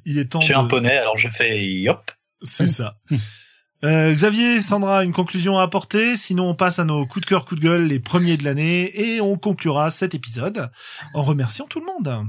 Il 0.05 0.17
est 0.17 0.25
temps. 0.31 0.39
Je 0.39 0.45
suis 0.45 0.53
de... 0.53 0.59
un 0.59 0.65
poney, 0.65 0.95
alors 0.97 1.17
je 1.17 1.27
fais 1.27 1.63
yop. 1.63 2.11
C'est 2.43 2.67
ça. 2.67 2.97
Euh, 3.83 4.13
Xavier, 4.13 4.61
Sandra, 4.61 5.03
une 5.03 5.11
conclusion 5.11 5.57
à 5.57 5.63
apporter 5.63 6.15
Sinon, 6.15 6.49
on 6.49 6.55
passe 6.55 6.77
à 6.77 6.85
nos 6.85 7.05
coups 7.07 7.25
de 7.25 7.29
cœur, 7.29 7.45
coups 7.45 7.59
de 7.59 7.65
gueule, 7.65 7.87
les 7.87 7.99
premiers 7.99 8.37
de 8.37 8.43
l'année, 8.43 8.91
et 8.99 9.21
on 9.21 9.37
conclura 9.37 9.89
cet 9.89 10.13
épisode 10.13 10.71
en 11.13 11.23
remerciant 11.23 11.65
tout 11.65 11.79
le 11.79 11.87
monde. 11.87 12.27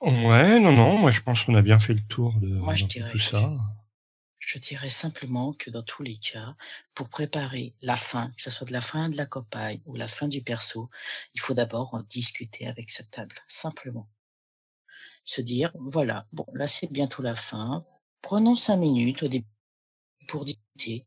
Ouais, 0.00 0.60
non, 0.60 0.72
non, 0.72 0.96
moi 0.96 1.10
je 1.10 1.20
pense 1.20 1.42
qu'on 1.42 1.54
a 1.56 1.62
bien 1.62 1.78
fait 1.78 1.94
le 1.94 2.02
tour 2.02 2.32
de, 2.40 2.46
Moi, 2.48 2.74
je 2.76 2.84
dirais- 2.84 3.10
tout 3.10 3.18
ça. 3.18 3.50
Je 4.38 4.58
dirais 4.58 4.88
simplement 4.88 5.52
que 5.52 5.68
dans 5.70 5.82
tous 5.82 6.02
les 6.02 6.16
cas, 6.16 6.56
pour 6.94 7.10
préparer 7.10 7.74
la 7.82 7.96
fin, 7.96 8.30
que 8.30 8.40
ce 8.40 8.50
soit 8.50 8.66
de 8.66 8.72
la 8.72 8.80
fin 8.80 9.10
de 9.10 9.16
la 9.16 9.26
campagne 9.26 9.80
ou 9.84 9.94
la 9.96 10.08
fin 10.08 10.26
du 10.26 10.40
perso, 10.40 10.88
il 11.34 11.40
faut 11.40 11.52
d'abord 11.52 11.92
en 11.94 12.02
discuter 12.04 12.66
avec 12.66 12.88
sa 12.90 13.04
table, 13.04 13.36
simplement. 13.46 14.08
Se 15.24 15.42
dire, 15.42 15.70
voilà, 15.78 16.26
bon, 16.32 16.46
là 16.54 16.66
c'est 16.66 16.90
bientôt 16.90 17.22
la 17.22 17.34
fin, 17.34 17.84
prenons 18.22 18.54
cinq 18.54 18.76
minutes 18.76 19.22
au 19.24 19.28
début 19.28 19.46
pour 20.28 20.44
discuter 20.46 21.04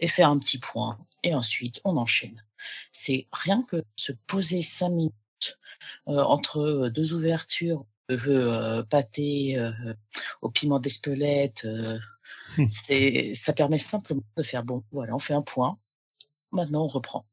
et 0.00 0.08
faire 0.08 0.28
un 0.28 0.38
petit 0.38 0.58
point, 0.58 0.98
et 1.22 1.34
ensuite 1.34 1.80
on 1.84 1.96
enchaîne. 1.96 2.44
C'est 2.92 3.26
rien 3.32 3.62
que 3.62 3.82
se 3.96 4.12
poser 4.26 4.60
cinq 4.60 4.90
minutes 4.90 5.14
euh, 6.08 6.22
entre 6.24 6.88
deux 6.88 7.14
ouvertures, 7.14 7.86
euh, 8.10 8.18
euh, 8.28 8.82
pâté 8.84 9.58
euh, 9.58 9.72
au 10.42 10.50
piment 10.50 10.78
d'Espelette, 10.78 11.64
euh, 11.64 11.98
c'est, 12.70 13.32
ça 13.34 13.52
permet 13.52 13.78
simplement 13.78 14.22
de 14.36 14.42
faire 14.42 14.64
bon, 14.64 14.84
voilà, 14.92 15.14
on 15.14 15.18
fait 15.18 15.34
un 15.34 15.42
point. 15.42 15.78
Maintenant, 16.52 16.84
on 16.84 16.88
reprend 16.88 17.26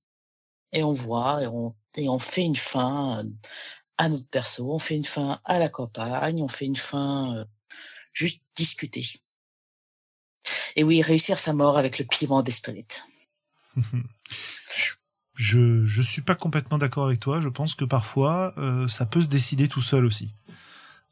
et 0.74 0.84
on 0.84 0.94
voit 0.94 1.44
et 1.44 1.48
on 1.48 1.76
et 1.96 2.10
on 2.10 2.20
fait 2.20 2.42
une 2.42 2.56
fin 2.56 3.24
à 3.98 4.10
notre 4.10 4.28
perso, 4.28 4.74
on 4.74 4.80
fait 4.80 4.96
une 4.96 5.06
fin 5.06 5.40
à 5.46 5.60
la 5.60 5.70
campagne, 5.70 6.42
on 6.42 6.48
fait 6.48 6.66
une 6.66 6.76
fin 6.76 7.36
euh, 7.38 7.46
juste 8.12 8.42
discuter. 8.56 9.06
Et 10.76 10.84
oui, 10.84 11.02
réussir 11.02 11.38
sa 11.38 11.54
mort 11.54 11.78
avec 11.78 12.00
le 12.00 12.06
piment 12.06 12.42
d'Espelette. 12.42 13.04
Je 15.36 15.84
je 15.84 16.02
suis 16.04 16.22
pas 16.22 16.36
complètement 16.36 16.78
d'accord 16.78 17.08
avec 17.08 17.20
toi. 17.20 17.42
Je 17.42 17.50
pense 17.50 17.74
que 17.74 17.86
parfois 17.86 18.54
euh, 18.60 18.88
ça 18.88 19.08
peut 19.08 19.20
se 19.20 19.28
décider 19.28 19.68
tout 19.68 19.82
seul 19.82 20.06
aussi. 20.06 20.30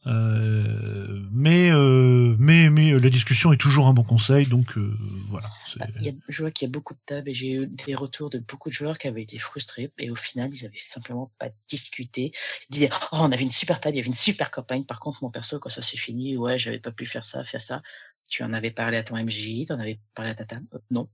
Euh, 0.07 1.21
mais 1.31 1.71
euh, 1.71 2.35
mais 2.39 2.71
mais 2.71 2.91
euh, 2.91 2.99
la 2.99 3.09
discussion 3.11 3.53
est 3.53 3.57
toujours 3.57 3.87
un 3.87 3.93
bon 3.93 4.03
conseil, 4.03 4.47
donc 4.47 4.75
euh, 4.77 4.97
voilà. 5.29 5.47
Bah, 5.77 5.85
je 6.27 6.41
vois 6.41 6.49
qu'il 6.49 6.67
y 6.67 6.69
a 6.69 6.71
beaucoup 6.71 6.95
de 6.95 6.99
tables 7.05 7.29
et 7.29 7.33
j'ai 7.35 7.53
eu 7.53 7.67
des 7.67 7.93
retours 7.93 8.31
de 8.31 8.39
beaucoup 8.39 8.69
de 8.69 8.73
joueurs 8.73 8.97
qui 8.97 9.07
avaient 9.07 9.21
été 9.21 9.37
frustrés 9.37 9.91
et 9.99 10.09
au 10.09 10.15
final 10.15 10.49
ils 10.53 10.65
avaient 10.65 10.77
simplement 10.79 11.31
pas 11.37 11.49
discuté. 11.67 12.31
Ils 12.69 12.73
disaient 12.73 12.89
oh 13.11 13.17
on 13.21 13.31
avait 13.31 13.43
une 13.43 13.51
super 13.51 13.79
table, 13.79 13.95
il 13.95 13.99
y 13.99 14.01
avait 14.01 14.07
une 14.07 14.13
super 14.15 14.49
campagne. 14.49 14.85
Par 14.85 14.99
contre 14.99 15.23
mon 15.23 15.29
perso 15.29 15.59
quand 15.59 15.69
ça 15.69 15.83
s'est 15.83 15.97
fini 15.97 16.35
ouais 16.35 16.57
j'avais 16.57 16.79
pas 16.79 16.91
pu 16.91 17.05
faire 17.05 17.25
ça, 17.25 17.43
faire 17.43 17.61
ça. 17.61 17.81
Tu 18.27 18.43
en 18.43 18.53
avais 18.53 18.71
parlé 18.71 18.97
à 18.97 19.03
ton 19.03 19.17
MJ, 19.17 19.65
tu 19.67 19.73
en 19.73 19.79
avais 19.79 19.99
parlé 20.15 20.31
à 20.31 20.35
ta 20.35 20.45
table, 20.45 20.65
Euh, 20.73 20.79
non. 20.89 21.09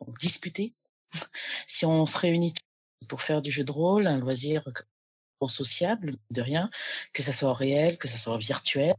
Donc 0.00 0.18
discuter. 0.18 0.74
si 1.66 1.86
on 1.86 2.06
se 2.06 2.18
réunit 2.18 2.54
pour 3.08 3.22
faire 3.22 3.42
du 3.42 3.50
jeu 3.50 3.64
de 3.64 3.70
rôle 3.72 4.06
un 4.06 4.18
loisir 4.18 4.64
sociable 5.46 6.16
de 6.30 6.42
rien, 6.42 6.70
que 7.12 7.22
ça 7.22 7.32
soit 7.32 7.54
réel, 7.54 7.98
que 7.98 8.08
ça 8.08 8.18
soit 8.18 8.38
virtuel, 8.38 8.94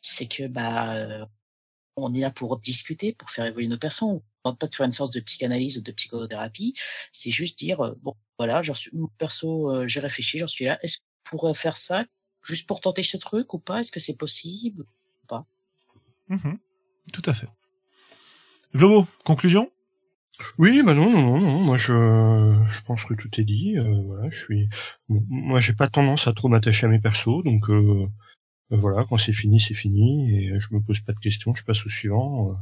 c'est 0.00 0.26
que 0.26 0.46
bah 0.46 0.94
euh, 0.94 1.26
on 1.96 2.12
est 2.14 2.20
là 2.20 2.30
pour 2.30 2.58
discuter, 2.58 3.12
pour 3.12 3.30
faire 3.30 3.46
évoluer 3.46 3.68
nos 3.68 3.78
personnes. 3.78 4.20
On 4.44 4.50
ne 4.50 4.56
pas 4.56 4.66
de 4.66 4.74
faire 4.74 4.86
une 4.86 4.92
sorte 4.92 5.14
de 5.14 5.20
psychanalyse 5.20 5.78
ou 5.78 5.82
de 5.82 5.92
psychothérapie. 5.92 6.74
C'est 7.12 7.30
juste 7.30 7.58
dire 7.58 7.80
euh, 7.80 7.94
bon 8.02 8.14
voilà, 8.38 8.62
j'en 8.62 8.74
suis 8.74 8.90
perso, 9.18 9.70
euh, 9.70 9.86
j'ai 9.88 10.00
réfléchi, 10.00 10.38
j'en 10.38 10.46
suis 10.46 10.64
là. 10.64 10.78
Est-ce 10.82 10.98
qu'on 10.98 11.36
pourrait 11.36 11.54
faire 11.54 11.76
ça 11.76 12.04
juste 12.42 12.68
pour 12.68 12.80
tenter 12.80 13.02
ce 13.02 13.16
truc 13.16 13.52
ou 13.54 13.58
pas? 13.58 13.80
Est-ce 13.80 13.90
que 13.90 14.00
c'est 14.00 14.16
possible? 14.16 14.82
Ou 14.82 15.26
pas? 15.26 15.46
Mhm. 16.28 16.58
Tout 17.12 17.22
à 17.26 17.34
fait. 17.34 17.48
Globo, 18.74 19.06
conclusion? 19.24 19.70
Oui, 20.58 20.82
bah 20.84 20.94
non, 20.94 21.10
non, 21.10 21.22
non, 21.22 21.40
non. 21.40 21.60
Moi, 21.60 21.76
je, 21.76 21.92
je 22.68 22.80
pense 22.84 23.04
que 23.04 23.14
tout 23.14 23.30
est 23.40 23.44
dit. 23.44 23.76
Euh, 23.78 24.02
voilà, 24.04 24.28
je 24.30 24.38
suis. 24.38 24.68
moi, 25.08 25.60
j'ai 25.60 25.72
pas 25.72 25.88
tendance 25.88 26.26
à 26.26 26.32
trop 26.32 26.48
m'attacher 26.48 26.86
à 26.86 26.88
mes 26.88 26.98
persos, 26.98 27.42
donc 27.44 27.70
euh, 27.70 28.06
voilà, 28.70 29.04
quand 29.08 29.16
c'est 29.16 29.32
fini, 29.32 29.60
c'est 29.60 29.74
fini, 29.74 30.34
et 30.34 30.60
je 30.60 30.74
me 30.74 30.80
pose 30.80 31.00
pas 31.00 31.12
de 31.12 31.20
questions. 31.20 31.54
Je 31.54 31.64
passe 31.64 31.86
au 31.86 31.88
suivant. 31.88 32.50
Euh, 32.50 32.54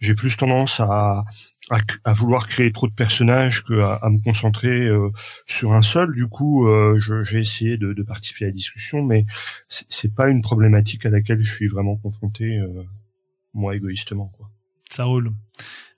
j'ai 0.00 0.14
plus 0.14 0.36
tendance 0.36 0.80
à, 0.80 1.24
à 1.70 1.78
à 2.04 2.12
vouloir 2.12 2.48
créer 2.48 2.72
trop 2.72 2.86
de 2.88 2.94
personnages 2.94 3.64
que 3.64 3.74
à, 3.80 4.08
me 4.10 4.22
concentrer 4.22 4.68
euh, 4.86 5.10
sur 5.46 5.72
un 5.72 5.82
seul. 5.82 6.14
Du 6.14 6.26
coup, 6.26 6.66
euh, 6.68 6.98
j'ai 7.24 7.40
essayé 7.40 7.76
de, 7.76 7.92
de 7.92 8.02
participer 8.02 8.44
à 8.44 8.48
la 8.48 8.52
discussion, 8.52 9.02
mais 9.02 9.24
c'est 9.68 10.14
pas 10.14 10.28
une 10.28 10.42
problématique 10.42 11.06
à 11.06 11.10
laquelle 11.10 11.42
je 11.42 11.54
suis 11.54 11.68
vraiment 11.68 11.96
confronté, 11.96 12.58
euh, 12.58 12.82
moi 13.54 13.74
égoïstement, 13.76 14.32
quoi. 14.36 14.50
Ça 14.90 15.04
roule. 15.04 15.32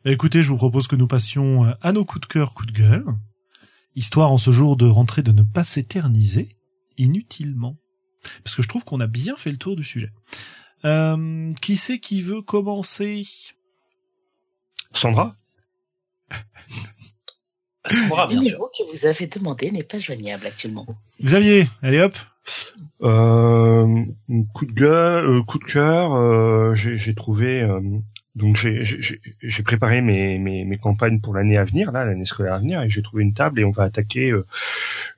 Bah, 0.05 0.13
écoutez, 0.13 0.43
je 0.43 0.51
vous 0.51 0.57
propose 0.57 0.87
que 0.87 0.97
nous 0.97 1.07
passions 1.09 1.65
euh, 1.67 1.73
à 1.83 1.93
nos 1.93 2.05
coups 2.05 2.27
de 2.27 2.33
cœur, 2.33 2.55
coups 2.55 2.73
de 2.73 2.79
gueule, 2.79 3.05
histoire 3.95 4.31
en 4.31 4.39
ce 4.39 4.51
jour 4.51 4.77
de 4.77 4.87
rentrer 4.87 5.23
de 5.23 5.33
ne 5.33 5.43
pas 5.43 5.65
s'éterniser 5.65 6.57
inutilement. 6.97 7.77
Parce 8.45 8.55
que 8.57 8.63
je 8.63 8.69
trouve 8.69 8.85
qu'on 8.85 9.01
a 9.01 9.07
bien 9.07 9.37
fait 9.37 9.51
le 9.51 9.59
tour 9.59 9.77
du 9.77 9.85
sujet. 9.85 10.11
Euh, 10.85 11.53
qui 11.61 11.77
c'est 11.77 11.99
qui 11.99 12.23
veut 12.23 12.43
commencer? 12.43 13.27
Sandra? 14.93 15.35
Sandra, 17.87 18.25
Le 18.27 18.29
bien 18.33 18.41
sûr. 18.41 18.51
numéro 18.51 18.69
que 18.77 18.91
vous 18.91 19.07
avez 19.07 19.27
demandé 19.27 19.71
n'est 19.71 19.83
pas 19.83 19.99
joignable 19.99 20.47
actuellement. 20.47 20.87
Xavier, 21.23 21.69
allez 21.83 22.01
hop. 22.01 22.17
Euh, 23.03 24.05
coup 24.55 24.67
de 24.67 24.73
gueule, 24.73 25.25
euh, 25.27 25.43
coup 25.43 25.59
de 25.59 25.65
cœur, 25.65 26.15
euh, 26.15 26.75
j'ai 26.75 26.99
j'ai 26.99 27.15
trouvé. 27.15 27.67
Donc 28.39 28.57
j'ai- 28.57 29.63
préparé 29.65 30.01
mes, 30.01 30.39
mes, 30.39 30.65
mes 30.65 30.79
campagnes 30.79 31.21
pour 31.21 31.35
l'année 31.35 31.59
à 31.59 31.65
venir, 31.65 31.93
là, 31.93 32.05
l'année 32.05 32.25
scolaire 32.25 32.55
à 32.55 32.59
venir, 32.59 32.81
et 32.83 32.89
j'ai 32.89 33.03
trouvé 33.03 33.23
une 33.23 33.35
table 33.35 33.61
et 33.61 33.65
on 33.65 33.71
va 33.71 33.83
attaquer 33.83 34.31
euh, 34.31 34.47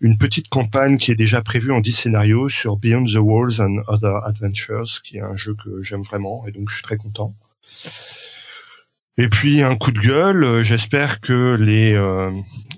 une 0.01 0.17
petite 0.19 0.49
campagne 0.49 0.97
qui 0.99 1.13
est 1.13 1.17
déjà 1.17 1.43
prévue 1.43 1.71
en 1.73 1.81
10 1.81 1.93
scénarios 1.93 2.49
sur 2.49 2.77
Beyond 2.77 3.05
the 3.05 3.19
Walls 3.21 3.61
and 3.61 3.83
Other 3.87 4.25
Adventures, 4.27 5.03
qui 5.05 5.19
est 5.19 5.21
un 5.21 5.37
jeu 5.37 5.55
que 5.63 5.83
j'aime 5.83 6.03
vraiment 6.03 6.45
et 6.49 6.53
donc 6.53 6.69
je 6.71 6.75
suis 6.75 6.83
très 6.83 6.97
content. 6.97 7.35
Et 9.19 9.29
puis 9.29 9.63
un 9.63 9.77
coup 9.77 9.91
de 9.93 10.01
gueule, 10.01 10.45
euh, 10.45 10.63
j'espère 10.63 11.21
que 11.21 11.55
les 11.61 11.93
euh, 11.93 12.31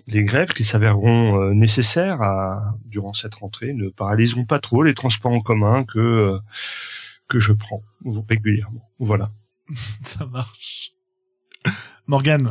les 0.09 0.25
grèves 0.25 0.53
qui 0.53 0.65
s'avéreront 0.65 1.41
euh, 1.41 1.55
nécessaires 1.55 2.21
à, 2.21 2.75
durant 2.87 3.13
cette 3.13 3.37
rentrée 3.37 3.73
ne 3.75 3.89
paralyseront 3.89 4.45
pas 4.45 4.59
trop 4.59 4.83
les 4.83 4.95
transports 4.95 5.33
en 5.33 5.39
commun 5.41 5.85
que 5.85 6.37
que 7.29 7.39
je 7.39 7.53
prends 7.53 7.81
régulièrement. 8.29 8.89
Voilà. 8.99 9.31
Ça 10.03 10.27
marche. 10.27 10.93
Morgane. 12.07 12.51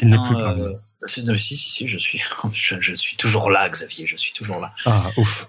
Il 0.00 0.08
n'est 0.08 0.16
plus 0.18 0.34
euh, 0.36 0.42
parmi. 0.44 0.74
c'est- 1.06 1.22
non, 1.22 1.34
si, 1.36 1.56
si, 1.56 1.70
si, 1.70 1.86
je 1.86 1.98
suis, 1.98 2.18
je, 2.52 2.80
je 2.80 2.94
suis 2.94 3.16
toujours 3.16 3.50
là, 3.50 3.68
Xavier, 3.68 4.06
je 4.06 4.16
suis 4.16 4.32
toujours 4.32 4.60
là. 4.60 4.72
Ah, 4.86 5.10
ouf. 5.16 5.48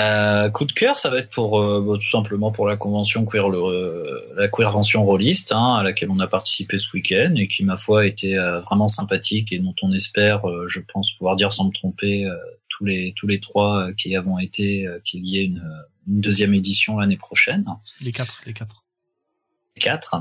Euh, 0.00 0.50
coup 0.50 0.64
de 0.64 0.72
cœur, 0.72 0.96
ça 0.98 1.08
va 1.08 1.18
être 1.18 1.30
pour 1.30 1.60
euh, 1.60 1.80
bah, 1.80 1.94
tout 1.94 2.10
simplement 2.10 2.50
pour 2.50 2.66
la 2.66 2.76
convention 2.76 3.24
queer, 3.24 3.48
le, 3.48 3.58
euh, 3.58 4.20
la 4.36 4.48
convention 4.48 5.04
rôliste, 5.04 5.52
hein, 5.52 5.74
à 5.76 5.84
laquelle 5.84 6.10
on 6.10 6.18
a 6.18 6.26
participé 6.26 6.78
ce 6.78 6.88
week-end 6.94 7.32
et 7.36 7.46
qui, 7.46 7.64
ma 7.64 7.76
foi, 7.76 8.04
était 8.06 8.36
euh, 8.36 8.60
vraiment 8.60 8.88
sympathique 8.88 9.52
et 9.52 9.60
dont 9.60 9.74
on 9.82 9.92
espère, 9.92 10.48
euh, 10.48 10.66
je 10.66 10.80
pense 10.80 11.12
pouvoir 11.12 11.36
dire 11.36 11.52
sans 11.52 11.66
me 11.66 11.72
tromper, 11.72 12.24
euh, 12.26 12.34
tous 12.68 12.84
les 12.84 13.12
tous 13.16 13.28
les 13.28 13.38
trois 13.38 13.86
euh, 13.88 13.92
qui 13.92 14.08
y 14.10 14.16
avons 14.16 14.40
été, 14.40 14.84
euh, 14.86 14.98
qu'il 15.04 15.24
y 15.26 15.38
ait 15.38 15.44
une, 15.44 15.62
une 16.06 16.20
deuxième 16.20 16.54
édition 16.54 16.98
l'année 16.98 17.16
prochaine. 17.16 17.64
Les 18.00 18.12
quatre, 18.12 18.42
les 18.46 18.52
quatre. 18.52 18.84
quatre. 19.76 20.16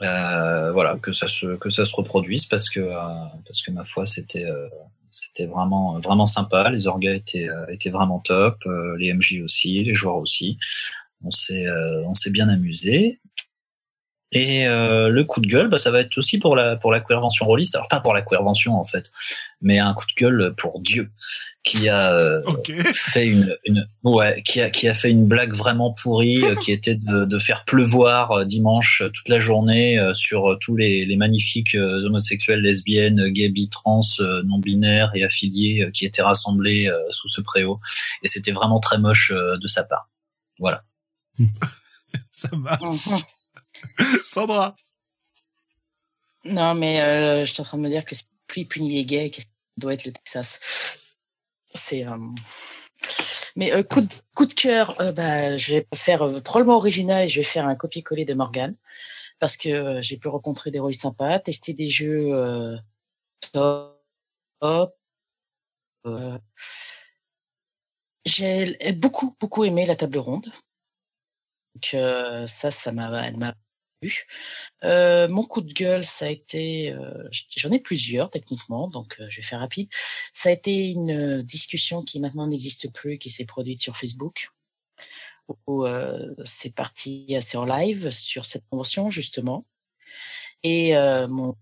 Euh, 0.00 0.70
voilà, 0.72 0.96
que 0.96 1.10
ça 1.10 1.26
se 1.26 1.56
que 1.56 1.70
ça 1.70 1.84
se 1.84 1.94
reproduise 1.94 2.46
parce 2.46 2.70
que 2.70 2.78
euh, 2.78 3.26
parce 3.44 3.62
que 3.62 3.72
ma 3.72 3.84
foi 3.84 4.06
c'était 4.06 4.44
euh, 4.44 4.68
c'était 5.10 5.46
vraiment 5.46 5.98
vraiment 5.98 6.26
sympa. 6.26 6.70
Les 6.70 6.86
orgas 6.86 7.14
étaient 7.14 7.48
étaient 7.68 7.90
vraiment 7.90 8.20
top, 8.20 8.62
les 8.98 9.12
MJ 9.12 9.40
aussi, 9.42 9.82
les 9.82 9.94
joueurs 9.94 10.18
aussi. 10.18 10.58
On 11.24 11.30
s'est 11.30 11.66
on 12.06 12.14
s'est 12.14 12.30
bien 12.30 12.48
amusé. 12.48 13.18
Et 14.32 14.66
euh, 14.66 15.08
le 15.08 15.24
coup 15.24 15.40
de 15.40 15.46
gueule, 15.46 15.68
bah, 15.68 15.78
ça 15.78 15.90
va 15.90 16.00
être 16.00 16.18
aussi 16.18 16.38
pour 16.38 16.54
la 16.54 16.76
pour 16.76 16.92
la 16.92 17.00
convention 17.00 17.46
rôliste. 17.46 17.74
Alors 17.74 17.88
pas 17.88 18.00
pour 18.00 18.12
la 18.12 18.20
convention 18.20 18.78
en 18.78 18.84
fait, 18.84 19.10
mais 19.62 19.78
un 19.78 19.94
coup 19.94 20.04
de 20.06 20.20
gueule 20.20 20.54
pour 20.54 20.80
Dieu 20.80 21.10
qui 21.64 21.88
a 21.88 22.12
euh, 22.14 22.40
fait 22.92 23.26
une, 23.26 23.56
une 23.64 23.88
ouais 24.04 24.42
qui 24.42 24.60
a 24.60 24.68
qui 24.70 24.86
a 24.86 24.94
fait 24.94 25.10
une 25.10 25.26
blague 25.26 25.54
vraiment 25.54 25.92
pourrie 25.92 26.44
euh, 26.44 26.54
qui 26.56 26.72
était 26.72 26.94
de, 26.94 27.24
de 27.24 27.38
faire 27.38 27.64
pleuvoir 27.64 28.32
euh, 28.32 28.44
dimanche 28.44 29.00
euh, 29.02 29.08
toute 29.08 29.28
la 29.30 29.38
journée 29.38 29.98
euh, 29.98 30.12
sur 30.12 30.58
tous 30.60 30.76
les, 30.76 31.06
les 31.06 31.16
magnifiques 31.16 31.74
euh, 31.74 32.04
homosexuels 32.04 32.60
lesbiennes 32.60 33.28
gays 33.28 33.48
bi 33.48 33.68
trans 33.70 34.00
euh, 34.20 34.42
non 34.44 34.58
binaires 34.58 35.10
et 35.14 35.24
affiliés 35.24 35.84
euh, 35.84 35.90
qui 35.90 36.04
étaient 36.04 36.22
rassemblés 36.22 36.86
euh, 36.88 36.98
sous 37.10 37.28
ce 37.28 37.40
préau. 37.40 37.80
Et 38.22 38.28
c'était 38.28 38.52
vraiment 38.52 38.80
très 38.80 38.98
moche 38.98 39.32
euh, 39.34 39.56
de 39.56 39.66
sa 39.66 39.84
part. 39.84 40.10
Voilà. 40.58 40.84
Ça 42.30 42.48
marche. 42.56 43.37
Sandra. 44.24 44.76
Non, 46.44 46.74
mais 46.74 47.00
euh, 47.02 47.44
je 47.44 47.52
suis 47.52 47.60
en 47.60 47.64
train 47.64 47.78
de 47.78 47.82
me 47.82 47.88
dire 47.88 48.04
que 48.04 48.14
si 48.14 48.24
plus 48.46 48.64
punit 48.66 48.92
les 48.94 49.04
gays, 49.04 49.30
que 49.30 49.42
ça 49.42 49.48
doit 49.76 49.94
être 49.94 50.04
le 50.06 50.12
Texas? 50.12 51.14
C'est. 51.66 52.06
euh, 52.06 52.16
Mais 53.56 53.72
euh, 53.72 53.82
coup, 53.82 54.00
de, 54.00 54.08
coup 54.34 54.46
de 54.46 54.54
cœur, 54.54 54.96
bah, 55.14 55.56
je 55.56 55.74
vais 55.74 55.86
faire 55.94 56.28
drôlement 56.42 56.76
original 56.76 57.24
et 57.24 57.28
je 57.28 57.40
vais 57.40 57.44
faire 57.44 57.66
un 57.66 57.74
copier-coller 57.74 58.24
de 58.24 58.34
Morgan 58.34 58.74
parce 59.38 59.56
que 59.56 60.00
j'ai 60.02 60.16
pu 60.18 60.28
rencontrer 60.28 60.70
des 60.70 60.80
rôles 60.80 60.94
sympas, 60.94 61.38
tester 61.38 61.74
des 61.74 61.88
jeux 61.88 62.30
top. 63.52 64.94
j'ai 68.24 68.92
beaucoup, 68.92 69.36
beaucoup 69.40 69.64
aimé 69.64 69.86
la 69.86 69.96
table 69.96 70.18
ronde. 70.18 70.50
Donc, 71.74 71.96
ça, 72.46 72.70
ça 72.70 72.92
m'a. 72.92 73.30
Euh, 74.84 75.28
mon 75.28 75.42
coup 75.44 75.60
de 75.60 75.72
gueule, 75.72 76.04
ça 76.04 76.26
a 76.26 76.28
été, 76.28 76.92
euh, 76.92 77.28
j'en 77.56 77.70
ai 77.72 77.80
plusieurs 77.80 78.30
techniquement, 78.30 78.88
donc 78.88 79.16
euh, 79.20 79.26
je 79.28 79.36
vais 79.36 79.42
faire 79.42 79.60
rapide. 79.60 79.88
Ça 80.32 80.50
a 80.50 80.52
été 80.52 80.86
une 80.86 81.42
discussion 81.42 82.02
qui 82.02 82.20
maintenant 82.20 82.46
n'existe 82.46 82.92
plus, 82.92 83.18
qui 83.18 83.30
s'est 83.30 83.46
produite 83.46 83.80
sur 83.80 83.96
Facebook, 83.96 84.50
où 85.66 85.86
c'est 86.44 86.74
parti 86.74 87.34
assez 87.34 87.56
en 87.56 87.64
live 87.64 88.10
sur 88.10 88.44
cette 88.44 88.64
convention 88.70 89.08
justement. 89.10 89.64
Et 90.62 90.92
mon 91.28 91.56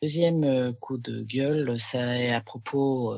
deuxième 0.00 0.72
coup 0.76 0.96
de 0.96 1.22
gueule, 1.22 1.78
ça 1.80 2.20
est 2.20 2.32
à 2.32 2.40
propos 2.40 3.16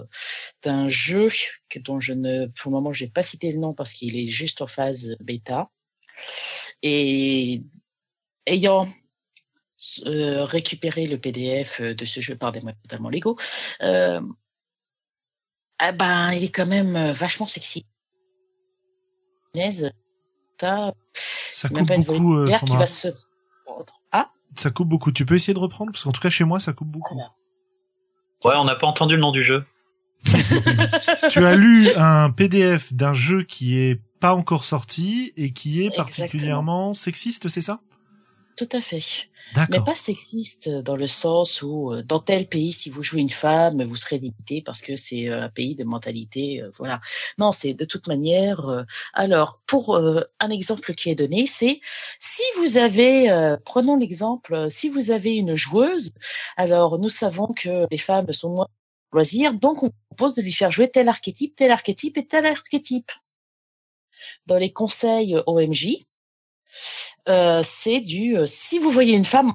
d'un 0.62 0.88
jeu 0.88 1.28
dont 1.76 2.00
je 2.00 2.14
ne, 2.14 2.46
pour 2.46 2.70
le 2.70 2.76
moment, 2.76 2.92
je 2.94 3.04
vais 3.04 3.10
pas 3.10 3.22
citer 3.22 3.52
le 3.52 3.58
nom 3.58 3.74
parce 3.74 3.92
qu'il 3.92 4.16
est 4.16 4.26
juste 4.26 4.62
en 4.62 4.66
phase 4.66 5.14
bêta. 5.20 5.68
Et 6.82 7.62
ayant 8.46 8.86
euh, 10.06 10.44
récupéré 10.44 11.06
le 11.06 11.18
PDF 11.18 11.80
de 11.80 12.04
ce 12.04 12.20
jeu 12.20 12.36
par 12.36 12.52
des 12.52 12.60
moyens 12.60 12.80
totalement 12.82 13.08
légaux, 13.10 13.36
euh, 13.82 14.20
ah 15.78 15.92
ben, 15.92 16.32
il 16.32 16.44
est 16.44 16.48
quand 16.50 16.66
même 16.66 16.94
euh, 16.96 17.12
vachement 17.12 17.46
sexy. 17.46 17.84
Ça, 20.60 20.92
Ça 21.12 21.68
c'est 21.68 21.70
même 21.72 21.80
coupe 21.80 21.88
pas 21.88 21.94
une 21.96 22.02
beaucoup, 22.04 22.34
euh, 22.34 22.44
volontaire 22.46 22.60
qui 22.60 22.66
Sandra. 22.66 22.78
va 22.78 22.86
se 22.86 23.08
prendre. 23.64 23.94
Ah, 24.12 24.28
Ça 24.56 24.70
coupe 24.70 24.88
beaucoup. 24.88 25.12
Tu 25.12 25.24
peux 25.26 25.34
essayer 25.34 25.54
de 25.54 25.58
reprendre? 25.58 25.92
Parce 25.92 26.04
qu'en 26.04 26.12
tout 26.12 26.20
cas 26.20 26.30
chez 26.30 26.44
moi 26.44 26.60
ça 26.60 26.72
coupe 26.72 26.88
beaucoup. 26.88 27.14
voilà. 27.14 27.32
ouais 28.44 28.60
on 28.60 28.64
n'a 28.64 28.76
pas 28.76 28.86
entendu 28.86 29.14
le 29.16 29.20
nom 29.20 29.30
du 29.32 29.42
jeu 29.44 29.64
tu 31.30 31.44
as 31.44 31.54
lu 31.54 31.90
un 31.96 32.30
PDF 32.30 32.94
d'un 32.94 33.12
jeu 33.12 33.42
qui 33.42 33.78
est 33.78 34.00
pas 34.20 34.34
encore 34.34 34.64
sorti 34.64 35.34
et 35.36 35.52
qui 35.52 35.80
est 35.82 35.86
Exactement. 35.86 36.04
particulièrement 36.04 36.94
sexiste, 36.94 37.48
c'est 37.48 37.60
ça? 37.60 37.80
Tout 38.56 38.68
à 38.72 38.80
fait. 38.80 39.00
Mais 39.70 39.78
pas 39.84 39.94
sexiste 39.94 40.68
euh, 40.68 40.82
dans 40.82 40.96
le 40.96 41.06
sens 41.06 41.60
où 41.62 41.92
euh, 41.92 42.02
dans 42.02 42.18
tel 42.18 42.48
pays, 42.48 42.72
si 42.72 42.88
vous 42.88 43.02
jouez 43.02 43.20
une 43.20 43.30
femme, 43.30 43.82
vous 43.84 43.96
serez 43.96 44.18
limité 44.18 44.62
parce 44.62 44.80
que 44.80 44.96
c'est 44.96 45.28
euh, 45.28 45.42
un 45.44 45.48
pays 45.50 45.74
de 45.74 45.84
mentalité. 45.84 46.62
euh, 46.62 46.70
Voilà. 46.78 47.00
Non, 47.38 47.52
c'est 47.52 47.74
de 47.74 47.84
toute 47.84 48.06
manière. 48.08 48.66
euh, 48.68 48.82
Alors, 49.12 49.60
pour 49.66 49.94
euh, 49.96 50.22
un 50.40 50.48
exemple 50.50 50.94
qui 50.94 51.10
est 51.10 51.14
donné, 51.14 51.46
c'est 51.46 51.80
si 52.18 52.42
vous 52.58 52.78
avez, 52.78 53.28
prenons 53.64 53.96
l'exemple, 53.96 54.68
si 54.70 54.88
vous 54.88 55.10
avez 55.10 55.34
une 55.34 55.54
joueuse, 55.56 56.12
alors 56.56 56.98
nous 56.98 57.10
savons 57.10 57.48
que 57.48 57.86
les 57.90 57.98
femmes 57.98 58.32
sont 58.32 58.50
moins 58.50 58.68
loisirs, 59.12 59.52
donc 59.54 59.82
on 59.82 59.86
vous 59.86 59.92
propose 60.16 60.34
de 60.36 60.42
lui 60.42 60.52
faire 60.52 60.72
jouer 60.72 60.88
tel 60.90 61.08
archétype, 61.08 61.54
tel 61.54 61.70
archétype 61.70 62.16
et 62.16 62.26
tel 62.26 62.46
archétype. 62.46 63.12
Dans 64.46 64.56
les 64.58 64.72
conseils 64.72 65.36
OMJ, 65.46 65.98
euh, 67.28 67.62
c'est 67.64 68.00
du 68.00 68.36
euh, 68.36 68.46
si 68.46 68.78
vous 68.78 68.90
voyez 68.90 69.14
une 69.14 69.24
femme 69.24 69.52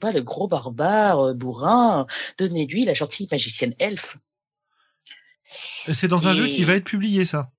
pas 0.00 0.12
le 0.12 0.22
gros 0.22 0.48
barbare 0.48 1.20
euh, 1.20 1.34
bourrin 1.34 2.06
donnez-lui 2.38 2.84
la 2.84 2.94
gentille 2.94 3.28
magicienne 3.30 3.74
elfe 3.78 4.16
C'est 5.44 6.08
dans 6.08 6.26
un 6.26 6.34
jeu 6.34 6.48
qui 6.48 6.64
va 6.64 6.74
être 6.74 6.84
publié, 6.84 7.24
ça. 7.24 7.50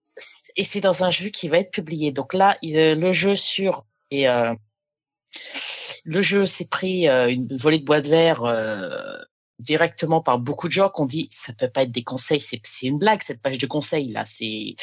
et 0.57 0.63
c'est 0.63 0.81
dans 0.81 1.03
un 1.03 1.09
jeu 1.09 1.29
qui 1.29 1.47
va 1.47 1.59
être 1.59 1.71
publié 1.71 2.11
donc 2.11 2.33
là 2.33 2.57
le 2.61 3.11
jeu 3.11 3.35
sur 3.35 3.85
et 4.11 4.27
euh, 4.27 4.53
le 6.03 6.21
jeu 6.21 6.45
s'est 6.45 6.67
pris 6.67 7.07
une 7.07 7.47
volée 7.55 7.79
de 7.79 7.85
bois 7.85 8.01
de 8.01 8.09
verre 8.09 8.43
euh, 8.43 9.17
directement 9.59 10.21
par 10.21 10.39
beaucoup 10.39 10.67
de 10.67 10.73
gens 10.73 10.89
qu'on 10.89 11.05
dit 11.05 11.27
ça 11.29 11.53
peut 11.53 11.69
pas 11.69 11.83
être 11.83 11.91
des 11.91 12.03
conseils 12.03 12.39
c'est 12.41 12.61
une 12.83 12.99
blague 12.99 13.21
cette 13.21 13.41
page 13.41 13.57
de 13.57 13.67
conseils 13.67 14.11
là 14.11 14.23
c'est 14.25 14.75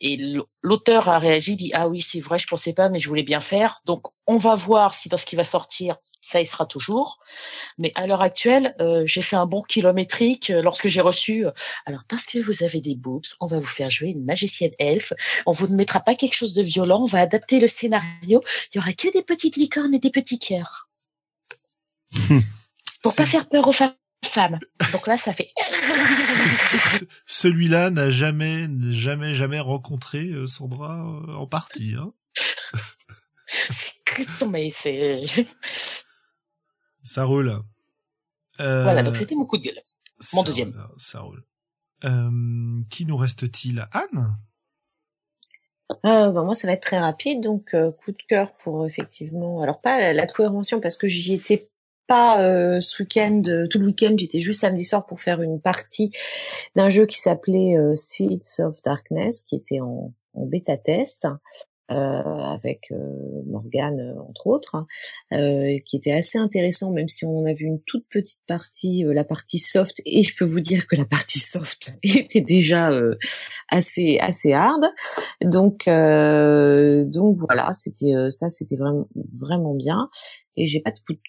et 0.00 0.18
l'auteur 0.62 1.08
a 1.08 1.18
réagi 1.18 1.56
dit 1.56 1.70
ah 1.74 1.88
oui 1.88 2.00
c'est 2.02 2.20
vrai 2.20 2.38
je 2.38 2.46
pensais 2.46 2.74
pas 2.74 2.88
mais 2.88 3.00
je 3.00 3.08
voulais 3.08 3.22
bien 3.22 3.40
faire. 3.40 3.80
Donc 3.86 4.06
on 4.26 4.36
va 4.36 4.54
voir 4.54 4.94
si 4.94 5.08
dans 5.08 5.16
ce 5.16 5.24
qui 5.24 5.36
va 5.36 5.44
sortir 5.44 5.96
ça 6.20 6.40
y 6.40 6.46
sera 6.46 6.66
toujours. 6.66 7.18
Mais 7.78 7.92
à 7.94 8.06
l'heure 8.06 8.22
actuelle 8.22 8.74
euh, 8.80 9.04
j'ai 9.06 9.22
fait 9.22 9.36
un 9.36 9.46
bon 9.46 9.62
kilométrique 9.62 10.50
euh, 10.50 10.62
lorsque 10.62 10.88
j'ai 10.88 11.00
reçu 11.00 11.46
euh, 11.46 11.50
alors 11.86 12.02
parce 12.08 12.26
que 12.26 12.38
vous 12.38 12.62
avez 12.62 12.80
des 12.80 12.94
boobs 12.94 13.24
on 13.40 13.46
va 13.46 13.58
vous 13.58 13.66
faire 13.66 13.90
jouer 13.90 14.08
une 14.08 14.24
magicienne 14.24 14.72
elfe. 14.78 15.12
On 15.46 15.52
vous 15.52 15.68
ne 15.68 15.76
mettra 15.76 16.00
pas 16.00 16.14
quelque 16.14 16.34
chose 16.34 16.52
de 16.52 16.62
violent 16.62 17.02
on 17.02 17.06
va 17.06 17.20
adapter 17.20 17.58
le 17.58 17.68
scénario. 17.68 18.40
Il 18.72 18.76
y 18.76 18.78
aura 18.78 18.92
que 18.92 19.10
des 19.10 19.22
petites 19.22 19.56
licornes 19.56 19.94
et 19.94 19.98
des 19.98 20.10
petits 20.10 20.38
cœurs 20.38 20.90
pour 23.02 23.14
pas 23.14 23.26
faire 23.26 23.48
peur 23.48 23.66
aux 23.68 23.72
femmes 23.72 24.58
donc 24.92 25.06
là 25.06 25.16
ça 25.16 25.32
fait 25.32 25.50
Ce- 25.56 27.04
Celui-là 27.26 27.90
n'a 27.90 28.10
jamais, 28.10 28.66
jamais, 28.92 29.34
jamais 29.34 29.60
rencontré 29.60 30.24
euh, 30.28 30.46
Sandra 30.46 30.94
euh, 30.94 31.32
en 31.34 31.46
partie. 31.46 31.94
Hein. 31.98 32.12
c'est 33.70 34.46
mais 34.48 34.70
c'est 34.70 35.24
Ça 37.02 37.24
roule. 37.24 37.62
Euh, 38.60 38.82
voilà 38.82 39.02
donc 39.02 39.16
c'était 39.16 39.34
mon 39.34 39.44
coup 39.46 39.58
de 39.58 39.62
gueule 39.64 39.82
mon 40.32 40.40
ça 40.40 40.46
deuxième. 40.46 40.70
roule, 40.70 40.88
ça 40.96 41.20
roule. 41.20 41.44
Euh, 42.04 42.80
qui 42.90 43.04
nous 43.06 43.16
reste-t-il? 43.16 43.86
Anne? 43.92 44.36
Euh, 46.04 46.30
bah, 46.30 46.42
moi, 46.42 46.54
ça 46.54 46.66
va 46.66 46.72
être 46.72 46.82
très 46.82 46.98
rapide. 46.98 47.42
Donc, 47.42 47.74
euh, 47.74 47.92
coup 47.92 48.12
de 48.12 48.22
cœur 48.28 48.56
pour 48.56 48.86
effectivement. 48.86 49.60
Alors 49.62 49.80
pas 49.80 49.98
la, 49.98 50.12
la 50.12 50.26
parce 50.80 50.96
que 50.96 51.06
j'y 51.08 51.34
étais 51.34 51.70
pas 52.06 52.40
euh, 52.42 52.80
ce 52.80 53.02
week-end, 53.02 53.42
euh, 53.48 53.66
tout 53.68 53.78
le 53.78 53.86
week-end. 53.86 54.14
J'étais 54.18 54.40
juste 54.40 54.60
samedi 54.62 54.84
soir 54.84 55.06
pour 55.06 55.20
faire 55.20 55.42
une 55.42 55.60
partie 55.60 56.10
d'un 56.74 56.90
jeu 56.90 57.06
qui 57.06 57.18
s'appelait 57.18 57.76
euh, 57.76 57.94
Seeds 57.94 58.60
of 58.60 58.80
Darkness, 58.82 59.42
qui 59.42 59.56
était 59.56 59.80
en, 59.80 60.12
en 60.34 60.46
bêta 60.46 60.76
test. 60.76 61.26
euh, 61.88 61.94
avec 61.94 62.90
euh, 62.90 63.42
Morgane 63.46 64.16
entre 64.28 64.48
autres, 64.48 64.74
hein, 64.74 64.86
qui 65.86 65.96
était 65.96 66.10
assez 66.12 66.36
intéressant, 66.36 66.90
même 66.90 67.06
si 67.06 67.24
on 67.24 67.44
a 67.46 67.52
vu 67.52 67.66
une 67.66 67.80
toute 67.86 68.04
petite 68.08 68.40
partie, 68.48 69.04
la 69.06 69.22
partie 69.22 69.60
soft, 69.60 70.02
et 70.04 70.24
je 70.24 70.34
peux 70.36 70.44
vous 70.44 70.58
dire 70.58 70.88
que 70.88 70.96
la 70.96 71.04
partie 71.04 71.38
soft 71.54 71.92
était 72.02 72.40
déjà 72.40 72.90
assez 73.68 74.18
assez 74.20 74.52
hard. 74.52 74.84
Donc 75.42 75.84
donc 75.86 77.36
voilà, 77.38 77.70
c'était 77.72 78.14
ça, 78.30 78.50
c'était 78.50 78.76
vraiment 78.76 79.06
vraiment 79.40 79.74
bien. 79.74 80.10
Et 80.56 80.66
j'ai 80.66 80.80
pas 80.80 80.90
de 80.90 80.98
coup 81.06 81.12
de 81.12 81.20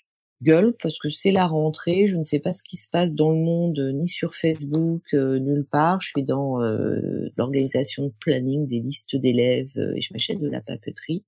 gueule 0.41 0.75
parce 0.81 0.99
que 0.99 1.09
c'est 1.09 1.31
la 1.31 1.47
rentrée. 1.47 2.07
Je 2.07 2.15
ne 2.15 2.23
sais 2.23 2.39
pas 2.39 2.51
ce 2.51 2.63
qui 2.63 2.77
se 2.77 2.89
passe 2.89 3.15
dans 3.15 3.31
le 3.31 3.39
monde, 3.39 3.79
euh, 3.79 3.91
ni 3.91 4.07
sur 4.07 4.35
Facebook, 4.35 5.03
euh, 5.13 5.39
nulle 5.39 5.65
part. 5.65 6.01
Je 6.01 6.09
suis 6.09 6.23
dans 6.23 6.61
euh, 6.61 7.29
l'organisation 7.37 8.07
de 8.07 8.13
planning 8.19 8.67
des 8.67 8.79
listes 8.79 9.15
d'élèves 9.15 9.77
euh, 9.77 9.93
et 9.95 10.01
je 10.01 10.13
m'achète 10.13 10.39
de 10.39 10.49
la 10.49 10.61
papeterie. 10.61 11.25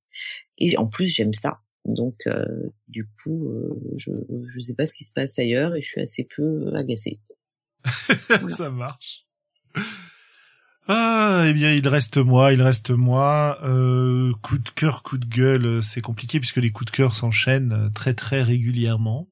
Et 0.58 0.78
en 0.78 0.88
plus, 0.88 1.08
j'aime 1.08 1.34
ça. 1.34 1.62
Donc 1.86 2.16
euh, 2.28 2.70
du 2.88 3.06
coup, 3.24 3.50
euh, 3.50 3.80
je 3.96 4.12
je 4.50 4.62
sais 4.62 4.76
pas 4.76 4.86
ce 4.86 4.94
qui 4.94 5.04
se 5.04 5.14
passe 5.14 5.40
ailleurs 5.40 5.76
et 5.76 5.82
je 5.82 5.90
suis 5.90 6.02
assez 6.02 6.28
peu 6.36 6.72
agacée. 6.76 7.20
Ça 8.50 8.70
marche. 8.70 9.26
Ah, 10.92 11.44
eh 11.46 11.54
bien, 11.54 11.72
il 11.72 11.88
reste 11.88 12.18
moi, 12.18 12.52
il 12.52 12.62
reste 12.64 12.90
moi. 12.90 13.60
Euh, 13.64 14.34
coup 14.42 14.58
de 14.58 14.70
cœur, 14.70 15.04
coup 15.04 15.20
de 15.20 15.26
gueule, 15.26 15.66
euh, 15.66 15.82
c'est 15.84 16.02
compliqué 16.02 16.40
puisque 16.40 16.58
les 16.58 16.72
coups 16.72 16.92
de 16.92 16.96
cœur 16.98 17.14
s'enchaînent 17.14 17.72
euh, 17.74 17.90
très 17.90 18.16
très 18.16 18.42
régulièrement. 18.42 19.28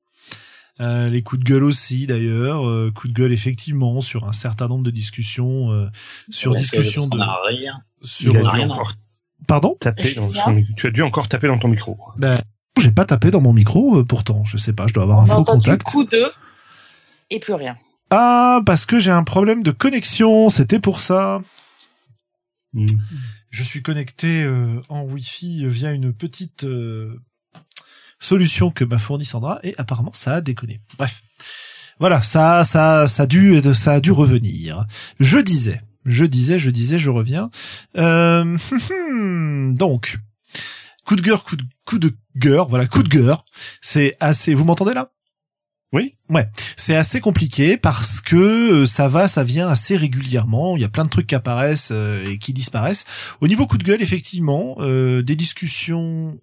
Euh, 0.80 1.10
les 1.10 1.24
coups 1.24 1.44
de 1.44 1.50
gueule 1.50 1.64
aussi 1.64 2.06
d'ailleurs, 2.06 2.68
euh, 2.70 2.92
coups 2.94 3.12
de 3.12 3.20
gueule 3.20 3.34
effectivement 3.34 4.00
sur 4.02 4.28
un 4.28 4.34
certain 4.34 4.68
nombre 4.68 4.84
de 4.84 4.92
discussions, 4.92 5.72
euh, 5.72 5.88
sur 6.30 6.54
Parce 6.54 6.70
que- 6.70 6.78
discussion 6.78 7.10
parce 7.10 7.22
de, 7.24 7.48
rien. 7.58 7.74
sur. 8.04 8.32
Il 8.36 8.46
a 8.46 8.52
rien, 8.52 8.70
encore 8.70 8.94
Pardon 9.48 9.76
taper 9.80 10.14
dans 10.14 10.32
son- 10.32 10.64
Tu 10.76 10.88
as 10.88 10.92
dû 10.92 11.02
encore 11.02 11.28
taper 11.28 11.48
dans 11.48 11.58
ton 11.58 11.68
micro. 11.70 11.98
J'ai 12.80 12.92
pas 12.92 13.06
tapé 13.06 13.32
dans 13.32 13.42
mon 13.42 13.54
micro 13.54 13.98
euh, 13.98 14.04
pourtant, 14.04 14.44
je 14.46 14.58
sais 14.58 14.74
pas, 14.74 14.86
je 14.86 14.94
dois 14.94 15.04
avoir 15.04 15.20
un 15.22 15.24
on 15.24 15.28
faux 15.38 15.44
contact. 15.46 15.82
coup 15.82 16.04
de 16.04 16.32
et 17.32 17.40
plus 17.40 17.54
rien 17.56 17.76
Ah, 18.10 18.62
parce 18.66 18.86
que 18.86 19.00
j'ai 19.00 19.12
un 19.12 19.24
problème 19.24 19.64
de 19.64 19.72
connexion, 19.72 20.50
c'était 20.50 20.80
pour 20.80 21.02
ça. 21.02 21.42
Hmm. 22.74 22.86
Je 23.50 23.64
suis 23.64 23.82
connecté 23.82 24.44
euh, 24.44 24.82
en 24.90 25.04
Wi-Fi 25.04 25.68
via 25.68 25.92
une 25.92 26.14
petite 26.14 26.64
euh, 26.64 27.20
solution 28.20 28.72
que 28.72 28.84
m'a 28.84 29.00
fournie 29.00 29.26
Sandra 29.26 29.60
et 29.64 29.74
apparemment 29.78 30.14
ça 30.14 30.36
a 30.36 30.42
déconné. 30.42 30.82
Bref, 30.98 31.22
voilà, 32.00 32.22
ça, 32.22 32.64
ça, 32.64 33.08
ça 33.08 33.24
a 33.24 33.26
dû, 33.26 33.62
ça 33.74 33.94
a 33.94 34.00
dû 34.00 34.12
revenir. 34.12 34.86
Je 35.20 35.40
disais, 35.40 35.82
je 36.06 36.26
disais, 36.26 36.60
je 36.60 36.70
disais, 36.70 37.00
je 37.00 37.10
reviens. 37.10 37.50
Euh, 37.98 38.58
donc, 39.74 40.18
coup 41.06 41.16
de 41.16 41.22
gueule, 41.22 41.38
coup 41.38 41.56
de, 41.56 41.64
coup 41.86 42.00
de 42.00 42.12
gueule, 42.36 42.66
voilà, 42.68 42.86
coup 42.86 43.04
de 43.04 43.10
gueule. 43.10 43.36
C'est 43.82 44.16
assez. 44.20 44.54
Vous 44.54 44.64
m'entendez 44.64 44.94
là? 44.94 45.12
Oui. 45.94 46.16
Ouais, 46.30 46.50
c'est 46.76 46.98
assez 46.98 47.22
compliqué 47.22 47.78
parce 47.78 48.20
que 48.20 48.82
euh, 48.82 48.86
ça 48.86 49.08
va, 49.08 49.30
ça 49.30 49.46
vient 49.46 49.70
assez 49.70 49.96
régulièrement. 49.96 50.76
Il 50.76 50.82
y 50.82 50.86
a 50.86 50.90
plein 50.90 51.06
de 51.06 51.10
trucs 51.10 51.28
qui 51.28 51.36
apparaissent 51.36 51.92
euh, 51.94 52.30
et 52.30 52.38
qui 52.38 52.52
disparaissent. 52.52 53.06
Au 53.40 53.48
niveau 53.48 53.68
coup 53.68 53.78
de 53.78 53.86
gueule, 53.86 54.02
effectivement, 54.02 54.76
euh, 54.80 55.22
des 55.22 55.38
discussions 55.38 56.38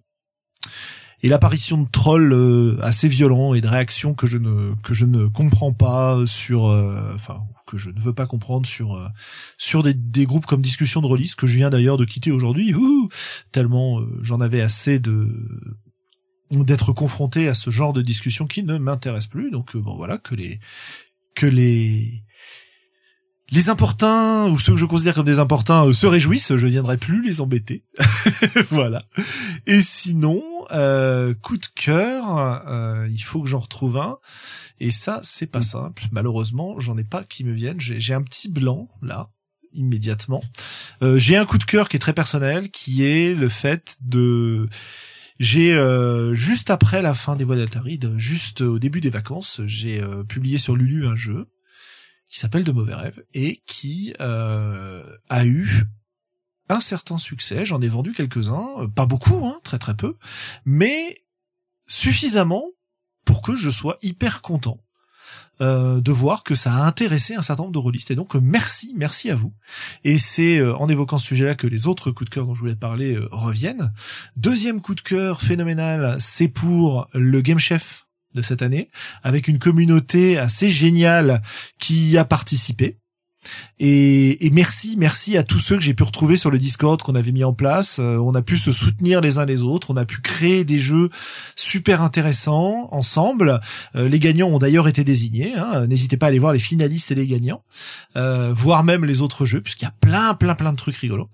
et 1.21 1.29
l'apparition 1.29 1.77
de 1.77 1.87
trolls 1.87 2.79
assez 2.81 3.07
violents 3.07 3.53
et 3.53 3.61
de 3.61 3.67
réactions 3.67 4.15
que 4.15 4.27
je 4.27 4.37
ne 4.37 4.73
que 4.83 4.93
je 4.93 5.05
ne 5.05 5.27
comprends 5.27 5.73
pas 5.73 6.19
sur, 6.27 6.65
enfin 7.15 7.41
que 7.65 7.77
je 7.77 7.89
ne 7.89 7.99
veux 7.99 8.13
pas 8.13 8.27
comprendre 8.27 8.67
sur 8.67 9.11
sur 9.57 9.81
des, 9.81 10.25
groupes 10.25 10.45
comme 10.45 10.61
discussion 10.61 11.01
de 11.01 11.07
release 11.07 11.33
que 11.33 11.47
je 11.47 11.55
viens 11.55 11.69
d'ailleurs 11.69 11.97
de 11.97 12.05
quitter 12.05 12.31
aujourd'hui. 12.31 12.75
Tellement 13.51 14.01
j'en 14.21 14.41
avais 14.41 14.61
assez 14.61 14.99
de 14.99 15.27
d'être 16.51 16.93
confronté 16.93 17.47
à 17.47 17.53
ce 17.53 17.69
genre 17.69 17.93
de 17.93 18.01
discussion 18.01 18.45
qui 18.47 18.63
ne 18.63 18.77
m'intéresse 18.77 19.27
plus. 19.27 19.51
Donc 19.51 19.75
euh, 19.75 19.79
bon 19.79 19.95
voilà 19.95 20.17
que 20.17 20.35
les 20.35 20.59
que 21.35 21.45
les 21.45 22.23
les 23.51 23.69
importuns 23.69 24.47
ou 24.47 24.57
ceux 24.57 24.73
que 24.73 24.79
je 24.79 24.85
considère 24.85 25.13
comme 25.13 25.25
des 25.25 25.39
importuns 25.39 25.85
euh, 25.85 25.93
se 25.93 26.07
réjouissent, 26.07 26.55
je 26.55 26.67
viendrai 26.67 26.97
plus 26.97 27.23
les 27.23 27.41
embêter. 27.41 27.83
voilà. 28.71 29.03
Et 29.67 29.81
sinon, 29.81 30.41
euh, 30.71 31.33
coup 31.35 31.57
de 31.57 31.67
cœur, 31.75 32.63
euh, 32.67 33.07
il 33.11 33.21
faut 33.21 33.41
que 33.41 33.47
j'en 33.47 33.59
retrouve 33.59 33.97
un. 33.97 34.17
Et 34.79 34.91
ça, 34.91 35.19
c'est 35.23 35.47
pas 35.47 35.61
simple. 35.61 36.03
Malheureusement, 36.11 36.79
j'en 36.79 36.97
ai 36.97 37.03
pas 37.03 37.23
qui 37.23 37.43
me 37.43 37.53
viennent. 37.53 37.79
J'ai 37.79 37.99
j'ai 37.99 38.13
un 38.13 38.23
petit 38.23 38.49
blanc 38.49 38.89
là 39.01 39.29
immédiatement. 39.73 40.41
Euh, 41.01 41.17
j'ai 41.17 41.35
un 41.35 41.45
coup 41.45 41.57
de 41.57 41.63
cœur 41.63 41.89
qui 41.89 41.97
est 41.97 41.99
très 41.99 42.13
personnel, 42.13 42.71
qui 42.71 43.03
est 43.05 43.35
le 43.35 43.49
fait 43.49 43.97
de 44.01 44.69
j'ai 45.37 45.73
euh, 45.73 46.33
juste 46.33 46.69
après 46.69 47.01
la 47.01 47.13
fin 47.13 47.35
des 47.35 47.43
voix 47.43 47.55
d'Altaride, 47.57 48.17
juste 48.17 48.61
au 48.61 48.79
début 48.79 49.01
des 49.01 49.09
vacances, 49.09 49.61
j'ai 49.65 50.01
euh, 50.01 50.23
publié 50.23 50.57
sur 50.57 50.75
Lulu 50.75 51.07
un 51.07 51.15
jeu 51.15 51.49
qui 52.29 52.39
s'appelle 52.39 52.63
De 52.63 52.71
mauvais 52.71 52.95
rêves 52.95 53.23
et 53.33 53.61
qui 53.65 54.13
euh, 54.21 55.03
a 55.29 55.45
eu 55.45 55.83
un 56.69 56.79
certain 56.79 57.17
succès. 57.17 57.65
J'en 57.65 57.81
ai 57.81 57.87
vendu 57.87 58.13
quelques-uns, 58.13 58.89
pas 58.95 59.05
beaucoup, 59.05 59.45
hein, 59.45 59.59
très 59.63 59.77
très 59.77 59.95
peu, 59.95 60.17
mais 60.63 61.17
suffisamment 61.85 62.65
pour 63.25 63.41
que 63.41 63.55
je 63.55 63.69
sois 63.69 63.97
hyper 64.01 64.41
content. 64.41 64.84
Euh, 65.61 66.01
de 66.01 66.11
voir 66.11 66.43
que 66.43 66.55
ça 66.55 66.73
a 66.73 66.85
intéressé 66.85 67.35
un 67.35 67.41
certain 67.41 67.63
nombre 67.63 67.73
de 67.73 67.79
rôlistes. 67.79 68.11
Et 68.11 68.15
donc, 68.15 68.35
euh, 68.35 68.39
merci, 68.41 68.93
merci 68.95 69.29
à 69.29 69.35
vous. 69.35 69.53
Et 70.03 70.17
c'est 70.17 70.57
euh, 70.57 70.75
en 70.75 70.89
évoquant 70.89 71.17
ce 71.17 71.27
sujet-là 71.27 71.55
que 71.55 71.67
les 71.67 71.87
autres 71.87 72.11
coups 72.11 72.29
de 72.29 72.33
cœur 72.33 72.45
dont 72.45 72.53
je 72.53 72.59
voulais 72.59 72.75
parler 72.75 73.15
euh, 73.15 73.27
reviennent. 73.31 73.93
Deuxième 74.35 74.81
coup 74.81 74.95
de 74.95 75.01
cœur 75.01 75.41
phénoménal, 75.41 76.17
c'est 76.19 76.47
pour 76.49 77.07
le 77.13 77.41
Game 77.41 77.59
Chef 77.59 78.05
de 78.33 78.41
cette 78.41 78.61
année, 78.61 78.89
avec 79.23 79.47
une 79.47 79.59
communauté 79.59 80.37
assez 80.37 80.69
géniale 80.69 81.41
qui 81.79 82.17
a 82.17 82.25
participé. 82.25 82.97
Et, 83.79 84.45
et, 84.45 84.49
merci, 84.51 84.95
merci 84.97 85.37
à 85.37 85.43
tous 85.43 85.59
ceux 85.59 85.75
que 85.75 85.83
j'ai 85.83 85.93
pu 85.93 86.03
retrouver 86.03 86.37
sur 86.37 86.51
le 86.51 86.57
Discord 86.57 87.01
qu'on 87.01 87.15
avait 87.15 87.31
mis 87.31 87.43
en 87.43 87.53
place. 87.53 87.97
Euh, 87.99 88.17
on 88.17 88.33
a 88.33 88.41
pu 88.41 88.57
se 88.57 88.71
soutenir 88.71 89.21
les 89.21 89.37
uns 89.37 89.45
les 89.45 89.63
autres. 89.63 89.91
On 89.91 89.97
a 89.97 90.05
pu 90.05 90.21
créer 90.21 90.63
des 90.63 90.79
jeux 90.79 91.09
super 91.55 92.01
intéressants 92.01 92.87
ensemble. 92.91 93.59
Euh, 93.95 94.07
les 94.07 94.19
gagnants 94.19 94.47
ont 94.47 94.59
d'ailleurs 94.59 94.87
été 94.87 95.03
désignés. 95.03 95.53
Hein. 95.55 95.87
N'hésitez 95.87 96.17
pas 96.17 96.27
à 96.27 96.29
aller 96.29 96.39
voir 96.39 96.53
les 96.53 96.59
finalistes 96.59 97.11
et 97.11 97.15
les 97.15 97.27
gagnants, 97.27 97.63
euh, 98.17 98.53
voire 98.55 98.83
même 98.83 99.05
les 99.05 99.21
autres 99.21 99.45
jeux, 99.45 99.61
puisqu'il 99.61 99.85
y 99.85 99.87
a 99.87 99.93
plein, 99.99 100.33
plein, 100.33 100.55
plein 100.55 100.71
de 100.71 100.77
trucs 100.77 100.95
rigolos. 100.95 101.29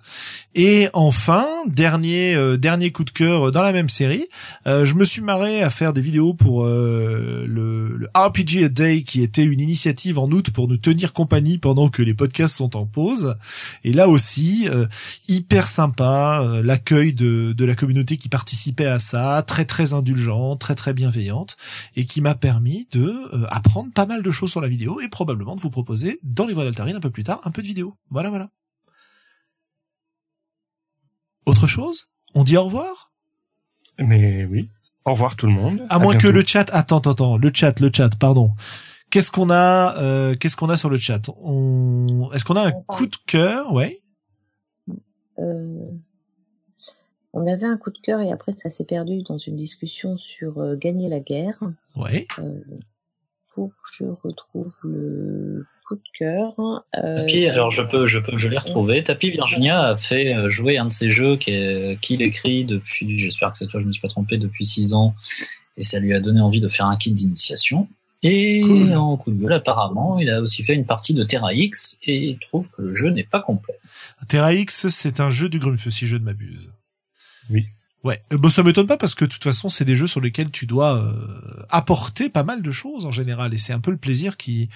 Et 0.55 0.89
enfin, 0.93 1.45
dernier, 1.67 2.35
euh, 2.35 2.57
dernier 2.57 2.91
coup 2.91 3.03
de 3.03 3.11
cœur 3.11 3.51
dans 3.51 3.63
la 3.63 3.71
même 3.71 3.89
série, 3.89 4.27
euh, 4.67 4.85
je 4.85 4.95
me 4.95 5.05
suis 5.05 5.21
marré 5.21 5.61
à 5.61 5.69
faire 5.69 5.93
des 5.93 6.01
vidéos 6.01 6.33
pour 6.33 6.65
le, 6.65 7.45
le 7.47 8.07
RPG 8.15 8.65
a 8.65 8.69
Day, 8.69 9.03
qui 9.03 9.21
était 9.21 9.43
une 9.43 9.59
initiative 9.59 10.19
en 10.19 10.29
août 10.29 10.51
pour 10.51 10.67
nous 10.67 10.77
tenir 10.77 11.13
compagnie 11.13 11.57
pendant 11.57 11.89
que 11.89 12.00
les 12.03 12.13
podcasts 12.13 12.55
sont 12.55 12.75
en 12.75 12.85
pause. 12.85 13.37
Et 13.83 13.93
là 13.93 14.07
aussi, 14.07 14.67
euh, 14.69 14.87
hyper 15.27 15.67
sympa, 15.67 16.41
euh, 16.41 16.63
l'accueil 16.63 17.13
de, 17.13 17.53
de 17.53 17.65
la 17.65 17.75
communauté 17.75 18.17
qui 18.17 18.29
participait 18.29 18.85
à 18.85 18.99
ça, 18.99 19.43
très 19.45 19.65
très 19.65 19.93
indulgent, 19.93 20.55
très 20.55 20.75
très 20.75 20.93
bienveillante, 20.93 21.57
et 21.95 22.05
qui 22.05 22.21
m'a 22.21 22.35
permis 22.35 22.87
de 22.91 23.13
euh, 23.33 23.45
apprendre 23.49 23.91
pas 23.93 24.05
mal 24.05 24.21
de 24.21 24.31
choses 24.31 24.51
sur 24.51 24.61
la 24.61 24.67
vidéo 24.67 25.01
et 25.01 25.07
probablement 25.07 25.55
de 25.55 25.61
vous 25.61 25.69
proposer 25.69 26.19
dans 26.23 26.45
les 26.45 26.53
voies 26.53 26.63
d'Altarine 26.63 26.95
un 26.95 27.01
peu 27.01 27.09
plus 27.09 27.23
tard 27.23 27.41
un 27.43 27.51
peu 27.51 27.61
de 27.61 27.67
vidéo. 27.67 27.95
Voilà, 28.09 28.29
voilà. 28.29 28.49
Autre 31.45 31.67
chose? 31.67 32.09
On 32.33 32.43
dit 32.43 32.57
au 32.57 32.63
revoir? 32.63 33.11
Mais 33.97 34.45
oui. 34.45 34.69
Au 35.05 35.13
revoir 35.13 35.35
tout 35.35 35.47
le 35.47 35.53
monde. 35.53 35.85
À, 35.89 35.99
moins 35.99 36.15
que 36.15 36.27
le 36.27 36.45
chat. 36.45 36.69
Attends, 36.71 36.99
attends, 36.99 37.11
attends. 37.11 37.37
Le 37.37 37.51
chat, 37.53 37.79
le 37.79 37.89
chat. 37.93 38.15
Pardon. 38.17 38.51
Qu'est-ce 39.11 39.29
qu'on 39.29 39.49
a 39.49 39.97
euh, 39.97 40.35
Qu'est-ce 40.35 40.55
qu'on 40.55 40.69
a 40.69 40.77
sur 40.77 40.89
le 40.89 40.95
chat? 40.95 41.21
On 41.43 42.31
est-ce 42.33 42.45
qu'on 42.45 42.55
a 42.55 42.65
un 42.65 42.71
coup 42.71 43.07
de 43.07 43.17
cœur? 43.27 43.73
Ouais. 43.73 44.01
Euh, 45.37 45.91
on 47.33 47.45
avait 47.45 47.65
un 47.65 47.77
coup 47.77 47.91
de 47.91 47.97
cœur 47.97 48.21
et 48.21 48.31
après 48.31 48.53
ça 48.53 48.69
s'est 48.69 48.85
perdu 48.85 49.21
dans 49.23 49.37
une 49.37 49.57
discussion 49.57 50.15
sur 50.15 50.59
euh, 50.59 50.77
gagner 50.77 51.09
la 51.09 51.19
guerre. 51.19 51.59
Ouais. 51.97 52.25
Euh, 52.39 52.61
faut 53.47 53.67
que 53.67 53.73
je 53.97 54.05
retrouve 54.05 54.73
le 54.83 55.65
coup 55.85 55.95
de 55.95 56.01
cœur. 56.17 56.53
Euh, 56.97 57.25
Tapi, 57.25 57.49
alors 57.49 57.69
je 57.69 57.81
peux, 57.81 58.05
je 58.05 58.19
peux, 58.19 58.37
je 58.37 58.47
l'ai 58.47 58.57
retrouvé. 58.57 59.03
Tapi 59.03 59.29
Virginia 59.31 59.89
a 59.89 59.97
fait 59.97 60.49
jouer 60.49 60.77
un 60.77 60.85
de 60.85 60.91
ses 60.91 61.09
jeux 61.09 61.35
qu'il 61.35 61.97
qui 62.01 62.13
écrit 62.15 62.65
depuis, 62.65 63.19
j'espère 63.19 63.51
que 63.51 63.57
cette 63.57 63.71
fois 63.71 63.81
je 63.81 63.85
me 63.85 63.91
suis 63.91 64.01
pas 64.01 64.07
trompé, 64.07 64.37
depuis 64.37 64.65
six 64.65 64.93
ans, 64.93 65.15
et 65.75 65.83
ça 65.83 65.99
lui 65.99 66.13
a 66.13 66.21
donné 66.21 66.39
envie 66.39 66.61
de 66.61 66.69
faire 66.69 66.85
un 66.85 66.95
kit 66.95 67.11
d'initiation. 67.11 67.89
Et 68.23 68.61
cool. 68.61 68.93
en 68.93 69.17
coup 69.17 69.31
de 69.31 69.39
gueule, 69.39 69.53
apparemment, 69.53 70.19
il 70.19 70.29
a 70.29 70.41
aussi 70.41 70.63
fait 70.63 70.75
une 70.75 70.85
partie 70.85 71.13
de 71.13 71.23
Terra 71.23 71.53
X 71.53 71.97
et 72.03 72.29
il 72.29 72.39
trouve 72.39 72.69
que 72.69 72.83
le 72.83 72.93
jeu 72.93 73.09
n'est 73.09 73.23
pas 73.23 73.41
complet. 73.41 73.79
Terra 74.27 74.53
X, 74.53 74.89
c'est 74.89 75.19
un 75.19 75.31
jeu 75.31 75.49
du 75.49 75.57
Grumpf, 75.57 75.89
si 75.89 76.05
je 76.05 76.17
ne 76.17 76.23
m'abuse. 76.23 76.71
Oui. 77.49 77.65
Ouais, 78.03 78.23
bon, 78.31 78.49
ça 78.49 78.63
m'étonne 78.63 78.87
pas 78.87 78.97
parce 78.97 79.13
que 79.13 79.25
de 79.25 79.29
toute 79.29 79.43
façon, 79.43 79.69
c'est 79.69 79.85
des 79.85 79.95
jeux 79.95 80.07
sur 80.07 80.21
lesquels 80.21 80.51
tu 80.51 80.65
dois 80.65 80.97
euh, 80.97 81.65
apporter 81.69 82.29
pas 82.29 82.43
mal 82.43 82.61
de 82.61 82.71
choses 82.71 83.05
en 83.05 83.11
général, 83.11 83.53
et 83.53 83.57
c'est 83.57 83.73
un 83.73 83.79
peu 83.79 83.91
le 83.91 83.97
plaisir 83.97 84.37
qui 84.37 84.69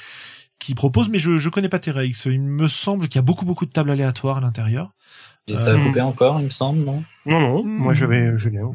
qui 0.60 0.76
propose. 0.76 1.10
Mais 1.10 1.20
je 1.20 1.38
je 1.38 1.50
connais 1.50 1.70
pas 1.70 1.80
Terra 1.80 2.06
X. 2.06 2.26
Il 2.26 2.42
me 2.42 2.68
semble 2.68 3.08
qu'il 3.08 3.16
y 3.16 3.20
a 3.20 3.24
beaucoup 3.24 3.46
beaucoup 3.46 3.66
de 3.66 3.72
tables 3.72 3.90
aléatoires 3.90 4.38
à 4.38 4.42
l'intérieur. 4.42 4.94
Et 5.48 5.56
ça 5.56 5.74
a 5.74 5.78
coupé 5.78 6.02
encore, 6.02 6.40
il 6.40 6.46
me 6.46 6.50
semble, 6.50 6.84
non? 6.84 7.04
Non, 7.28 7.40
non, 7.40 7.64
moi 7.64 7.94
j'avais, 7.94 8.38
je 8.38 8.50
l'ai. 8.50 8.62
Oui, 8.62 8.74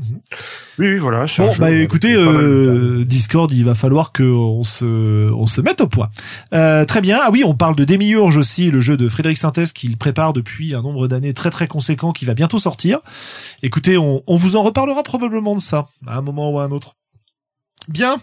oui, 0.79 0.99
voilà. 0.99 1.27
Bon, 1.39 1.55
bah 1.59 1.73
écoutez, 1.73 2.15
euh, 2.15 3.05
Discord, 3.05 3.53
il 3.53 3.65
va 3.65 3.75
falloir 3.75 4.13
que 4.13 4.23
on 4.23 4.63
se, 4.63 5.33
on 5.33 5.47
se 5.47 5.61
mette 5.61 5.81
au 5.81 5.89
point. 5.89 6.11
Euh, 6.53 6.85
très 6.85 7.01
bien. 7.01 7.21
Ah 7.23 7.31
oui, 7.33 7.43
on 7.45 7.55
parle 7.55 7.75
de 7.75 7.85
Demiurge 7.85 8.37
aussi, 8.37 8.71
le 8.71 8.81
jeu 8.81 8.97
de 8.97 9.09
Frédéric 9.09 9.39
Sintès 9.39 9.73
qu'il 9.73 9.97
prépare 9.97 10.33
depuis 10.33 10.75
un 10.75 10.83
nombre 10.83 11.09
d'années 11.09 11.35
très 11.35 11.51
très 11.51 11.67
conséquent, 11.67 12.13
qui 12.13 12.25
va 12.25 12.35
bientôt 12.35 12.61
sortir. 12.61 13.01
Écoutez, 13.63 13.99
on, 13.99 14.23
on 14.29 14.37
vous 14.37 14.55
en 14.55 14.63
reparlera 14.63 15.03
probablement 15.03 15.57
de 15.57 15.61
ça 15.61 15.89
à 16.07 16.19
un 16.19 16.23
moment 16.23 16.53
ou 16.53 16.61
à 16.61 16.65
un 16.65 16.71
autre. 16.71 16.95
Bien. 17.89 18.21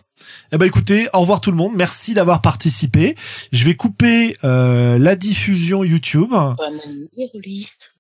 Eh 0.54 0.58
ben 0.58 0.66
écoutez, 0.66 1.08
au 1.14 1.20
revoir 1.20 1.42
tout 1.42 1.52
le 1.52 1.58
monde. 1.58 1.74
Merci 1.76 2.14
d'avoir 2.14 2.42
participé. 2.42 3.16
Je 3.52 3.66
vais 3.66 3.76
couper 3.76 4.38
euh, 4.44 4.98
la 4.98 5.16
diffusion 5.16 5.84
YouTube. 5.84 6.30
Bonne 6.32 6.80
nuit, 7.18 7.30